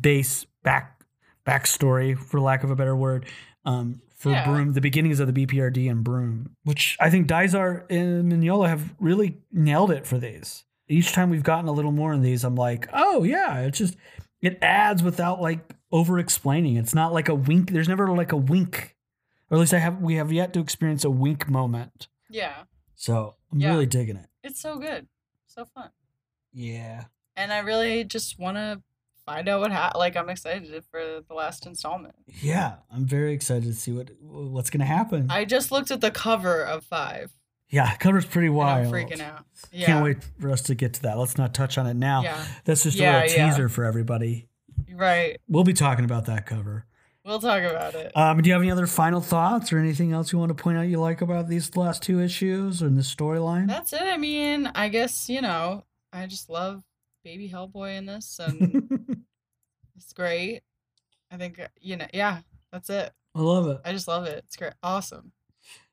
base 0.00 0.46
back 0.64 1.04
backstory, 1.46 2.18
for 2.18 2.40
lack 2.40 2.64
of 2.64 2.70
a 2.70 2.76
better 2.76 2.96
word, 2.96 3.26
um, 3.66 4.00
for 4.16 4.30
Yeah. 4.30 4.46
Broom, 4.46 4.72
the 4.72 4.80
beginnings 4.80 5.20
of 5.20 5.26
the 5.26 5.32
BPRD 5.32 5.88
and 5.90 6.02
Broom, 6.02 6.56
which 6.64 6.96
I 7.00 7.10
think 7.10 7.26
Dysart 7.26 7.86
and 7.90 8.32
Mignola 8.32 8.68
have 8.68 8.94
really 8.98 9.42
nailed 9.52 9.90
it 9.90 10.06
for 10.06 10.16
these. 10.18 10.64
Each 10.88 11.12
time 11.12 11.28
we've 11.28 11.42
gotten 11.42 11.68
a 11.68 11.72
little 11.72 11.92
more 11.92 12.12
in 12.14 12.22
these, 12.22 12.44
I'm 12.44 12.54
like, 12.54 12.88
oh 12.94 13.24
yeah, 13.24 13.58
it's 13.60 13.76
just 13.78 13.96
it 14.40 14.58
adds 14.62 15.02
without 15.02 15.40
like 15.42 15.74
over 15.90 16.18
explaining. 16.18 16.76
It's 16.76 16.94
not 16.94 17.12
like 17.12 17.28
a 17.28 17.34
wink. 17.34 17.72
There's 17.72 17.88
never 17.88 18.08
like 18.08 18.32
a 18.32 18.36
wink, 18.38 18.96
or 19.50 19.56
at 19.56 19.60
least 19.60 19.74
I 19.74 19.78
have. 19.80 20.00
We 20.00 20.14
have 20.14 20.32
yet 20.32 20.54
to 20.54 20.60
experience 20.60 21.04
a 21.04 21.10
wink 21.10 21.46
moment. 21.50 22.08
Yeah. 22.30 22.62
So 22.94 23.34
I'm 23.52 23.60
Yeah. 23.60 23.68
really 23.72 23.86
digging 23.86 24.16
it. 24.16 24.30
It's 24.42 24.60
so 24.60 24.78
good. 24.78 25.08
So 25.46 25.66
fun. 25.66 25.90
Yeah. 26.52 27.04
And 27.36 27.52
I 27.52 27.58
really 27.60 28.04
just 28.04 28.38
want 28.38 28.56
to 28.56 28.82
find 29.24 29.48
out 29.48 29.60
what 29.60 29.70
happened. 29.72 29.98
Like, 30.00 30.16
I'm 30.16 30.28
excited 30.28 30.84
for 30.90 31.20
the 31.26 31.34
last 31.34 31.66
installment. 31.66 32.14
Yeah, 32.40 32.76
I'm 32.92 33.04
very 33.06 33.32
excited 33.32 33.64
to 33.64 33.74
see 33.74 33.92
what 33.92 34.10
what's 34.20 34.70
gonna 34.70 34.84
happen. 34.84 35.30
I 35.30 35.44
just 35.44 35.70
looked 35.72 35.90
at 35.90 36.00
the 36.00 36.10
cover 36.10 36.62
of 36.62 36.84
five. 36.84 37.32
yeah, 37.70 37.94
cover's 37.96 38.26
pretty 38.26 38.48
And 38.48 38.56
wild. 38.56 38.86
I'm 38.86 38.92
freaking 38.92 39.20
out. 39.20 39.44
Yeah. 39.72 39.86
Can't 39.86 40.04
wait 40.04 40.18
for 40.40 40.50
us 40.50 40.62
to 40.62 40.74
get 40.74 40.92
to 40.94 41.02
that. 41.02 41.16
Let's 41.18 41.38
not 41.38 41.54
touch 41.54 41.78
on 41.78 41.86
it 41.86 41.94
now. 41.94 42.22
Yeah. 42.22 42.44
That's 42.64 42.82
just 42.82 42.98
Yeah, 42.98 43.20
a 43.20 43.22
little 43.22 43.36
yeah. 43.38 43.50
teaser 43.50 43.68
for 43.70 43.84
everybody. 43.84 44.48
Right. 44.92 45.40
We'll 45.48 45.64
be 45.64 45.72
talking 45.72 46.04
about 46.04 46.26
that 46.26 46.44
cover. 46.44 46.84
We'll 47.24 47.38
talk 47.38 47.62
about 47.62 47.94
it. 47.94 48.14
Um, 48.16 48.42
do 48.42 48.48
you 48.48 48.52
have 48.52 48.62
any 48.62 48.70
other 48.72 48.86
final 48.88 49.20
thoughts 49.20 49.72
or 49.72 49.78
anything 49.78 50.12
else 50.12 50.32
you 50.32 50.38
want 50.40 50.48
to 50.54 50.60
point 50.60 50.76
out 50.76 50.82
you 50.88 50.98
like 50.98 51.22
about 51.22 51.48
these 51.48 51.74
last 51.76 52.02
two 52.02 52.20
issues 52.20 52.82
or 52.82 52.88
in 52.88 52.96
the 52.96 53.02
storyline? 53.02 53.68
That's 53.68 53.92
it. 53.92 54.02
I 54.02 54.16
mean, 54.16 54.70
I 54.74 54.88
guess, 54.88 55.28
you 55.30 55.40
know, 55.40 55.84
I 56.12 56.26
just 56.26 56.50
love 56.50 56.82
baby 57.22 57.48
Hellboy 57.48 57.96
in 57.98 58.06
this 58.06 58.38
and 58.42 59.24
it's 59.96 60.12
great. 60.12 60.62
I 61.30 61.36
think, 61.36 61.58
uh, 61.58 61.68
you 61.80 61.96
know, 61.96 62.06
yeah, 62.12 62.40
that's 62.70 62.90
it. 62.90 63.12
I 63.34 63.40
love 63.40 63.68
it. 63.68 63.80
I 63.84 63.92
just 63.92 64.08
love 64.08 64.24
it. 64.26 64.44
It's 64.46 64.56
great. 64.56 64.74
Awesome. 64.82 65.32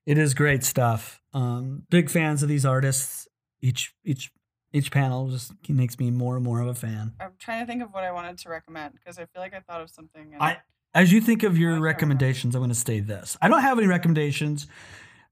It 0.06 0.18
is 0.18 0.34
great 0.34 0.64
stuff. 0.64 1.22
Um, 1.34 1.84
big 1.90 2.10
fans 2.10 2.44
of 2.44 2.50
these 2.50 2.66
artists. 2.66 3.28
Each 3.62 3.94
each 4.04 4.32
each 4.72 4.92
panel 4.92 5.30
just 5.30 5.54
makes 5.68 6.00
me 6.00 6.12
more 6.12 6.36
and 6.36 6.44
more 6.44 6.62
of 6.62 6.68
a 6.68 6.74
fan. 6.74 7.14
I'm 7.20 7.32
trying 7.40 7.62
to 7.62 7.68
think 7.68 7.82
of 7.82 7.94
what 7.94 8.04
I 8.04 8.12
wanted 8.12 8.38
to 8.40 8.50
recommend 8.50 8.94
because 8.94 9.18
I 9.18 9.26
feel 9.26 9.42
like 9.42 9.54
I 9.54 9.60
thought 9.60 9.82
of 9.82 9.90
something. 9.90 10.34
And 10.34 10.42
I 10.42 10.58
as 10.94 11.12
you 11.12 11.22
think 11.22 11.44
of 11.44 11.58
your 11.58 11.70
I 11.70 11.74
remember. 11.74 11.86
recommendations, 11.86 12.56
I'm 12.56 12.62
going 12.62 12.70
to 12.70 12.76
say 12.76 13.00
this. 13.00 13.38
I 13.42 13.48
don't 13.48 13.62
have 13.62 13.78
any 13.78 13.88
recommendations 13.88 14.68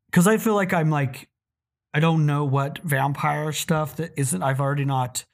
because 0.06 0.28
I 0.28 0.38
feel 0.38 0.56
like 0.56 0.74
I'm 0.74 0.90
like 0.90 1.30
I 1.94 2.00
don't 2.00 2.26
know 2.26 2.46
what 2.46 2.80
vampire 2.84 3.52
stuff 3.52 3.96
that 3.98 4.12
isn't 4.18 4.44
I've 4.44 4.62
already 4.62 4.86
not 4.86 5.26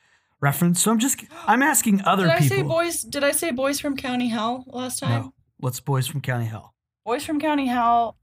referenced. 0.44 0.84
So 0.84 0.92
I'm 0.92 1.00
just 1.00 1.24
I'm 1.48 1.64
asking 1.64 2.02
other 2.02 2.26
did 2.26 2.34
I 2.34 2.40
people. 2.40 2.58
say 2.58 2.62
boys? 2.64 3.02
Did 3.02 3.24
I 3.24 3.32
say 3.32 3.52
boys 3.52 3.80
from 3.80 3.96
County 3.96 4.28
Hell 4.28 4.66
last 4.68 5.00
time? 5.00 5.22
No. 5.24 5.34
What's 5.58 5.80
Boys 5.80 6.06
from 6.06 6.20
County 6.20 6.46
Hell? 6.46 6.76
Boys 7.06 7.26
from 7.26 7.40
County 7.40 7.66
Hell 7.68 8.18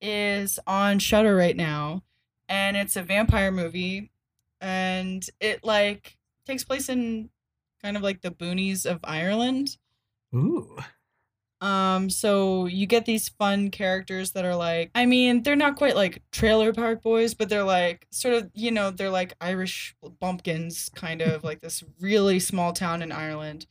is 0.00 0.60
on 0.66 1.00
Shudder 1.00 1.34
right 1.34 1.56
now, 1.56 2.04
and 2.48 2.76
it's 2.76 2.94
a 2.94 3.02
vampire 3.02 3.50
movie, 3.50 4.12
and 4.60 5.26
it 5.40 5.64
like 5.64 6.16
takes 6.46 6.62
place 6.62 6.88
in 6.88 7.30
kind 7.82 7.96
of 7.96 8.02
like 8.02 8.22
the 8.22 8.30
boonies 8.30 8.86
of 8.86 9.00
Ireland. 9.02 9.76
Ooh. 10.34 10.78
Um, 11.64 12.10
so 12.10 12.66
you 12.66 12.84
get 12.84 13.06
these 13.06 13.30
fun 13.30 13.70
characters 13.70 14.32
that 14.32 14.44
are 14.44 14.54
like, 14.54 14.90
I 14.94 15.06
mean, 15.06 15.42
they're 15.42 15.56
not 15.56 15.76
quite 15.76 15.96
like 15.96 16.20
trailer 16.30 16.74
park 16.74 17.00
boys, 17.00 17.32
but 17.32 17.48
they're 17.48 17.64
like 17.64 18.06
sort 18.10 18.34
of, 18.34 18.50
you 18.52 18.70
know, 18.70 18.90
they're 18.90 19.08
like 19.08 19.32
Irish 19.40 19.96
bumpkins, 20.20 20.90
kind 20.94 21.22
of 21.22 21.42
like 21.42 21.60
this 21.60 21.82
really 21.98 22.38
small 22.38 22.74
town 22.74 23.00
in 23.00 23.10
Ireland, 23.10 23.66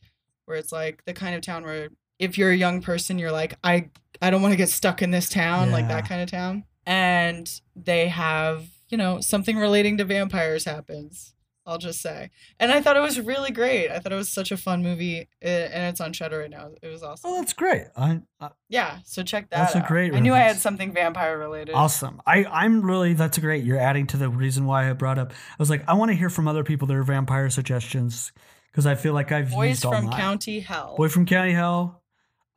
where 0.46 0.56
it's 0.56 0.72
like 0.72 1.04
the 1.04 1.12
kind 1.12 1.36
of 1.36 1.42
town 1.42 1.62
where 1.62 1.90
if 2.18 2.36
you're 2.36 2.50
a 2.50 2.56
young 2.56 2.82
person, 2.82 3.16
you're 3.16 3.30
like, 3.30 3.54
I, 3.62 3.90
I 4.20 4.30
don't 4.30 4.42
want 4.42 4.50
to 4.52 4.58
get 4.58 4.70
stuck 4.70 5.00
in 5.00 5.12
this 5.12 5.28
town, 5.28 5.70
like 5.70 5.86
that 5.86 6.08
kind 6.08 6.20
of 6.20 6.28
town. 6.28 6.64
And 6.84 7.48
they 7.76 8.08
have, 8.08 8.66
you 8.88 8.98
know, 8.98 9.20
something 9.20 9.56
relating 9.56 9.98
to 9.98 10.04
vampires 10.04 10.64
happens. 10.64 11.33
I'll 11.66 11.78
just 11.78 12.00
say. 12.00 12.30
And 12.60 12.70
I 12.70 12.82
thought 12.82 12.96
it 12.96 13.00
was 13.00 13.18
really 13.18 13.50
great. 13.50 13.90
I 13.90 13.98
thought 13.98 14.12
it 14.12 14.16
was 14.16 14.30
such 14.30 14.52
a 14.52 14.56
fun 14.56 14.82
movie, 14.82 15.28
uh, 15.42 15.46
and 15.46 15.84
it's 15.84 16.00
on 16.00 16.12
Shudder 16.12 16.40
right 16.40 16.50
now. 16.50 16.70
It 16.82 16.88
was 16.88 17.02
awesome. 17.02 17.30
Oh, 17.30 17.36
that's 17.38 17.54
great. 17.54 17.84
I, 17.96 18.20
I, 18.40 18.50
Yeah, 18.68 18.98
so 19.04 19.22
check 19.22 19.50
that 19.50 19.56
That's 19.56 19.74
a 19.74 19.84
great 19.86 20.14
I 20.14 20.20
knew 20.20 20.34
I 20.34 20.40
had 20.40 20.58
something 20.58 20.92
vampire 20.92 21.38
related. 21.38 21.74
awesome. 21.74 22.20
I, 22.26 22.44
I'm 22.44 22.82
really, 22.82 23.14
that's 23.14 23.38
great. 23.38 23.64
You're 23.64 23.80
adding 23.80 24.06
to 24.08 24.16
the 24.16 24.28
reason 24.28 24.66
why 24.66 24.90
I 24.90 24.92
brought 24.92 25.18
up. 25.18 25.32
I 25.32 25.56
was 25.58 25.70
like, 25.70 25.84
I 25.88 25.94
want 25.94 26.10
to 26.10 26.16
hear 26.16 26.30
from 26.30 26.48
other 26.48 26.64
people 26.64 26.86
their 26.86 27.02
vampire 27.02 27.48
suggestions 27.48 28.32
because 28.70 28.86
I 28.86 28.94
feel 28.94 29.14
like 29.14 29.32
I've 29.32 29.50
Boys 29.50 29.80
from. 29.80 30.10
County 30.10 30.60
Hell. 30.60 30.96
Boy 30.96 31.08
from 31.08 31.24
County 31.26 31.52
Hell. 31.52 32.02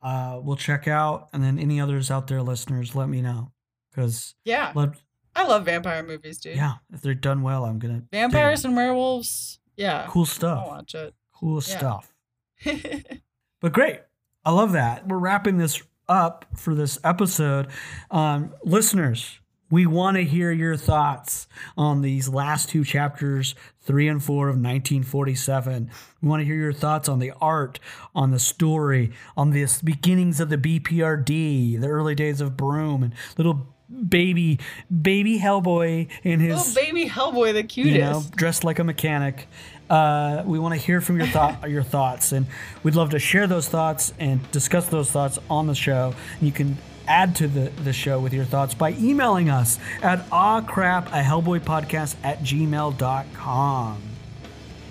Uh, 0.02 0.38
we'll 0.42 0.56
check 0.56 0.86
out, 0.86 1.28
and 1.32 1.42
then 1.42 1.58
any 1.58 1.80
others 1.80 2.10
out 2.10 2.28
there, 2.28 2.40
listeners, 2.42 2.94
let 2.94 3.08
me 3.08 3.20
know 3.20 3.50
because 3.90 4.34
yeah, 4.44 4.72
let 4.74 4.90
I 5.38 5.46
love 5.46 5.64
vampire 5.64 6.02
movies, 6.02 6.38
dude. 6.38 6.56
yeah, 6.56 6.74
if 6.92 7.00
they're 7.00 7.14
done 7.14 7.42
well, 7.42 7.64
I'm 7.64 7.78
gonna. 7.78 8.02
Vampires 8.12 8.64
and 8.64 8.74
werewolves. 8.76 9.58
Yeah. 9.76 10.06
Cool 10.08 10.26
stuff. 10.26 10.64
I'll 10.64 10.68
watch 10.70 10.94
it. 10.94 11.14
Cool 11.34 11.62
Yeah. 11.66 11.78
stuff. 11.78 12.14
But 13.60 13.72
great. 13.72 14.00
I 14.44 14.52
love 14.52 14.72
that. 14.72 15.06
We're 15.08 15.18
wrapping 15.18 15.58
this 15.58 15.82
up 16.08 16.44
for 16.56 16.74
this 16.76 16.96
episode. 17.02 17.66
Um, 18.10 18.54
listeners, 18.62 19.40
we 19.70 19.84
want 19.84 20.16
to 20.16 20.24
hear 20.24 20.52
your 20.52 20.76
thoughts 20.76 21.48
on 21.76 22.00
these 22.02 22.28
last 22.28 22.68
two 22.68 22.84
chapters, 22.84 23.54
three 23.82 24.06
and 24.08 24.22
four 24.22 24.48
of 24.48 24.54
1947. 24.54 25.90
We 26.22 26.28
want 26.28 26.40
to 26.40 26.44
hear 26.44 26.54
your 26.54 26.72
thoughts 26.72 27.08
on 27.08 27.18
the 27.18 27.32
art, 27.40 27.80
on 28.14 28.30
the 28.30 28.38
story, 28.38 29.10
on 29.36 29.50
the 29.50 29.66
beginnings 29.84 30.38
of 30.40 30.48
the 30.50 30.56
BPRD, 30.56 31.80
the 31.80 31.88
early 31.88 32.14
days 32.14 32.40
of 32.40 32.56
Broom, 32.56 33.02
and 33.02 33.14
little 33.36 33.74
baby, 34.08 34.58
baby 35.02 35.38
Hellboy 35.38 36.08
in 36.22 36.40
his 36.40 36.76
oh, 36.76 36.80
baby 36.80 37.08
Hellboy, 37.08 37.54
the 37.54 37.62
cutest. 37.62 37.94
you 37.94 38.00
know, 38.00 38.22
dressed 38.36 38.64
like 38.64 38.78
a 38.78 38.84
mechanic. 38.84 39.48
Uh, 39.88 40.42
we 40.44 40.58
want 40.58 40.74
to 40.74 40.80
hear 40.80 41.00
from 41.00 41.18
your 41.18 41.26
thought, 41.28 41.68
your 41.70 41.82
thoughts, 41.82 42.32
and 42.32 42.46
we'd 42.82 42.94
love 42.94 43.10
to 43.10 43.18
share 43.18 43.46
those 43.46 43.68
thoughts 43.68 44.12
and 44.18 44.50
discuss 44.50 44.86
those 44.88 45.10
thoughts 45.10 45.38
on 45.48 45.66
the 45.66 45.74
show. 45.74 46.14
You 46.40 46.52
can 46.52 46.76
add 47.06 47.34
to 47.36 47.48
the, 47.48 47.70
the 47.82 47.92
show 47.92 48.20
with 48.20 48.34
your 48.34 48.44
thoughts 48.44 48.74
by 48.74 48.92
emailing 48.92 49.48
us 49.48 49.78
at 50.02 50.28
awcrap, 50.28 51.06
a 51.06 51.22
Hellboy 51.22 51.60
podcast 51.60 52.16
at 52.22 52.40
gmail.com. 52.40 54.02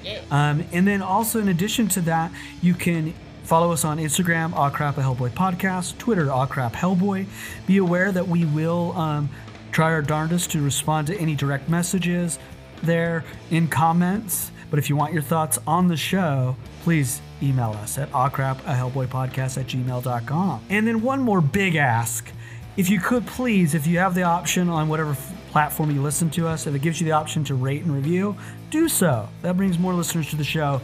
Yeah. 0.03 0.21
Um, 0.31 0.65
and 0.71 0.87
then 0.87 1.01
also, 1.01 1.39
in 1.39 1.47
addition 1.47 1.87
to 1.89 2.01
that, 2.01 2.31
you 2.61 2.73
can 2.73 3.13
follow 3.47 3.71
us 3.71 3.85
on 3.85 3.97
Instagram, 3.97 4.53
Aw 4.53 4.69
Crap 4.69 4.97
a 4.97 5.01
Hellboy 5.01 5.29
Podcast, 5.29 5.97
Twitter, 5.97 6.29
Aw 6.29 6.45
Crap 6.47 6.73
Hellboy. 6.73 7.25
Be 7.65 7.77
aware 7.77 8.11
that 8.11 8.27
we 8.27 8.43
will 8.43 8.91
um, 8.97 9.29
try 9.71 9.93
our 9.93 10.01
darndest 10.01 10.51
to 10.51 10.61
respond 10.61 11.07
to 11.07 11.17
any 11.17 11.33
direct 11.33 11.69
messages 11.69 12.39
there 12.83 13.23
in 13.49 13.69
comments. 13.69 14.51
But 14.69 14.79
if 14.79 14.89
you 14.89 14.97
want 14.97 15.13
your 15.13 15.21
thoughts 15.21 15.57
on 15.65 15.87
the 15.87 15.95
show, 15.95 16.57
please 16.81 17.21
email 17.41 17.71
us 17.81 17.97
at 17.97 18.11
awcrap 18.11 18.59
a 18.65 18.75
Hellboy 18.75 19.07
Podcast 19.07 19.57
at 19.57 19.67
gmail.com. 19.67 20.65
And 20.69 20.85
then 20.85 21.01
one 21.01 21.21
more 21.21 21.39
big 21.39 21.75
ask. 21.75 22.29
If 22.75 22.89
you 22.89 22.99
could 22.99 23.25
please, 23.25 23.73
if 23.73 23.87
you 23.87 23.99
have 23.99 24.13
the 24.13 24.23
option 24.23 24.67
on 24.67 24.89
whatever 24.89 25.11
f- 25.11 25.33
platform 25.51 25.89
you 25.91 26.01
listen 26.01 26.29
to 26.31 26.47
us, 26.47 26.67
if 26.67 26.75
it 26.75 26.81
gives 26.81 26.99
you 26.99 27.05
the 27.05 27.13
option 27.13 27.45
to 27.45 27.55
rate 27.55 27.83
and 27.83 27.95
review, 27.95 28.35
do 28.71 28.89
so. 28.89 29.29
That 29.41 29.55
brings 29.55 29.79
more 29.79 29.93
listeners 29.93 30.29
to 30.31 30.35
the 30.35 30.43
show. 30.43 30.81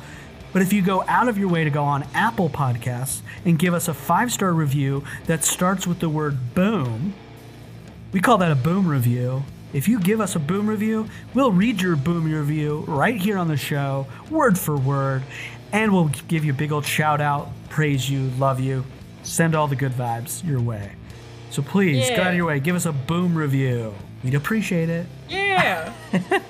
But 0.54 0.62
if 0.62 0.72
you 0.72 0.84
go 0.84 1.04
out 1.08 1.28
of 1.28 1.38
your 1.38 1.50
way 1.50 1.64
to 1.64 1.70
go 1.72 1.84
on 1.84 2.04
Apple 2.14 2.50
Podcasts 2.50 3.22
and 3.44 3.58
give 3.58 3.74
us 3.74 3.88
a 3.88 3.94
five 3.94 4.32
star 4.32 4.54
review 4.54 5.04
that 5.26 5.44
starts 5.44 5.86
with 5.88 6.00
the 6.00 6.10
word 6.10 6.54
boom, 6.54 7.16
we 8.12 8.22
call 8.22 8.38
that 8.38 8.52
a 8.52 8.56
boom 8.56 8.88
review. 8.88 9.44
If 9.74 9.88
you 9.88 10.00
give 10.00 10.22
us 10.22 10.36
a 10.36 10.40
boom 10.40 10.70
review, 10.70 11.10
we'll 11.34 11.52
read 11.52 11.82
your 11.82 11.96
boom 11.96 12.32
review 12.32 12.86
right 12.88 13.20
here 13.20 13.40
on 13.40 13.48
the 13.48 13.58
show, 13.58 14.06
word 14.30 14.60
for 14.60 14.78
word, 14.78 15.24
and 15.72 15.92
we'll 15.92 16.12
give 16.28 16.46
you 16.46 16.54
a 16.54 16.56
big 16.56 16.72
old 16.72 16.86
shout 16.86 17.20
out, 17.20 17.50
praise 17.70 18.08
you, 18.08 18.30
love 18.38 18.60
you, 18.60 18.86
send 19.24 19.56
all 19.56 19.68
the 19.68 19.76
good 19.76 19.92
vibes 19.94 20.48
your 20.48 20.62
way. 20.62 20.92
So 21.50 21.64
please, 21.64 22.08
go 22.12 22.22
out 22.22 22.28
of 22.28 22.36
your 22.36 22.46
way, 22.46 22.60
give 22.60 22.76
us 22.76 22.86
a 22.86 22.92
boom 22.92 23.36
review. 23.36 23.96
We'd 24.24 24.36
appreciate 24.36 24.90
it. 24.90 25.06
Yeah. 25.30 25.94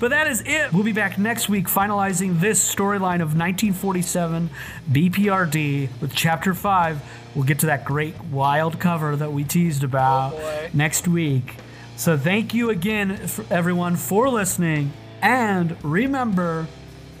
But 0.00 0.08
that 0.10 0.26
is 0.26 0.42
it. 0.44 0.72
We'll 0.72 0.82
be 0.82 0.90
back 0.92 1.16
next 1.16 1.48
week 1.48 1.66
finalizing 1.68 2.40
this 2.40 2.58
storyline 2.74 3.22
of 3.22 3.36
1947 3.38 4.50
BPRD 4.90 5.88
with 6.00 6.12
Chapter 6.12 6.54
5. 6.54 7.00
We'll 7.36 7.44
get 7.44 7.60
to 7.60 7.66
that 7.66 7.84
great 7.84 8.20
wild 8.24 8.80
cover 8.80 9.14
that 9.14 9.32
we 9.32 9.44
teased 9.44 9.84
about 9.84 10.34
Oh, 10.34 10.66
next 10.72 11.06
week. 11.06 11.54
So 11.96 12.16
thank 12.18 12.52
you 12.52 12.70
again, 12.70 13.16
for 13.28 13.44
everyone, 13.48 13.94
for 13.94 14.28
listening. 14.28 14.92
And 15.20 15.76
remember, 15.84 16.66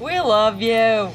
we 0.00 0.18
love 0.18 0.60
you. 0.60 1.10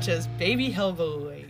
As 0.00 0.06
much 0.06 0.16
as 0.16 0.26
Baby 0.38 0.72
Hellboy. 0.72 1.44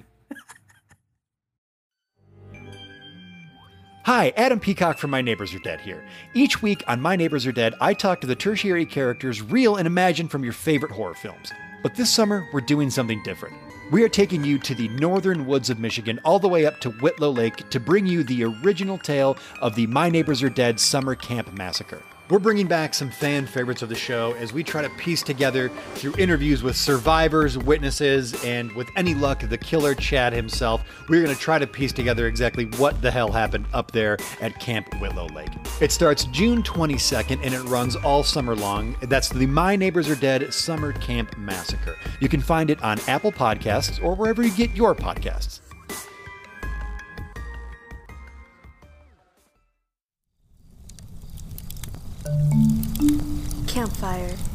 Hi, 4.04 4.32
Adam 4.36 4.58
Peacock 4.58 4.98
from 4.98 5.12
My 5.12 5.22
Neighbors 5.22 5.54
Are 5.54 5.60
Dead 5.60 5.80
here. 5.80 6.04
Each 6.34 6.60
week 6.60 6.82
on 6.88 7.00
My 7.00 7.14
Neighbors 7.14 7.46
Are 7.46 7.52
Dead, 7.52 7.74
I 7.80 7.94
talk 7.94 8.20
to 8.22 8.26
the 8.26 8.34
tertiary 8.34 8.84
characters 8.84 9.40
real 9.40 9.76
and 9.76 9.86
imagined 9.86 10.32
from 10.32 10.42
your 10.42 10.52
favorite 10.52 10.90
horror 10.90 11.14
films. 11.14 11.52
But 11.84 11.94
this 11.94 12.10
summer, 12.10 12.44
we're 12.52 12.60
doing 12.60 12.90
something 12.90 13.22
different. 13.22 13.56
We 13.92 14.02
are 14.02 14.08
taking 14.08 14.42
you 14.42 14.58
to 14.58 14.74
the 14.74 14.88
northern 14.88 15.46
woods 15.46 15.70
of 15.70 15.78
Michigan, 15.78 16.18
all 16.24 16.40
the 16.40 16.48
way 16.48 16.66
up 16.66 16.80
to 16.80 16.90
Whitlow 16.90 17.30
Lake, 17.30 17.70
to 17.70 17.78
bring 17.78 18.04
you 18.04 18.24
the 18.24 18.42
original 18.42 18.98
tale 18.98 19.36
of 19.60 19.76
the 19.76 19.86
My 19.86 20.10
Neighbors 20.10 20.42
Are 20.42 20.50
Dead 20.50 20.80
Summer 20.80 21.14
Camp 21.14 21.52
Massacre. 21.52 22.02
We're 22.30 22.38
bringing 22.38 22.68
back 22.68 22.94
some 22.94 23.10
fan 23.10 23.44
favorites 23.44 23.82
of 23.82 23.88
the 23.88 23.96
show 23.96 24.34
as 24.34 24.52
we 24.52 24.62
try 24.62 24.82
to 24.82 24.90
piece 24.90 25.20
together 25.20 25.68
through 25.96 26.14
interviews 26.16 26.62
with 26.62 26.76
survivors, 26.76 27.58
witnesses, 27.58 28.44
and 28.44 28.70
with 28.76 28.88
any 28.94 29.14
luck, 29.14 29.40
the 29.40 29.58
killer 29.58 29.96
Chad 29.96 30.32
himself. 30.32 30.84
We're 31.08 31.24
going 31.24 31.34
to 31.34 31.40
try 31.40 31.58
to 31.58 31.66
piece 31.66 31.92
together 31.92 32.28
exactly 32.28 32.66
what 32.76 33.02
the 33.02 33.10
hell 33.10 33.32
happened 33.32 33.66
up 33.72 33.90
there 33.90 34.16
at 34.40 34.60
Camp 34.60 34.86
Whitlow 35.00 35.26
Lake. 35.34 35.50
It 35.80 35.90
starts 35.90 36.26
June 36.26 36.62
22nd 36.62 37.44
and 37.44 37.52
it 37.52 37.64
runs 37.64 37.96
all 37.96 38.22
summer 38.22 38.54
long. 38.54 38.94
That's 39.02 39.28
the 39.28 39.46
My 39.46 39.74
Neighbors 39.74 40.08
Are 40.08 40.14
Dead 40.14 40.54
Summer 40.54 40.92
Camp 40.92 41.36
Massacre. 41.36 41.96
You 42.20 42.28
can 42.28 42.40
find 42.40 42.70
it 42.70 42.80
on 42.80 43.00
Apple 43.08 43.32
Podcasts 43.32 44.00
or 44.04 44.14
wherever 44.14 44.40
you 44.44 44.52
get 44.52 44.70
your 44.76 44.94
podcasts. 44.94 45.58
Campfire. 53.66 54.49